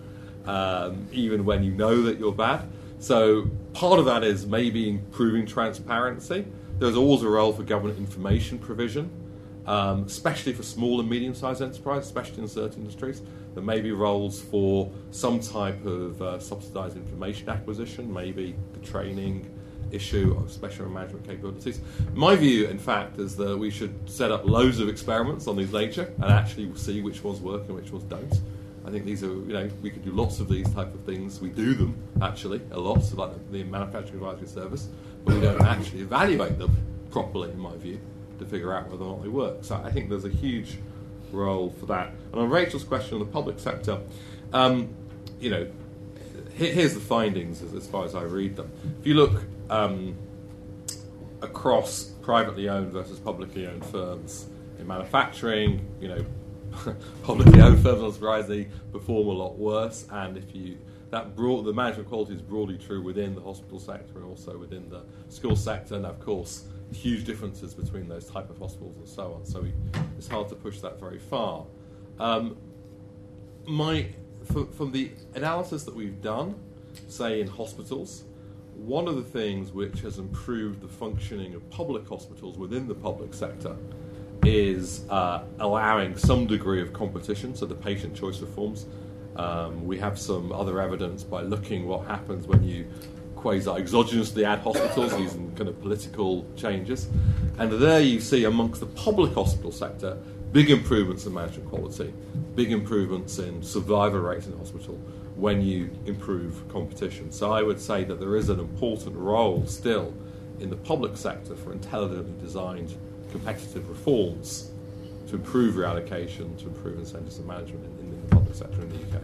um, 0.45 1.07
even 1.11 1.45
when 1.45 1.63
you 1.63 1.71
know 1.71 2.01
that 2.01 2.17
you're 2.17 2.31
bad. 2.31 2.67
So 2.97 3.51
part 3.73 3.99
of 3.99 4.05
that 4.05 4.23
is 4.23 4.47
maybe 4.47 4.89
improving 4.89 5.45
transparency. 5.45 6.47
There's 6.79 6.95
always 6.95 7.21
a 7.21 7.29
role 7.29 7.53
for 7.53 7.61
government 7.61 7.99
information 7.99 8.57
provision, 8.57 9.11
um, 9.67 10.05
especially 10.05 10.53
for 10.53 10.63
small 10.63 10.99
and 10.99 11.07
medium-sized 11.07 11.61
enterprises, 11.61 12.07
especially 12.07 12.41
in 12.41 12.47
certain 12.47 12.81
industries. 12.81 13.21
There 13.53 13.63
may 13.63 13.79
be 13.79 13.91
roles 13.91 14.41
for 14.41 14.91
some 15.11 15.39
type 15.39 15.85
of 15.85 16.19
uh, 16.19 16.39
subsidised 16.39 16.95
information 16.97 17.49
acquisition, 17.49 18.11
maybe 18.11 18.55
the 18.73 18.79
training 18.79 19.51
issue 19.91 20.35
of 20.39 20.51
special 20.51 20.89
management 20.89 21.25
capabilities. 21.25 21.79
My 22.13 22.35
view, 22.35 22.67
in 22.67 22.79
fact, 22.79 23.19
is 23.19 23.35
that 23.37 23.57
we 23.57 23.69
should 23.69 23.93
set 24.09 24.31
up 24.31 24.45
loads 24.45 24.79
of 24.79 24.89
experiments 24.89 25.47
on 25.47 25.55
these 25.55 25.71
nature 25.71 26.11
and 26.21 26.25
actually 26.25 26.75
see 26.75 27.01
which 27.01 27.23
ones 27.23 27.39
work 27.39 27.63
and 27.67 27.75
which 27.75 27.91
ones 27.91 28.03
don't. 28.05 28.41
I 28.85 28.89
think 28.89 29.03
these 29.03 29.23
are, 29.23 29.27
you 29.27 29.53
know, 29.53 29.69
we 29.81 29.89
could 29.89 30.05
do 30.05 30.11
lots 30.11 30.39
of 30.39 30.47
these 30.47 30.69
type 30.73 30.93
of 30.93 31.01
things. 31.01 31.41
We 31.41 31.49
do 31.49 31.73
them 31.73 31.97
actually 32.21 32.61
a 32.71 32.79
lot, 32.79 33.13
like 33.13 33.51
the 33.51 33.63
manufacturing 33.63 34.23
advisory 34.23 34.47
service, 34.47 34.87
but 35.25 35.35
we 35.35 35.41
don't 35.41 35.61
actually 35.61 36.01
evaluate 36.01 36.57
them 36.57 36.71
properly, 37.11 37.51
in 37.51 37.59
my 37.59 37.75
view, 37.75 37.99
to 38.39 38.45
figure 38.45 38.73
out 38.73 38.89
whether 38.89 39.03
or 39.03 39.17
not 39.17 39.23
they 39.23 39.29
work. 39.29 39.57
So 39.61 39.75
I 39.75 39.91
think 39.91 40.09
there's 40.09 40.23
a 40.23 40.29
huge 40.29 40.77
role 41.33 41.73
for 41.79 41.85
that. 41.87 42.13
And 42.31 42.41
on 42.41 42.49
Rachel's 42.49 42.85
question 42.85 43.15
on 43.15 43.19
the 43.19 43.31
public 43.31 43.59
sector, 43.59 43.99
um, 44.53 44.89
you 45.39 45.49
know, 45.49 45.67
here's 46.55 46.93
the 46.93 46.99
findings 46.99 47.61
as, 47.61 47.73
as, 47.73 47.87
far 47.87 48.05
as 48.05 48.15
I 48.15 48.23
read 48.23 48.55
them. 48.55 48.71
If 48.99 49.05
you 49.05 49.13
look 49.13 49.43
um, 49.69 50.17
across 51.41 52.05
privately 52.21 52.69
owned 52.69 52.91
versus 52.91 53.19
publicly 53.19 53.67
owned 53.67 53.85
firms 53.85 54.47
in 54.79 54.87
manufacturing, 54.87 55.85
you 55.99 56.07
know, 56.07 56.25
publicly 57.23 57.61
owned 57.61 57.81
firms 57.81 58.01
on 58.01 58.13
surprisingly 58.13 58.69
perform 58.91 59.27
a 59.27 59.31
lot 59.31 59.57
worse. 59.57 60.05
And 60.11 60.37
if 60.37 60.55
you 60.55 60.77
that 61.09 61.35
broad, 61.35 61.63
the 61.63 61.73
management 61.73 62.09
quality 62.09 62.33
is 62.33 62.41
broadly 62.41 62.77
true 62.77 63.01
within 63.01 63.33
the 63.33 63.41
hospital 63.41 63.79
sector 63.79 64.17
and 64.17 64.25
also 64.25 64.57
within 64.57 64.89
the 64.89 65.03
school 65.29 65.55
sector, 65.55 65.95
and 65.95 66.05
of 66.05 66.19
course, 66.19 66.65
huge 66.91 67.23
differences 67.23 67.73
between 67.73 68.07
those 68.07 68.25
type 68.25 68.49
of 68.49 68.57
hospitals 68.57 68.97
and 68.97 69.07
so 69.07 69.33
on. 69.33 69.45
So 69.45 69.61
we, 69.61 69.73
it's 70.17 70.27
hard 70.27 70.49
to 70.49 70.55
push 70.55 70.79
that 70.81 70.99
very 70.99 71.19
far. 71.19 71.65
Um, 72.19 72.57
my 73.65 74.07
from, 74.51 74.71
from 74.71 74.91
the 74.91 75.11
analysis 75.35 75.83
that 75.83 75.95
we've 75.95 76.21
done, 76.21 76.55
say 77.07 77.41
in 77.41 77.47
hospitals, 77.47 78.23
one 78.77 79.07
of 79.07 79.15
the 79.15 79.23
things 79.23 79.71
which 79.71 80.01
has 80.01 80.19
improved 80.19 80.81
the 80.81 80.87
functioning 80.87 81.55
of 81.55 81.67
public 81.69 82.07
hospitals 82.07 82.57
within 82.57 82.87
the 82.87 82.93
public 82.93 83.33
sector 83.33 83.75
is 84.43 85.03
uh, 85.09 85.43
allowing 85.59 86.15
some 86.15 86.45
degree 86.45 86.81
of 86.81 86.93
competition, 86.93 87.55
so 87.55 87.65
the 87.65 87.75
patient 87.75 88.15
choice 88.15 88.39
reforms. 88.39 88.85
Um, 89.35 89.85
we 89.85 89.97
have 89.97 90.17
some 90.17 90.51
other 90.51 90.79
evidence 90.79 91.23
by 91.23 91.41
looking 91.41 91.87
what 91.87 92.07
happens 92.07 92.47
when 92.47 92.63
you 92.63 92.87
quasi 93.35 93.69
exogenously 93.69 94.43
add 94.43 94.59
hospitals 94.59 95.17
using 95.19 95.53
kind 95.55 95.69
of 95.69 95.79
political 95.81 96.45
changes. 96.55 97.07
And 97.57 97.71
there 97.71 97.99
you 97.99 98.19
see 98.19 98.45
amongst 98.45 98.79
the 98.79 98.87
public 98.87 99.33
hospital 99.33 99.71
sector 99.71 100.17
big 100.51 100.69
improvements 100.69 101.25
in 101.25 101.33
management 101.33 101.69
quality, 101.69 102.13
big 102.55 102.71
improvements 102.71 103.37
in 103.39 103.61
survival 103.61 104.19
rates 104.19 104.47
in 104.47 104.57
hospital 104.57 104.99
when 105.37 105.61
you 105.61 105.89
improve 106.07 106.67
competition. 106.67 107.31
So 107.31 107.51
I 107.53 107.61
would 107.61 107.79
say 107.79 108.03
that 108.03 108.19
there 108.19 108.35
is 108.35 108.49
an 108.49 108.59
important 108.59 109.15
role 109.15 109.65
still 109.67 110.13
in 110.59 110.71
the 110.71 110.75
public 110.75 111.15
sector 111.15 111.55
for 111.55 111.71
intelligently 111.71 112.33
designed 112.41 112.95
competitive 113.31 113.87
reforms 113.87 114.71
to 115.27 115.35
improve 115.35 115.75
reallocation, 115.75 116.57
to 116.57 116.67
improve 116.67 116.97
incentives 116.97 117.37
and 117.37 117.47
management 117.47 117.85
in, 117.99 118.07
in, 118.07 118.21
the 118.21 118.35
public 118.35 118.55
sector 118.55 118.81
in 118.81 118.89
the 118.89 118.95
UK. 118.95 119.21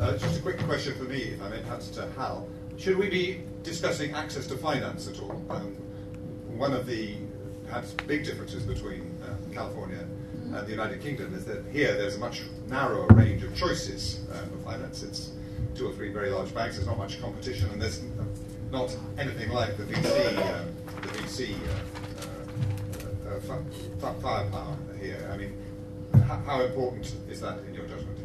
Uh, 0.00 0.18
just 0.18 0.38
a 0.38 0.42
quick 0.42 0.58
question 0.60 0.94
for 0.96 1.04
me, 1.04 1.18
if 1.18 1.40
I 1.40 1.48
may, 1.48 1.62
to 1.62 2.10
Hal. 2.16 2.46
Should 2.76 2.98
we 2.98 3.08
be 3.08 3.40
discussing 3.62 4.12
access 4.12 4.46
to 4.48 4.56
finance 4.56 5.08
at 5.08 5.18
all? 5.22 5.42
Um, 5.48 5.76
one 6.58 6.72
of 6.72 6.86
the 6.86 7.14
perhaps 7.66 7.92
big 8.06 8.24
differences 8.24 8.64
between 8.64 9.16
uh, 9.24 9.34
California 9.54 10.04
and 10.54 10.66
the 10.66 10.70
United 10.70 11.02
Kingdom 11.02 11.34
is 11.34 11.44
that 11.44 11.64
here 11.72 11.96
there's 11.96 12.14
a 12.14 12.18
much 12.18 12.42
narrower 12.68 13.06
range 13.08 13.42
of 13.42 13.54
choices 13.56 14.20
um, 14.32 14.48
for 14.50 14.70
finance. 14.70 15.02
It's 15.02 15.32
two 15.74 15.88
or 15.88 15.92
three 15.92 16.12
very 16.12 16.30
large 16.30 16.54
banks. 16.54 16.76
There's 16.76 16.86
not 16.86 16.96
much 16.96 17.20
competition, 17.20 17.68
and 17.70 17.82
there's 17.82 18.02
not 18.70 18.96
anything 19.18 19.50
like 19.50 19.76
the 19.76 19.84
VC, 19.84 20.36
um, 20.36 20.68
the 21.02 21.08
VC 21.08 21.54
uh, 23.26 23.34
uh, 23.34 24.12
firepower 24.20 24.76
here? 25.00 25.28
I 25.32 25.36
mean, 25.36 25.56
how 26.46 26.62
important 26.62 27.12
is 27.28 27.40
that 27.40 27.58
in 27.66 27.74
your 27.74 27.84
judgment? 27.86 28.18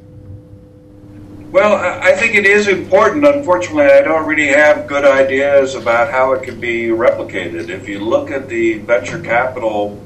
Well, 1.51 1.73
I 1.75 2.11
think 2.11 2.35
it 2.35 2.45
is 2.45 2.67
important. 2.67 3.25
Unfortunately, 3.25 3.85
I 3.85 4.01
don't 4.01 4.27
really 4.27 4.49
have 4.49 4.85
good 4.85 5.03
ideas 5.03 5.73
about 5.73 6.11
how 6.11 6.33
it 6.33 6.43
can 6.43 6.59
be 6.59 6.89
replicated. 6.89 7.69
If 7.69 7.89
you 7.89 8.01
look 8.01 8.29
at 8.29 8.47
the 8.47 8.77
venture 8.79 9.19
capital 9.19 9.99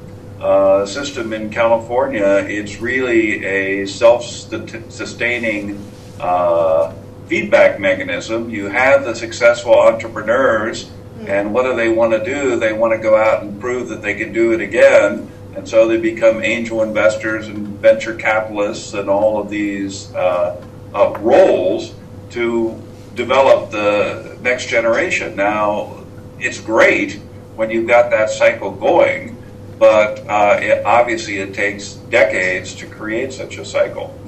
uh, 0.44 0.84
system 0.84 1.32
in 1.32 1.48
California, 1.50 2.44
it's 2.46 2.80
really 2.80 3.44
a 3.44 3.86
self 3.86 4.24
sustaining 4.24 5.82
uh, 6.20 6.92
feedback 7.26 7.80
mechanism. 7.80 8.50
You 8.50 8.68
have 8.68 9.04
the 9.04 9.14
successful 9.14 9.74
entrepreneurs 9.74 10.90
and 11.26 11.54
what 11.54 11.62
do 11.62 11.74
they 11.74 11.88
want 11.88 12.12
to 12.12 12.22
do? 12.22 12.56
They 12.58 12.72
want 12.72 12.92
to 12.92 12.98
go 12.98 13.16
out 13.16 13.42
and 13.42 13.58
prove 13.58 13.88
that 13.88 14.02
they 14.02 14.14
can 14.14 14.32
do 14.32 14.52
it 14.52 14.60
again. 14.60 15.30
And 15.56 15.66
so 15.66 15.88
they 15.88 15.96
become 15.96 16.42
angel 16.42 16.82
investors 16.82 17.48
and 17.48 17.66
venture 17.78 18.14
capitalists 18.14 18.92
and 18.92 19.08
all 19.08 19.40
of 19.40 19.48
these 19.48 20.12
uh, 20.14 20.62
uh, 20.92 21.18
roles 21.20 21.94
to 22.30 22.80
develop 23.14 23.70
the 23.70 24.36
next 24.42 24.66
generation. 24.66 25.36
Now, 25.36 26.04
it's 26.38 26.60
great 26.60 27.20
when 27.56 27.70
you've 27.70 27.86
got 27.86 28.10
that 28.10 28.28
cycle 28.28 28.72
going, 28.72 29.33
but 29.78 30.20
uh, 30.28 30.58
it, 30.60 30.84
obviously 30.84 31.38
it 31.38 31.54
takes 31.54 31.94
decades 32.10 32.74
to 32.74 32.86
create 32.86 33.32
such 33.32 33.58
a 33.58 33.64
cycle. 33.64 34.18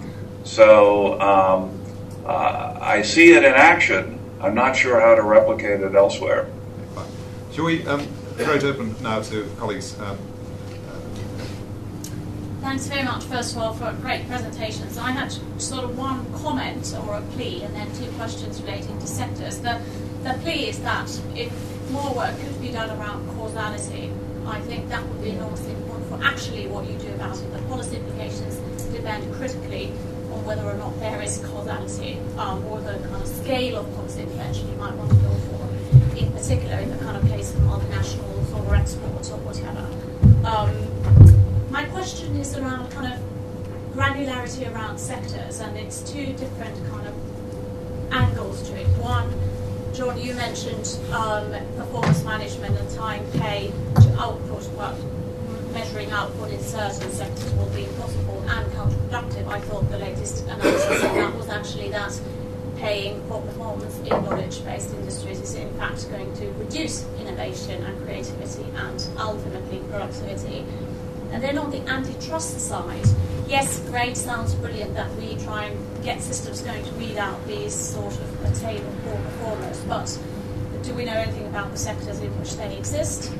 So 0.44 1.20
um, 1.20 1.80
uh, 2.24 2.78
I 2.80 3.02
see 3.02 3.32
it 3.32 3.44
in 3.44 3.54
action. 3.54 4.18
I'm 4.40 4.54
not 4.54 4.76
sure 4.76 5.00
how 5.00 5.14
to 5.14 5.22
replicate 5.22 5.80
it 5.80 5.94
elsewhere. 5.94 6.48
Shall 7.52 7.64
we 7.64 7.86
um, 7.86 8.00
throw 8.36 8.54
it 8.54 8.64
open 8.64 8.94
now 9.02 9.22
to 9.22 9.50
colleagues? 9.58 9.98
Um, 10.00 10.18
Thanks 12.60 12.88
very 12.88 13.04
much, 13.04 13.22
first 13.24 13.54
of 13.54 13.62
all, 13.62 13.74
for 13.74 13.86
a 13.86 13.92
great 13.92 14.26
presentations. 14.26 14.98
I 14.98 15.12
had 15.12 15.32
sort 15.58 15.84
of 15.84 15.96
one 15.96 16.32
comment 16.34 16.92
or 17.06 17.16
a 17.16 17.20
plea 17.20 17.62
and 17.62 17.74
then 17.76 17.86
two 17.94 18.10
questions 18.18 18.60
relating 18.60 18.98
to 18.98 19.06
sectors. 19.06 19.58
The, 19.58 19.80
the 20.24 20.34
plea 20.42 20.68
is 20.70 20.80
that 20.80 21.08
if 21.36 21.52
more 21.92 22.12
work 22.12 22.36
could 22.40 22.60
be 22.60 22.72
done 22.72 22.90
around 22.98 23.24
causality, 23.36 24.10
I 24.46 24.60
think 24.60 24.88
that 24.88 25.06
would 25.08 25.22
be 25.22 25.30
enormously 25.30 25.72
important 25.72 26.08
for 26.08 26.22
actually 26.22 26.66
what 26.68 26.86
you 26.86 26.96
do 26.98 27.12
about 27.14 27.36
it. 27.36 27.52
The 27.52 27.58
policy 27.62 27.96
implications 27.96 28.56
depend 28.92 29.32
critically 29.34 29.92
on 30.32 30.44
whether 30.44 30.62
or 30.62 30.74
not 30.74 30.98
there 31.00 31.20
is 31.20 31.38
causality 31.38 32.18
um, 32.38 32.64
or 32.66 32.80
the 32.80 32.98
kind 33.08 33.22
of 33.22 33.26
scale 33.26 33.76
of 33.76 33.94
policy 33.94 34.22
intervention 34.22 34.68
you 34.68 34.76
might 34.76 34.94
want 34.94 35.10
to 35.10 35.16
go 35.16 35.34
for, 35.50 36.16
in 36.16 36.32
particular 36.32 36.78
in 36.78 36.90
the 36.90 36.98
kind 37.04 37.16
of 37.16 37.28
case 37.28 37.50
of 37.54 37.60
multinationals 37.60 38.54
or 38.54 38.74
exports 38.74 39.30
or 39.30 39.38
whatever. 39.38 39.86
Um, 40.46 41.70
my 41.70 41.84
question 41.86 42.36
is 42.36 42.56
around 42.56 42.90
kind 42.92 43.12
of 43.12 43.20
granularity 43.94 44.72
around 44.72 44.98
sectors, 44.98 45.60
and 45.60 45.76
it's 45.76 46.02
two 46.10 46.26
different 46.34 46.76
kind 46.90 47.08
of 47.08 47.14
angles 48.12 48.68
to 48.68 48.76
it. 48.76 48.86
One, 48.98 49.32
John, 49.96 50.20
you 50.20 50.34
mentioned 50.34 50.98
um, 51.10 51.52
performance 51.74 52.22
management 52.22 52.78
and 52.78 52.90
time 52.90 53.24
pay 53.32 53.72
to 53.94 54.16
output, 54.20 54.68
but 54.76 54.94
measuring 55.72 56.10
output 56.10 56.50
in 56.50 56.60
certain 56.60 57.10
sectors 57.10 57.50
will 57.54 57.70
be 57.70 57.84
impossible 57.84 58.44
and 58.46 58.70
counterproductive. 58.72 59.48
I 59.48 59.58
thought 59.60 59.90
the 59.90 59.96
latest 59.96 60.44
analysis 60.44 61.02
of 61.02 61.14
that 61.14 61.34
was 61.34 61.48
actually 61.48 61.88
that 61.92 62.20
paying 62.76 63.26
for 63.26 63.40
performance 63.40 63.96
in 64.00 64.08
knowledge-based 64.08 64.92
industries 64.92 65.40
is 65.40 65.54
in 65.54 65.72
fact 65.78 66.10
going 66.10 66.30
to 66.34 66.52
reduce 66.58 67.06
innovation 67.18 67.82
and 67.82 68.04
creativity 68.04 68.66
and 68.76 69.02
ultimately 69.18 69.78
productivity. 69.88 70.66
And 71.32 71.42
then 71.42 71.58
on 71.58 71.70
the 71.70 71.80
antitrust 71.88 72.58
side, 72.60 73.06
yes, 73.48 73.80
great, 73.88 74.16
sounds 74.16 74.54
brilliant 74.54 74.94
that 74.94 75.14
we 75.16 75.36
try 75.36 75.66
and 75.66 76.04
get 76.04 76.20
systems 76.20 76.62
going 76.62 76.84
to 76.84 76.94
weed 76.94 77.18
out 77.18 77.46
these 77.46 77.74
sort 77.74 78.12
of 78.12 78.44
a 78.44 78.80
poor 79.04 79.16
performers, 79.16 79.80
but 79.88 80.18
do 80.82 80.94
we 80.94 81.04
know 81.04 81.12
anything 81.12 81.46
about 81.46 81.70
the 81.72 81.76
sectors 81.76 82.20
in 82.20 82.30
which 82.38 82.56
they 82.56 82.76
exist? 82.76 83.32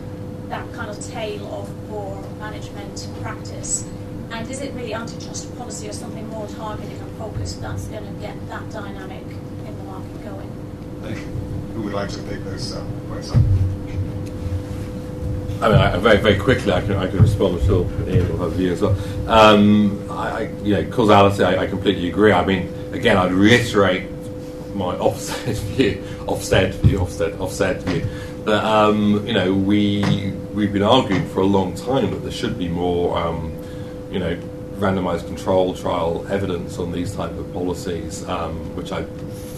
That 0.49 0.71
kind 0.75 0.91
of 0.91 1.05
tail 1.09 1.47
of 1.47 1.71
poor 1.89 2.23
management 2.39 3.09
practice. 3.23 3.85
And 4.31 4.51
is 4.51 4.61
it 4.61 4.75
really 4.75 4.95
antitrust 4.95 5.57
policy 5.57 5.89
or 5.89 5.93
something 5.93 6.29
more 6.29 6.47
targeted 6.49 7.01
and 7.01 7.19
focused 7.19 7.61
that's 7.61 7.87
going 7.87 8.05
to 8.05 8.21
get 8.21 8.35
that 8.49 8.69
dynamic 8.71 9.23
in 9.23 9.79
the 9.79 9.85
market 9.85 10.25
going? 10.25 10.49
Who 11.75 11.83
would 11.83 11.95
like 11.95 12.11
to 12.11 12.23
take 12.29 12.43
those 12.45 12.75
uh, 12.75 12.85
points 13.09 13.31
up? 13.31 13.39
I 15.61 15.69
mean, 15.71 15.79
I, 15.79 15.97
very, 15.97 16.19
very 16.19 16.39
quickly, 16.39 16.71
I 16.71 16.83
can, 16.83 16.97
I 16.97 17.07
can 17.07 17.19
respond. 17.19 17.63
I'm 17.63 18.09
Ian 18.09 18.29
will 18.29 18.45
have 18.45 18.53
views 18.53 18.83
as 18.83 18.83
well. 18.83 19.31
Um, 19.31 20.07
I, 20.11 20.15
I, 20.15 20.41
you 20.63 20.75
know, 20.75 20.85
causality, 20.91 21.45
I, 21.45 21.63
I 21.63 21.67
completely 21.67 22.09
agree. 22.09 22.31
I 22.31 22.45
mean, 22.45 22.73
again, 22.93 23.17
I'd 23.17 23.33
reiterate 23.33 24.11
my 24.75 24.95
offset 24.97 25.57
view, 25.77 26.05
offset 26.27 26.75
view, 26.75 27.01
offset, 27.01 27.41
offset 27.41 27.83
view. 27.85 28.07
That 28.45 28.65
um, 28.65 29.27
you 29.27 29.33
know, 29.33 29.55
we 29.55 30.31
we've 30.53 30.75
been 30.75 30.83
arguing 30.83 31.27
for 31.31 31.41
a 31.41 31.47
long 31.47 31.75
time 31.75 32.11
that 32.11 32.19
there 32.19 32.31
should 32.31 32.59
be 32.59 32.69
more, 32.69 33.17
um, 33.17 33.57
you 34.11 34.19
know, 34.19 34.37
randomised 34.77 35.27
control 35.27 35.75
trial 35.75 36.27
evidence 36.29 36.79
on 36.79 36.93
these 36.93 37.17
type 37.17 37.33
of 37.33 37.51
policies, 37.55 38.29
um, 38.29 38.77
which 38.77 38.93
I 38.93 39.07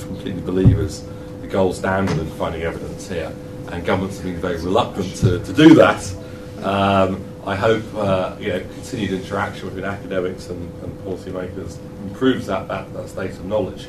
completely 0.02 0.42
believe 0.42 0.78
is 0.78 1.04
the 1.40 1.48
gold 1.48 1.74
standard 1.74 2.18
in 2.18 2.26
finding 2.30 2.62
evidence 2.62 3.08
here 3.08 3.34
and 3.72 3.84
governments 3.84 4.18
have 4.18 4.26
been 4.26 4.40
very 4.40 4.56
reluctant 4.56 5.14
to, 5.16 5.38
to 5.44 5.52
do 5.52 5.74
that. 5.74 6.14
Um, 6.62 7.24
I 7.46 7.54
hope 7.54 7.82
uh, 7.94 8.36
you 8.38 8.48
know, 8.48 8.60
continued 8.60 9.12
interaction 9.12 9.68
between 9.68 9.84
academics 9.84 10.48
and, 10.48 10.62
and 10.82 10.98
policymakers 11.00 11.78
improves 12.02 12.46
that, 12.46 12.68
that, 12.68 12.92
that 12.92 13.08
state 13.08 13.30
of 13.30 13.44
knowledge. 13.44 13.88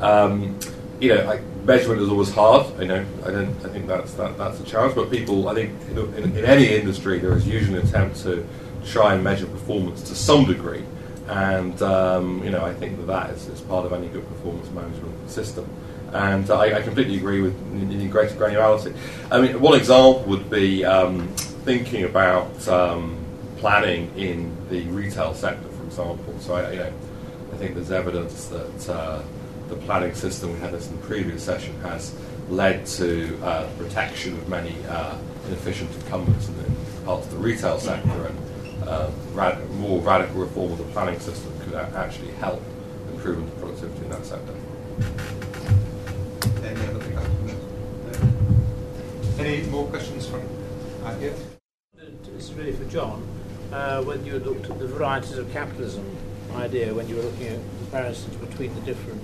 Um, 0.00 0.58
you 1.00 1.08
know, 1.08 1.28
I, 1.28 1.40
measurement 1.64 2.00
is 2.00 2.08
always 2.08 2.30
hard. 2.30 2.66
I 2.80 2.84
know. 2.84 3.04
I 3.24 3.30
don't. 3.30 3.64
I 3.64 3.68
think 3.70 3.88
that's 3.88 4.14
that, 4.14 4.38
that's 4.38 4.60
a 4.60 4.64
challenge. 4.64 4.94
But 4.94 5.10
people, 5.10 5.48
I 5.48 5.54
think, 5.54 5.72
in, 5.90 5.98
in, 6.14 6.36
in, 6.36 6.44
any 6.44 6.68
industry, 6.68 7.18
there 7.18 7.36
is 7.36 7.46
usually 7.46 7.80
an 7.80 7.86
attempt 7.88 8.22
to 8.22 8.46
try 8.86 9.14
and 9.14 9.24
measure 9.24 9.46
performance 9.46 10.02
to 10.02 10.14
some 10.14 10.44
degree. 10.44 10.84
And 11.26 11.80
um, 11.82 12.42
you 12.44 12.50
know, 12.50 12.64
I 12.64 12.74
think 12.74 12.98
that 12.98 13.06
that 13.06 13.30
is, 13.30 13.48
is 13.48 13.60
part 13.62 13.84
of 13.84 13.92
any 13.92 14.08
good 14.08 14.26
performance 14.28 14.70
management 14.70 15.30
system. 15.30 15.68
And 16.12 16.50
I, 16.50 16.78
I 16.78 16.82
completely 16.82 17.16
agree 17.16 17.40
with 17.40 17.58
needing 17.72 18.10
greater 18.10 18.34
granularity. 18.34 18.94
I 19.30 19.40
mean, 19.40 19.60
one 19.60 19.78
example 19.78 20.22
would 20.24 20.50
be 20.50 20.84
um, 20.84 21.28
thinking 21.64 22.04
about 22.04 22.68
um, 22.68 23.16
planning 23.56 24.12
in 24.16 24.54
the 24.68 24.82
retail 24.88 25.34
sector, 25.34 25.68
for 25.68 25.84
example. 25.84 26.34
So 26.40 26.54
I, 26.54 26.70
you 26.72 26.78
know, 26.78 26.92
I 27.52 27.56
think 27.56 27.74
there's 27.74 27.92
evidence 27.92 28.46
that 28.46 28.88
uh, 28.88 29.22
the 29.68 29.76
planning 29.76 30.14
system 30.14 30.52
we 30.52 30.58
had 30.58 30.72
this 30.72 30.88
in 30.90 31.00
the 31.00 31.06
previous 31.06 31.42
session 31.42 31.78
has 31.80 32.14
led 32.48 32.84
to 32.86 33.38
uh, 33.42 33.68
protection 33.78 34.34
of 34.34 34.48
many 34.48 34.74
uh, 34.88 35.16
inefficient 35.46 35.94
incumbents 35.94 36.48
in, 36.48 36.54
in, 36.58 36.76
parts 37.04 37.26
of 37.26 37.32
the 37.32 37.38
retail 37.38 37.78
sector, 37.78 38.26
and 38.26 38.88
uh, 38.88 39.10
rad- 39.32 39.70
more 39.72 40.00
radical 40.00 40.40
reform 40.40 40.72
of 40.72 40.78
the 40.78 40.84
planning 40.84 41.18
system 41.18 41.52
could 41.60 41.74
actually 41.74 42.30
help 42.32 42.62
improvement 43.12 43.52
of 43.52 43.58
productivity 43.60 44.04
in 44.04 44.10
that 44.10 44.24
sector. 44.24 44.54
Any 46.64 46.86
other 46.86 47.00
thing? 47.00 47.12
Any 49.42 49.66
more 49.70 49.88
questions 49.88 50.24
from 50.24 50.42
uh, 51.02 51.18
here? 51.18 51.34
This 51.96 52.44
is 52.44 52.54
really 52.54 52.70
for 52.70 52.84
John. 52.84 53.26
Uh, 53.72 54.00
when 54.02 54.24
you 54.24 54.38
looked 54.38 54.70
at 54.70 54.78
the 54.78 54.86
varieties 54.86 55.36
of 55.36 55.50
capitalism 55.52 56.16
idea, 56.54 56.94
when 56.94 57.08
you 57.08 57.16
were 57.16 57.22
looking 57.22 57.48
at 57.48 57.58
comparisons 57.78 58.36
between 58.36 58.72
the 58.76 58.80
different 58.82 59.20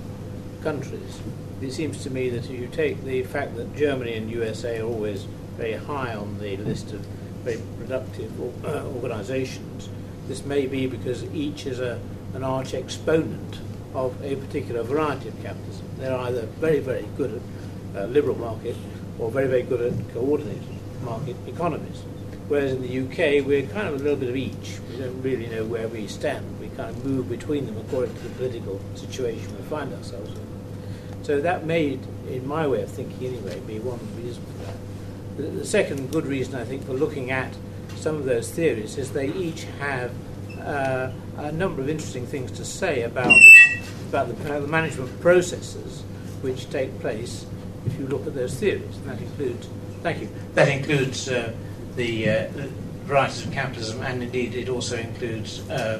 countries, 0.61 1.21
it 1.61 1.71
seems 1.71 2.03
to 2.03 2.09
me 2.09 2.29
that 2.31 2.43
if 2.43 2.51
you 2.51 2.67
take 2.67 3.01
the 3.05 3.23
fact 3.23 3.55
that 3.55 3.73
Germany 3.77 4.15
and 4.15 4.29
USA 4.29 4.81
are 4.81 4.85
always 4.85 5.23
very 5.55 5.75
high 5.75 6.13
on 6.13 6.37
the 6.39 6.57
list 6.57 6.91
of 6.91 6.99
very 7.45 7.61
productive 7.77 8.65
uh, 8.65 8.83
organizations, 8.87 9.87
this 10.27 10.43
may 10.43 10.65
be 10.67 10.85
because 10.85 11.23
each 11.33 11.65
is 11.65 11.79
a, 11.79 11.97
an 12.33 12.43
arch 12.43 12.73
exponent 12.73 13.59
of 13.93 14.21
a 14.21 14.35
particular 14.35 14.83
variety 14.83 15.29
of 15.29 15.41
capitalism. 15.41 15.85
They're 15.97 16.17
either 16.17 16.41
very, 16.59 16.79
very 16.79 17.07
good 17.15 17.41
at 17.95 18.01
uh, 18.01 18.05
liberal 18.07 18.37
market 18.37 18.75
or 19.19 19.29
very, 19.29 19.47
very 19.47 19.63
good 19.63 19.81
at 19.81 20.13
coordinated 20.13 20.63
market 21.03 21.35
economies. 21.47 22.03
Whereas 22.47 22.71
in 22.71 22.81
the 22.81 22.99
UK, 23.01 23.45
we're 23.45 23.67
kind 23.67 23.87
of 23.87 23.95
a 23.95 23.97
little 23.97 24.15
bit 24.15 24.29
of 24.29 24.35
each. 24.35 24.79
We 24.89 24.97
don't 24.97 25.21
really 25.21 25.47
know 25.47 25.65
where 25.65 25.87
we 25.87 26.07
stand. 26.07 26.59
We 26.59 26.69
kind 26.69 26.89
of 26.89 27.05
move 27.05 27.29
between 27.29 27.67
them 27.67 27.77
according 27.77 28.15
to 28.15 28.21
the 28.21 28.29
political 28.29 28.81
situation 28.95 29.55
we 29.55 29.63
find 29.63 29.93
ourselves 29.93 30.31
in. 30.31 30.49
So 31.21 31.41
that 31.41 31.65
may, 31.65 31.99
in 32.27 32.47
my 32.47 32.65
way 32.65 32.81
of 32.81 32.89
thinking 32.89 33.27
anyway, 33.27 33.59
be 33.67 33.77
one 33.79 33.99
reason 34.19 34.43
for 34.43 34.65
that. 34.65 34.75
The, 35.37 35.43
the 35.59 35.65
second 35.65 36.11
good 36.11 36.25
reason, 36.25 36.55
I 36.55 36.63
think, 36.63 36.85
for 36.85 36.93
looking 36.93 37.29
at 37.29 37.53
some 37.97 38.15
of 38.15 38.25
those 38.25 38.49
theories 38.49 38.97
is 38.97 39.11
they 39.11 39.31
each 39.33 39.65
have 39.79 40.11
uh, 40.59 41.11
a 41.37 41.51
number 41.51 41.81
of 41.81 41.89
interesting 41.89 42.25
things 42.25 42.51
to 42.53 42.65
say 42.65 43.03
about 43.03 43.39
about 44.09 44.27
the, 44.27 44.33
the, 44.33 44.67
management 44.67 45.21
processes 45.21 46.01
which 46.41 46.67
take 46.71 46.97
place 46.99 47.45
if 47.89 47.99
you 47.99 48.07
look 48.07 48.27
at 48.27 48.35
those 48.35 48.55
theories. 48.55 48.97
And 48.97 49.09
that 49.09 49.21
includes, 49.21 49.67
thank 50.03 50.21
you, 50.21 50.29
that 50.53 50.67
includes 50.67 51.29
uh, 51.29 51.53
the, 51.95 52.29
uh, 52.29 52.47
varieties 53.09 53.43
of 53.43 53.51
capitalism, 53.51 54.01
and 54.03 54.21
indeed 54.21 54.53
it 54.53 54.69
also 54.69 54.95
includes 54.95 55.67
uh, 55.71 55.99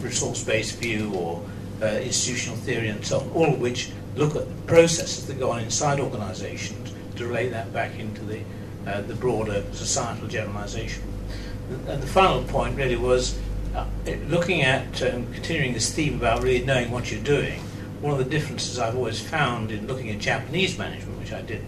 resource-based 0.00 0.78
view 0.78 1.12
or 1.12 1.42
uh, 1.82 1.86
institutional 2.00 2.56
theory 2.56 2.88
and 2.88 3.04
so 3.04 3.20
on, 3.20 3.28
all 3.32 3.52
of 3.52 3.60
which 3.60 3.90
look 4.16 4.34
at 4.34 4.48
the 4.48 4.62
processes 4.62 5.26
that 5.26 5.38
go 5.38 5.50
on 5.50 5.60
inside 5.60 6.00
organisations 6.00 6.92
to 7.16 7.26
relate 7.26 7.50
that 7.50 7.70
back 7.74 7.98
into 7.98 8.24
the, 8.24 8.40
uh, 8.86 9.02
the 9.02 9.14
broader 9.14 9.62
societal 9.72 10.26
generalisation. 10.26 11.02
And 11.86 12.02
the 12.02 12.06
final 12.06 12.42
point 12.44 12.76
really 12.76 12.96
was 12.96 13.38
uh, 13.76 13.84
looking 14.28 14.62
at 14.62 15.02
um, 15.02 15.30
continuing 15.34 15.74
this 15.74 15.92
theme 15.92 16.14
about 16.14 16.42
really 16.42 16.64
knowing 16.64 16.90
what 16.90 17.12
you're 17.12 17.22
doing, 17.22 17.60
one 18.00 18.12
of 18.12 18.18
the 18.18 18.24
differences 18.24 18.78
I've 18.78 18.96
always 18.96 19.20
found 19.20 19.70
in 19.70 19.86
looking 19.86 20.10
at 20.10 20.18
Japanese 20.18 20.78
management, 20.78 21.18
which 21.18 21.32
I 21.32 21.42
did 21.42 21.64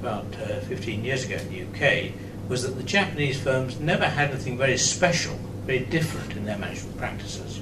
about 0.00 0.26
uh, 0.42 0.60
15 0.60 1.04
years 1.04 1.24
ago 1.24 1.36
in 1.36 1.48
the 1.50 1.62
UK, 1.62 2.12
was 2.48 2.62
that 2.62 2.76
the 2.76 2.82
Japanese 2.82 3.40
firms 3.40 3.80
never 3.80 4.06
had 4.06 4.30
anything 4.30 4.56
very 4.56 4.76
special, 4.76 5.34
very 5.64 5.80
different 5.80 6.36
in 6.36 6.44
their 6.44 6.58
management 6.58 6.96
practices. 6.96 7.60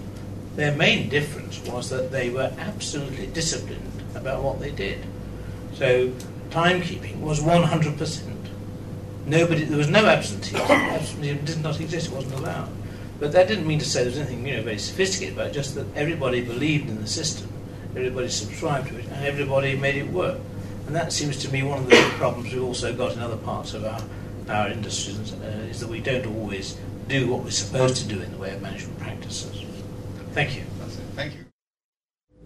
Their 0.57 0.74
main 0.74 1.09
difference 1.09 1.61
was 1.66 1.89
that 1.90 2.11
they 2.11 2.31
were 2.31 2.53
absolutely 2.59 3.27
disciplined 3.28 4.03
about 4.15 4.43
what 4.43 4.61
they 4.61 4.70
did. 4.70 5.05
So 5.74 6.09
timekeeping 6.51 7.20
was 7.20 7.40
100%. 7.40 8.36
Nobody, 9.24 9.65
there 9.65 9.78
was 9.78 9.89
no 9.89 10.05
absenteeism. 10.05 10.70
Absenteeism 10.70 11.44
did 11.44 11.62
not 11.62 11.81
exist. 11.81 12.09
It 12.09 12.15
wasn't 12.15 12.35
allowed. 12.35 12.70
But 13.20 13.32
that 13.32 13.47
didn't 13.47 13.69
mean 13.69 13.78
to 13.78 13.85
say 13.85 14.01
there 14.01 14.11
was 14.11 14.19
anything 14.19 14.44
you 14.47 14.57
know 14.57 14.62
very 14.62 14.78
sophisticated 14.78 15.35
about 15.35 15.49
it. 15.49 15.53
Just 15.53 15.77
that 15.77 15.86
everybody 15.94 16.43
believed 16.43 16.89
in 16.89 17.01
the 17.01 17.07
system, 17.07 17.49
everybody 17.97 18.28
subscribed 18.28 18.89
to 18.89 18.98
it, 18.98 19.06
and 19.06 19.24
everybody 19.24 19.77
made 19.77 19.97
it 19.97 20.09
work. 20.09 20.39
And 20.86 20.97
that 20.97 21.12
seems 21.12 21.36
to 21.39 21.52
me 21.52 21.62
one 21.62 21.78
of 21.78 21.85
the 21.85 21.90
big 21.90 22.12
problems 22.12 22.52
we've 22.52 22.62
also 22.62 22.94
got 22.94 23.12
in 23.12 23.20
other 23.20 23.36
parts 23.36 23.74
of 23.74 23.85
our 23.85 24.01
our 24.48 24.69
industries 24.69 25.32
uh, 25.35 25.69
is 25.70 25.81
that 25.81 25.89
we 25.89 26.01
don't 26.01 26.27
always 26.27 26.77
do 27.09 27.28
what 27.28 27.43
we're 27.43 27.51
supposed 27.51 27.97
to 27.97 28.09
do 28.09 28.20
in 28.20 28.31
the 28.32 28.39
way 28.39 28.52
of 28.52 28.60
management 28.60 28.98
practices. 28.98 29.64
Thank 30.32 30.56
you. 30.56 30.62
Thank 31.14 31.35
you. 31.35 31.44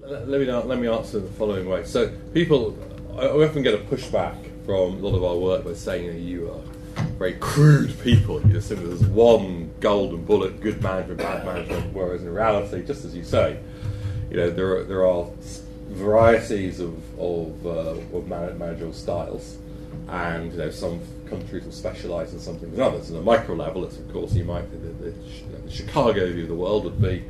Let 0.01 0.29
me 0.29 0.45
let 0.45 0.79
me 0.79 0.89
answer 0.89 1.21
the 1.21 1.31
following 1.31 1.69
way. 1.69 1.85
So 1.85 2.09
people, 2.33 2.79
I 3.19 3.27
often 3.27 3.63
get 3.63 3.75
a 3.75 3.79
pushback 3.79 4.37
from 4.65 4.95
a 4.95 5.09
lot 5.09 5.17
of 5.17 5.25
our 5.25 5.37
work 5.37 5.65
by 5.65 5.75
saying 5.75 6.07
that 6.09 6.21
you 6.21 6.51
are 6.51 7.03
very 7.19 7.35
crude 7.35 7.99
people. 8.01 8.47
You 8.47 8.59
assume 8.59 8.87
there's 8.87 9.05
one 9.05 9.73
golden 9.81 10.25
bullet, 10.25 10.61
good 10.61 10.83
management, 10.83 11.19
bad 11.19 11.45
management, 11.45 11.93
whereas 11.93 12.23
in 12.23 12.33
reality, 12.33 12.85
just 12.85 13.05
as 13.05 13.15
you 13.15 13.25
say, 13.25 13.59
you 14.31 14.37
know, 14.37 14.51
there 14.51 14.77
are, 14.77 14.85
there 14.85 15.07
are 15.07 15.27
varieties 15.89 16.81
of, 16.81 16.95
of, 17.19 17.67
uh, 17.67 18.17
of 18.17 18.27
managerial 18.27 18.93
styles, 18.93 19.59
and 20.09 20.53
you 20.53 20.59
know, 20.59 20.71
some 20.71 21.01
countries 21.29 21.65
will 21.65 21.73
specialise 21.73 22.33
in 22.33 22.41
something 22.41 22.71
than 22.71 22.81
others. 22.81 23.11
On 23.11 23.17
a 23.17 23.23
micro 23.23 23.55
level, 23.55 23.85
it's 23.85 23.99
of 23.99 24.13
course 24.13 24.33
you 24.35 24.45
might 24.45 24.71
the, 24.71 25.11
the, 25.11 25.11
the 25.11 25.71
Chicago 25.71 26.31
view 26.33 26.45
of 26.45 26.49
the 26.49 26.55
world 26.55 26.85
would 26.85 27.01
be 27.01 27.25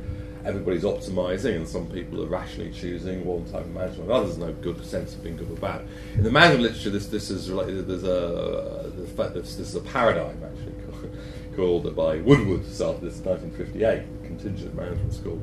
everybody's 0.45 0.83
optimizing, 0.83 1.55
and 1.55 1.67
some 1.67 1.87
people 1.87 2.23
are 2.23 2.27
rationally 2.27 2.71
choosing 2.71 3.25
one 3.25 3.43
type 3.45 3.61
of 3.61 3.73
management. 3.73 4.09
Others 4.09 4.37
no 4.37 4.53
good 4.53 4.83
sense 4.85 5.13
of 5.13 5.23
being 5.23 5.35
good 5.35 5.51
or 5.51 5.55
bad. 5.55 5.85
In 6.15 6.23
the 6.23 6.31
management 6.31 6.63
literature, 6.63 6.89
this 6.89 7.07
this 7.07 7.29
is 7.29 7.49
related. 7.49 7.87
There's 7.87 8.03
a 8.03 8.91
the 8.95 9.07
fact 9.07 9.33
that 9.33 9.43
this 9.43 9.59
is 9.59 9.75
a 9.75 9.81
paradigm 9.81 10.41
actually 10.43 10.75
called 11.55 11.95
by 11.95 12.17
Woodward 12.17 12.65
started 12.65 13.01
this 13.01 13.19
in 13.19 13.25
1958, 13.25 14.23
contingent 14.23 14.75
management 14.75 15.13
school. 15.13 15.41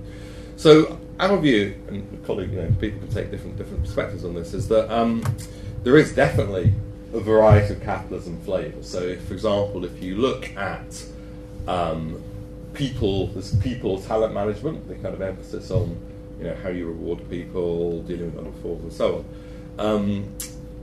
So 0.56 0.98
our 1.20 1.36
view, 1.38 1.74
and 1.88 2.24
colleague, 2.26 2.52
you 2.52 2.62
know, 2.62 2.74
people 2.80 3.00
can 3.00 3.08
take 3.08 3.30
different 3.30 3.56
different 3.56 3.84
perspectives 3.84 4.24
on 4.24 4.34
this, 4.34 4.54
is 4.54 4.68
that 4.68 4.92
um, 4.94 5.24
there 5.82 5.96
is 5.96 6.14
definitely 6.14 6.72
a 7.12 7.20
variety 7.20 7.74
of 7.74 7.82
capitalism 7.82 8.40
flavors. 8.40 8.88
So, 8.88 9.00
if, 9.00 9.24
for 9.24 9.34
example, 9.34 9.84
if 9.84 10.02
you 10.02 10.16
look 10.16 10.54
at 10.56 11.04
um, 11.68 12.22
people, 12.72 13.28
this 13.28 13.54
people 13.56 14.00
talent 14.02 14.34
management, 14.34 14.88
the 14.88 14.94
kind 14.96 15.14
of 15.14 15.22
emphasis 15.22 15.70
on 15.70 15.96
you 16.38 16.44
know 16.44 16.54
how 16.62 16.68
you 16.68 16.86
reward 16.86 17.28
people, 17.30 18.02
dealing 18.02 18.34
with 18.34 18.44
underperformers, 18.44 18.82
and 18.82 18.92
so 18.92 19.24
on, 19.78 19.86
um, 19.86 20.34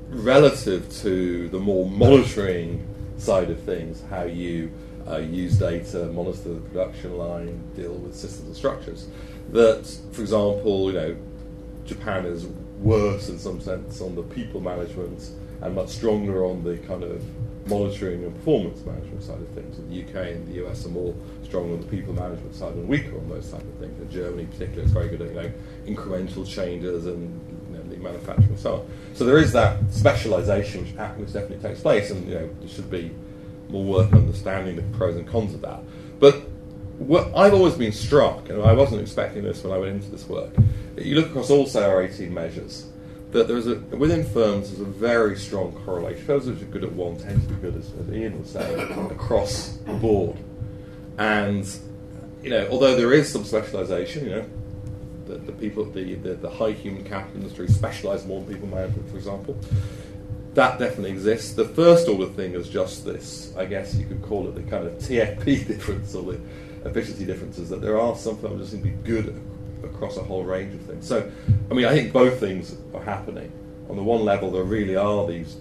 relative 0.09 0.89
to 1.01 1.49
the 1.49 1.59
more 1.59 1.89
monitoring 1.89 2.87
side 3.17 3.49
of 3.49 3.61
things, 3.63 4.03
how 4.09 4.23
you 4.23 4.71
uh, 5.07 5.17
use 5.17 5.57
data, 5.57 6.05
monitor 6.07 6.53
the 6.53 6.61
production 6.61 7.17
line, 7.17 7.61
deal 7.75 7.93
with 7.93 8.15
systems 8.15 8.47
and 8.47 8.55
structures. 8.55 9.07
That, 9.51 9.85
for 10.11 10.21
example, 10.21 10.91
you 10.91 10.93
know, 10.93 11.15
Japan 11.85 12.25
is 12.25 12.45
worse 12.79 13.29
in 13.29 13.37
some 13.37 13.61
sense 13.61 14.01
on 14.01 14.15
the 14.15 14.23
people 14.23 14.59
management 14.59 15.29
and 15.61 15.75
much 15.75 15.89
stronger 15.89 16.45
on 16.45 16.63
the 16.63 16.77
kind 16.77 17.03
of 17.03 17.23
monitoring 17.67 18.23
and 18.23 18.35
performance 18.35 18.83
management 18.85 19.23
side 19.23 19.39
of 19.41 19.47
things. 19.49 19.77
And 19.77 19.91
the 19.91 20.01
UK 20.01 20.31
and 20.31 20.47
the 20.47 20.65
US 20.65 20.85
are 20.85 20.89
more 20.89 21.13
strong 21.43 21.71
on 21.73 21.81
the 21.81 21.87
people 21.87 22.13
management 22.13 22.55
side 22.55 22.73
and 22.73 22.87
weaker 22.87 23.15
on 23.17 23.29
those 23.29 23.49
type 23.49 23.61
of 23.61 23.73
things. 23.75 23.99
And 23.99 24.09
Germany, 24.09 24.43
in 24.43 24.47
particular, 24.47 24.83
is 24.83 24.91
very 24.91 25.09
good 25.09 25.21
at 25.21 25.29
you 25.29 25.35
know 25.35 25.51
incremental 25.85 26.47
changes 26.47 27.05
and 27.05 27.39
you 27.71 27.77
know, 27.77 28.03
manufacturing 28.03 28.49
and 28.49 28.59
so 28.59 28.75
on. 28.75 28.87
So 29.13 29.25
there 29.25 29.37
is 29.37 29.51
that 29.53 29.79
specialisation 29.91 30.81
which, 30.81 31.17
which 31.17 31.33
definitely 31.33 31.57
takes 31.57 31.81
place, 31.81 32.09
and 32.09 32.27
you 32.27 32.35
know 32.35 32.49
there 32.59 32.69
should 32.69 32.89
be 32.89 33.11
more 33.69 33.83
work 33.83 34.13
understanding 34.13 34.75
the 34.75 34.97
pros 34.97 35.15
and 35.15 35.27
cons 35.27 35.53
of 35.53 35.61
that. 35.61 35.81
But 36.19 36.41
what 37.07 37.35
I've 37.35 37.53
always 37.53 37.73
been 37.73 37.91
struck, 37.91 38.49
and 38.49 38.61
I 38.61 38.73
wasn't 38.73 39.01
expecting 39.01 39.43
this 39.43 39.63
when 39.63 39.73
I 39.73 39.77
went 39.77 39.95
into 39.95 40.11
this 40.11 40.27
work. 40.27 40.53
You 40.97 41.15
look 41.15 41.29
across 41.29 41.49
all, 41.49 41.65
say, 41.65 41.83
our 41.83 42.03
18 42.03 42.33
measures, 42.33 42.87
that 43.31 43.47
there's 43.47 43.67
a 43.67 43.75
within 43.75 44.23
firms 44.23 44.69
there's 44.69 44.81
a 44.81 44.91
very 44.91 45.37
strong 45.37 45.71
correlation. 45.85 46.27
Those 46.27 46.47
which 46.47 46.61
are 46.61 46.65
good 46.65 46.83
at 46.83 46.91
one 46.91 47.17
tend 47.17 47.41
to 47.41 47.53
be 47.53 47.61
good, 47.61 47.75
as, 47.75 47.91
as 47.99 48.13
Ian 48.13 48.39
was 48.39 48.49
saying, 48.49 48.79
across 49.11 49.77
the 49.85 49.93
board. 49.93 50.37
And 51.17 51.67
you 52.43 52.49
know, 52.49 52.67
although 52.69 52.95
there 52.95 53.13
is 53.13 53.31
some 53.31 53.43
specialisation, 53.43 54.25
you 54.25 54.29
know, 54.31 54.45
the, 55.25 55.35
the 55.35 55.51
people, 55.53 55.85
the, 55.85 56.15
the, 56.15 56.33
the 56.35 56.49
high 56.49 56.71
human 56.71 57.03
capital 57.03 57.37
industry 57.37 57.67
specialise 57.67 58.25
more 58.25 58.41
in 58.41 58.47
people 58.47 58.67
management, 58.67 59.09
for 59.09 59.17
example. 59.17 59.57
That 60.53 60.79
definitely 60.79 61.11
exists. 61.11 61.53
The 61.53 61.63
first 61.63 62.09
order 62.09 62.25
thing 62.25 62.55
is 62.55 62.67
just 62.67 63.05
this. 63.05 63.55
I 63.55 63.65
guess 63.65 63.95
you 63.95 64.05
could 64.05 64.21
call 64.21 64.49
it 64.49 64.55
the 64.55 64.63
kind 64.63 64.85
of 64.85 64.93
TFP 64.95 65.67
difference 65.67 66.13
or 66.13 66.33
the 66.33 66.41
efficiency 66.85 67.25
differences. 67.25 67.69
That 67.69 67.81
there 67.81 67.99
are 67.99 68.15
some 68.15 68.37
firms 68.37 68.59
that 68.59 68.67
seem 68.67 68.83
to 68.83 68.89
be 68.89 69.03
good 69.03 69.41
across 69.83 70.17
a 70.17 70.23
whole 70.23 70.43
range 70.43 70.73
of 70.75 70.81
things. 70.81 71.07
So, 71.07 71.29
I 71.69 71.73
mean, 71.73 71.85
I 71.85 71.93
think 71.93 72.13
both 72.13 72.39
things 72.39 72.75
are 72.93 73.01
happening. 73.01 73.51
On 73.89 73.95
the 73.95 74.03
one 74.03 74.23
level, 74.23 74.51
there 74.51 74.63
really 74.63 74.95
are 74.95 75.27
these, 75.27 75.57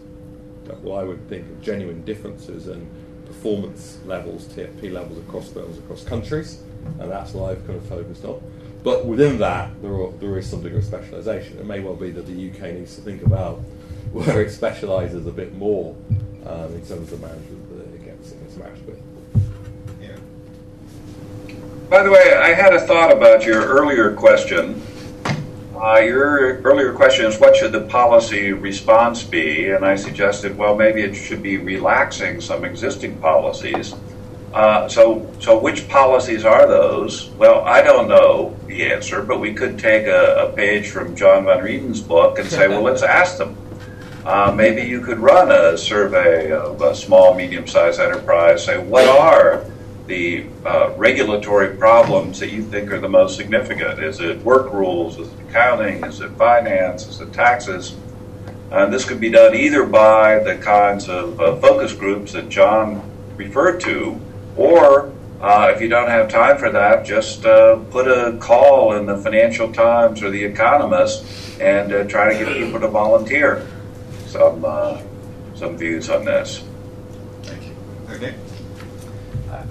well, 0.82 0.98
I 0.98 1.04
would 1.04 1.28
think, 1.28 1.60
genuine 1.60 2.02
differences 2.04 2.68
in 2.68 2.88
performance 3.26 3.98
levels, 4.04 4.46
TFP 4.48 4.92
levels 4.92 5.18
across 5.18 5.48
firms, 5.48 5.78
across 5.78 6.04
countries, 6.04 6.62
and 6.98 7.10
that's 7.10 7.32
what 7.32 7.50
I've 7.50 7.66
kind 7.66 7.78
of 7.78 7.86
focused 7.86 8.24
on. 8.24 8.42
But 8.82 9.04
within 9.04 9.38
that, 9.38 9.70
there, 9.82 9.92
are, 9.92 10.10
there 10.12 10.38
is 10.38 10.48
some 10.48 10.62
degree 10.62 10.78
of 10.78 10.84
specialisation. 10.84 11.58
It 11.58 11.66
may 11.66 11.80
well 11.80 11.96
be 11.96 12.10
that 12.10 12.26
the 12.26 12.50
UK 12.50 12.74
needs 12.74 12.96
to 12.96 13.02
think 13.02 13.22
about 13.22 13.56
where 14.12 14.42
it 14.42 14.50
specialises 14.50 15.26
a 15.26 15.32
bit 15.32 15.54
more 15.54 15.94
um, 16.46 16.74
in 16.74 16.86
terms 16.86 17.12
of 17.12 17.20
the 17.20 17.26
management 17.26 17.78
that 17.78 17.94
it 17.94 18.04
gets, 18.04 18.32
it 18.32 18.42
gets 18.42 18.56
matched 18.56 18.82
with. 18.86 19.09
By 21.90 22.04
the 22.04 22.10
way, 22.12 22.34
I 22.34 22.54
had 22.54 22.72
a 22.72 22.78
thought 22.78 23.10
about 23.10 23.44
your 23.44 23.66
earlier 23.66 24.14
question. 24.14 24.80
Uh, 25.74 25.98
your 25.98 26.60
earlier 26.60 26.92
question 26.92 27.26
is 27.26 27.40
what 27.40 27.56
should 27.56 27.72
the 27.72 27.80
policy 27.80 28.52
response 28.52 29.24
be? 29.24 29.70
And 29.70 29.84
I 29.84 29.96
suggested, 29.96 30.56
well, 30.56 30.76
maybe 30.76 31.02
it 31.02 31.16
should 31.16 31.42
be 31.42 31.56
relaxing 31.56 32.40
some 32.40 32.64
existing 32.64 33.18
policies. 33.18 33.92
Uh, 34.54 34.88
so, 34.88 35.28
so 35.40 35.58
which 35.58 35.88
policies 35.88 36.44
are 36.44 36.68
those? 36.68 37.30
Well, 37.30 37.64
I 37.64 37.82
don't 37.82 38.06
know 38.06 38.56
the 38.68 38.86
answer, 38.86 39.20
but 39.20 39.40
we 39.40 39.52
could 39.52 39.76
take 39.76 40.06
a, 40.06 40.46
a 40.46 40.52
page 40.52 40.90
from 40.90 41.16
John 41.16 41.46
Van 41.46 41.58
Reenen's 41.58 42.00
book 42.00 42.38
and 42.38 42.48
say, 42.48 42.68
well, 42.68 42.82
let's 42.82 43.02
ask 43.02 43.36
them. 43.36 43.58
Uh, 44.24 44.54
maybe 44.56 44.82
you 44.82 45.00
could 45.00 45.18
run 45.18 45.50
a 45.50 45.76
survey 45.76 46.52
of 46.52 46.80
a 46.82 46.94
small, 46.94 47.34
medium-sized 47.34 47.98
enterprise. 47.98 48.64
Say, 48.64 48.78
what 48.78 49.08
are 49.08 49.64
the 50.10 50.44
uh, 50.66 50.92
regulatory 50.96 51.76
problems 51.76 52.40
that 52.40 52.50
you 52.50 52.64
think 52.64 52.90
are 52.90 52.98
the 52.98 53.08
most 53.08 53.36
significant? 53.36 54.00
Is 54.00 54.20
it 54.20 54.42
work 54.42 54.72
rules? 54.72 55.18
Is 55.18 55.32
it 55.32 55.40
accounting? 55.48 56.04
Is 56.04 56.20
it 56.20 56.30
finance? 56.32 57.06
Is 57.06 57.20
it 57.20 57.32
taxes? 57.32 57.94
And 58.72 58.92
this 58.92 59.04
could 59.04 59.20
be 59.20 59.30
done 59.30 59.54
either 59.54 59.86
by 59.86 60.40
the 60.40 60.56
kinds 60.56 61.08
of 61.08 61.40
uh, 61.40 61.56
focus 61.56 61.92
groups 61.92 62.32
that 62.32 62.48
John 62.48 63.08
referred 63.36 63.80
to, 63.82 64.20
or 64.56 65.12
uh, 65.40 65.72
if 65.74 65.80
you 65.80 65.88
don't 65.88 66.08
have 66.08 66.28
time 66.28 66.58
for 66.58 66.70
that, 66.70 67.06
just 67.06 67.46
uh, 67.46 67.76
put 67.90 68.08
a 68.08 68.36
call 68.38 68.94
in 68.94 69.06
the 69.06 69.16
Financial 69.16 69.72
Times 69.72 70.22
or 70.22 70.30
the 70.30 70.44
Economist 70.44 71.24
and 71.60 71.92
uh, 71.92 72.04
try 72.04 72.32
to 72.32 72.44
get 72.44 72.52
people 72.56 72.80
to 72.80 72.88
volunteer 72.88 73.66
some 74.26 74.64
uh, 74.64 75.00
some 75.54 75.76
views 75.78 76.10
on 76.10 76.24
this. 76.24 76.64
Thank 77.42 77.64
you. 77.64 77.76
Okay. 78.10 78.34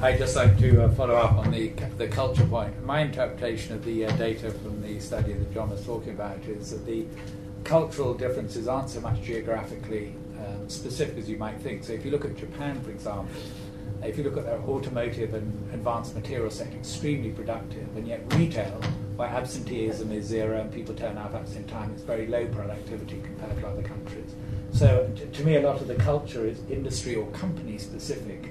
I'd 0.01 0.17
just 0.17 0.37
like 0.37 0.57
to 0.59 0.85
uh, 0.85 0.91
follow 0.91 1.15
up 1.15 1.33
on 1.33 1.51
the, 1.51 1.73
the 1.97 2.07
culture 2.07 2.45
point. 2.45 2.85
My 2.85 3.01
interpretation 3.01 3.75
of 3.75 3.83
the 3.83 4.05
uh, 4.05 4.11
data 4.15 4.49
from 4.49 4.81
the 4.81 4.97
study 5.01 5.33
that 5.33 5.53
John 5.53 5.71
was 5.71 5.85
talking 5.85 6.11
about 6.13 6.41
is 6.45 6.71
that 6.71 6.85
the 6.85 7.05
cultural 7.65 8.13
differences 8.13 8.69
aren't 8.69 8.89
so 8.89 9.01
much 9.01 9.21
geographically 9.21 10.15
um, 10.37 10.69
specific 10.69 11.17
as 11.17 11.29
you 11.29 11.37
might 11.37 11.59
think. 11.59 11.83
So 11.83 11.91
if 11.91 12.05
you 12.05 12.11
look 12.11 12.23
at 12.23 12.37
Japan, 12.37 12.79
for 12.81 12.91
example, 12.91 13.41
if 14.01 14.17
you 14.17 14.23
look 14.23 14.37
at 14.37 14.45
their 14.45 14.61
automotive 14.61 15.33
and 15.33 15.73
advanced 15.73 16.15
material 16.15 16.49
sector, 16.49 16.77
extremely 16.77 17.31
productive, 17.31 17.93
and 17.97 18.07
yet 18.07 18.21
retail, 18.35 18.79
where 19.17 19.27
absenteeism 19.27 20.13
is 20.13 20.25
zero 20.25 20.61
and 20.61 20.71
people 20.71 20.95
turn 20.95 21.17
up 21.17 21.35
at 21.35 21.45
the 21.45 21.51
same 21.51 21.65
time, 21.65 21.91
it's 21.91 22.03
very 22.03 22.25
low 22.25 22.45
productivity 22.47 23.21
compared 23.21 23.59
to 23.59 23.67
other 23.67 23.83
countries. 23.83 24.33
So 24.71 25.11
to 25.33 25.43
me, 25.43 25.57
a 25.57 25.61
lot 25.61 25.81
of 25.81 25.89
the 25.89 25.95
culture 25.95 26.47
is 26.47 26.61
industry 26.69 27.15
or 27.15 27.29
company 27.31 27.77
specific 27.77 28.49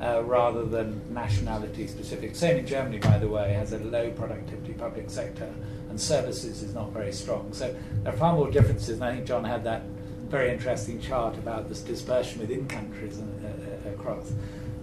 uh, 0.00 0.22
rather 0.24 0.64
than 0.64 1.02
nationality 1.12 1.86
specific. 1.86 2.36
Same 2.36 2.58
in 2.58 2.66
Germany, 2.66 2.98
by 2.98 3.18
the 3.18 3.28
way, 3.28 3.52
has 3.52 3.72
a 3.72 3.78
low 3.78 4.10
productivity 4.10 4.72
public 4.72 5.10
sector, 5.10 5.52
and 5.90 6.00
services 6.00 6.62
is 6.62 6.74
not 6.74 6.92
very 6.92 7.12
strong. 7.12 7.52
So 7.52 7.74
there 8.04 8.12
are 8.12 8.16
far 8.16 8.34
more 8.34 8.50
differences, 8.50 9.00
and 9.00 9.04
I 9.04 9.14
think 9.14 9.26
John 9.26 9.44
had 9.44 9.64
that 9.64 9.82
very 10.28 10.50
interesting 10.50 11.00
chart 11.00 11.36
about 11.38 11.68
this 11.68 11.80
dispersion 11.80 12.40
within 12.40 12.68
countries 12.68 13.18
and, 13.18 13.44
uh, 13.44 13.48
uh, 13.48 13.94
across. 13.94 14.30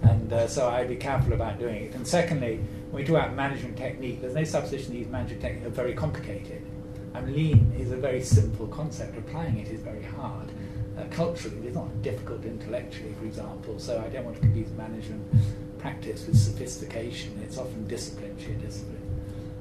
And 0.02 0.32
uh, 0.32 0.48
so 0.48 0.68
I'd 0.68 0.88
be 0.88 0.96
careful 0.96 1.32
about 1.32 1.58
doing 1.58 1.84
it. 1.84 1.94
And 1.94 2.06
secondly, 2.06 2.60
when 2.90 3.02
we 3.02 3.06
talk 3.06 3.22
about 3.22 3.34
management 3.34 3.76
technique, 3.76 4.20
there's 4.20 4.34
no 4.34 4.44
supposition 4.44 4.92
these 4.92 5.08
management 5.08 5.42
techniques 5.42 5.66
are 5.66 5.70
very 5.70 5.94
complicated. 5.94 6.66
And 7.14 7.32
lean 7.32 7.72
is 7.78 7.92
a 7.92 7.96
very 7.96 8.22
simple 8.22 8.66
concept. 8.66 9.16
Applying 9.16 9.58
it 9.58 9.68
is 9.68 9.80
very 9.80 10.02
hard 10.02 10.50
uh, 10.96 11.04
culturally, 11.10 11.66
it's 11.66 11.74
not 11.74 12.02
difficult 12.02 12.44
intellectually, 12.44 13.14
for 13.18 13.26
example. 13.26 13.78
So 13.78 14.02
I 14.04 14.08
don't 14.08 14.24
want 14.24 14.36
to 14.36 14.40
confuse 14.40 14.70
management 14.72 15.24
practice 15.78 16.26
with 16.26 16.36
sophistication. 16.36 17.38
It's 17.42 17.58
often 17.58 17.86
discipline, 17.86 18.36
sheer 18.38 18.54
discipline. 18.54 19.02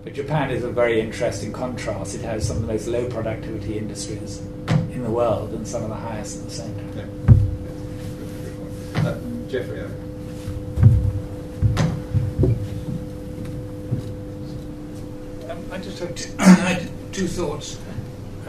But 0.04 0.14
Japan 0.14 0.52
is 0.52 0.64
a 0.64 0.72
very 0.72 1.02
interesting 1.02 1.52
contrast. 1.52 2.16
It 2.16 2.22
has 2.22 2.48
some 2.48 2.58
of 2.58 2.68
the 2.68 2.74
most 2.74 2.88
low 2.88 3.10
productivity 3.10 3.78
industries 3.78 4.40
in 4.70 5.04
the 5.04 5.10
world 5.10 5.52
and 5.52 5.68
some 5.68 5.84
of 5.84 5.90
the 5.90 5.96
highest 5.96 6.38
at 6.38 6.46
the 6.46 6.52
same 6.52 6.76
time. 6.76 7.36
Yeah. 8.96 9.10
Uh, 9.10 9.18
Jeffrey. 9.50 9.82
Um, 15.50 15.66
I 15.72 15.78
just 15.80 16.00
have 16.00 16.16
two, 16.16 16.32
had 16.38 16.88
two 17.12 17.28
thoughts. 17.28 17.78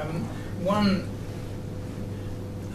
Um, 0.00 0.24
one, 0.62 1.08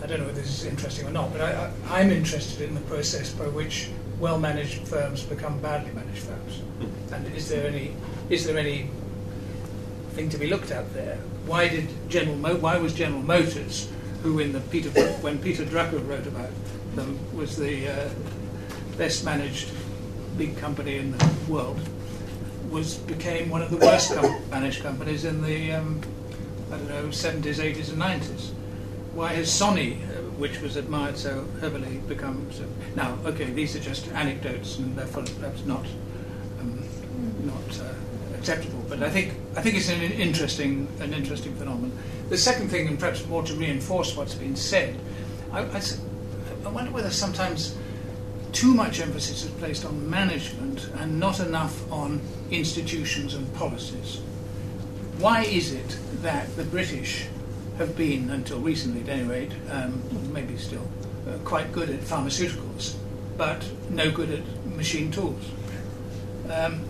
I 0.02 0.08
don't 0.08 0.20
know 0.20 0.26
whether 0.26 0.42
this 0.42 0.62
is 0.62 0.66
interesting 0.66 1.08
or 1.08 1.12
not, 1.12 1.32
but 1.32 1.42
I, 1.42 1.72
I, 1.88 2.00
I'm 2.00 2.10
interested 2.10 2.68
in 2.68 2.74
the 2.74 2.82
process 2.82 3.32
by 3.32 3.48
which 3.48 3.90
well-managed 4.20 4.88
firms 4.88 5.24
become 5.24 5.60
badly 5.60 5.92
managed 5.94 6.24
firms. 6.24 6.58
Hmm. 6.58 7.14
And 7.14 7.36
is 7.36 7.50
there 7.50 7.68
any 7.68 7.94
is 8.30 8.46
there 8.46 8.58
any 8.58 8.90
thing 10.12 10.30
to 10.30 10.38
be 10.38 10.48
looked 10.48 10.72
at 10.72 10.92
there? 10.94 11.18
Why 11.46 11.68
did 11.68 11.88
General 12.10 12.38
Mo- 12.38 12.58
why 12.58 12.78
was 12.78 12.94
General 12.94 13.22
Motors, 13.22 13.90
who 14.24 14.40
in 14.40 14.54
the 14.54 14.60
Peter 14.60 14.90
when 15.22 15.38
Peter 15.40 15.66
Drucker 15.66 16.08
wrote 16.08 16.26
about 16.28 16.50
them 16.96 17.20
was 17.36 17.56
the 17.56 17.88
uh, 17.88 18.10
best 18.98 19.24
managed 19.24 19.70
big 20.38 20.58
company 20.58 20.98
in 20.98 21.12
the 21.12 21.30
world, 21.48 21.80
was 22.70 22.98
became 22.98 23.50
one 23.50 23.62
of 23.62 23.70
the 23.70 23.78
worst 23.78 24.14
com- 24.14 24.50
managed 24.50 24.82
companies 24.82 25.26
in 25.26 25.42
the 25.44 25.74
um, 25.74 26.02
I 26.72 26.78
don't 26.78 26.88
know 26.88 27.08
70s, 27.08 27.60
80s, 27.60 27.90
and 27.90 28.02
90s. 28.02 28.52
Why 29.14 29.34
has 29.34 29.48
Sony, 29.48 30.02
uh, 30.02 30.22
which 30.40 30.62
was 30.62 30.78
admired 30.78 31.18
so 31.18 31.46
heavily, 31.60 31.98
become 32.08 32.50
so? 32.52 32.66
Now, 32.96 33.18
okay, 33.26 33.46
these 33.46 33.76
are 33.76 33.80
just 33.80 34.08
anecdotes, 34.10 34.78
and 34.78 34.96
therefore 34.96 35.24
perhaps 35.40 35.66
not 35.66 35.86
um, 36.60 36.84
not 37.44 37.80
uh, 37.80 37.94
acceptable. 38.38 38.84
But 38.88 39.04
I 39.04 39.10
think 39.10 39.34
I 39.58 39.62
think 39.62 39.76
it's 39.76 39.90
an 39.90 40.02
interesting 40.02 40.88
an 41.02 41.14
interesting 41.14 41.54
phenomenon. 41.56 41.92
The 42.30 42.38
second 42.38 42.70
thing, 42.70 42.88
and 42.88 42.98
perhaps 42.98 43.26
more 43.28 43.44
to 43.44 43.54
reinforce 43.54 44.16
what's 44.16 44.36
been 44.36 44.56
said, 44.56 44.98
I 45.52 45.64
wonder 46.70 46.92
whether 46.92 47.10
sometimes 47.10 47.76
too 48.54 48.74
much 48.74 49.02
emphasis 49.02 49.44
is 49.44 49.52
placed 49.52 49.86
on 49.86 50.10
management 50.10 50.90
and 51.00 51.20
not 51.20 51.40
enough 51.40 51.92
on 51.92 52.22
institutions 52.50 53.34
and 53.34 53.54
policies. 53.56 54.22
Why 55.20 55.44
is 55.44 55.74
it 55.74 55.98
that 56.22 56.56
the 56.56 56.64
British 56.64 57.28
have 57.78 57.96
been, 57.96 58.30
until 58.30 58.60
recently 58.60 59.02
at 59.02 59.10
any 59.10 59.28
rate, 59.28 59.52
um, 59.70 60.02
maybe 60.34 60.58
still, 60.58 60.88
uh, 61.28 61.38
quite 61.44 61.72
good 61.72 61.90
at 61.90 62.00
pharmaceuticals, 62.02 62.96
but 63.38 63.64
no 63.90 64.12
good 64.12 64.32
at 64.32 64.66
machine 64.76 65.12
tools? 65.12 65.44
Um, 66.50 66.86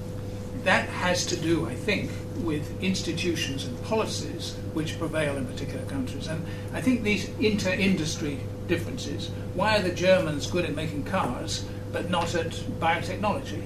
that 0.64 0.88
has 0.90 1.26
to 1.28 1.36
do, 1.36 1.66
I 1.66 1.76
think, 1.76 2.12
with 2.44 2.82
institutions 2.84 3.66
and 3.66 3.82
policies 3.84 4.56
which 4.74 4.98
prevail 4.98 5.38
in 5.38 5.46
particular 5.46 5.84
countries. 5.86 6.28
And 6.28 6.46
I 6.74 6.82
think 6.82 7.04
these 7.04 7.30
inter 7.40 7.72
industry 7.72 8.40
differences 8.68 9.30
why 9.54 9.78
are 9.78 9.82
the 9.82 9.92
Germans 9.92 10.50
good 10.50 10.66
at 10.66 10.76
making 10.76 11.04
cars 11.04 11.66
but 11.92 12.10
not 12.10 12.36
at 12.36 12.52
biotechnology? 12.80 13.62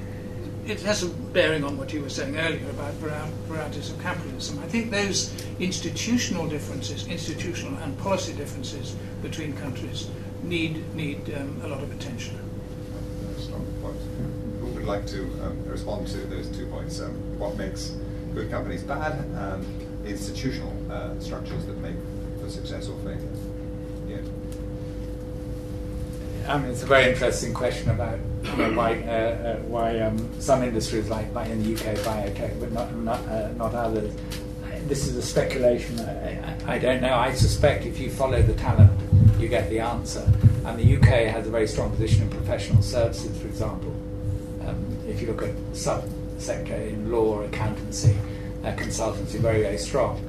It 0.68 0.82
has 0.82 1.04
a 1.04 1.10
bearing 1.10 1.64
on 1.64 1.78
what 1.78 1.94
you 1.94 2.02
were 2.02 2.10
saying 2.10 2.38
earlier 2.38 2.68
about 2.72 2.94
varieties 2.94 3.92
of 3.92 4.02
capitalism. 4.02 4.58
I 4.64 4.68
think 4.68 4.90
those 4.90 5.32
institutional 5.60 6.48
differences, 6.48 7.08
institutional 7.08 7.78
and 7.84 7.96
policy 8.00 8.34
differences 8.34 8.96
between 9.22 9.54
countries, 9.58 10.10
need 10.42 10.84
need 10.96 11.32
um, 11.38 11.62
a 11.64 11.68
lot 11.68 11.84
of 11.84 11.92
attention. 11.92 12.40
Strong 13.38 13.66
point. 13.80 13.98
Who 14.60 14.68
would 14.68 14.86
like 14.86 15.06
to 15.08 15.22
um, 15.44 15.64
respond 15.68 16.08
to 16.08 16.18
those 16.18 16.48
two 16.50 16.66
points? 16.66 17.00
Um, 17.00 17.14
what 17.38 17.56
makes 17.58 17.96
good 18.34 18.50
companies 18.50 18.82
bad, 18.82 19.24
and 19.24 20.08
institutional 20.08 20.74
uh, 20.92 21.20
structures 21.20 21.64
that 21.68 21.78
make 21.78 21.96
for 22.42 22.50
success 22.50 22.90
or 22.90 22.98
failure? 23.00 23.22
Yeah. 24.08 24.18
I 26.48 26.60
mean, 26.60 26.72
it's 26.72 26.84
a 26.84 26.86
very 26.86 27.12
interesting 27.12 27.54
question 27.54 27.90
about 27.90 28.20
you 28.44 28.56
know, 28.56 28.72
why 28.74 28.94
uh, 29.02 29.12
uh, 29.12 29.56
why 29.62 30.00
um, 30.00 30.30
some 30.40 30.64
industries, 30.64 31.10
like, 31.10 31.34
like 31.34 31.50
in 31.50 31.64
the 31.64 31.74
UK, 31.74 31.98
biotech, 32.00 32.60
but 32.60 32.72
not 32.72 32.94
not, 32.96 33.20
uh, 33.28 33.52
not 33.54 33.74
others. 33.74 34.14
This 34.88 35.08
is 35.08 35.16
a 35.16 35.22
speculation. 35.22 36.00
I, 36.00 36.56
I, 36.68 36.76
I 36.76 36.78
don't 36.78 37.02
know. 37.02 37.16
I 37.16 37.34
suspect 37.34 37.86
if 37.86 38.00
you 38.00 38.12
follow 38.12 38.42
the 38.44 38.54
talent, 38.54 38.92
you 39.40 39.48
get 39.48 39.70
the 39.70 39.80
answer. 39.80 40.32
And 40.66 40.80
the 40.80 40.98
UK 40.98 41.32
has 41.34 41.48
a 41.48 41.50
very 41.50 41.68
strong 41.68 41.90
position 41.92 42.24
in 42.24 42.30
professional 42.30 42.84
services, 42.84 43.36
for 43.40 43.48
example. 43.48 43.92
Um, 44.68 44.98
if 45.08 45.22
you 45.22 45.28
look 45.28 45.42
at 45.42 45.54
sub-sector 45.74 46.76
in 46.76 47.12
law, 47.12 47.42
accountancy, 47.42 48.16
uh, 48.64 48.72
consultancy, 48.74 49.40
very 49.40 49.62
very 49.64 49.78
strong 49.78 50.22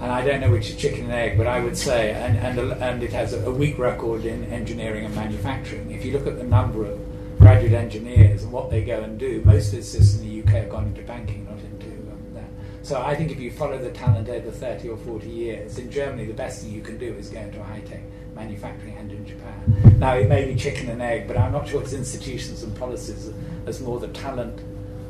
and 0.00 0.10
I 0.10 0.24
don't 0.24 0.40
know 0.40 0.50
which 0.50 0.70
is 0.70 0.76
chicken 0.76 1.04
and 1.04 1.12
egg, 1.12 1.36
but 1.36 1.46
I 1.46 1.60
would 1.60 1.76
say, 1.76 2.12
and, 2.12 2.38
and, 2.38 2.58
and 2.82 3.02
it 3.02 3.12
has 3.12 3.34
a, 3.34 3.50
weak 3.50 3.78
record 3.78 4.24
in 4.24 4.44
engineering 4.44 5.04
and 5.04 5.14
manufacturing. 5.14 5.90
If 5.90 6.06
you 6.06 6.12
look 6.12 6.26
at 6.26 6.38
the 6.38 6.44
number 6.44 6.86
of 6.86 6.98
graduate 7.38 7.74
engineers 7.74 8.42
and 8.42 8.50
what 8.50 8.70
they 8.70 8.82
go 8.82 9.02
and 9.02 9.18
do, 9.18 9.42
most 9.44 9.72
physicists 9.72 10.18
in 10.18 10.26
the 10.26 10.40
UK 10.40 10.62
have 10.62 10.70
gone 10.70 10.86
into 10.86 11.02
banking, 11.02 11.44
not 11.44 11.58
into 11.58 11.90
um, 12.10 12.22
that. 12.32 12.48
So 12.82 13.02
I 13.02 13.14
think 13.14 13.30
if 13.30 13.38
you 13.40 13.50
follow 13.50 13.76
the 13.76 13.90
talent 13.90 14.30
over 14.30 14.50
30 14.50 14.88
or 14.88 14.96
40 14.96 15.28
years, 15.28 15.78
in 15.78 15.90
Germany 15.90 16.24
the 16.24 16.32
best 16.32 16.62
thing 16.62 16.72
you 16.72 16.80
can 16.80 16.96
do 16.96 17.12
is 17.14 17.28
go 17.28 17.40
into 17.40 17.62
high-tech 17.62 18.00
manufacturing 18.34 18.96
and 18.96 19.12
in 19.12 19.26
Japan. 19.26 19.98
Now 19.98 20.14
it 20.14 20.30
may 20.30 20.46
be 20.46 20.54
chicken 20.54 20.88
and 20.88 21.02
egg, 21.02 21.28
but 21.28 21.36
I'm 21.36 21.52
not 21.52 21.68
sure 21.68 21.82
it's 21.82 21.92
institutions 21.92 22.62
and 22.62 22.74
policies 22.74 23.30
as 23.66 23.82
more 23.82 24.00
the 24.00 24.08
talent 24.08 24.62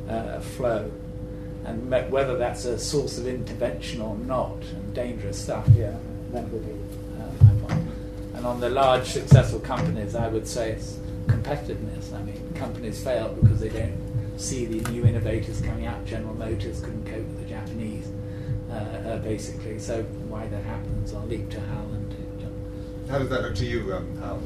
uh, 0.09 0.41
flow 0.41 0.91
and 1.71 2.11
whether 2.11 2.37
that's 2.37 2.65
a 2.65 2.79
source 2.79 3.19
of 3.19 3.27
intervention 3.27 4.01
or 4.01 4.17
not, 4.17 4.57
and 4.75 4.95
dangerous 4.95 5.41
stuff, 5.41 5.67
yeah, 5.77 5.97
that 6.33 6.49
would 6.51 6.67
be 6.67 6.73
uh, 7.21 7.45
my 7.45 7.69
point. 7.69 7.89
And 8.35 8.47
on 8.47 8.61
the 8.61 8.71
large 8.71 9.07
successful 9.07 9.61
companies, 9.61 10.15
I 10.15 10.29
would 10.29 10.49
say 10.49 10.73
it's 10.73 10.99
competitiveness. 11.27 12.13
I 12.13 12.23
mean, 12.23 12.53
companies 12.55 13.03
fail 13.03 13.37
because 13.41 13.61
they 13.61 13.69
don't 13.69 13.97
see 14.37 14.65
the 14.67 14.91
new 14.91 15.05
innovators 15.05 15.61
coming 15.61 15.87
out. 15.87 16.05
General 16.05 16.35
Motors 16.35 16.81
couldn't 16.81 17.05
cope 17.07 17.27
with 17.27 17.41
the 17.41 17.49
Japanese, 17.49 18.09
uh, 18.71 18.75
uh, 18.75 19.19
basically. 19.19 19.79
So 19.79 20.03
why 20.29 20.47
that 20.49 20.65
happens, 20.65 21.15
I'll 21.15 21.27
leave 21.27 21.49
to 21.51 21.61
Hal 21.61 21.85
and 21.85 21.91
to 21.91 21.99
John. 21.99 22.00
How 23.11 23.19
does 23.19 23.29
that 23.31 23.43
look 23.43 23.57
to 23.57 23.67
you, 23.67 23.93
um, 23.93 24.17
Hal? 24.19 24.41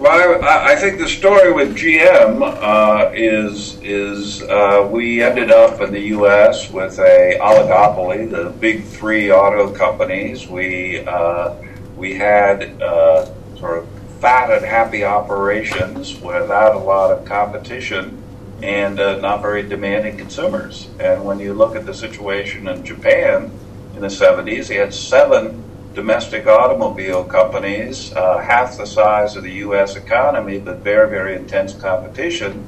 Well, 0.00 0.44
I, 0.44 0.72
I 0.72 0.76
think 0.76 0.98
the 0.98 1.08
story 1.08 1.52
with 1.52 1.76
GM 1.76 2.42
uh, 2.42 3.12
is 3.14 3.78
is 3.82 4.42
uh, 4.42 4.88
we 4.90 5.22
ended 5.22 5.52
up 5.52 5.80
in 5.80 5.92
the 5.92 6.00
U.S. 6.16 6.72
with 6.72 6.98
a 6.98 7.38
oligopoly, 7.40 8.28
the 8.28 8.50
big 8.58 8.82
three 8.82 9.30
auto 9.30 9.72
companies. 9.72 10.48
We 10.48 11.04
uh, 11.06 11.54
we 11.96 12.14
had 12.14 12.82
uh, 12.82 13.26
sort 13.56 13.78
of 13.78 13.88
fat 14.18 14.50
and 14.50 14.64
happy 14.64 15.04
operations 15.04 16.20
without 16.20 16.74
a 16.74 16.80
lot 16.80 17.12
of 17.12 17.24
competition 17.24 18.20
and 18.60 18.98
uh, 18.98 19.20
not 19.20 19.40
very 19.40 19.62
demanding 19.62 20.16
consumers. 20.16 20.88
And 20.98 21.24
when 21.24 21.38
you 21.38 21.54
look 21.54 21.76
at 21.76 21.86
the 21.86 21.94
situation 21.94 22.66
in 22.66 22.84
Japan 22.84 23.52
in 23.94 24.00
the 24.00 24.08
70s, 24.08 24.66
they 24.66 24.76
had 24.76 24.92
seven 24.92 25.67
domestic 25.98 26.46
automobile 26.46 27.24
companies, 27.24 28.12
uh, 28.12 28.38
half 28.38 28.76
the 28.76 28.86
size 28.86 29.34
of 29.34 29.42
the 29.42 29.54
U.S. 29.66 29.96
economy, 29.96 30.60
but 30.60 30.76
very, 30.76 31.10
very 31.10 31.34
intense 31.34 31.74
competition, 31.74 32.64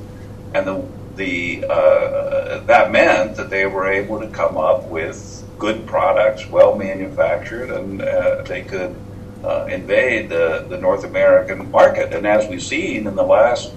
and 0.52 0.66
the 0.66 0.84
the 1.14 1.64
uh, 1.64 2.58
that 2.64 2.90
meant 2.90 3.36
that 3.36 3.48
they 3.48 3.66
were 3.66 3.86
able 3.86 4.18
to 4.18 4.26
come 4.30 4.56
up 4.56 4.88
with 4.88 5.44
good 5.60 5.86
products, 5.86 6.48
well 6.50 6.74
manufactured, 6.74 7.70
and 7.70 8.02
uh, 8.02 8.42
they 8.48 8.62
could 8.62 8.96
uh, 9.44 9.64
invade 9.70 10.28
the, 10.28 10.66
the 10.68 10.78
North 10.78 11.04
American 11.04 11.70
market. 11.70 12.12
And 12.12 12.26
as 12.26 12.48
we've 12.48 12.60
seen 12.60 13.06
in 13.06 13.14
the 13.14 13.22
last 13.22 13.72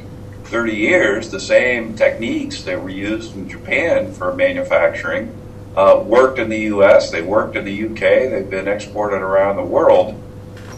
30 0.46 0.74
years, 0.74 1.30
the 1.30 1.40
same 1.40 1.96
techniques 1.96 2.64
that 2.64 2.82
were 2.82 2.90
used 2.90 3.36
in 3.36 3.48
Japan 3.48 4.14
for 4.14 4.34
manufacturing 4.34 5.43
uh, 5.76 6.04
worked 6.06 6.40
in 6.40 6.50
the 6.50 6.60
U.S., 6.60 7.12
they 7.12 7.22
worked 7.22 7.56
in 7.56 7.66
the 7.66 7.86
UK, 7.86 8.30
they've 8.30 8.50
been 8.50 8.68
exported 8.68 9.22
around 9.22 9.56
the 9.56 9.64
world. 9.64 10.20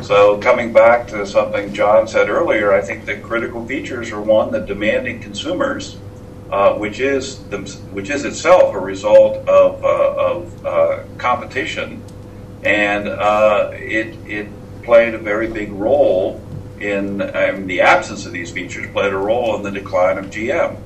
So, 0.01 0.37
coming 0.39 0.71
back 0.71 1.07
to 1.07 1.25
something 1.25 1.73
John 1.73 2.07
said 2.07 2.29
earlier, 2.29 2.73
I 2.73 2.81
think 2.81 3.05
the 3.05 3.17
critical 3.17 3.65
features 3.65 4.11
are 4.11 4.21
one, 4.21 4.51
the 4.51 4.59
demanding 4.59 5.21
consumers, 5.21 5.97
uh, 6.51 6.73
which 6.75 6.99
is 6.99 7.43
the, 7.45 7.59
which 7.91 8.09
is 8.09 8.25
itself 8.25 8.75
a 8.75 8.79
result 8.79 9.37
of, 9.47 9.83
uh, 9.83 10.13
of 10.17 10.65
uh, 10.65 11.03
competition, 11.17 12.03
and 12.63 13.07
uh, 13.07 13.71
it 13.73 14.15
it 14.27 14.47
played 14.83 15.15
a 15.15 15.17
very 15.17 15.47
big 15.47 15.71
role 15.71 16.41
in 16.79 17.21
um, 17.21 17.67
the 17.67 17.81
absence 17.81 18.25
of 18.25 18.31
these 18.31 18.51
features 18.51 18.89
played 18.91 19.13
a 19.13 19.17
role 19.17 19.55
in 19.55 19.63
the 19.63 19.71
decline 19.71 20.17
of 20.17 20.25
GM. 20.25 20.79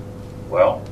Well, 0.49 0.83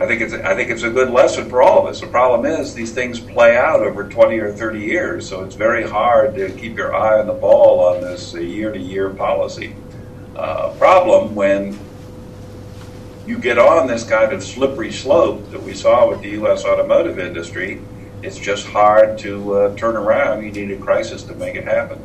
I 0.00 0.06
think 0.06 0.20
it's 0.20 0.32
I 0.32 0.54
think 0.54 0.70
it's 0.70 0.84
a 0.84 0.90
good 0.90 1.10
lesson 1.10 1.50
for 1.50 1.60
all 1.60 1.80
of 1.80 1.86
us. 1.86 2.00
The 2.00 2.06
problem 2.06 2.46
is 2.46 2.72
these 2.72 2.92
things 2.92 3.18
play 3.18 3.56
out 3.56 3.80
over 3.80 4.08
20 4.08 4.38
or 4.38 4.52
30 4.52 4.78
years, 4.78 5.28
so 5.28 5.42
it's 5.42 5.56
very 5.56 5.82
hard 5.82 6.36
to 6.36 6.50
keep 6.50 6.76
your 6.76 6.94
eye 6.94 7.18
on 7.18 7.26
the 7.26 7.32
ball 7.32 7.80
on 7.80 8.00
this 8.00 8.32
year 8.32 8.70
to 8.70 8.78
year 8.78 9.10
policy 9.10 9.74
uh, 10.36 10.70
problem 10.78 11.34
when 11.34 11.76
you 13.26 13.38
get 13.38 13.58
on 13.58 13.88
this 13.88 14.08
kind 14.08 14.32
of 14.32 14.44
slippery 14.44 14.92
slope 14.92 15.50
that 15.50 15.62
we 15.64 15.74
saw 15.74 16.08
with 16.08 16.22
the 16.22 16.30
U.S. 16.30 16.64
automotive 16.64 17.18
industry. 17.18 17.82
It's 18.22 18.38
just 18.38 18.68
hard 18.68 19.18
to 19.18 19.54
uh, 19.54 19.76
turn 19.76 19.96
around. 19.96 20.44
You 20.44 20.52
need 20.52 20.70
a 20.70 20.76
crisis 20.76 21.24
to 21.24 21.34
make 21.34 21.56
it 21.56 21.64
happen. 21.64 22.00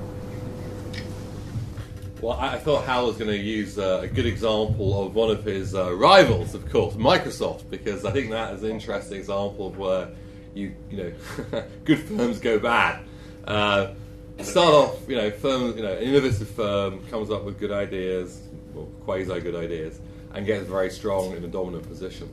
Well, 2.24 2.40
I, 2.40 2.58
thought 2.58 2.86
Hal 2.86 3.08
was 3.08 3.18
going 3.18 3.32
to 3.32 3.38
use 3.38 3.78
uh, 3.78 4.00
a 4.04 4.08
good 4.08 4.26
example 4.26 5.06
of 5.06 5.14
one 5.14 5.30
of 5.30 5.44
his 5.44 5.76
uh, 5.76 5.94
rivals, 5.94 6.56
of 6.56 6.72
course, 6.72 6.94
Microsoft, 6.96 7.70
because 7.70 8.06
I 8.06 8.12
think 8.12 8.30
that 8.30 8.54
is 8.54 8.64
an 8.64 8.70
interesting 8.70 9.18
example 9.18 9.68
of 9.68 9.78
where 9.78 10.08
you, 10.54 10.74
you 10.90 10.98
know, 11.04 11.64
good 11.84 12.00
firms 12.00 12.40
go 12.40 12.60
bad. 12.60 13.04
Uh, 13.46 13.92
start 14.40 14.74
off, 14.74 15.02
you 15.10 15.18
know, 15.18 15.32
firm, 15.32 15.76
you 15.76 15.84
know, 15.84 15.92
an 15.92 16.02
innovative 16.02 16.48
firm 16.48 17.06
comes 17.08 17.30
up 17.30 17.44
with 17.44 17.60
good 17.60 17.74
ideas, 17.74 18.42
or 18.74 18.86
quasi 19.04 19.42
good 19.42 19.56
ideas, 19.56 20.00
and 20.34 20.46
gets 20.46 20.66
very 20.66 20.92
strong 20.92 21.36
in 21.36 21.44
a 21.44 21.50
dominant 21.50 21.86
position. 21.90 22.32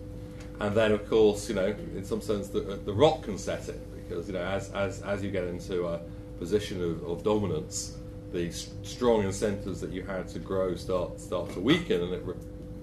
And 0.61 0.73
then, 0.73 0.93
of 0.93 1.11
course, 1.11 1.49
you 1.49 1.57
know, 1.57 1.75
in 1.97 2.05
some 2.05 2.21
sense, 2.21 2.47
the, 2.47 2.61
the 2.61 2.95
rock 2.95 3.25
can 3.25 3.37
set 3.37 3.69
it 3.69 3.81
because 4.09 4.29
you 4.29 4.35
know, 4.35 4.45
as 4.45 4.71
as 4.71 5.03
as 5.03 5.21
you 5.25 5.33
get 5.33 5.49
into 5.49 5.89
a 5.89 6.01
position 6.39 6.81
of, 6.81 7.03
of 7.03 7.25
dominance, 7.25 7.97
the 8.33 8.51
strong 8.51 9.25
incentives 9.25 9.81
that 9.81 9.91
you 9.91 10.03
had 10.03 10.29
to 10.29 10.39
grow 10.39 10.75
start 10.77 11.21
start 11.21 11.51
to 11.51 11.61
weaken, 11.61 12.03
and 12.03 12.27
re- 12.27 12.35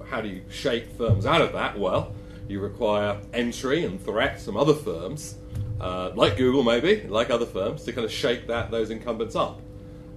how 0.06 0.22
do 0.22 0.28
you 0.28 0.42
shake 0.50 0.90
firms 0.98 1.26
out 1.26 1.42
of 1.42 1.54
that? 1.54 1.78
Well, 1.78 2.14
you 2.48 2.60
require 2.60 3.20
entry 3.34 3.86
and 3.86 4.02
threat 4.02 4.42
from 4.42 4.58
other 4.58 4.74
firms, 4.74 5.36
uh, 5.80 6.12
like 6.16 6.38
Google 6.38 6.64
maybe, 6.64 7.06
like 7.08 7.30
other 7.30 7.46
firms, 7.46 7.84
to 7.84 7.94
kind 7.94 8.06
of 8.06 8.12
shake 8.12 8.48
that 8.48 8.72
those 8.72 8.90
incumbents 8.90 9.36
up. 9.36 9.62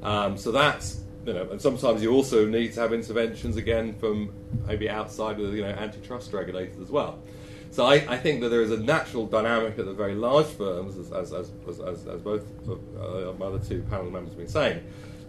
Um, 0.02 0.36
so 0.36 0.51
that's 0.51 1.01
you 1.27 1.35
know, 1.35 1.48
and 1.51 1.61
sometimes 1.61 2.02
you 2.02 2.12
also 2.12 2.47
need 2.47 2.73
to 2.74 2.81
have 2.81 2.93
interventions 2.93 3.57
again 3.57 3.94
from 3.94 4.32
maybe 4.66 4.89
outside 4.89 5.39
of 5.39 5.55
you 5.55 5.62
know 5.62 5.69
antitrust 5.69 6.32
regulators 6.32 6.78
as 6.78 6.90
well. 6.90 7.19
So 7.73 7.86
I, 7.86 7.94
I, 8.09 8.16
think 8.16 8.40
that 8.40 8.48
there 8.48 8.62
is 8.62 8.73
a 8.73 8.78
natural 8.78 9.27
dynamic 9.27 9.78
at 9.78 9.85
the 9.85 9.93
very 9.93 10.16
large 10.16 10.47
firms, 10.47 10.98
as, 10.98 11.12
as, 11.12 11.32
as, 11.32 11.81
as, 11.81 12.20
both 12.20 12.44
uh, 12.69 13.32
my 13.39 13.47
other 13.47 13.61
two 13.61 13.82
panel 13.89 14.11
members 14.11 14.31
have 14.31 14.39
been 14.39 14.48
saying, 14.48 14.82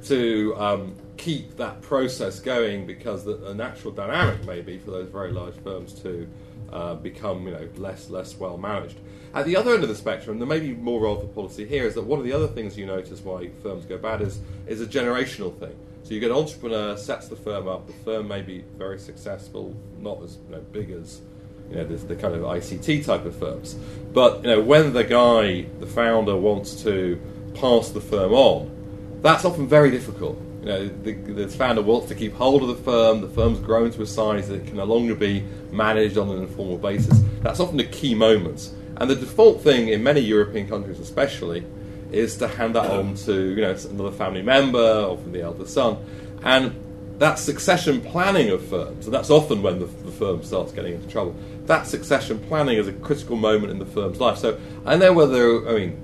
to 0.05 0.55
um, 0.57 0.95
keep 1.17 1.55
that 1.57 1.81
process 1.81 2.39
going 2.39 2.85
because 2.85 3.23
the, 3.23 3.53
natural 3.53 3.93
dynamic 3.93 4.43
may 4.45 4.61
be 4.61 4.77
for 4.79 4.91
those 4.91 5.09
very 5.09 5.31
large 5.31 5.55
firms 5.63 5.93
to 6.01 6.27
uh, 6.71 6.95
become 6.95 7.45
you 7.45 7.51
know, 7.51 7.67
less, 7.77 8.09
less 8.09 8.35
well 8.37 8.57
managed. 8.57 8.97
At 9.33 9.45
the 9.45 9.55
other 9.55 9.73
end 9.73 9.83
of 9.83 9.89
the 9.89 9.95
spectrum, 9.95 10.39
there 10.39 10.47
may 10.47 10.59
be 10.59 10.73
more 10.73 11.01
role 11.01 11.19
for 11.19 11.27
policy 11.27 11.65
here, 11.65 11.85
is 11.85 11.95
that 11.95 12.03
one 12.03 12.19
of 12.19 12.25
the 12.25 12.33
other 12.33 12.47
things 12.47 12.77
you 12.77 12.85
notice 12.85 13.21
why 13.21 13.49
firms 13.61 13.85
go 13.85 13.97
bad 13.97 14.21
is, 14.21 14.39
is 14.67 14.81
a 14.81 14.85
generational 14.85 15.57
thing. 15.57 15.75
So 16.03 16.13
you 16.13 16.19
get 16.19 16.31
an 16.31 16.37
entrepreneur, 16.37 16.97
sets 16.97 17.27
the 17.27 17.35
firm 17.35 17.67
up, 17.67 17.87
the 17.87 17.93
firm 17.93 18.27
may 18.27 18.41
be 18.41 18.63
very 18.77 18.99
successful, 18.99 19.75
not 19.99 20.21
as 20.23 20.37
you 20.47 20.55
know, 20.55 20.61
big 20.71 20.91
as 20.91 21.21
you 21.69 21.77
know, 21.77 21.85
the, 21.85 21.95
the, 21.95 22.15
kind 22.15 22.33
of 22.33 22.41
ICT 22.41 23.05
type 23.05 23.25
of 23.25 23.35
firms. 23.35 23.75
But 24.11 24.43
you 24.43 24.49
know, 24.49 24.61
when 24.61 24.93
the 24.93 25.03
guy, 25.03 25.67
the 25.79 25.87
founder, 25.87 26.35
wants 26.35 26.81
to 26.83 27.21
pass 27.53 27.89
the 27.89 28.01
firm 28.01 28.33
on, 28.33 28.80
that's 29.21 29.45
often 29.45 29.67
very 29.67 29.91
difficult. 29.91 30.39
You 30.61 30.65
know, 30.67 30.87
the, 30.87 31.13
the 31.13 31.47
founder 31.47 31.81
wants 31.81 32.07
to 32.09 32.15
keep 32.15 32.33
hold 32.33 32.61
of 32.61 32.67
the 32.69 32.83
firm. 32.83 33.21
The 33.21 33.29
firm's 33.29 33.59
grown 33.59 33.91
to 33.91 34.01
a 34.01 34.05
size 34.05 34.47
that 34.47 34.55
it 34.55 34.67
can 34.67 34.77
no 34.77 34.85
longer 34.85 35.15
be 35.15 35.43
managed 35.71 36.17
on 36.17 36.29
an 36.29 36.43
informal 36.43 36.77
basis. 36.77 37.19
That's 37.41 37.59
often 37.59 37.79
a 37.79 37.85
key 37.85 38.13
moment. 38.13 38.69
And 38.97 39.09
the 39.09 39.15
default 39.15 39.61
thing 39.61 39.87
in 39.89 40.03
many 40.03 40.19
European 40.19 40.67
countries, 40.67 40.99
especially, 40.99 41.65
is 42.11 42.37
to 42.37 42.47
hand 42.47 42.75
that 42.75 42.91
on 42.91 43.15
to 43.15 43.33
you 43.33 43.61
know 43.61 43.75
another 43.89 44.11
family 44.11 44.41
member, 44.41 44.77
often 44.77 45.31
the 45.31 45.41
elder 45.41 45.65
son, 45.65 45.97
and 46.43 46.75
that 47.17 47.39
succession 47.39 48.01
planning 48.01 48.49
of 48.49 48.65
firms, 48.65 49.05
and 49.05 49.13
that's 49.13 49.29
often 49.29 49.61
when 49.61 49.79
the, 49.79 49.85
the 49.85 50.11
firm 50.11 50.43
starts 50.43 50.71
getting 50.71 50.95
into 50.95 51.07
trouble 51.07 51.35
that 51.71 51.87
succession 51.87 52.39
planning 52.39 52.77
is 52.77 52.87
a 52.87 52.93
critical 52.93 53.35
moment 53.35 53.71
in 53.71 53.79
the 53.79 53.85
firm's 53.85 54.19
life. 54.19 54.37
So 54.37 54.59
I 54.85 54.97
know 54.97 55.13
whether, 55.13 55.67
I 55.69 55.73
mean, 55.73 56.01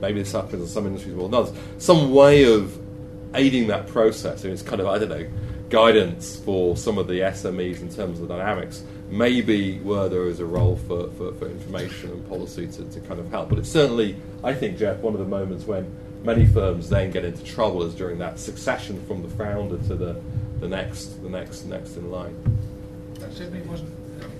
maybe 0.00 0.20
this 0.20 0.32
happens 0.32 0.62
in 0.62 0.68
some 0.68 0.86
industries 0.86 1.14
more 1.14 1.28
than 1.28 1.40
others, 1.40 1.56
some 1.78 2.12
way 2.12 2.44
of 2.44 2.78
aiding 3.34 3.66
that 3.68 3.86
process. 3.86 4.44
it's 4.44 4.62
kind 4.62 4.80
of, 4.80 4.86
I 4.86 4.98
don't 4.98 5.08
know, 5.08 5.26
guidance 5.68 6.36
for 6.36 6.76
some 6.76 6.98
of 6.98 7.06
the 7.08 7.20
SMEs 7.20 7.80
in 7.80 7.88
terms 7.88 8.20
of 8.20 8.28
the 8.28 8.34
dynamics, 8.34 8.82
maybe 9.10 9.78
where 9.80 10.08
there 10.08 10.26
is 10.26 10.40
a 10.40 10.44
role 10.44 10.76
for, 10.76 11.10
for, 11.12 11.32
for 11.34 11.48
information 11.48 12.10
and 12.10 12.28
policy 12.28 12.66
to, 12.68 12.84
to 12.84 13.00
kind 13.00 13.20
of 13.20 13.28
help. 13.30 13.48
But 13.48 13.58
it's 13.58 13.70
certainly, 13.70 14.16
I 14.44 14.54
think, 14.54 14.78
Jeff, 14.78 14.98
one 15.00 15.14
of 15.14 15.20
the 15.20 15.26
moments 15.26 15.66
when 15.66 15.90
many 16.22 16.46
firms 16.46 16.88
then 16.88 17.10
get 17.10 17.24
into 17.24 17.44
trouble 17.44 17.82
is 17.82 17.94
during 17.94 18.18
that 18.18 18.38
succession 18.38 19.04
from 19.06 19.22
the 19.22 19.28
founder 19.28 19.78
to 19.88 19.94
the, 19.94 20.20
the 20.60 20.68
next 20.68 21.22
the 21.22 21.28
next 21.28 21.64
next 21.66 21.96
in 21.96 22.10
line. 22.10 22.36
That 23.20 23.32
certainly 23.32 23.60
wasn't 23.62 23.92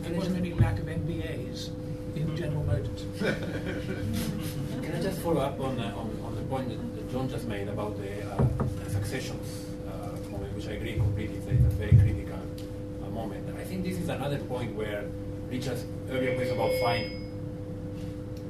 there 0.03 0.15
wasn't 0.15 0.39
any 0.39 0.55
lack 0.55 0.78
of 0.78 0.87
MBAs 0.87 1.70
in 2.16 2.37
General 2.37 2.65
Motors. 2.65 3.05
Can 4.87 4.95
I 4.95 5.03
just 5.03 5.19
follow 5.19 5.41
up 5.41 5.59
on, 5.59 5.81
uh, 5.81 5.93
on, 5.97 6.17
on, 6.25 6.37
the 6.37 6.43
point 6.43 6.69
that, 6.69 7.11
John 7.11 7.29
just 7.29 7.49
made 7.49 7.67
about 7.67 7.99
the 7.99 8.23
uh, 8.23 8.89
successions 8.89 9.67
uh, 9.85 10.31
moment, 10.31 10.55
which 10.55 10.69
I 10.69 10.75
agree 10.75 10.95
completely, 10.95 11.39
it's 11.39 11.49
a 11.49 11.75
very 11.75 11.91
critical 11.91 12.39
uh, 13.03 13.11
moment. 13.11 13.51
I 13.59 13.65
think 13.65 13.83
this 13.83 13.99
is 13.99 14.09
another 14.09 14.39
point 14.39 14.77
where 14.77 15.05
Richard's 15.51 15.85
earlier 16.09 16.37
question 16.37 16.55
about 16.55 16.71
finance, 16.81 17.33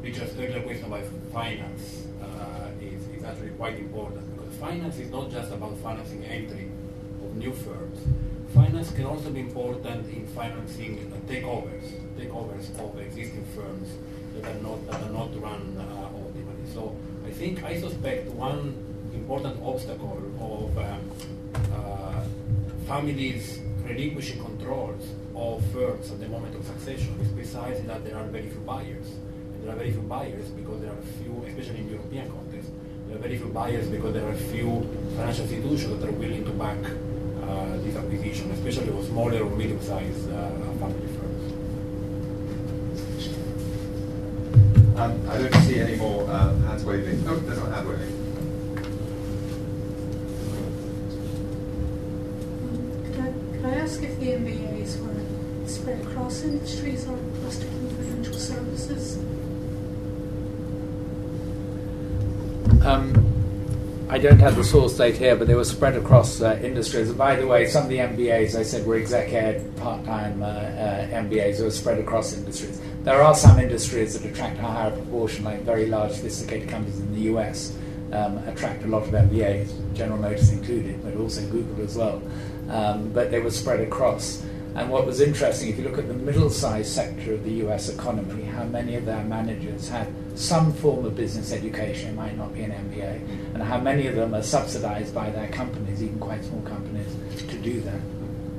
Richard's 0.03 0.37
earlier 0.39 0.61
question 0.61 0.85
about 0.85 1.05
finance 1.33 2.05
uh, 2.23 2.69
is, 2.83 3.01
is 3.17 3.25
actually 3.25 3.57
quite 3.57 3.79
important 3.79 4.37
because 4.37 4.55
finance 4.57 4.99
is 4.99 5.11
not 5.11 5.31
just 5.31 5.51
about 5.53 5.75
financing 5.79 6.23
entry 6.27 6.69
of 7.25 7.35
new 7.35 7.55
firms 7.55 7.99
finance 8.55 8.91
can 8.93 9.05
also 9.05 9.31
be 9.31 9.41
important 9.41 10.07
in 10.09 10.27
financing 10.29 11.13
takeovers, 11.29 11.93
takeovers 12.17 12.67
of 12.81 12.99
existing 12.99 13.45
firms 13.55 13.89
that 14.35 14.51
are 14.51 14.61
not 14.63 14.87
that 14.87 15.03
are 15.03 15.11
not 15.11 15.43
run 15.43 15.77
uh. 15.79 16.06
So 16.77 16.95
I 17.25 17.31
think 17.31 17.65
I 17.65 17.81
suspect 17.81 18.29
one 18.33 18.77
important 19.15 19.57
obstacle 19.65 20.21
of 20.39 20.77
um, 20.77 21.11
uh, 21.73 22.21
families 22.87 23.61
relinquishing 23.83 24.45
controls 24.45 25.03
of 25.35 25.65
firms 25.73 26.11
at 26.11 26.21
the 26.21 26.29
moment 26.29 26.55
of 26.55 26.67
succession 26.67 27.19
is 27.23 27.29
precisely 27.33 27.87
that 27.87 28.05
there 28.05 28.15
are 28.19 28.25
very 28.25 28.51
few 28.51 28.61
buyers. 28.61 29.09
And 29.55 29.65
there 29.65 29.73
are 29.73 29.79
very 29.79 29.91
few 29.91 30.03
buyers 30.03 30.49
because 30.51 30.83
there 30.83 30.93
are 30.93 31.03
few, 31.17 31.33
especially 31.49 31.79
in 31.79 31.89
European 31.89 32.31
context, 32.31 32.69
there 33.09 33.17
are 33.17 33.25
very 33.27 33.39
few 33.39 33.49
buyers 33.49 33.89
because 33.89 34.13
there 34.13 34.29
are 34.29 34.35
few 34.53 34.71
financial 35.17 35.45
institutions 35.45 35.99
that 35.99 36.09
are 36.11 36.19
willing 36.25 36.45
to 36.45 36.51
back 36.51 36.83
uh, 36.85 37.77
this 37.85 37.97
acquisition, 37.97 38.51
especially 38.51 38.93
for 38.93 39.03
smaller 39.03 39.41
or 39.43 39.57
medium-sized 39.57 40.31
uh, 40.31 40.51
family 40.77 41.09
firms. 41.17 41.36
Um, 44.97 45.29
I 45.29 45.37
don't 45.37 45.55
see 45.65 45.79
any 45.79 45.95
more 45.97 46.23
uh, 46.31 46.55
hands 46.61 46.83
waving. 46.83 47.23
Oh, 47.29 47.37
there's 47.37 47.59
a 47.59 47.71
hand 47.71 47.87
waving. 47.87 48.13
Could 53.13 53.21
I, 53.21 53.57
could 53.57 53.67
I 53.67 53.75
ask 53.75 54.03
if 54.03 54.19
the 54.19 54.27
MBAs 54.27 54.99
were 55.03 55.69
spread 55.69 56.01
across 56.01 56.45
industries 56.45 57.07
or 57.07 57.19
clustered 57.43 57.69
in 57.69 57.91
financial 57.91 58.33
services? 58.33 59.19
Um, 62.87 63.36
I 64.09 64.19
don't 64.19 64.39
have 64.39 64.55
the 64.55 64.63
source 64.63 64.97
date 64.97 65.17
here, 65.17 65.35
but 65.35 65.49
they 65.49 65.57
were 65.57 65.65
spread 65.65 65.97
across 65.97 66.41
uh, 66.41 66.61
industries. 66.63 67.09
And 67.09 67.19
by 67.19 67.35
the 67.35 67.47
way, 67.47 67.67
some 67.67 67.83
of 67.85 67.89
the 67.89 67.99
MBAs 67.99 68.55
I 68.55 68.63
said 68.63 68.87
were 68.87 68.97
exec 68.97 69.33
ed, 69.33 69.77
part 69.79 70.05
time 70.05 70.43
uh, 70.43 70.47
uh, 70.47 71.09
MBAs, 71.09 71.59
they 71.59 71.65
were 71.65 71.71
spread 71.73 71.99
across 71.99 72.33
industries. 72.33 72.81
There 73.03 73.21
are 73.21 73.35
some 73.35 73.59
industries 73.59 74.19
that 74.19 74.31
attract 74.31 74.61
a 74.61 74.63
higher 74.63 74.93
proportion, 74.93 75.45
like 75.45 75.63
very 75.63 75.87
large, 75.87 76.13
sophisticated 76.13 76.69
companies 76.69 77.01
in 77.01 77.15
the 77.15 77.21
US 77.33 77.77
um, 78.13 78.39
attract 78.47 78.85
a 78.85 78.87
lot 78.87 79.03
of 79.03 79.11
MBAs, 79.11 79.95
General 79.95 80.19
Motors 80.19 80.51
included, 80.51 81.03
but 81.03 81.17
also 81.17 81.45
Google 81.49 81.85
as 81.85 81.97
well. 81.97 82.23
Um, 82.69 83.09
but 83.13 83.33
they 83.33 83.41
were 83.41 83.51
spread 83.51 83.81
across. 83.81 84.41
And 84.77 84.89
what 84.89 85.05
was 85.05 85.21
interesting, 85.21 85.71
if 85.71 85.79
you 85.79 85.85
look 85.85 85.99
at 85.99 86.07
the 86.07 86.15
middle 86.15 86.51
sized 86.51 86.93
sector 86.93 87.35
of 87.35 87.43
the 87.43 87.53
US 87.67 87.89
economy, 87.89 88.45
how 88.45 88.65
many 88.65 88.95
of 88.95 89.05
their 89.05 89.25
managers 89.25 89.89
had 89.89 90.07
some 90.37 90.73
form 90.73 91.05
of 91.07 91.17
business 91.17 91.51
education, 91.53 92.11
it 92.11 92.15
might 92.15 92.37
not 92.37 92.55
be 92.55 92.63
an 92.63 92.71
MBA, 92.71 93.55
and 93.55 93.63
how 93.63 93.81
many 93.81 94.07
of 94.07 94.15
them 94.15 94.35
are 94.35 94.43
subsidized 94.43 95.15
by 95.15 95.31
their 95.31 95.49
companies, 95.49 96.03
even 96.03 96.19
quite 96.19 96.45
small 96.45 96.61
companies, 96.63 97.17
to 97.49 97.59
do 97.59 97.81
that. 97.81 98.01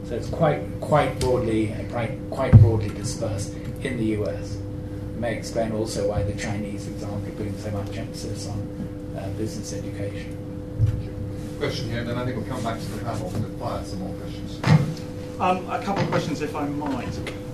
So 0.07 0.15
it's 0.15 0.29
quite, 0.29 0.61
quite 0.81 1.19
broadly, 1.19 1.75
quite, 1.91 2.17
quite 2.31 2.51
broadly 2.59 2.89
dispersed 2.89 3.53
in 3.83 3.97
the 3.97 4.05
US. 4.21 4.55
It 4.55 5.19
may 5.19 5.35
explain 5.37 5.71
also 5.71 6.09
why 6.09 6.23
the 6.23 6.33
Chinese, 6.33 6.87
example, 6.87 7.27
are 7.27 7.35
putting 7.35 7.57
so 7.57 7.71
much 7.71 7.95
emphasis 7.95 8.47
on 8.47 9.15
uh, 9.17 9.29
business 9.37 9.73
education. 9.73 10.35
Question 11.59 11.89
here, 11.89 11.99
and 11.99 12.09
then 12.09 12.17
I 12.17 12.25
think 12.25 12.37
we'll 12.37 12.45
come 12.47 12.63
back 12.63 12.79
to 12.79 12.85
the 12.85 13.03
panel 13.03 13.29
to 13.31 13.39
fire 13.59 13.83
some 13.83 13.99
more 13.99 14.13
questions. 14.15 14.59
Um, 15.39 15.69
a 15.69 15.81
couple 15.83 16.03
of 16.03 16.09
questions, 16.09 16.41
if 16.41 16.55
I 16.55 16.65
might. 16.67 17.07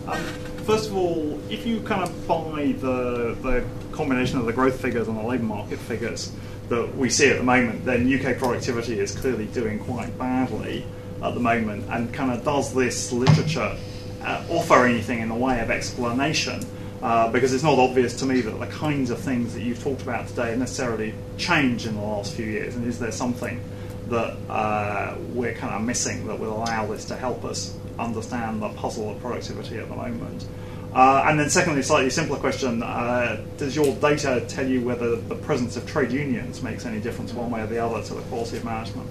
Um, 0.08 0.53
first 0.64 0.90
of 0.90 0.96
all, 0.96 1.40
if 1.50 1.66
you 1.66 1.82
kind 1.82 2.04
of 2.04 2.28
buy 2.28 2.74
the, 2.80 3.36
the 3.42 3.66
combination 3.92 4.40
of 4.40 4.46
the 4.46 4.54
growth 4.54 4.80
figures 4.80 5.08
and 5.08 5.18
the 5.18 5.24
labour 5.24 5.44
market 5.44 5.80
figures 5.80 6.32
that 6.70 6.96
we 6.96 7.10
see 7.10 7.30
at 7.30 7.38
the 7.38 7.44
moment, 7.44 7.86
then 7.86 8.12
UK 8.12 8.38
productivity 8.38 9.00
is 9.00 9.16
clearly 9.16 9.46
doing 9.48 9.80
quite 9.80 10.18
badly 10.18 10.86
at 11.22 11.34
the 11.34 11.40
moment. 11.40 11.86
And 11.90 12.14
kind 12.14 12.32
of 12.32 12.44
does 12.44 12.74
this 12.74 13.12
literature 13.12 13.78
uh, 14.22 14.46
offer 14.50 14.86
anything 14.86 15.20
in 15.20 15.30
the 15.30 15.36
way 15.36 15.60
of 15.60 15.70
explanation? 15.70 16.66
Uh, 17.02 17.30
because 17.30 17.54
it's 17.54 17.64
not 17.64 17.78
obvious 17.78 18.18
to 18.20 18.26
me 18.26 18.40
that 18.40 18.58
the 18.58 18.68
kinds 18.68 19.10
of 19.10 19.20
things 19.20 19.54
that 19.54 19.62
you've 19.62 19.84
talked 19.84 20.02
about 20.02 20.26
today 20.30 20.56
necessarily 20.56 21.14
change 21.38 21.86
in 21.86 21.96
the 21.96 22.02
last 22.02 22.34
few 22.34 22.46
years. 22.46 22.76
And 22.76 22.88
is 22.88 22.98
there 22.98 23.12
something 23.12 23.62
that 24.08 24.38
uh, 24.50 25.18
we're 25.34 25.54
kind 25.54 25.74
of 25.74 25.82
missing 25.82 26.26
that 26.28 26.40
will 26.40 26.56
allow 26.56 26.86
this 26.86 27.04
to 27.06 27.18
help 27.18 27.44
us 27.44 27.76
understand 28.00 28.62
the 28.62 28.70
puzzle 28.70 29.12
of 29.12 29.20
productivity 29.22 29.78
at 29.78 29.90
the 29.90 29.96
moment. 29.96 30.46
Uh, 30.94 31.26
and 31.28 31.40
then, 31.40 31.50
secondly, 31.50 31.82
slightly 31.82 32.10
simpler 32.10 32.38
question: 32.38 32.84
uh, 32.84 33.44
Does 33.58 33.76
your 33.76 33.96
data 33.96 34.46
tell 34.48 34.68
you 34.68 34.82
whether 34.82 35.16
the 35.16 35.36
presence 35.36 35.76
of 35.76 35.88
trade 35.88 36.12
unions 36.12 36.62
makes 36.62 36.86
any 36.86 37.00
difference 37.00 37.34
one 37.34 37.50
way 37.50 37.62
or 37.62 37.68
the 37.68 37.84
other 37.84 38.04
to 38.04 38.14
the 38.14 38.22
quality 38.24 38.58
of 38.58 38.66
management? 38.66 39.10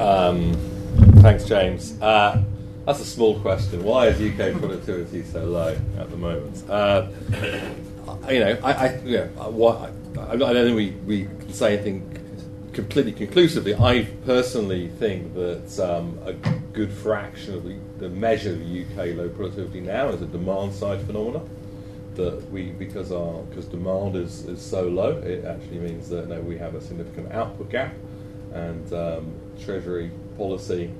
Um, 0.00 0.54
thanks, 1.22 1.44
James. 1.44 2.00
Uh, 2.02 2.42
that's 2.84 3.00
a 3.00 3.04
small 3.04 3.38
question. 3.40 3.82
Why 3.84 4.08
is 4.08 4.20
UK 4.20 4.58
productivity 4.60 5.22
so 5.24 5.44
low 5.44 5.76
at 5.98 6.10
the 6.10 6.16
moment? 6.16 6.68
Uh, 6.68 7.08
you 8.28 8.40
know, 8.40 8.58
I, 8.62 8.72
I, 8.72 9.00
you 9.04 9.18
know, 9.18 9.26
what, 9.50 9.92
I, 10.18 10.32
I 10.32 10.36
don't 10.36 10.54
think 10.54 10.76
we, 10.76 10.90
we 11.06 11.24
can 11.24 11.52
say 11.52 11.74
anything 11.74 12.15
completely 12.76 13.12
conclusively. 13.12 13.74
I 13.74 14.06
personally 14.26 14.88
think 14.88 15.34
that 15.34 15.80
um, 15.80 16.18
a 16.24 16.34
good 16.74 16.92
fraction 16.92 17.54
of 17.54 17.64
the, 17.64 17.76
the 17.98 18.10
measure 18.10 18.52
of 18.52 18.60
UK 18.60 19.16
low 19.16 19.30
productivity 19.30 19.80
now 19.80 20.08
is 20.08 20.20
a 20.20 20.26
demand 20.26 20.74
side 20.74 21.04
phenomenon. 21.06 21.48
That 22.16 22.50
we, 22.50 22.70
because 22.70 23.12
our 23.12 23.42
because 23.44 23.66
demand 23.66 24.16
is, 24.16 24.44
is 24.46 24.62
so 24.62 24.88
low, 24.88 25.18
it 25.18 25.44
actually 25.44 25.78
means 25.78 26.08
that 26.10 26.28
no, 26.28 26.40
we 26.40 26.56
have 26.58 26.74
a 26.74 26.80
significant 26.80 27.32
output 27.32 27.70
gap, 27.70 27.94
and 28.52 28.92
um, 28.92 29.34
Treasury 29.62 30.10
policy 30.38 30.90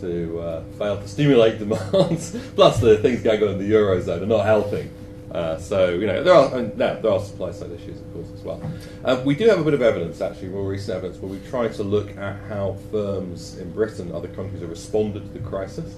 to 0.00 0.40
uh, 0.40 0.62
fail 0.78 0.96
to 0.98 1.08
stimulate 1.08 1.58
demand, 1.64 2.18
plus 2.54 2.80
the 2.80 2.98
things 2.98 3.22
going 3.22 3.42
on 3.42 3.48
in 3.50 3.58
the 3.58 3.70
eurozone 3.70 4.22
are 4.22 4.26
not 4.26 4.44
helping. 4.44 4.90
Uh, 5.30 5.58
so 5.58 5.90
you 5.90 6.06
know 6.06 6.22
there 6.22 6.32
are 6.32 6.56
and 6.56 6.76
no, 6.78 7.00
there 7.02 7.12
are 7.12 7.20
supply 7.20 7.50
side 7.50 7.70
issues, 7.72 8.00
of 8.00 8.12
course, 8.14 8.28
as 8.34 8.42
well. 8.42 8.62
Uh, 9.04 9.20
we 9.26 9.34
do 9.34 9.46
have 9.48 9.58
a 9.58 9.64
bit 9.64 9.74
of 9.74 9.82
evidence, 9.82 10.20
actually, 10.20 10.48
more 10.48 10.66
recent 10.66 10.96
evidence, 10.96 11.20
where 11.20 11.30
we 11.30 11.38
tried 11.48 11.74
to 11.74 11.82
look 11.82 12.16
at 12.16 12.40
how 12.48 12.76
firms 12.90 13.58
in 13.58 13.70
Britain 13.72 14.10
other 14.12 14.28
countries 14.28 14.60
have 14.60 14.70
responded 14.70 15.20
to 15.20 15.38
the 15.38 15.46
crisis. 15.46 15.96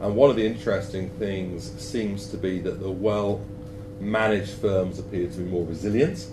And 0.00 0.16
one 0.16 0.30
of 0.30 0.36
the 0.36 0.46
interesting 0.46 1.10
things 1.18 1.72
seems 1.78 2.28
to 2.28 2.36
be 2.38 2.60
that 2.60 2.80
the 2.80 2.90
well-managed 2.90 4.52
firms 4.52 4.98
appear 4.98 5.28
to 5.28 5.36
be 5.36 5.44
more 5.44 5.66
resilient, 5.66 6.26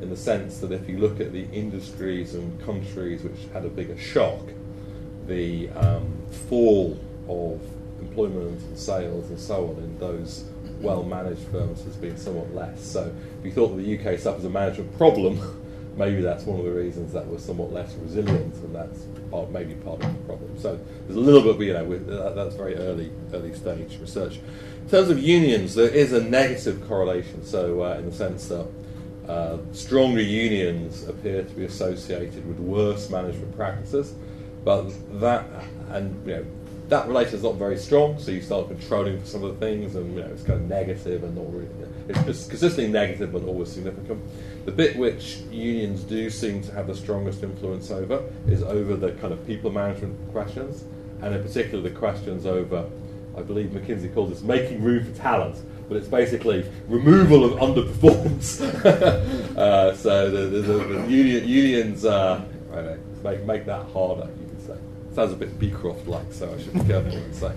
in 0.00 0.10
the 0.10 0.16
sense 0.16 0.58
that 0.58 0.70
if 0.70 0.88
you 0.88 0.98
look 0.98 1.20
at 1.20 1.32
the 1.32 1.46
industries 1.50 2.34
and 2.34 2.64
countries 2.64 3.24
which 3.24 3.52
had 3.52 3.64
a 3.64 3.68
bigger 3.68 3.98
shock, 3.98 4.40
the 5.26 5.68
um, 5.70 6.16
fall 6.48 6.98
of 7.28 7.60
employment 8.00 8.60
and 8.62 8.78
sales 8.78 9.28
and 9.30 9.40
so 9.40 9.68
on 9.68 9.82
in 9.82 9.98
those 9.98 10.44
well 10.80 11.02
managed 11.02 11.42
firms 11.48 11.82
has 11.84 11.96
been 11.96 12.16
somewhat 12.16 12.54
less. 12.54 12.84
So 12.84 13.12
if 13.40 13.44
you 13.44 13.52
thought 13.52 13.76
that 13.76 13.82
the 13.82 13.98
UK 13.98 14.18
suffers 14.18 14.44
a 14.44 14.50
management 14.50 14.96
problem, 14.96 15.40
maybe 15.96 16.20
that's 16.20 16.44
one 16.44 16.58
of 16.58 16.64
the 16.64 16.72
reasons 16.72 17.12
that 17.12 17.26
we're 17.26 17.38
somewhat 17.38 17.72
less 17.72 17.94
resilient, 17.96 18.54
and 18.54 18.74
that's 18.74 19.00
part, 19.30 19.50
maybe 19.50 19.74
part 19.74 20.02
of 20.02 20.12
the 20.12 20.24
problem. 20.24 20.58
So 20.58 20.78
there's 21.06 21.16
a 21.16 21.20
little 21.20 21.52
bit, 21.52 21.66
you 21.66 21.72
know, 21.72 22.34
that's 22.34 22.54
very 22.54 22.76
early 22.76 23.10
early 23.32 23.54
stage 23.54 23.98
research. 24.00 24.36
In 24.82 24.90
terms 24.90 25.10
of 25.10 25.18
unions, 25.18 25.74
there 25.74 25.90
is 25.90 26.12
a 26.12 26.22
negative 26.22 26.86
correlation. 26.88 27.44
So 27.44 27.82
uh, 27.82 27.98
in 27.98 28.06
the 28.06 28.16
sense 28.16 28.48
that 28.48 28.66
uh, 29.28 29.58
stronger 29.72 30.22
unions 30.22 31.06
appear 31.06 31.42
to 31.42 31.54
be 31.54 31.64
associated 31.64 32.46
with 32.48 32.58
worse 32.58 33.10
management 33.10 33.54
practices, 33.54 34.14
but 34.64 34.88
that 35.20 35.46
and 35.90 36.26
you 36.26 36.36
know 36.36 36.46
that 36.88 37.06
relation 37.06 37.34
is 37.34 37.42
not 37.42 37.56
very 37.56 37.76
strong, 37.76 38.18
so 38.18 38.30
you 38.30 38.40
start 38.40 38.68
controlling 38.68 39.20
for 39.20 39.26
some 39.26 39.44
of 39.44 39.58
the 39.58 39.66
things, 39.66 39.94
and 39.94 40.14
you 40.14 40.22
know 40.22 40.28
it's 40.28 40.42
kind 40.42 40.60
of 40.60 40.68
negative 40.68 41.22
and 41.22 41.36
not 41.36 41.52
really. 41.52 41.68
It's, 42.08 42.18
it's 42.20 42.46
consistently 42.46 42.90
negative, 42.90 43.32
but 43.32 43.44
always 43.44 43.70
significant. 43.70 44.22
The 44.64 44.72
bit 44.72 44.96
which 44.96 45.38
unions 45.50 46.02
do 46.02 46.30
seem 46.30 46.62
to 46.62 46.72
have 46.72 46.86
the 46.86 46.94
strongest 46.94 47.42
influence 47.42 47.90
over 47.90 48.22
is 48.46 48.62
over 48.62 48.96
the 48.96 49.12
kind 49.12 49.32
of 49.32 49.46
people 49.46 49.70
management 49.70 50.32
questions, 50.32 50.84
and 51.20 51.34
in 51.34 51.42
particular 51.42 51.82
the 51.82 51.94
questions 51.94 52.46
over, 52.46 52.88
I 53.36 53.42
believe 53.42 53.70
McKinsey 53.70 54.12
calls 54.14 54.30
this 54.30 54.42
making 54.42 54.82
room 54.82 55.04
for 55.04 55.18
talent, 55.18 55.56
but 55.88 55.98
it's 55.98 56.08
basically 56.08 56.64
removal 56.86 57.44
of 57.44 57.52
underperformance. 57.60 58.62
uh, 59.56 59.94
so 59.94 60.30
the, 60.30 60.38
the, 60.38 60.60
the, 60.60 60.78
the 60.84 61.10
union, 61.10 61.46
unions 61.46 62.06
uh, 62.06 62.42
make, 63.22 63.44
make 63.44 63.66
that 63.66 63.84
harder 63.88 64.28
sounds 65.18 65.32
a 65.32 65.36
bit 65.36 65.58
Beecroft 65.58 66.06
like, 66.06 66.32
so 66.32 66.54
I 66.54 66.62
should 66.62 66.74
be 66.74 66.80
careful 66.84 67.10
what 67.10 67.28
I 67.28 67.32
say. 67.32 67.52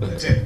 That's 0.00 0.24
it. 0.24 0.44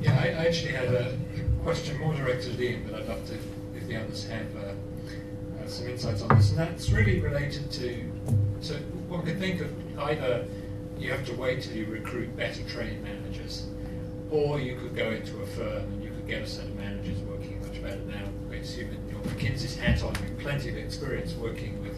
Yeah, 0.00 0.16
I, 0.16 0.26
I, 0.26 0.46
actually 0.46 0.74
had 0.74 0.94
a 0.94 1.18
question 1.64 1.98
more 1.98 2.14
directed 2.14 2.54
at 2.54 2.60
Ian, 2.60 2.84
but 2.88 3.00
I'd 3.00 3.08
love 3.08 3.26
to, 3.26 3.34
if 3.34 3.88
the 3.88 3.96
others 3.96 4.28
have 4.28 4.46
uh, 4.54 4.60
uh, 4.60 5.66
some 5.66 5.88
insights 5.88 6.22
on 6.22 6.36
this. 6.36 6.50
And 6.50 6.60
that's 6.60 6.90
really 6.90 7.18
related 7.18 7.68
to, 7.72 8.00
so 8.60 8.76
one 9.08 9.24
could 9.24 9.40
think 9.40 9.60
of 9.60 9.98
either 9.98 10.46
you 10.96 11.10
have 11.10 11.26
to 11.26 11.34
wait 11.34 11.62
till 11.62 11.74
you 11.74 11.86
recruit 11.86 12.36
better 12.36 12.62
trained 12.68 13.02
managers, 13.02 13.66
or 14.30 14.60
you 14.60 14.76
could 14.76 14.94
go 14.94 15.10
into 15.10 15.42
a 15.42 15.46
firm 15.46 15.82
and 15.82 16.04
you 16.04 16.10
could 16.10 16.28
get 16.28 16.42
a 16.42 16.46
set 16.46 16.66
of 16.66 16.76
managers 16.76 17.18
working 17.22 17.60
much 17.62 17.82
better 17.82 17.98
now. 18.06 18.22
I 18.52 18.54
assume 18.54 18.90
in 18.90 19.10
your 19.10 19.20
McKinsey's 19.22 19.76
hat 19.76 20.04
on, 20.04 20.14
you 20.14 20.28
have 20.28 20.38
plenty 20.38 20.68
of 20.68 20.76
experience 20.76 21.34
working 21.34 21.82
with 21.82 21.93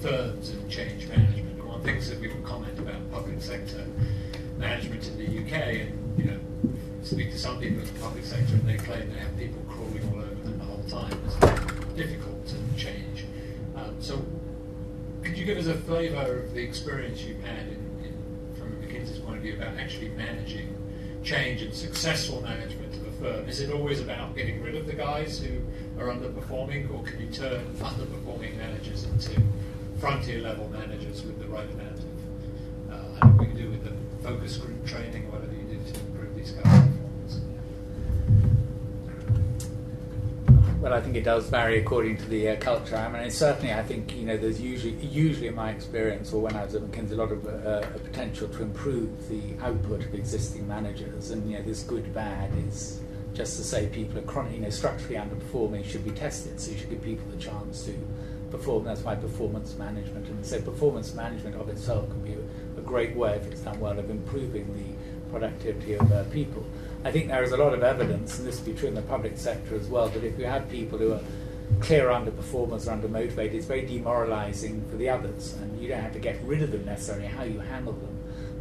firms 0.00 0.50
and 0.50 0.70
change 0.70 1.08
management. 1.08 1.64
One 1.64 1.76
of 1.76 1.82
the 1.82 1.90
things 1.90 2.08
that 2.10 2.20
would 2.20 2.44
comment 2.44 2.78
about 2.78 3.10
public 3.12 3.40
sector 3.40 3.86
management 4.58 5.06
in 5.08 5.18
the 5.18 5.42
UK, 5.42 5.62
and 5.80 6.18
you 6.18 6.24
know, 6.24 6.38
speak 7.02 7.30
to 7.32 7.38
some 7.38 7.58
people 7.60 7.80
in 7.80 7.86
the 7.92 8.00
public 8.00 8.24
sector, 8.24 8.54
and 8.54 8.68
they 8.68 8.76
claim 8.76 9.12
they 9.12 9.18
have 9.18 9.36
people 9.38 9.60
crawling 9.68 10.02
all 10.12 10.20
over 10.20 10.34
them 10.34 10.58
the 10.58 10.64
whole 10.64 10.84
time. 10.84 11.18
It's 11.26 11.96
difficult 11.96 12.46
to 12.46 12.56
change. 12.76 13.24
Um, 13.74 13.96
so, 14.00 14.24
could 15.22 15.36
you 15.36 15.44
give 15.44 15.58
us 15.58 15.66
a 15.66 15.74
flavour 15.74 16.40
of 16.40 16.54
the 16.54 16.62
experience 16.62 17.22
you've 17.22 17.42
had 17.42 17.66
in, 17.68 17.80
in, 18.04 18.54
from 18.58 18.72
McKinsey's 18.76 19.18
point 19.18 19.36
of 19.36 19.42
view 19.42 19.54
about 19.54 19.76
actually 19.78 20.08
managing 20.10 20.74
change 21.24 21.62
and 21.62 21.74
successful 21.74 22.40
management 22.42 22.94
of 22.94 23.06
a 23.06 23.12
firm? 23.12 23.48
Is 23.48 23.60
it 23.60 23.72
always 23.72 24.00
about 24.00 24.34
getting 24.34 24.62
rid 24.62 24.76
of 24.76 24.86
the 24.86 24.92
guys 24.92 25.38
who 25.40 25.60
are 26.00 26.06
underperforming, 26.06 26.92
or 26.94 27.02
can 27.02 27.20
you 27.20 27.26
turn 27.28 27.64
underperforming 27.74 28.56
managers 28.56 29.04
into 29.04 29.40
frontier 29.98 30.40
level 30.40 30.68
managers 30.68 31.22
with 31.24 31.38
the 31.38 31.46
right 31.46 31.68
amount 31.70 31.98
of 31.98 32.04
uh, 32.92 33.26
what 33.28 33.48
you 33.48 33.54
do 33.54 33.70
with 33.70 33.84
the 33.84 33.92
focus 34.22 34.56
group 34.58 34.84
training, 34.86 35.30
whatever 35.30 35.52
you 35.52 35.62
do 35.62 35.92
to 35.92 36.00
improve 36.00 36.34
these 36.34 36.52
kinds 36.52 36.66
of 36.66 36.84
performance. 36.92 37.40
Well, 40.80 40.92
I 40.92 41.00
think 41.00 41.16
it 41.16 41.24
does 41.24 41.48
vary 41.48 41.78
according 41.78 42.18
to 42.18 42.24
the 42.26 42.50
uh, 42.50 42.56
culture. 42.56 42.96
I 42.96 43.08
mean, 43.08 43.30
certainly, 43.30 43.72
I 43.72 43.82
think 43.82 44.14
you 44.14 44.26
know, 44.26 44.36
there's 44.36 44.60
usually, 44.60 44.94
usually 44.96 45.48
in 45.48 45.54
my 45.54 45.70
experience, 45.70 46.32
or 46.32 46.42
when 46.42 46.54
I 46.54 46.64
was 46.64 46.74
at 46.74 46.82
McKinsey, 46.82 47.12
a 47.12 47.14
lot 47.14 47.32
of 47.32 47.46
uh, 47.46 47.80
potential 48.04 48.48
to 48.48 48.62
improve 48.62 49.28
the 49.28 49.42
output 49.64 50.04
of 50.04 50.14
existing 50.14 50.68
managers, 50.68 51.30
and 51.30 51.50
you 51.50 51.56
know, 51.56 51.62
this 51.64 51.82
good 51.82 52.12
bad 52.12 52.50
is 52.68 53.00
just 53.32 53.56
to 53.56 53.64
say 53.64 53.86
people 53.88 54.18
are 54.18 54.22
chronic, 54.22 54.52
you 54.54 54.60
know, 54.60 54.70
structurally 54.70 55.16
underperforming 55.16 55.84
should 55.84 56.04
be 56.04 56.10
tested. 56.10 56.60
So 56.60 56.72
you 56.72 56.78
should 56.78 56.90
give 56.90 57.02
people 57.02 57.26
the 57.30 57.38
chance 57.38 57.84
to 57.84 57.94
perform. 58.50 58.84
That's 58.84 59.02
why 59.02 59.14
performance 59.14 59.76
management. 59.76 60.28
And 60.28 60.44
so 60.44 60.60
performance 60.60 61.14
management 61.14 61.56
of 61.56 61.68
itself 61.68 62.08
can 62.08 62.22
be 62.22 62.32
a, 62.32 62.80
great 62.86 63.16
way, 63.16 63.34
if 63.34 63.46
it's 63.46 63.62
done 63.62 63.80
well, 63.80 63.98
of 63.98 64.10
improving 64.10 64.72
the 64.72 65.30
productivity 65.30 65.94
of 65.94 66.12
uh, 66.12 66.22
people. 66.24 66.64
I 67.04 67.10
think 67.10 67.26
there 67.28 67.42
is 67.42 67.50
a 67.50 67.56
lot 67.56 67.74
of 67.74 67.82
evidence, 67.82 68.38
and 68.38 68.46
this 68.46 68.58
will 68.58 68.66
be 68.66 68.74
true 68.74 68.88
in 68.88 68.94
the 68.94 69.02
public 69.02 69.36
sector 69.38 69.74
as 69.74 69.88
well, 69.88 70.08
that 70.08 70.22
if 70.22 70.38
you 70.38 70.44
have 70.44 70.68
people 70.70 70.98
who 70.98 71.12
are 71.14 71.20
clear 71.80 72.06
underperformers 72.08 72.86
or 72.86 72.96
undermotivated, 72.96 73.54
it's 73.54 73.66
very 73.66 73.84
demoralizing 73.84 74.84
for 74.88 74.96
the 74.96 75.08
others. 75.08 75.54
And 75.54 75.80
you 75.80 75.88
don't 75.88 76.00
have 76.00 76.12
to 76.12 76.20
get 76.20 76.40
rid 76.42 76.62
of 76.62 76.70
them 76.70 76.84
necessarily. 76.84 77.26
How 77.26 77.42
you 77.42 77.58
handle 77.58 77.94
them 77.94 78.15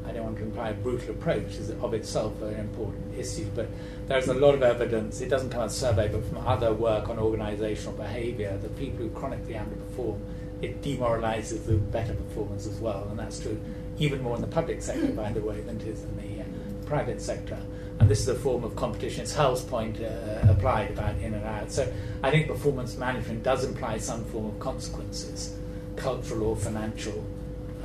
I 0.07 0.11
don't 0.11 0.23
want 0.23 0.37
to 0.37 0.43
imply 0.43 0.69
a 0.69 0.73
brutal 0.73 1.11
approach 1.11 1.55
is 1.55 1.69
of 1.69 1.93
itself 1.93 2.41
an 2.41 2.55
important 2.55 3.17
issue, 3.17 3.47
but 3.55 3.67
there's 4.07 4.27
a 4.27 4.33
lot 4.33 4.55
of 4.55 4.63
evidence, 4.63 5.21
it 5.21 5.29
doesn't 5.29 5.49
come 5.49 5.63
as 5.63 5.75
survey, 5.75 6.07
but 6.07 6.25
from 6.25 6.45
other 6.45 6.73
work 6.73 7.09
on 7.09 7.17
organisational 7.17 7.97
behaviour, 7.97 8.57
that 8.57 8.77
people 8.77 8.99
who 8.99 9.09
chronically 9.09 9.55
underperform, 9.55 10.19
it 10.61 10.81
demoralises 10.81 11.65
the 11.65 11.73
better 11.73 12.13
performance 12.13 12.65
as 12.65 12.79
well, 12.79 13.07
and 13.09 13.19
that's 13.19 13.39
true 13.39 13.59
even 13.99 14.21
more 14.21 14.35
in 14.35 14.41
the 14.41 14.47
public 14.47 14.81
sector, 14.81 15.07
by 15.07 15.31
the 15.31 15.41
way, 15.41 15.61
than 15.61 15.79
it 15.79 15.87
is 15.87 16.03
in 16.03 16.17
the 16.17 16.41
uh, 16.41 16.45
private 16.85 17.21
sector. 17.21 17.57
And 17.99 18.09
this 18.09 18.19
is 18.19 18.27
a 18.27 18.35
form 18.35 18.63
of 18.63 18.75
competition. 18.75 19.21
It's 19.21 19.33
Hal's 19.33 19.63
point 19.63 20.01
uh, 20.01 20.47
applied 20.49 20.91
about 20.91 21.15
in 21.19 21.33
and 21.33 21.45
out. 21.45 21.71
So 21.71 21.91
I 22.21 22.29
think 22.29 22.47
performance 22.47 22.97
management 22.97 23.43
does 23.43 23.63
imply 23.63 23.97
some 23.97 24.25
form 24.25 24.47
of 24.47 24.59
consequences, 24.59 25.57
cultural 25.95 26.49
or 26.49 26.55
financial, 26.57 27.25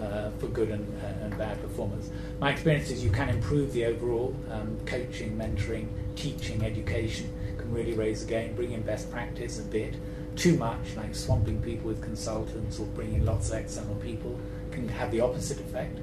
uh, 0.01 0.31
for 0.39 0.47
good 0.49 0.71
and, 0.71 1.03
uh, 1.03 1.25
and, 1.25 1.37
bad 1.37 1.61
performance. 1.61 2.11
My 2.41 2.51
experience 2.53 2.91
is 2.91 3.05
you 3.05 3.11
can 3.11 3.29
improve 3.29 3.73
the 3.73 3.85
overall 3.87 4.35
um, 4.51 4.79
coaching, 4.87 5.37
mentoring, 5.37 5.89
teaching, 6.17 6.65
education 6.65 7.31
can 7.71 7.73
really 7.73 7.95
raise 7.95 8.25
the 8.25 8.29
game, 8.29 8.55
bring 8.55 8.73
in 8.73 8.83
best 8.83 9.11
practice 9.11 9.59
a 9.59 9.63
bit. 9.63 9.95
Too 10.37 10.57
much, 10.57 10.97
like 10.97 11.15
swamping 11.15 11.61
people 11.61 11.89
with 11.89 12.03
consultants 12.03 12.79
or 12.79 12.87
bringing 12.87 13.25
lots 13.25 13.51
of 13.51 13.59
external 13.59 13.95
people, 13.97 14.39
can 14.71 14.89
have 14.89 15.11
the 15.11 15.21
opposite 15.21 15.61
effect. 15.61 15.99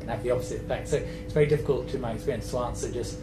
Can 0.00 0.08
have 0.08 0.22
the 0.22 0.30
opposite 0.30 0.60
effect. 0.60 0.88
So 0.88 0.96
it's 0.96 1.32
very 1.32 1.46
difficult, 1.46 1.88
to 1.88 1.98
my 1.98 2.12
experience, 2.12 2.50
to 2.50 2.58
answer 2.58 2.90
just 2.90 3.18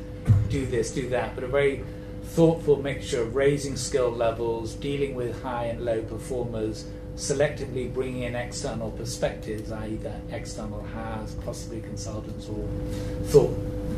do 0.50 0.66
this, 0.66 0.92
do 0.92 1.10
that, 1.10 1.36
but 1.36 1.44
a 1.44 1.48
very 1.48 1.84
thoughtful 2.24 2.82
mixture 2.82 3.22
of 3.22 3.36
raising 3.36 3.76
skill 3.76 4.12
levels, 4.12 4.74
dealing 4.76 5.16
with 5.16 5.42
high 5.42 5.66
and 5.66 5.86
low 5.86 6.02
performers, 6.02 6.86
selectively 7.18 7.92
bringing 7.92 8.24
in 8.24 8.36
external 8.36 8.92
perspectives, 8.92 9.72
i.e., 9.72 9.96
the 9.96 10.14
external 10.32 10.84
has, 10.84 11.34
possibly 11.36 11.82
consultants 11.82 12.48
or 12.48 12.68
thought, 13.24 13.50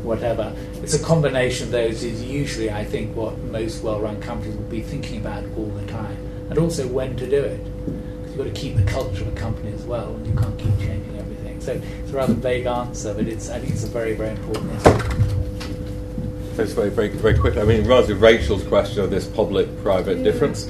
whatever. 0.02 0.54
It's 0.82 0.94
a 0.94 1.04
combination 1.04 1.66
of 1.66 1.72
those 1.72 2.02
is 2.02 2.24
usually, 2.24 2.70
I 2.70 2.82
think, 2.84 3.14
what 3.14 3.36
most 3.38 3.82
well-run 3.82 4.22
companies 4.22 4.56
will 4.56 4.64
be 4.64 4.80
thinking 4.80 5.20
about 5.20 5.44
all 5.58 5.66
the 5.66 5.86
time, 5.86 6.16
and 6.48 6.58
also 6.58 6.88
when 6.88 7.14
to 7.18 7.28
do 7.28 7.42
it. 7.42 7.62
Because 7.84 8.28
you've 8.28 8.38
got 8.38 8.44
to 8.44 8.52
keep 8.52 8.76
the 8.76 8.84
culture 8.84 9.22
of 9.22 9.28
a 9.28 9.36
company 9.36 9.72
as 9.72 9.82
well, 9.82 10.14
and 10.14 10.26
you 10.26 10.32
can't 10.32 10.58
keep 10.58 10.78
changing 10.78 11.18
everything. 11.18 11.60
So 11.60 11.72
it's 11.72 12.10
a 12.10 12.14
rather 12.14 12.32
vague 12.32 12.64
answer, 12.64 13.12
but 13.12 13.28
it's 13.28 13.50
I 13.50 13.58
think 13.58 13.74
it's 13.74 13.84
a 13.84 13.88
very, 13.88 14.14
very 14.14 14.30
important 14.30 14.72
issue. 14.80 14.96
Just 16.56 16.74
very, 16.74 16.90
very, 16.90 17.08
very 17.08 17.38
quickly. 17.38 17.60
I 17.60 17.64
mean, 17.64 17.86
rather 17.86 18.14
regards 18.14 18.40
Rachel's 18.40 18.64
question 18.64 19.04
of 19.04 19.10
this 19.10 19.26
public-private 19.26 20.22
difference, 20.24 20.68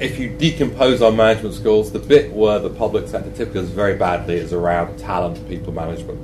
if 0.00 0.18
you 0.18 0.28
decompose 0.28 1.02
our 1.02 1.12
management 1.12 1.54
schools, 1.54 1.92
the 1.92 1.98
bit 1.98 2.32
where 2.32 2.58
the 2.58 2.70
public 2.70 3.06
sector 3.08 3.30
typically 3.30 3.62
does 3.62 3.70
very 3.70 3.96
badly 3.96 4.36
is 4.36 4.52
around 4.52 4.98
talent, 4.98 5.46
people 5.48 5.72
management. 5.72 6.20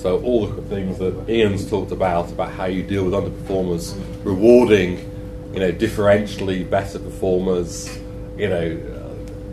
So 0.00 0.20
all 0.22 0.46
the 0.46 0.62
things 0.62 0.98
that 0.98 1.28
Ian's 1.28 1.68
talked 1.68 1.92
about 1.92 2.30
about 2.30 2.52
how 2.52 2.66
you 2.66 2.82
deal 2.82 3.04
with 3.04 3.14
underperformers, 3.14 3.98
rewarding, 4.24 4.98
you 5.54 5.60
know, 5.60 5.72
differentially 5.72 6.68
better 6.68 6.98
performers, 6.98 7.98
you 8.36 8.48
know, 8.48 8.76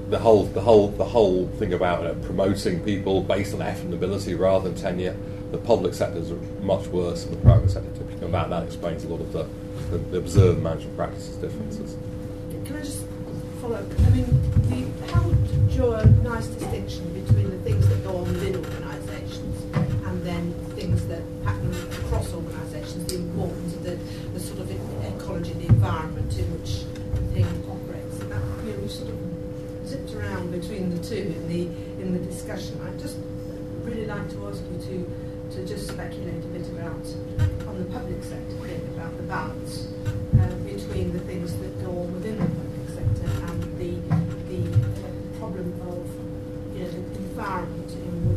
the 0.10 0.20
whole 0.20 0.44
the 0.44 0.60
whole 0.60 0.90
the 0.90 1.06
whole 1.06 1.48
thing 1.58 1.74
about 1.74 2.06
uh, 2.06 2.14
promoting 2.26 2.84
people 2.84 3.22
based 3.22 3.54
on 3.54 3.62
effort 3.62 3.86
and 3.86 3.94
ability 3.94 4.36
rather 4.36 4.70
than 4.70 4.78
tenure. 4.78 5.16
The 5.52 5.58
public 5.58 5.94
sector 5.94 6.20
is 6.20 6.32
much 6.62 6.88
worse 6.88 7.24
than 7.24 7.36
the 7.36 7.42
private 7.42 7.70
sector 7.70 7.90
typically. 7.92 8.26
And 8.26 8.34
that, 8.34 8.50
that 8.50 8.64
explains 8.64 9.04
a 9.04 9.08
lot 9.08 9.22
of 9.22 9.32
the, 9.32 9.48
the 10.12 10.18
observed 10.18 10.62
management 10.62 10.98
practices 10.98 11.36
differences. 11.38 11.96
I 13.74 14.10
mean, 14.10 14.28
the, 14.68 15.12
how 15.14 15.30
you 15.30 15.76
draw 15.76 15.94
a 15.94 16.06
nice 16.06 16.48
distinction 16.48 17.08
between 17.14 17.52
the 17.52 17.58
things 17.60 17.88
that 17.88 18.04
go 18.04 18.18
on 18.18 18.28
within 18.34 18.58
organisations 18.58 19.64
and 20.06 20.24
then 20.24 20.54
things 20.76 21.08
that 21.08 21.22
happen 21.46 21.74
across 22.04 22.34
organisations, 22.34 23.06
the 23.06 23.16
importance 23.16 23.74
of 23.76 23.84
the, 23.84 23.98
the 24.34 24.40
sort 24.42 24.60
of 24.60 24.72
ecology, 25.16 25.54
the 25.54 25.68
environment 25.68 26.38
in 26.38 26.52
which 26.60 26.84
the 27.16 27.34
thing 27.34 27.46
operates? 27.70 28.20
And 28.20 28.32
that, 28.32 28.42
you 28.66 28.74
know, 28.74 28.80
we've 28.80 28.92
sort 28.92 29.10
of 29.10 29.20
zipped 29.88 30.14
around 30.16 30.52
between 30.52 30.90
the 30.90 31.02
two 31.08 31.16
in 31.16 31.48
the, 31.48 31.62
in 32.02 32.12
the 32.12 32.20
discussion. 32.20 32.80
I'd 32.86 33.00
just 33.00 33.18
really 33.84 34.06
like 34.06 34.30
to 34.32 34.48
ask 34.48 34.62
you 34.70 34.80
to 34.88 35.12
to 35.52 35.66
just 35.66 35.88
speculate 35.88 36.42
a 36.46 36.48
bit 36.48 36.66
about, 36.70 36.96
on 37.68 37.78
the 37.78 37.84
public 37.92 38.24
sector 38.24 38.56
thing, 38.66 38.82
about 38.96 39.16
the 39.18 39.24
balance 39.24 39.88
uh, 40.40 40.48
between 40.64 41.12
the 41.12 41.20
things 41.20 41.58
that 41.58 41.84
go 41.84 41.90
on 41.90 42.14
within 42.14 42.40
the 42.40 42.61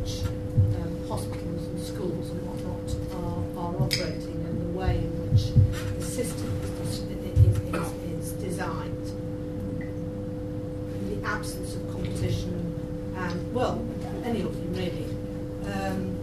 which 0.05 0.21
um, 0.77 1.09
hospitals 1.09 1.67
and 1.67 1.81
schools 1.81 2.29
and 2.29 2.41
whatnot 2.45 2.89
are, 3.17 3.41
are 3.57 3.83
operating 3.83 4.37
and 4.45 4.61
the 4.61 4.79
way 4.79 4.99
in 4.99 5.13
which 5.31 5.49
the 5.99 6.05
system 6.05 6.61
is, 6.83 6.99
is, 7.01 8.27
is, 8.27 8.33
designed. 8.33 9.09
In 9.81 11.21
the 11.23 11.27
absence 11.27 11.75
of 11.75 11.91
competition 11.91 12.53
and, 13.17 13.55
well, 13.55 13.83
any 14.25 14.43
of 14.43 14.55
you 14.55 14.69
really. 14.77 15.07
Um, 15.73 16.19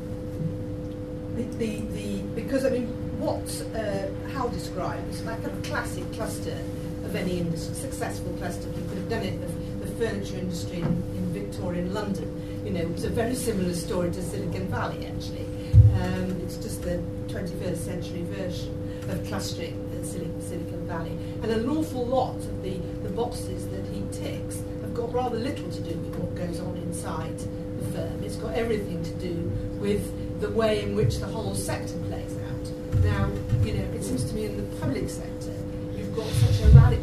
the, 1.35 1.43
the, 1.57 1.79
the 1.93 2.21
because 2.35 2.65
I 2.65 2.69
mean, 2.69 2.87
what 3.19 3.49
uh, 3.73 4.29
Hal 4.33 4.49
describes 4.49 5.23
like 5.23 5.43
a 5.43 5.49
classic 5.63 6.03
cluster 6.13 6.59
of 7.03 7.15
any 7.15 7.39
industry, 7.39 7.73
successful 7.73 8.31
cluster. 8.33 8.67
You 8.67 8.83
could 8.89 8.97
have 8.99 9.09
done 9.09 9.23
it 9.23 9.41
the, 9.41 9.85
the 9.85 9.91
furniture 9.95 10.37
industry 10.37 10.77
in, 10.77 10.85
in 10.85 11.33
Victorian 11.33 11.93
London. 11.95 12.30
You 12.63 12.71
know, 12.71 12.81
it 12.81 12.91
was 12.91 13.05
a 13.05 13.09
very 13.09 13.33
similar 13.33 13.73
story 13.73 14.11
to 14.11 14.21
Silicon 14.21 14.67
Valley 14.67 15.07
actually. 15.07 15.47
Um, 15.95 16.39
it's 16.43 16.57
just 16.57 16.83
the 16.83 17.01
21st 17.27 17.77
century 17.77 18.23
version 18.23 18.77
of 19.09 19.25
clustering 19.25 19.89
in 19.93 20.03
Silicon, 20.03 20.85
Valley. 20.87 21.17
And 21.41 21.45
an 21.45 21.67
awful 21.69 22.05
lot 22.05 22.35
of 22.35 22.61
the, 22.61 22.77
the 23.01 23.09
boxes 23.09 23.67
that 23.69 23.83
he 23.87 24.03
ticks 24.11 24.61
have 24.81 24.93
got 24.93 25.11
rather 25.11 25.37
little 25.37 25.69
to 25.71 25.81
do 25.81 25.97
with 25.97 26.15
what 26.17 26.35
goes 26.35 26.59
on 26.59 26.77
inside 26.77 27.37
the 27.39 27.85
firm. 27.93 28.23
It's 28.23 28.35
got 28.35 28.53
everything 28.53 29.03
to 29.03 29.11
do 29.15 29.51
with 29.79 30.39
the 30.39 30.49
way 30.49 30.83
in 30.83 30.95
which 30.95 31.17
the 31.17 31.27
whole 31.27 31.55
sector 31.55 31.97
plays 32.07 32.35
out. 32.47 33.03
Now, 33.03 33.29
you 33.63 33.73
know, 33.73 33.85
it 33.95 34.03
seems 34.03 34.23
to 34.25 34.35
me 34.35 34.45
in 34.45 34.57
the 34.57 34.75
public 34.77 35.09
sector, 35.09 35.53
you've 35.95 36.15
got 36.15 36.27
such 36.27 36.61
a 36.61 36.69
radically 36.69 37.00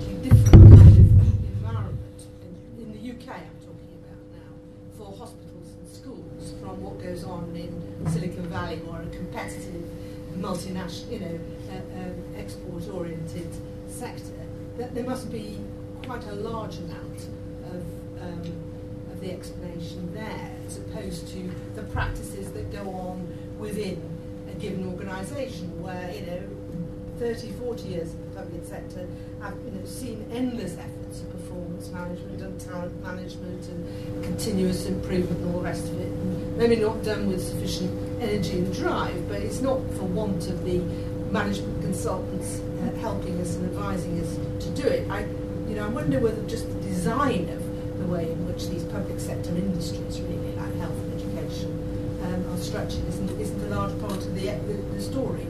schools 5.92 6.54
from 6.60 6.82
what 6.82 7.02
goes 7.02 7.24
on 7.24 7.54
in 7.56 8.10
Silicon 8.10 8.48
Valley 8.48 8.80
or 8.88 9.00
a 9.00 9.16
competitive, 9.16 9.82
multinational, 10.36 11.10
you 11.12 11.20
know, 11.20 11.40
uh, 11.70 12.00
um, 12.00 12.14
export-oriented 12.36 13.48
sector. 13.88 14.32
That 14.76 14.94
there 14.94 15.04
must 15.04 15.30
be 15.32 15.58
quite 16.04 16.26
a 16.26 16.34
large 16.34 16.78
amount 16.78 17.26
of 17.72 17.82
um, 18.22 18.42
the 19.20 19.32
explanation 19.32 20.12
there, 20.14 20.50
as 20.66 20.78
opposed 20.78 21.28
to 21.28 21.50
the 21.74 21.82
practices 21.84 22.52
that 22.52 22.70
go 22.70 22.88
on 22.90 23.26
within 23.58 24.00
a 24.50 24.54
given 24.54 24.86
organisation, 24.86 25.82
where 25.82 26.12
you 26.14 26.26
know, 26.26 26.42
30, 27.18 27.50
40 27.52 27.88
years 27.88 28.14
of 28.14 28.34
the 28.34 28.40
public 28.40 28.64
sector 28.64 29.06
have 29.40 29.54
you 29.64 29.72
know, 29.72 29.84
seen 29.84 30.24
endless 30.32 30.76
efforts 30.78 30.94
of 30.94 30.97
performance 31.78 31.90
management 31.90 32.42
and 32.42 32.60
talent 32.60 33.02
management 33.02 33.68
and 33.68 34.24
continuous 34.24 34.86
improvement 34.86 35.40
and 35.40 35.54
all 35.54 35.60
the 35.60 35.64
rest 35.64 35.84
of 35.84 36.00
it. 36.00 36.08
And 36.08 36.56
maybe 36.56 36.76
not 36.76 37.02
done 37.04 37.28
with 37.28 37.42
sufficient 37.42 37.90
energy 38.20 38.58
and 38.58 38.74
drive, 38.74 39.28
but 39.28 39.40
it's 39.42 39.60
not 39.60 39.80
for 39.94 40.04
want 40.04 40.48
of 40.48 40.64
the 40.64 40.78
management 41.30 41.80
consultants 41.82 42.60
uh, 42.82 42.96
helping 42.98 43.40
us 43.40 43.54
and 43.56 43.66
advising 43.66 44.20
us 44.20 44.64
to 44.64 44.70
do 44.70 44.86
it. 44.86 45.08
I, 45.10 45.20
you 45.68 45.76
know, 45.76 45.84
I 45.84 45.88
wonder 45.88 46.18
whether 46.18 46.42
just 46.42 46.66
the 46.68 46.80
design 46.80 47.48
of 47.50 47.98
the 47.98 48.06
way 48.06 48.30
in 48.30 48.46
which 48.46 48.68
these 48.68 48.84
public 48.84 49.20
sector 49.20 49.50
industries, 49.50 50.20
really 50.20 50.52
like 50.56 50.74
health 50.76 50.92
and 50.92 51.20
education, 51.20 51.70
um, 52.24 52.52
are 52.52 52.58
structured 52.58 53.06
isn't, 53.08 53.40
isn't 53.40 53.72
a 53.72 53.74
large 53.74 53.98
part 54.00 54.16
of 54.16 54.34
the, 54.34 54.46
the, 54.46 54.74
the 54.94 55.00
story. 55.00 55.46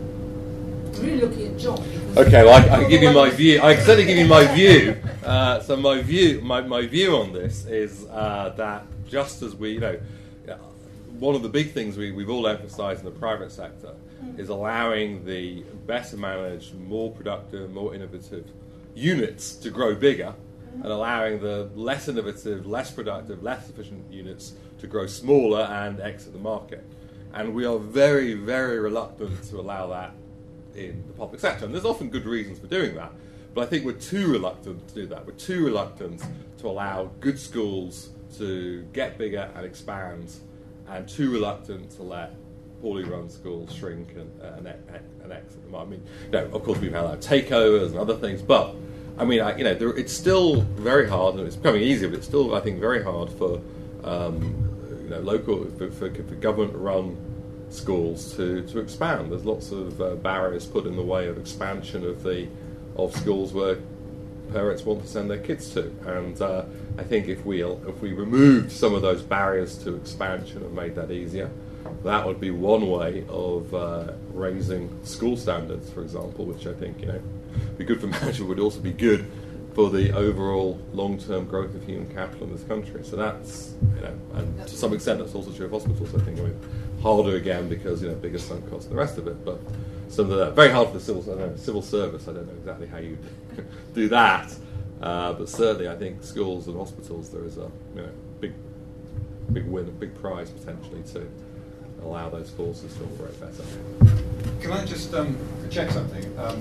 Really 0.99 1.21
looking 1.21 1.47
at 1.47 1.59
John. 1.59 1.79
Okay, 2.17 2.45
well, 2.45 2.55
I, 2.55 2.77
I 2.77 2.81
can 2.81 2.91
give 2.91 3.03
you 3.03 3.13
my 3.13 3.31
view. 3.31 3.61
I 3.63 3.75
can 3.75 3.85
certainly 3.85 4.07
give 4.07 4.19
you 4.19 4.27
my 4.27 4.53
view. 4.55 4.97
Uh, 5.25 5.61
so 5.61 5.77
my 5.77 6.03
view, 6.03 6.41
my, 6.41 6.61
my 6.61 6.87
view 6.87 7.17
on 7.17 7.33
this 7.33 7.67
is 7.67 8.07
uh, 8.11 8.53
that 8.57 8.87
just 9.09 9.43
as 9.43 9.55
we, 9.55 9.73
you 9.73 9.81
know, 9.81 9.99
one 11.19 11.35
of 11.35 11.43
the 11.43 11.49
big 11.49 11.73
things 11.73 11.97
we, 11.97 12.13
we've 12.13 12.31
all 12.31 12.47
emphasised 12.47 13.01
in 13.01 13.05
the 13.05 13.19
private 13.19 13.51
sector 13.51 13.95
mm. 14.23 14.39
is 14.39 14.49
allowing 14.49 15.25
the 15.25 15.63
better 15.87 16.17
managed, 16.17 16.75
more 16.79 17.11
productive, 17.11 17.71
more 17.73 17.95
innovative 17.95 18.47
units 18.95 19.55
to 19.57 19.71
grow 19.71 19.95
bigger 19.95 20.35
and 20.75 20.87
allowing 20.87 21.41
the 21.41 21.69
less 21.75 22.09
innovative, 22.09 22.67
less 22.67 22.91
productive, 22.91 23.43
less 23.43 23.69
efficient 23.69 24.13
units 24.13 24.53
to 24.79 24.87
grow 24.87 25.07
smaller 25.07 25.63
and 25.63 26.01
exit 26.01 26.33
the 26.33 26.39
market. 26.39 26.85
And 27.35 27.53
we 27.53 27.67
are 27.67 27.79
very, 27.79 28.35
very 28.35 28.79
reluctant 28.79 29.43
to 29.45 29.61
allow 29.61 29.89
that 29.89 30.15
in 30.79 31.05
the 31.07 31.13
public 31.13 31.41
sector. 31.41 31.65
And 31.65 31.75
there's 31.75 31.85
often 31.85 32.09
good 32.09 32.25
reasons 32.25 32.59
for 32.59 32.67
doing 32.67 32.95
that. 32.95 33.13
But 33.55 33.63
I 33.63 33.67
think 33.67 33.85
we're 33.85 33.93
too 33.93 34.31
reluctant 34.31 34.87
to 34.89 34.95
do 34.95 35.07
that. 35.07 35.27
We're 35.27 35.33
too 35.33 35.65
reluctant 35.65 36.23
to 36.59 36.69
allow 36.69 37.11
good 37.21 37.39
schools 37.39 38.11
to 38.37 38.83
get 38.93 39.19
bigger 39.19 39.51
and 39.55 39.65
expand, 39.65 40.33
and 40.89 41.09
too 41.09 41.33
reluctant 41.33 41.91
to 41.93 42.03
let 42.03 42.35
poorly 42.81 43.05
run 43.05 43.29
schools 43.29 43.75
shrink 43.75 44.11
and, 44.13 44.31
uh, 44.41 44.59
and, 44.59 44.67
and 45.23 45.33
exit. 45.33 45.61
I 45.75 45.85
mean, 45.85 46.03
know, 46.31 46.45
of 46.53 46.63
course, 46.63 46.79
we've 46.79 46.93
had 46.93 47.05
our 47.05 47.17
takeovers 47.17 47.89
and 47.89 47.97
other 47.97 48.17
things, 48.17 48.43
but 48.43 48.75
I 49.19 49.25
mean, 49.25 49.41
I, 49.41 49.57
you 49.57 49.65
know, 49.65 49.75
there, 49.75 49.97
it's 49.97 50.13
still 50.13 50.61
very 50.61 51.09
hard, 51.09 51.35
and 51.35 51.47
it's 51.47 51.57
becoming 51.57 51.83
easier, 51.83 52.09
but 52.09 52.19
it's 52.19 52.27
still, 52.27 52.55
I 52.55 52.61
think, 52.61 52.79
very 52.79 53.03
hard 53.03 53.31
for 53.31 53.61
um, 54.05 54.69
you 55.03 55.11
know, 55.11 55.21
local, 55.21 55.65
for, 55.77 55.91
for, 55.91 56.15
for 56.15 56.35
government-run 56.37 57.17
schools 57.71 58.35
to, 58.37 58.63
to 58.69 58.79
expand. 58.79 59.31
There's 59.31 59.45
lots 59.45 59.71
of 59.71 60.01
uh, 60.01 60.15
barriers 60.17 60.67
put 60.67 60.87
in 60.87 60.97
the 60.97 61.03
way 61.03 61.29
of 61.29 61.39
expansion 61.39 62.05
of 62.05 62.23
the 62.23 62.49
of 62.97 63.15
schools 63.17 63.53
where 63.53 63.79
parents 64.53 64.85
want 64.85 65.03
to 65.03 65.09
send 65.09 65.31
their 65.31 65.39
kids 65.39 65.73
to, 65.75 65.95
and 66.07 66.41
uh, 66.41 66.65
I 66.97 67.05
think 67.05 67.29
if 67.29 67.45
we 67.45 67.63
if 67.63 68.01
we 68.01 68.13
removed 68.13 68.73
some 68.73 68.95
of 68.95 69.03
those 69.03 69.23
barriers 69.23 69.79
to 69.85 69.95
expansion 69.95 70.63
and 70.63 70.75
made 70.75 70.95
that 70.97 71.11
easier, 71.11 71.51
that 72.03 72.27
would 72.27 72.41
be 72.41 72.51
one 72.51 72.91
way 72.91 73.25
of 73.29 73.73
uh, 73.75 74.13
raising 74.33 74.99
school 75.05 75.37
standards, 75.37 75.91
for 75.91 76.03
example, 76.03 76.45
which 76.45 76.67
I 76.67 76.73
think 76.73 77.01
you 77.01 77.07
know 77.09 77.21
be 77.77 77.85
good 77.85 78.01
for 78.01 78.07
management 78.09 78.49
would 78.49 78.61
also 78.61 78.81
be 78.81 78.93
good 78.93 79.31
for 79.75 79.91
the 79.91 80.11
overall 80.13 80.81
long-term 80.93 81.45
growth 81.45 81.73
of 81.75 81.85
human 81.85 82.13
capital 82.13 82.49
in 82.49 82.53
this 82.53 82.65
country. 82.65 83.05
So 83.05 83.15
that's, 83.15 83.75
you 83.95 84.01
know, 84.01 84.19
and 84.35 84.67
to 84.67 84.77
some 84.77 84.93
extent 84.93 85.21
that's 85.21 85.37
also 85.37 85.53
true 85.53 85.67
of 85.67 85.73
hospitals. 85.73 86.13
I 86.15 86.19
think. 86.19 86.41
I 86.41 86.43
mean, 86.43 86.61
harder 87.03 87.37
again 87.37 87.69
because 87.69 88.03
you 88.03 88.09
know 88.09 88.15
bigger 88.15 88.39
sunk 88.39 88.69
costs 88.71 88.87
and 88.87 88.95
the 88.95 89.01
rest 89.01 89.19
of 89.19 89.27
it, 89.27 89.45
but 89.45 89.61
some 90.09 90.31
of 90.31 90.39
the 90.39 90.51
very 90.51 90.71
hard 90.71 90.89
for 90.89 90.95
the 90.95 91.01
civil 91.01 91.23
know, 91.37 91.55
civil 91.57 91.83
service. 91.83 92.29
I 92.29 92.33
don't 92.33 92.47
know 92.47 92.55
exactly 92.55 92.87
how 92.87 92.99
you 92.99 93.19
do 93.95 94.09
that, 94.09 94.55
uh, 95.01 95.33
but 95.35 95.49
certainly 95.49 95.89
I 95.89 95.97
think 95.97 96.23
schools 96.23 96.67
and 96.67 96.77
hospitals 96.77 97.31
there 97.31 97.45
is 97.45 97.59
a 97.59 97.71
you 97.95 98.03
know 98.03 98.11
big, 98.41 98.53
big 99.53 99.67
win, 99.67 99.89
a 99.89 99.91
big 99.91 100.15
prize 100.21 100.51
potentially 100.51 101.03
to 101.13 101.29
allow 102.03 102.29
those 102.29 102.51
forces 102.51 102.95
to 102.95 103.05
operate 103.05 103.39
better. 103.41 103.65
Can 104.61 104.73
I 104.73 104.85
just 104.85 105.15
um, 105.15 105.37
check 105.71 105.91
something? 105.91 106.25
Um, 106.39 106.59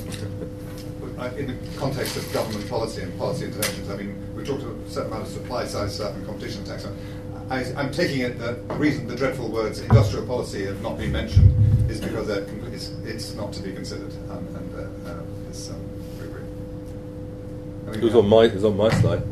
in 1.38 1.48
the 1.48 1.56
context 1.78 2.16
of 2.18 2.32
government 2.32 2.70
policy 2.70 3.02
and 3.02 3.18
policy 3.18 3.46
interventions, 3.46 3.90
I 3.90 3.98
mean, 3.98 4.36
we 4.36 4.44
talked 4.44 4.62
about 4.62 4.76
a 4.76 4.90
certain 4.90 5.12
amount 5.12 5.28
of 5.28 5.34
supply 5.34 5.66
side 5.66 5.90
stuff 5.90 6.16
and 6.16 6.26
competition 6.26 6.64
tax. 6.64 6.86
I, 7.50 7.64
am 7.82 7.92
taking 7.92 8.20
it 8.22 8.38
that 8.40 8.68
the 8.68 8.76
reason 8.76 9.08
the 9.08 9.16
dreadful 9.16 9.50
words 9.50 9.80
industrial 9.80 10.26
policy 10.26 10.66
have 10.66 10.82
not 10.82 10.98
been 10.98 11.12
mentioned 11.12 11.54
is 11.90 12.02
because 12.02 12.30
it's, 12.30 12.90
it's, 13.06 13.34
not 13.36 13.54
to 13.54 13.62
be 13.62 13.72
considered. 13.74 14.14
Um, 14.30 14.46
and 14.56 14.76
uh, 14.76 14.80
uh, 15.10 15.24
it's, 15.50 15.70
um, 15.70 15.82
I 17.88 17.92
mean, 17.92 18.00
it 18.00 18.04
was 18.04 18.16
on 18.16 18.28
my, 18.28 18.44
it 18.44 18.54
was 18.54 18.66
on 18.66 18.76
my 18.76 18.90
slide. 18.90 19.32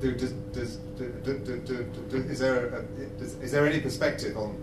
do, 0.00 0.12
does, 0.12 0.32
does, 0.32 0.76
do, 0.96 1.38
do, 2.08 2.16
is, 2.16 2.38
there 2.38 2.66
a, 2.68 2.84
is, 3.22 3.34
is 3.42 3.52
there 3.52 3.66
any 3.66 3.80
perspective 3.80 4.38
on 4.38 4.56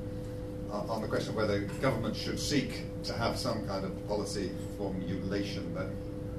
on 0.72 1.02
the 1.02 1.08
question 1.08 1.30
of 1.30 1.36
whether 1.36 1.60
government 1.82 2.16
should 2.16 2.40
seek 2.40 2.84
to 3.04 3.14
have 3.14 3.38
some 3.38 3.66
kind 3.68 3.86
of 3.86 4.08
policy 4.08 4.52
formulation 4.78 5.74
that 5.74 5.88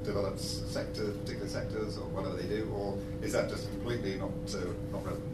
develops 0.05 0.63
sector, 0.67 1.09
particular 1.13 1.49
sectors 1.49 1.99
or 1.99 2.05
whatever 2.07 2.37
they 2.37 2.49
do, 2.49 2.71
or 2.75 2.99
is 3.23 3.33
that 3.33 3.49
just 3.49 3.71
completely 3.71 4.17
not 4.17 4.31
uh, 4.55 4.59
not 4.93 5.05
relevant? 5.05 5.25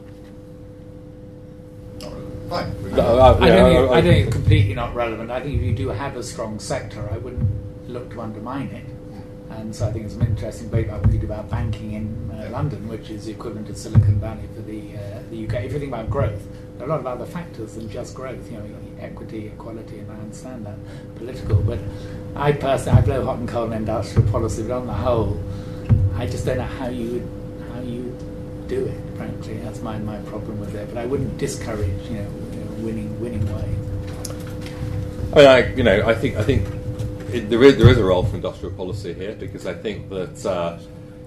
Not 2.00 2.12
relevant. 2.12 2.50
Fine. 2.50 2.96
No, 2.96 3.18
I, 3.18 3.28
I, 3.28 3.48
don't 3.48 3.72
think, 3.72 3.90
I, 3.90 3.94
I 3.94 4.02
think 4.02 4.26
it's 4.26 4.36
completely 4.36 4.74
not 4.74 4.94
relevant. 4.94 5.30
I 5.30 5.40
think 5.40 5.56
if 5.56 5.62
you 5.62 5.74
do 5.74 5.88
have 5.88 6.16
a 6.16 6.22
strong 6.22 6.58
sector, 6.58 7.08
I 7.10 7.18
wouldn't 7.18 7.48
look 7.88 8.10
to 8.12 8.20
undermine 8.20 8.68
it. 8.68 8.84
And 9.50 9.74
so 9.74 9.86
I 9.86 9.92
think 9.92 10.06
it's 10.06 10.14
an 10.14 10.26
interesting 10.26 10.68
debate 10.68 10.86
about 10.88 11.02
what 11.02 11.12
you 11.12 11.18
do 11.20 11.26
about 11.26 11.48
banking 11.48 11.92
in 11.92 12.30
uh, 12.32 12.48
London, 12.50 12.88
which 12.88 13.10
is 13.10 13.26
the 13.26 13.32
equivalent 13.32 13.68
of 13.68 13.76
Silicon 13.76 14.18
Valley 14.18 14.48
for 14.54 14.62
the, 14.62 14.96
uh, 14.96 15.22
the 15.30 15.46
UK. 15.46 15.64
If 15.64 15.72
you 15.72 15.78
think 15.78 15.92
about 15.92 16.10
growth, 16.10 16.42
there 16.76 16.88
are 16.88 16.90
a 16.90 16.92
lot 16.92 17.00
of 17.00 17.06
other 17.06 17.26
factors 17.26 17.74
than 17.74 17.88
just 17.88 18.14
growth. 18.14 18.50
You 18.50 18.58
know, 18.58 18.64
equity, 19.00 19.46
equality, 19.46 19.98
and 19.98 20.10
I 20.10 20.16
understand 20.16 20.66
that 20.66 20.76
political. 21.16 21.62
But 21.62 21.78
I 22.36 22.52
personally, 22.52 22.98
I 22.98 23.02
blow 23.02 23.24
hot 23.24 23.38
and 23.38 23.48
cold 23.48 23.70
on 23.70 23.76
industrial 23.76 24.28
policy, 24.30 24.62
but 24.62 24.72
on 24.72 24.86
the 24.86 24.92
whole, 24.92 25.40
I 26.16 26.26
just 26.26 26.44
don't 26.44 26.58
know 26.58 26.64
how 26.64 26.88
you 26.88 27.10
would, 27.12 27.28
how 27.72 27.80
you 27.80 28.16
do 28.66 28.86
it. 28.86 29.16
Frankly, 29.16 29.58
that's 29.58 29.80
my 29.82 29.98
my 29.98 30.18
problem 30.22 30.58
with 30.58 30.74
it. 30.74 30.88
But 30.88 30.98
I 30.98 31.06
wouldn't 31.06 31.38
discourage, 31.38 32.02
you 32.08 32.16
know, 32.16 32.30
you 32.52 32.64
know 32.64 32.70
winning 32.84 33.20
winning 33.20 33.46
way. 33.54 33.68
I 35.32 35.36
mean, 35.36 35.46
I, 35.46 35.74
you 35.74 35.82
know, 35.82 36.06
I 36.06 36.14
think 36.14 36.36
I 36.36 36.42
think 36.42 36.66
it, 37.32 37.50
there 37.50 37.62
is 37.62 37.76
there 37.76 37.88
is 37.88 37.98
a 37.98 38.04
role 38.04 38.24
for 38.24 38.34
industrial 38.34 38.74
policy 38.74 39.12
here 39.12 39.34
because 39.34 39.66
I 39.66 39.74
think 39.74 40.08
that 40.10 40.44
uh, 40.44 40.78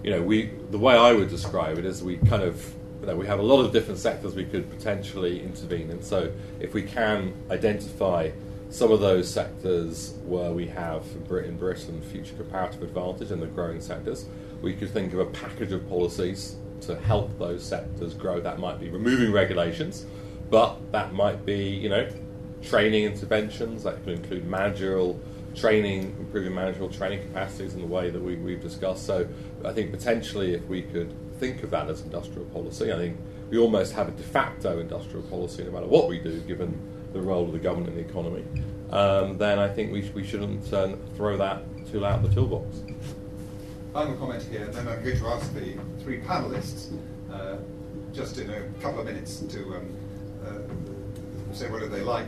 you 0.04 0.12
know 0.12 0.22
we 0.22 0.52
the 0.72 0.78
way 0.78 0.96
I 0.96 1.14
would 1.14 1.30
describe 1.30 1.78
it 1.78 1.86
is 1.86 2.04
we 2.04 2.18
kind 2.18 2.44
of 2.44 2.74
you 3.02 3.08
know, 3.08 3.16
we 3.16 3.28
have 3.28 3.40
a 3.40 3.44
lot 3.44 3.62
of 3.62 3.72
different 3.72 4.00
sectors 4.00 4.36
we 4.36 4.46
could 4.46 4.70
potentially 4.70 5.42
intervene 5.42 5.90
in. 5.92 6.02
So 6.02 6.32
if 6.60 6.74
we 6.74 6.82
can 6.82 7.34
identify 7.52 8.32
some 8.70 8.92
of 8.92 9.00
those 9.00 9.32
sectors 9.32 10.16
where 10.26 10.52
we 10.52 10.68
have 10.68 11.04
in 11.16 11.56
Britain 11.58 12.02
future 12.02 12.36
comparative 12.36 12.84
advantage 12.84 13.32
in 13.32 13.40
the 13.40 13.48
growing 13.48 13.82
sectors, 13.82 14.26
we 14.62 14.74
could 14.74 14.92
think 14.92 15.14
of 15.14 15.20
a 15.20 15.26
package 15.26 15.72
of 15.72 15.88
policies 15.88 16.56
to 16.82 16.96
help 16.96 17.38
those 17.40 17.64
sectors 17.64 18.14
grow. 18.14 18.40
That 18.40 18.60
might 18.60 18.80
be 18.80 18.90
removing 18.90 19.32
regulations, 19.32 20.06
but 20.50 20.92
that 20.92 21.14
might 21.14 21.46
be, 21.46 21.70
you 21.70 21.90
know, 21.90 22.10
training 22.62 23.06
interventions. 23.06 23.84
That 23.84 24.04
could 24.04 24.20
include 24.20 24.46
managerial 24.46 25.20
training, 25.56 26.16
improving 26.20 26.54
managerial 26.54 26.90
training 26.90 27.22
capacities 27.22 27.74
in 27.74 27.82
the 27.82 27.88
way 27.88 28.10
that 28.10 28.22
we, 28.22 28.36
we've 28.36 28.62
discussed. 28.62 29.06
So 29.06 29.28
I 29.64 29.74
think 29.74 29.92
potentially 29.92 30.54
if 30.54 30.66
we 30.68 30.84
could 30.84 31.14
think 31.40 31.64
of 31.64 31.70
that 31.72 31.90
as 31.90 32.02
industrial 32.02 32.46
policy. 32.50 32.92
I 32.92 32.98
think 32.98 33.18
we 33.50 33.58
almost 33.58 33.94
have 33.94 34.08
a 34.08 34.12
de 34.12 34.24
facto 34.24 34.80
industrial 34.80 35.24
policy 35.28 35.64
no 35.64 35.72
matter 35.72 35.88
what 35.88 36.08
we 36.08 36.20
do, 36.20 36.40
given 36.42 36.78
the 37.18 37.24
role 37.24 37.46
of 37.46 37.52
the 37.52 37.60
government 37.60 37.90
in 37.90 37.96
the 37.96 38.10
economy. 38.10 38.44
Um, 38.92 39.38
then 39.38 39.60
I 39.60 39.68
think 39.68 39.92
we, 39.92 40.10
we 40.14 40.24
shouldn't 40.24 40.72
uh, 40.72 40.96
throw 41.16 41.38
that 41.38 41.64
tool 41.92 42.06
out 42.06 42.24
of 42.24 42.30
the 42.30 42.34
toolbox. 42.34 42.82
Final 43.94 44.16
comment 44.18 44.44
here, 44.44 44.64
and 44.64 44.74
then 44.74 44.88
I'm 44.88 45.04
going 45.04 45.18
to 45.18 45.28
ask 45.28 45.54
the 45.54 45.78
three 46.04 46.20
panelists 46.22 46.96
uh, 47.34 47.58
just 48.14 48.38
in 48.38 48.50
a 48.50 48.64
couple 48.82 49.00
of 49.00 49.06
minutes 49.06 49.40
to 49.40 49.60
um, 49.76 49.98
uh, 50.46 51.54
say 51.54 51.70
whether 51.70 51.88
they 51.88 52.02
like, 52.02 52.28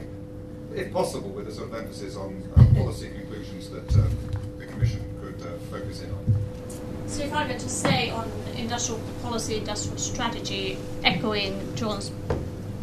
if 0.76 0.92
possible, 0.92 1.30
with 1.30 1.48
a 1.48 1.52
sort 1.52 1.70
of 1.70 1.76
emphasis 1.76 2.16
on 2.16 2.44
policy 2.76 3.10
conclusions 3.10 3.70
that 3.70 3.98
uh, 3.98 4.04
the 4.58 4.66
Commission 4.66 5.02
could 5.22 5.42
uh, 5.46 5.58
focus 5.72 6.02
in 6.02 6.12
on. 6.12 6.26
So 7.08 7.24
if 7.24 7.34
I 7.34 7.48
were 7.48 7.54
to 7.58 7.70
say 7.70 8.12
on 8.12 8.32
industrial 8.56 9.02
policy, 9.24 9.58
industrial 9.58 9.98
strategy, 9.98 10.78
echoing 11.04 11.76
John's 11.76 12.12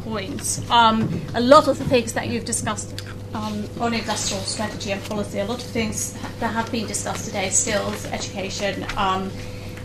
points, 0.06 0.62
um, 0.70 1.20
a 1.34 1.40
lot 1.40 1.66
of 1.66 1.78
the 1.78 1.84
things 1.84 2.12
that 2.12 2.28
you've 2.28 2.44
discussed 2.44 3.02
um, 3.34 3.68
on 3.80 3.92
industrial 3.92 4.42
strategy 4.44 4.92
and 4.92 5.02
policy, 5.04 5.40
a 5.40 5.44
lot 5.44 5.58
of 5.58 5.68
things 5.68 6.12
that 6.38 6.54
have 6.54 6.70
been 6.70 6.86
discussed 6.86 7.26
today, 7.26 7.50
skills, 7.50 8.06
education, 8.06 8.86
um, 8.96 9.30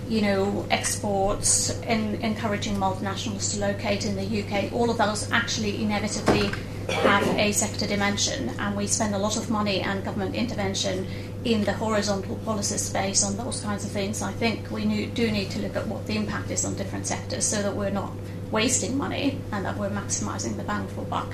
you 0.07 0.22
know, 0.22 0.65
exports, 0.69 1.72
in, 1.81 2.15
encouraging 2.22 2.76
multinationals 2.76 3.53
to 3.53 3.60
locate 3.60 4.06
in 4.06 4.15
the 4.15 4.43
UK, 4.43 4.72
all 4.72 4.91
of 4.91 4.98
those 4.99 5.31
actually 5.31 5.84
inevitably 5.84 6.52
have 6.89 7.26
a 7.39 7.52
sector 7.52 7.88
dimension, 7.88 8.49
and 8.60 8.77
we 8.77 8.85
spend 8.85 9.15
a 9.15 9.18
lot 9.18 9.38
of 9.38 9.49
money 9.49 9.81
and 9.81 10.03
government 10.03 10.35
intervention 10.35 11.07
in 11.45 11.64
the 11.64 11.73
horizontal 11.73 12.35
policy 12.45 12.77
space 12.77 13.23
on 13.23 13.35
those 13.38 13.61
kinds 13.61 13.84
of 13.85 13.91
things. 13.91 14.22
I 14.22 14.34
think 14.34 14.69
we 14.69 15.07
do 15.07 15.31
need 15.31 15.49
to 15.52 15.61
look 15.61 15.76
at 15.76 15.88
what 15.88 16.06
the 16.06 16.15
impact 16.15 16.52
is 16.52 16.64
on 16.64 16.76
different 16.76 17.07
sectors 17.07 17.45
so 17.45 17.64
that 17.64 17.76
we're 17.76 17.89
not 17.89 18.11
wasting 18.52 18.98
money 18.98 19.40
and 19.52 19.65
that 19.65 19.78
we're 19.78 19.90
maximising 19.90 20.57
the 20.57 20.64
bang 20.64 20.88
for 20.90 21.03
buck. 21.03 21.34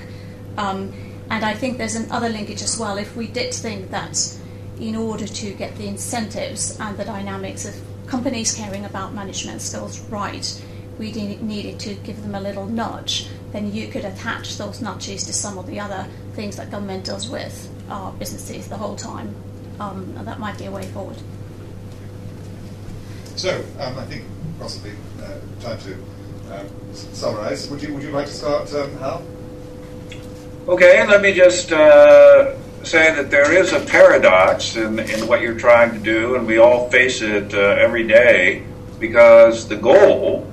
Um, 0.56 0.92
and 1.30 1.44
I 1.44 1.54
think 1.54 1.78
there's 1.78 1.94
another 1.94 2.28
linkage 2.28 2.62
as 2.62 2.78
well. 2.78 2.96
If 2.96 3.16
we 3.16 3.26
did 3.26 3.52
think 3.52 3.90
that 3.90 4.38
in 4.80 4.96
order 4.96 5.26
to 5.26 5.52
get 5.54 5.76
the 5.76 5.86
incentives 5.86 6.78
and 6.80 6.96
the 6.96 7.04
dynamics 7.04 7.64
of 7.64 7.74
companies 8.06 8.54
caring 8.54 8.84
about 8.84 9.12
management 9.12 9.60
skills 9.60 10.00
right, 10.08 10.64
we 10.98 11.12
needed 11.12 11.78
to 11.80 11.94
give 11.94 12.22
them 12.22 12.34
a 12.34 12.40
little 12.40 12.66
nudge, 12.66 13.28
then 13.52 13.72
you 13.72 13.88
could 13.88 14.04
attach 14.04 14.56
those 14.56 14.80
nudges 14.80 15.24
to 15.24 15.32
some 15.32 15.58
of 15.58 15.66
the 15.66 15.78
other 15.78 16.06
things 16.32 16.56
that 16.56 16.70
government 16.70 17.04
does 17.04 17.28
with 17.28 17.70
our 17.90 18.12
businesses 18.12 18.68
the 18.68 18.76
whole 18.76 18.96
time 18.96 19.34
um, 19.80 20.12
that 20.24 20.38
might 20.38 20.58
be 20.58 20.64
a 20.64 20.70
way 20.70 20.84
forward. 20.86 21.16
So, 23.36 23.64
um, 23.78 23.96
I 23.98 24.04
think 24.06 24.24
possibly 24.58 24.92
uh, 25.22 25.38
time 25.60 25.78
to 25.80 25.96
uh, 26.50 26.64
summarise. 26.92 27.68
Would 27.70 27.82
you 27.82 27.94
would 27.94 28.02
you 28.02 28.10
like 28.10 28.26
to 28.26 28.32
start, 28.32 28.72
um, 28.74 28.96
Hal? 28.98 29.22
Okay, 30.68 31.06
let 31.06 31.22
me 31.22 31.32
just 31.32 31.72
uh, 31.72 32.54
say 32.84 33.14
that 33.14 33.30
there 33.30 33.52
is 33.52 33.72
a 33.72 33.80
paradox 33.80 34.76
in, 34.76 34.98
in 34.98 35.26
what 35.26 35.40
you're 35.40 35.58
trying 35.58 35.92
to 35.92 35.98
do, 35.98 36.36
and 36.36 36.46
we 36.46 36.58
all 36.58 36.90
face 36.90 37.22
it 37.22 37.54
uh, 37.54 37.58
every 37.58 38.06
day 38.06 38.64
because 38.98 39.68
the 39.68 39.76
goal 39.76 40.46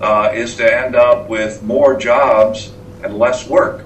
uh, 0.00 0.32
is 0.34 0.56
to 0.56 0.64
end 0.64 0.96
up 0.96 1.28
with 1.28 1.62
more 1.62 1.96
jobs 1.96 2.72
and 3.04 3.18
less 3.18 3.46
work. 3.48 3.84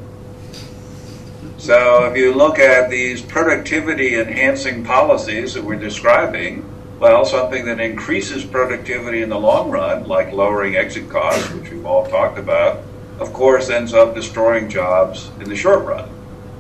So 1.59 2.05
if 2.05 2.17
you 2.17 2.35
look 2.35 2.59
at 2.59 2.91
these 2.91 3.23
productivity 3.23 4.17
enhancing 4.17 4.85
policies 4.85 5.55
that 5.55 5.65
we're 5.65 5.77
describing, 5.77 6.65
well, 6.99 7.25
something 7.25 7.65
that 7.67 7.81
increases 7.81 8.45
productivity 8.45 9.23
in 9.23 9.29
the 9.29 9.39
long 9.39 9.71
run, 9.71 10.07
like 10.07 10.33
lowering 10.33 10.77
exit 10.77 11.09
costs, 11.09 11.51
which 11.53 11.71
we've 11.71 11.87
all 11.87 12.07
talked 12.07 12.39
about, 12.39 12.83
of 13.19 13.33
course 13.33 13.71
ends 13.71 13.95
up 13.95 14.15
destroying 14.15 14.69
jobs 14.69 15.31
in 15.41 15.49
the 15.49 15.57
short 15.57 15.85
run. 15.85 16.09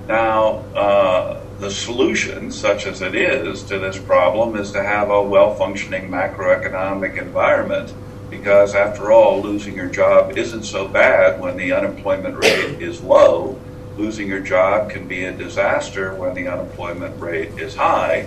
Now, 0.08 0.58
uh, 0.74 1.42
the 1.60 1.70
solution, 1.70 2.50
such 2.50 2.86
as 2.86 3.00
it 3.00 3.14
is 3.14 3.62
to 3.64 3.78
this 3.78 3.98
problem, 3.98 4.56
is 4.56 4.72
to 4.72 4.82
have 4.82 5.10
a 5.10 5.22
well 5.22 5.54
functioning 5.54 6.10
macroeconomic 6.10 7.16
environment 7.16 7.94
because, 8.28 8.74
after 8.74 9.12
all, 9.12 9.40
losing 9.40 9.74
your 9.74 9.88
job 9.88 10.36
isn't 10.36 10.64
so 10.64 10.88
bad 10.88 11.40
when 11.40 11.56
the 11.56 11.72
unemployment 11.72 12.36
rate 12.36 12.82
is 12.82 13.00
low 13.00 13.58
losing 13.96 14.26
your 14.28 14.40
job 14.40 14.90
can 14.90 15.06
be 15.06 15.24
a 15.24 15.32
disaster 15.32 16.14
when 16.14 16.34
the 16.34 16.48
unemployment 16.48 17.18
rate 17.20 17.50
is 17.58 17.74
high. 17.74 18.26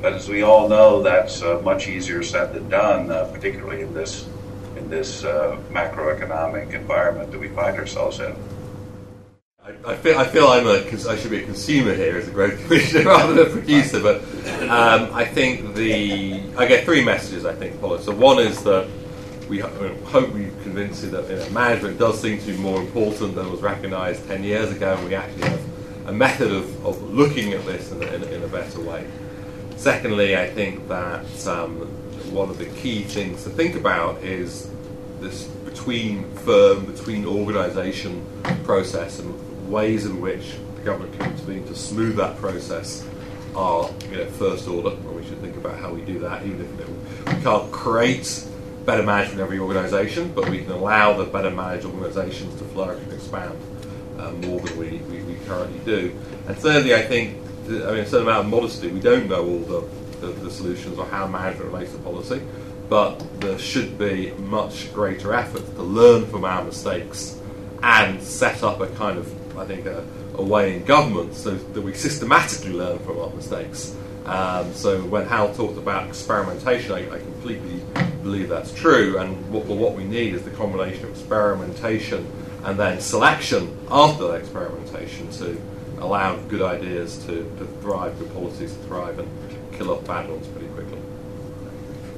But 0.00 0.12
as 0.12 0.28
we 0.28 0.42
all 0.42 0.68
know, 0.68 1.02
that's 1.02 1.42
uh, 1.42 1.60
much 1.64 1.88
easier 1.88 2.22
said 2.22 2.54
than 2.54 2.68
done, 2.68 3.10
uh, 3.10 3.24
particularly 3.32 3.82
in 3.82 3.94
this 3.94 4.28
in 4.76 4.88
this 4.88 5.24
uh, 5.24 5.58
macroeconomic 5.70 6.72
environment 6.72 7.32
that 7.32 7.40
we 7.40 7.48
find 7.48 7.76
ourselves 7.76 8.20
in. 8.20 8.32
I, 9.60 9.72
I 9.84 9.96
feel, 9.96 10.16
I 10.16 10.24
feel 10.24 10.46
I'm 10.46 10.66
a, 10.68 10.84
I 11.08 11.16
should 11.16 11.32
be 11.32 11.42
a 11.42 11.44
consumer 11.44 11.94
here 11.94 12.16
as 12.16 12.28
a 12.28 12.30
growth 12.30 12.62
commissioner 12.62 13.06
rather 13.06 13.34
than 13.34 13.46
a 13.48 13.50
producer, 13.50 14.00
but 14.00 14.22
um, 14.70 15.12
I 15.12 15.24
think 15.24 15.74
the 15.74 16.42
I 16.56 16.66
get 16.66 16.84
three 16.84 17.04
messages. 17.04 17.44
I 17.44 17.54
think, 17.54 17.80
Paul. 17.80 17.98
So 17.98 18.14
one 18.14 18.38
is 18.38 18.62
that 18.62 18.88
we 19.48 19.58
hope 19.58 20.30
we 20.32 20.50
convince 20.62 21.02
you 21.02 21.10
that 21.10 21.28
you 21.28 21.36
know, 21.36 21.50
management 21.50 21.98
does 21.98 22.20
seem 22.20 22.38
to 22.38 22.46
be 22.46 22.56
more 22.56 22.80
important 22.80 23.34
than 23.34 23.50
was 23.50 23.62
recognised 23.62 24.26
10 24.28 24.44
years 24.44 24.70
ago, 24.70 24.94
and 24.94 25.08
we 25.08 25.14
actually 25.14 25.48
have 25.48 25.60
a 26.06 26.12
method 26.12 26.52
of, 26.52 26.86
of 26.86 27.02
looking 27.02 27.52
at 27.52 27.64
this 27.66 27.90
in 27.90 28.02
in, 28.02 28.22
in 28.24 28.44
a 28.44 28.48
better 28.48 28.80
way. 28.80 29.04
Secondly, 29.78 30.36
I 30.36 30.50
think 30.50 30.88
that 30.88 31.46
um, 31.46 31.76
one 32.32 32.50
of 32.50 32.58
the 32.58 32.66
key 32.66 33.04
things 33.04 33.44
to 33.44 33.50
think 33.50 33.76
about 33.76 34.20
is 34.24 34.68
this 35.20 35.44
between 35.64 36.28
firm, 36.38 36.84
between 36.84 37.24
organisation 37.24 38.26
process, 38.64 39.20
and 39.20 39.70
ways 39.70 40.04
in 40.04 40.20
which 40.20 40.54
the 40.74 40.82
government 40.82 41.16
can 41.16 41.30
intervene 41.30 41.64
to 41.68 41.76
smooth 41.76 42.16
that 42.16 42.36
process 42.38 43.06
are 43.54 43.88
you 44.10 44.16
know, 44.16 44.26
first 44.32 44.66
order, 44.66 44.90
and 44.90 45.16
we 45.16 45.24
should 45.24 45.38
think 45.38 45.56
about 45.56 45.78
how 45.78 45.92
we 45.92 46.00
do 46.00 46.18
that, 46.18 46.44
even 46.44 46.60
if 46.60 46.70
you 46.72 46.76
know, 46.84 47.36
we 47.36 47.42
can't 47.42 47.70
create 47.70 48.44
better 48.84 49.04
management 49.04 49.38
in 49.38 49.44
every 49.44 49.60
organisation, 49.60 50.32
but 50.32 50.48
we 50.48 50.58
can 50.58 50.72
allow 50.72 51.16
the 51.16 51.24
better 51.24 51.52
managed 51.52 51.86
organisations 51.86 52.52
to 52.58 52.64
flourish 52.64 53.00
and 53.04 53.12
expand 53.12 53.56
uh, 54.18 54.32
more 54.32 54.58
than 54.58 54.76
we, 54.76 54.98
we, 55.08 55.22
we, 55.22 55.34
currently 55.46 55.78
do. 55.84 56.12
And 56.48 56.56
thirdly, 56.56 56.94
I 56.94 57.02
think, 57.02 57.38
I 57.68 57.92
mean, 57.92 58.00
a 58.00 58.06
certain 58.06 58.26
amount 58.26 58.46
of 58.46 58.50
modesty, 58.50 58.88
we 58.88 59.00
don't 59.00 59.28
know 59.28 59.44
all 59.46 59.58
the, 59.58 59.88
the, 60.20 60.26
the 60.32 60.50
solutions 60.50 60.98
or 60.98 61.04
how 61.06 61.26
management 61.26 61.70
relates 61.70 61.92
to 61.92 61.98
policy, 61.98 62.40
but 62.88 63.18
there 63.40 63.58
should 63.58 63.98
be 63.98 64.32
much 64.38 64.92
greater 64.94 65.34
effort 65.34 65.64
to 65.76 65.82
learn 65.82 66.24
from 66.26 66.44
our 66.44 66.64
mistakes 66.64 67.40
and 67.82 68.22
set 68.22 68.62
up 68.62 68.80
a 68.80 68.86
kind 68.96 69.18
of, 69.18 69.58
I 69.58 69.66
think, 69.66 69.86
a, 69.86 70.04
a 70.34 70.42
way 70.42 70.76
in 70.76 70.84
government 70.84 71.34
so 71.34 71.50
that 71.54 71.80
we 71.80 71.92
systematically 71.92 72.72
learn 72.72 72.98
from 73.00 73.18
our 73.20 73.30
mistakes. 73.30 73.94
Um, 74.24 74.72
so 74.72 75.00
when 75.02 75.26
Hal 75.26 75.54
talked 75.54 75.78
about 75.78 76.08
experimentation, 76.08 76.92
I, 76.92 77.10
I 77.10 77.18
completely 77.18 77.82
believe 78.22 78.48
that's 78.48 78.72
true. 78.72 79.18
And 79.18 79.50
what, 79.52 79.66
what 79.66 79.94
we 79.94 80.04
need 80.04 80.34
is 80.34 80.42
the 80.42 80.50
combination 80.50 81.04
of 81.04 81.10
experimentation 81.10 82.30
and 82.64 82.78
then 82.78 83.00
selection 83.00 83.76
after 83.90 84.36
experimentation 84.36 85.30
to 85.32 85.60
allow 86.00 86.36
good 86.48 86.62
ideas 86.62 87.18
to, 87.26 87.44
to 87.58 87.66
thrive, 87.80 88.18
good 88.18 88.32
policies 88.32 88.72
to 88.74 88.78
thrive, 88.84 89.18
and 89.18 89.28
kill 89.72 89.90
off 89.90 90.06
bad 90.06 90.28
ones 90.28 90.46
pretty 90.48 90.68
quickly. 90.68 90.98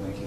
Thank 0.02 0.20
you. 0.20 0.27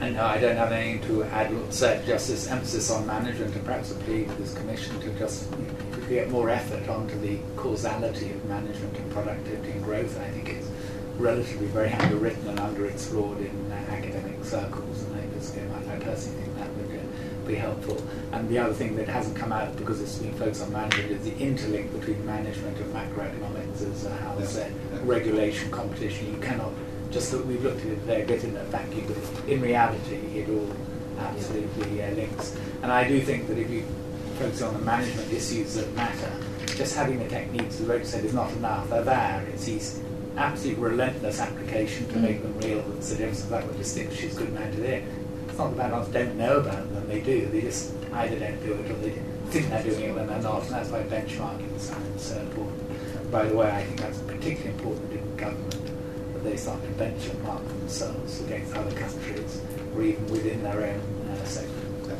And 0.00 0.18
I 0.18 0.38
don't 0.38 0.56
have 0.56 0.72
anything 0.72 1.06
to 1.08 1.24
add 1.24 1.52
except 1.66 2.06
just 2.06 2.28
this 2.28 2.48
emphasis 2.48 2.90
on 2.90 3.06
management 3.06 3.54
and 3.54 3.64
perhaps 3.64 3.92
a 3.92 3.94
plea 3.94 4.24
to 4.24 4.34
this 4.34 4.54
commission 4.54 5.00
to 5.00 5.10
just 5.18 5.48
get 6.08 6.30
more 6.30 6.50
effort 6.50 6.88
onto 6.88 7.18
the 7.20 7.38
causality 7.56 8.30
of 8.30 8.44
management 8.46 8.96
and 8.96 9.12
productivity 9.12 9.72
and 9.72 9.84
growth. 9.84 10.18
I 10.20 10.28
think 10.30 10.48
it's 10.50 10.68
relatively 11.18 11.66
very 11.68 11.92
underwritten 11.92 12.48
and 12.48 12.58
underexplored 12.58 13.38
in 13.38 13.72
uh, 13.72 13.74
academic 13.90 14.44
circles, 14.44 15.02
and 15.04 15.16
I 15.16 15.34
just, 15.34 15.54
you 15.54 15.62
know, 15.62 15.74
I 15.76 15.96
personally 15.98 16.42
think 16.42 16.56
that 16.56 16.74
would 16.74 16.98
uh, 16.98 17.02
be 17.46 17.54
helpful. 17.54 18.02
And 18.32 18.48
the 18.48 18.58
other 18.58 18.72
thing 18.72 18.96
that 18.96 19.08
hasn't 19.08 19.36
come 19.36 19.52
out 19.52 19.76
because 19.76 20.00
it's 20.00 20.18
been 20.18 20.34
focused 20.34 20.62
on 20.62 20.72
management 20.72 21.10
is 21.10 21.24
the 21.24 21.32
interlink 21.32 21.92
between 21.98 22.24
management 22.24 22.78
and 22.78 22.94
macroeconomics, 22.94 23.82
as 23.90 24.04
Hal 24.04 24.36
yeah. 24.38 24.46
said, 24.46 24.72
yeah. 24.92 25.00
regulation, 25.04 25.70
competition. 25.70 26.32
You 26.32 26.40
cannot 26.40 26.72
just 27.10 27.30
that 27.30 27.44
we've 27.46 27.62
looked 27.62 27.80
at 27.80 27.86
it 27.86 28.06
there, 28.06 28.24
get 28.24 28.42
in 28.42 28.54
that 28.54 28.66
vacuum, 28.66 29.04
but 29.06 29.48
in 29.48 29.60
reality, 29.60 30.16
it 30.38 30.48
all 30.48 30.74
absolutely 31.18 32.02
uh, 32.02 32.10
links. 32.12 32.56
And 32.82 32.90
I 32.90 33.06
do 33.06 33.20
think 33.20 33.48
that 33.48 33.58
if 33.58 33.70
you 33.70 33.84
focus 34.38 34.62
on 34.62 34.74
the 34.74 34.80
management 34.80 35.30
issues 35.30 35.74
that 35.74 35.92
matter, 35.92 36.32
just 36.66 36.96
having 36.96 37.18
the 37.18 37.28
techniques, 37.28 37.80
as 37.80 37.86
Rachel 37.86 38.06
said, 38.06 38.24
is 38.24 38.32
not 38.32 38.50
enough. 38.52 38.88
They're 38.88 39.04
there. 39.04 39.46
It's 39.52 39.66
these 39.66 40.00
absolute 40.36 40.78
relentless 40.78 41.40
application 41.40 42.08
to 42.08 42.14
mm. 42.14 42.22
make 42.22 42.42
them 42.42 42.58
real 42.60 42.80
that's 42.82 43.10
the 43.10 43.16
difference 43.16 43.44
about 43.44 43.66
what 43.66 43.76
distinguishes 43.76 44.34
good 44.34 44.52
man 44.52 44.72
today. 44.72 45.04
It's 45.52 45.58
not 45.58 45.76
that 45.76 45.92
ones 45.92 46.08
don't 46.08 46.34
know 46.38 46.60
about 46.60 46.90
them, 46.94 47.06
they 47.08 47.20
do. 47.20 47.44
They 47.48 47.60
just 47.60 47.92
either 48.14 48.38
don't 48.38 48.58
do 48.64 48.72
it 48.72 48.90
or 48.90 48.94
they 48.94 49.10
think 49.50 49.68
they're 49.68 49.82
doing 49.82 50.04
it 50.04 50.14
when 50.14 50.26
they're 50.26 50.40
not, 50.40 50.62
and 50.62 50.70
that's 50.70 50.88
why 50.88 51.02
benchmarking 51.02 51.76
is 51.76 51.92
so 52.16 52.40
important. 52.40 53.30
By 53.30 53.44
the 53.44 53.54
way, 53.54 53.70
I 53.70 53.84
think 53.84 54.00
that's 54.00 54.16
particularly 54.20 54.70
important 54.70 55.12
in 55.12 55.36
government 55.36 55.90
that 56.32 56.42
they 56.42 56.56
start 56.56 56.80
to 56.80 56.88
benchmark 56.92 57.68
themselves 57.68 58.40
against 58.40 58.74
other 58.74 58.92
countries 58.98 59.60
or 59.94 60.02
even 60.02 60.26
within 60.28 60.62
their 60.62 60.86
own 60.86 61.28
uh, 61.28 61.44
sector. 61.44 62.16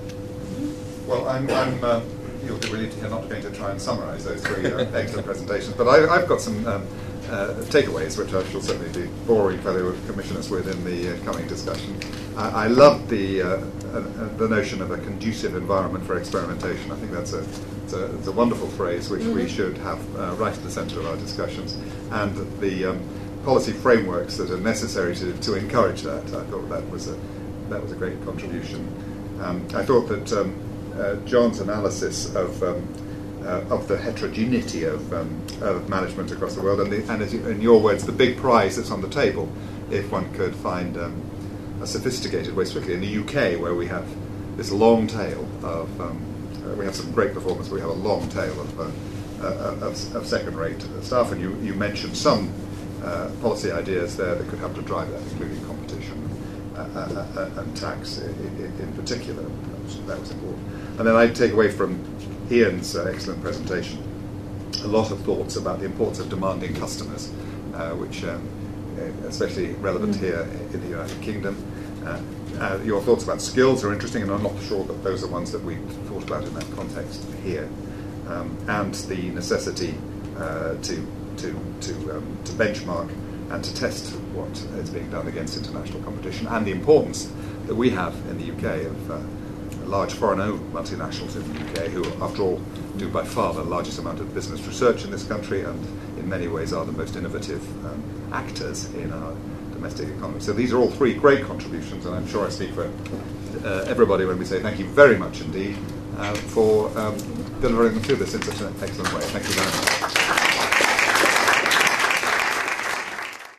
Well, 1.06 1.26
I'm, 1.26 1.48
I'm 1.48 1.82
uh, 1.82 2.02
you're 2.44 2.58
really 2.70 2.90
not 3.00 3.30
going 3.30 3.40
to 3.40 3.50
try 3.50 3.70
and 3.70 3.80
summarise 3.80 4.26
those 4.26 4.42
three 4.42 4.70
uh, 4.70 4.80
excellent 4.92 5.24
presentations, 5.24 5.74
but 5.74 5.88
I, 5.88 6.18
have 6.18 6.28
got 6.28 6.42
some 6.42 6.66
um, 6.66 6.86
uh, 7.30 7.54
takeaways, 7.70 8.18
which 8.18 8.34
I 8.34 8.46
shall 8.50 8.60
certainly 8.60 8.92
be 8.92 9.10
boring 9.26 9.58
fellow 9.62 9.96
commissioners 10.06 10.50
with 10.50 10.68
in 10.68 10.84
the 10.84 11.14
uh, 11.14 11.24
coming 11.24 11.48
discussion. 11.48 11.98
I, 12.36 12.64
I 12.64 12.66
love 12.66 13.08
the 13.08 13.42
uh, 13.42 13.46
uh, 13.48 14.00
the 14.36 14.48
notion 14.48 14.80
of 14.80 14.90
a 14.90 14.98
conducive 14.98 15.54
environment 15.54 16.06
for 16.06 16.18
experimentation. 16.18 16.90
I 16.90 16.96
think 16.96 17.12
that's 17.12 17.32
a 17.32 17.40
it's 17.84 17.92
a, 17.92 18.14
it's 18.16 18.26
a 18.26 18.32
wonderful 18.32 18.68
phrase 18.68 19.10
which 19.10 19.22
mm-hmm. 19.22 19.34
we 19.34 19.48
should 19.48 19.76
have 19.78 20.00
right 20.38 20.54
at 20.54 20.62
the 20.62 20.70
centre 20.70 21.00
of 21.00 21.06
our 21.06 21.16
discussions, 21.16 21.76
and 22.10 22.34
the 22.60 22.86
um, 22.86 23.00
policy 23.44 23.72
frameworks 23.72 24.36
that 24.36 24.50
are 24.50 24.58
necessary 24.58 25.14
to, 25.16 25.32
to 25.38 25.54
encourage 25.54 26.02
that. 26.02 26.24
I 26.26 26.44
thought 26.44 26.68
that 26.68 26.88
was 26.90 27.08
a 27.08 27.18
that 27.68 27.82
was 27.82 27.92
a 27.92 27.96
great 27.96 28.22
contribution. 28.24 28.86
Um, 29.42 29.66
I 29.74 29.84
thought 29.84 30.08
that 30.08 30.32
um, 30.32 30.54
uh, 30.96 31.16
John's 31.26 31.60
analysis 31.60 32.34
of 32.34 32.62
um, 32.62 32.86
uh, 33.44 33.64
of 33.70 33.88
the 33.88 33.98
heterogeneity 33.98 34.84
of, 34.84 35.12
um, 35.12 35.44
of, 35.62 35.88
management 35.88 36.30
across 36.30 36.54
the 36.54 36.62
world, 36.62 36.78
and, 36.78 36.92
the, 36.92 37.12
and 37.12 37.20
in 37.22 37.60
your 37.60 37.80
words, 37.80 38.06
the 38.06 38.12
big 38.12 38.36
prize 38.36 38.76
that's 38.76 38.92
on 38.92 39.00
the 39.00 39.08
table, 39.08 39.50
if 39.90 40.12
one 40.12 40.32
could 40.34 40.54
find 40.54 40.96
um, 40.96 41.20
a 41.82 41.86
sophisticated 41.86 42.54
way, 42.54 42.64
particularly 42.64 42.94
in 42.94 43.00
the 43.00 43.22
UK, 43.22 43.60
where 43.60 43.74
we 43.74 43.86
have 43.88 44.06
this 44.56 44.70
long 44.70 45.06
tail 45.06 45.46
of 45.62 46.00
um, 46.00 46.32
uh, 46.64 46.74
we 46.74 46.84
have 46.84 46.94
some 46.94 47.10
great 47.12 47.34
performers, 47.34 47.68
but 47.68 47.74
we 47.74 47.80
have 47.80 47.90
a 47.90 47.94
long 47.94 48.28
tail 48.28 48.60
of, 48.60 48.80
uh, 48.80 48.82
uh, 49.44 49.86
of, 49.86 50.16
of 50.16 50.26
second-rate 50.26 50.80
staff, 51.02 51.32
and 51.32 51.40
you, 51.40 51.56
you 51.60 51.74
mentioned 51.74 52.16
some 52.16 52.52
uh, 53.02 53.30
policy 53.40 53.72
ideas 53.72 54.16
there 54.16 54.36
that 54.36 54.48
could 54.48 54.60
help 54.60 54.74
to 54.74 54.82
drive 54.82 55.10
that, 55.10 55.20
including 55.32 55.64
competition 55.66 56.30
uh, 56.76 57.50
and 57.56 57.76
tax 57.76 58.18
in, 58.18 58.74
in 58.80 58.92
particular. 58.94 59.42
That 59.42 59.82
was, 59.82 60.06
that 60.06 60.20
was, 60.20 60.30
important. 60.30 60.66
And 60.98 61.06
then 61.08 61.16
I 61.16 61.26
take 61.28 61.52
away 61.52 61.70
from 61.70 62.00
Ian's 62.50 62.94
excellent 62.94 63.42
presentation 63.42 64.08
a 64.84 64.88
lot 64.88 65.10
of 65.12 65.20
thoughts 65.20 65.56
about 65.56 65.78
the 65.78 65.84
importance 65.84 66.18
of 66.18 66.28
demanding 66.28 66.74
customers, 66.74 67.28
which 67.98 68.24
um, 68.24 68.48
especially 69.26 69.72
relevant 69.74 70.14
mm-hmm. 70.14 70.24
here 70.24 70.48
in 70.72 70.80
the 70.80 70.88
United 70.88 71.20
Kingdom. 71.22 71.56
Uh, 72.04 72.78
your 72.84 73.00
thoughts 73.00 73.24
about 73.24 73.40
skills 73.40 73.82
are 73.82 73.92
interesting, 73.92 74.22
and 74.22 74.30
I'm 74.30 74.42
not 74.42 74.60
sure 74.62 74.84
that 74.84 75.02
those 75.02 75.24
are 75.24 75.28
ones 75.28 75.50
that 75.52 75.62
we 75.64 75.76
thought 76.08 76.22
about 76.24 76.44
in 76.44 76.54
that 76.54 76.70
context 76.76 77.26
here. 77.42 77.68
Um, 78.28 78.56
and 78.68 78.94
the 78.94 79.30
necessity 79.30 79.94
uh, 80.36 80.74
to 80.82 81.06
to, 81.38 81.58
to, 81.80 82.16
um, 82.16 82.38
to 82.44 82.52
benchmark 82.52 83.10
and 83.50 83.64
to 83.64 83.74
test 83.74 84.12
what 84.34 84.50
is 84.78 84.90
being 84.90 85.10
done 85.10 85.26
against 85.28 85.56
international 85.56 86.00
competition, 86.02 86.46
and 86.46 86.66
the 86.66 86.70
importance 86.70 87.30
that 87.66 87.74
we 87.74 87.90
have 87.90 88.14
in 88.28 88.38
the 88.38 88.52
UK 88.52 88.86
of 88.86 89.10
uh, 89.10 89.18
large 89.86 90.12
foreign-owned 90.12 90.72
multinationals 90.72 91.36
in 91.36 91.52
the 91.52 91.60
UK, 91.60 91.90
who, 91.90 92.04
after 92.22 92.42
all, 92.42 92.60
do 92.96 93.08
by 93.08 93.24
far 93.24 93.52
the 93.52 93.62
largest 93.62 93.98
amount 93.98 94.20
of 94.20 94.32
business 94.34 94.60
research 94.66 95.04
in 95.04 95.10
this 95.10 95.24
country, 95.24 95.62
and 95.62 95.84
in 96.18 96.28
many 96.28 96.48
ways 96.48 96.72
are 96.72 96.84
the 96.84 96.92
most 96.92 97.16
innovative 97.16 97.62
um, 97.84 98.02
actors 98.32 98.92
in 98.94 99.12
our 99.12 99.34
domestic 99.72 100.08
economy. 100.08 100.40
So 100.40 100.52
these 100.52 100.72
are 100.72 100.78
all 100.78 100.90
three 100.90 101.14
great 101.14 101.44
contributions, 101.44 102.06
and 102.06 102.14
I'm 102.14 102.26
sure 102.26 102.46
I 102.46 102.50
speak 102.50 102.70
for 102.72 102.90
uh, 103.64 103.84
everybody 103.88 104.24
when 104.24 104.38
we 104.38 104.44
say 104.44 104.60
thank 104.60 104.78
you 104.78 104.86
very 104.86 105.16
much 105.16 105.40
indeed 105.40 105.76
uh, 106.18 106.34
for 106.34 106.96
um, 106.98 107.16
delivering 107.60 107.94
them 107.94 108.02
to 108.04 108.22
us 108.22 108.34
in 108.34 108.42
such 108.42 108.60
an 108.60 108.74
excellent 108.82 109.12
way. 109.14 109.20
Thank 109.20 109.46
you 109.46 109.54
very 109.54 109.66
much. 109.66 110.41